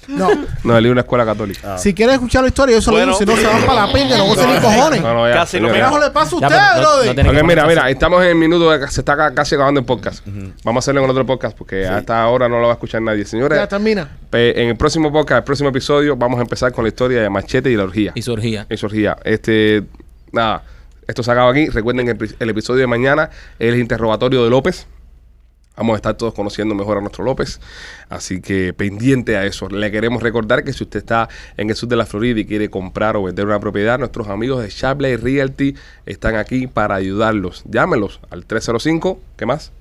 no. 0.08 0.30
No, 0.64 0.78
él 0.78 0.86
iba 0.86 0.92
a 0.92 0.94
una 0.94 1.02
escuela 1.02 1.26
católica. 1.26 1.76
Ah. 1.76 1.78
Si 1.78 1.94
quieres 1.94 2.16
escuchar 2.16 2.42
la 2.44 2.50
historia, 2.50 2.76
yo 2.76 2.82
se 2.82 2.92
lo 2.92 2.98
Bueno. 2.98 3.18
digo, 3.18 3.20
si 3.20 3.26
no 3.26 3.36
se 3.36 3.48
van 3.56 3.66
para 3.66 3.88
la 3.88 3.94
pinga, 3.94 4.18
no 4.18 4.26
voy 4.26 4.38
a 4.40 4.46
ni 4.46 4.60
cojones. 4.60 5.02
No, 5.02 5.14
no, 5.14 5.28
ya, 5.30 5.34
Casi 5.36 5.60
lo 5.60 5.68
señores, 5.70 5.74
¿Qué 5.74 5.80
ya. 5.80 5.86
carajo 5.86 6.00
le 6.06 6.12
pasa 6.12 6.36
a 6.36 6.40
Ya, 6.40 6.48
usted, 6.48 6.58
pero 6.60 6.76
no- 6.76 6.82
brother? 6.82 7.08
no 7.08 7.14
tiene 7.16 7.30
Ok, 7.30 7.36
que 7.38 7.44
mira, 7.44 7.66
mira, 7.68 7.90
estamos 7.90 8.22
en 8.24 8.28
el 8.30 8.36
minuto 8.36 8.70
de 8.72 8.88
se 8.90 9.02
está 9.02 9.16
ca- 9.18 9.34
casi 9.34 9.56
acabando 9.56 9.80
el 9.80 9.86
podcast. 9.86 10.26
Vamos 10.64 10.76
a 10.76 10.84
hacerlo 10.86 11.04
en 11.04 11.10
otro 11.10 11.26
podcast 11.26 11.58
porque 11.58 11.88
a 11.88 12.00
esta 12.00 12.28
hora 12.28 12.48
no 12.50 12.58
lo 12.60 12.64
va 12.68 12.74
a 12.74 12.74
escuchar 12.74 13.02
nadie. 13.02 13.26
Señores, 13.26 13.58
Ya 13.58 13.68
termina. 13.68 14.10
pe- 14.30 14.62
en 14.62 14.70
el 14.70 14.76
próximo 14.78 15.12
podcast, 15.12 15.40
el 15.40 15.44
próximo 15.46 15.70
episodio, 15.70 16.16
vamos 16.16 16.38
a 16.40 16.42
empezar 16.44 16.72
con 16.72 16.84
la 16.84 16.90
historia 16.90 17.22
de 17.22 17.30
Machete 17.30 17.72
y 17.72 17.76
la 17.78 17.84
orgía. 17.84 18.12
Y 18.14 18.22
su 18.22 18.32
orgía. 18.34 18.68
Y 18.70 18.78
su 18.78 18.86
orgía. 18.88 19.18
Este, 19.24 19.84
nada, 20.32 20.64
esto 21.08 21.24
se 21.24 21.32
acaba 21.32 21.52
aquí. 21.52 21.68
Recuerden 21.68 22.06
que 22.06 22.36
el, 22.40 22.50
episodio 22.50 22.82
de 22.82 22.88
mañana 22.88 23.30
es 23.60 23.74
el 23.74 23.80
interrogatorio 23.80 24.44
de 24.44 24.50
López. 24.50 24.88
Vamos 25.78 25.94
a 25.94 25.96
estar 25.96 26.16
todos 26.16 26.34
conociendo 26.34 26.76
mejor 26.76 26.98
a 26.98 27.02
nuestro 27.02 27.24
López. 27.24 27.60
Así 28.10 28.42
que 28.42 28.74
pendiente 28.74 29.38
a 29.38 29.46
eso. 29.46 29.70
Le 29.70 29.90
queremos 29.90 30.22
recordar 30.22 30.64
que 30.64 30.74
si 30.74 30.84
usted 30.84 31.00
está 31.00 31.30
en 31.58 31.70
el 31.70 31.76
sur 31.76 31.90
de 31.90 31.96
la 31.96 32.06
Florida 32.06 32.40
y 32.40 32.46
quiere 32.46 32.70
comprar 32.70 33.16
o 33.16 33.24
vender 33.24 33.46
una 33.46 33.60
propiedad, 33.60 33.98
nuestros 33.98 34.28
amigos 34.28 34.62
de 34.62 34.70
Shapley 34.70 35.16
Realty 35.16 35.76
están 36.06 36.36
aquí 36.36 36.68
para 36.68 36.96
ayudarlos. 36.96 37.64
Llámelos 37.66 38.20
al 38.30 38.46
305. 38.46 39.20
¿Qué 39.38 39.46
más? 39.46 39.72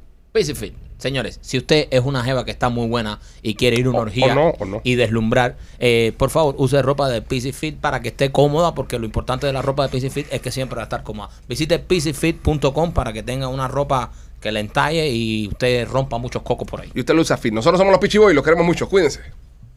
Señores, 1.01 1.39
si 1.41 1.57
usted 1.57 1.87
es 1.91 2.01
una 2.05 2.23
jeva 2.23 2.45
que 2.45 2.51
está 2.51 2.69
muy 2.69 2.87
buena 2.87 3.19
y 3.41 3.55
quiere 3.55 3.79
ir 3.79 3.87
a 3.87 3.89
una 3.89 3.99
O- 3.99 4.01
orgía 4.03 4.33
o 4.33 4.35
no, 4.35 4.49
o 4.59 4.65
no. 4.65 4.81
y 4.83 4.95
deslumbrar, 4.95 5.57
eh, 5.79 6.13
por 6.17 6.29
favor, 6.29 6.55
use 6.57 6.81
ropa 6.81 7.09
de 7.09 7.21
PC 7.21 7.51
Fit 7.53 7.75
para 7.77 8.01
que 8.01 8.09
esté 8.09 8.31
cómoda, 8.31 8.75
porque 8.75 8.99
lo 8.99 9.05
importante 9.05 9.47
de 9.47 9.53
la 9.53 9.61
ropa 9.61 9.83
de 9.83 9.89
PC 9.89 10.09
Fit 10.11 10.27
es 10.31 10.41
que 10.41 10.51
siempre 10.51 10.75
va 10.75 10.83
a 10.83 10.85
estar 10.85 11.03
cómoda. 11.03 11.29
Visite 11.49 11.79
PCFit.com 11.79 12.91
para 12.93 13.13
que 13.13 13.23
tenga 13.23 13.47
una 13.47 13.67
ropa 13.67 14.11
que 14.39 14.51
le 14.51 14.59
entalle 14.59 15.09
y 15.09 15.47
usted 15.47 15.87
rompa 15.87 16.17
muchos 16.17 16.41
cocos 16.43 16.67
por 16.67 16.81
ahí. 16.81 16.91
Y 16.93 16.99
usted 17.01 17.13
lo 17.13 17.21
usa 17.21 17.37
fit. 17.37 17.53
Nosotros 17.53 17.79
somos 17.79 17.91
los 17.91 17.99
Pichiboy 17.99 18.31
y 18.31 18.35
los 18.35 18.43
queremos 18.43 18.65
mucho. 18.65 18.87
Cuídense. 18.89 19.19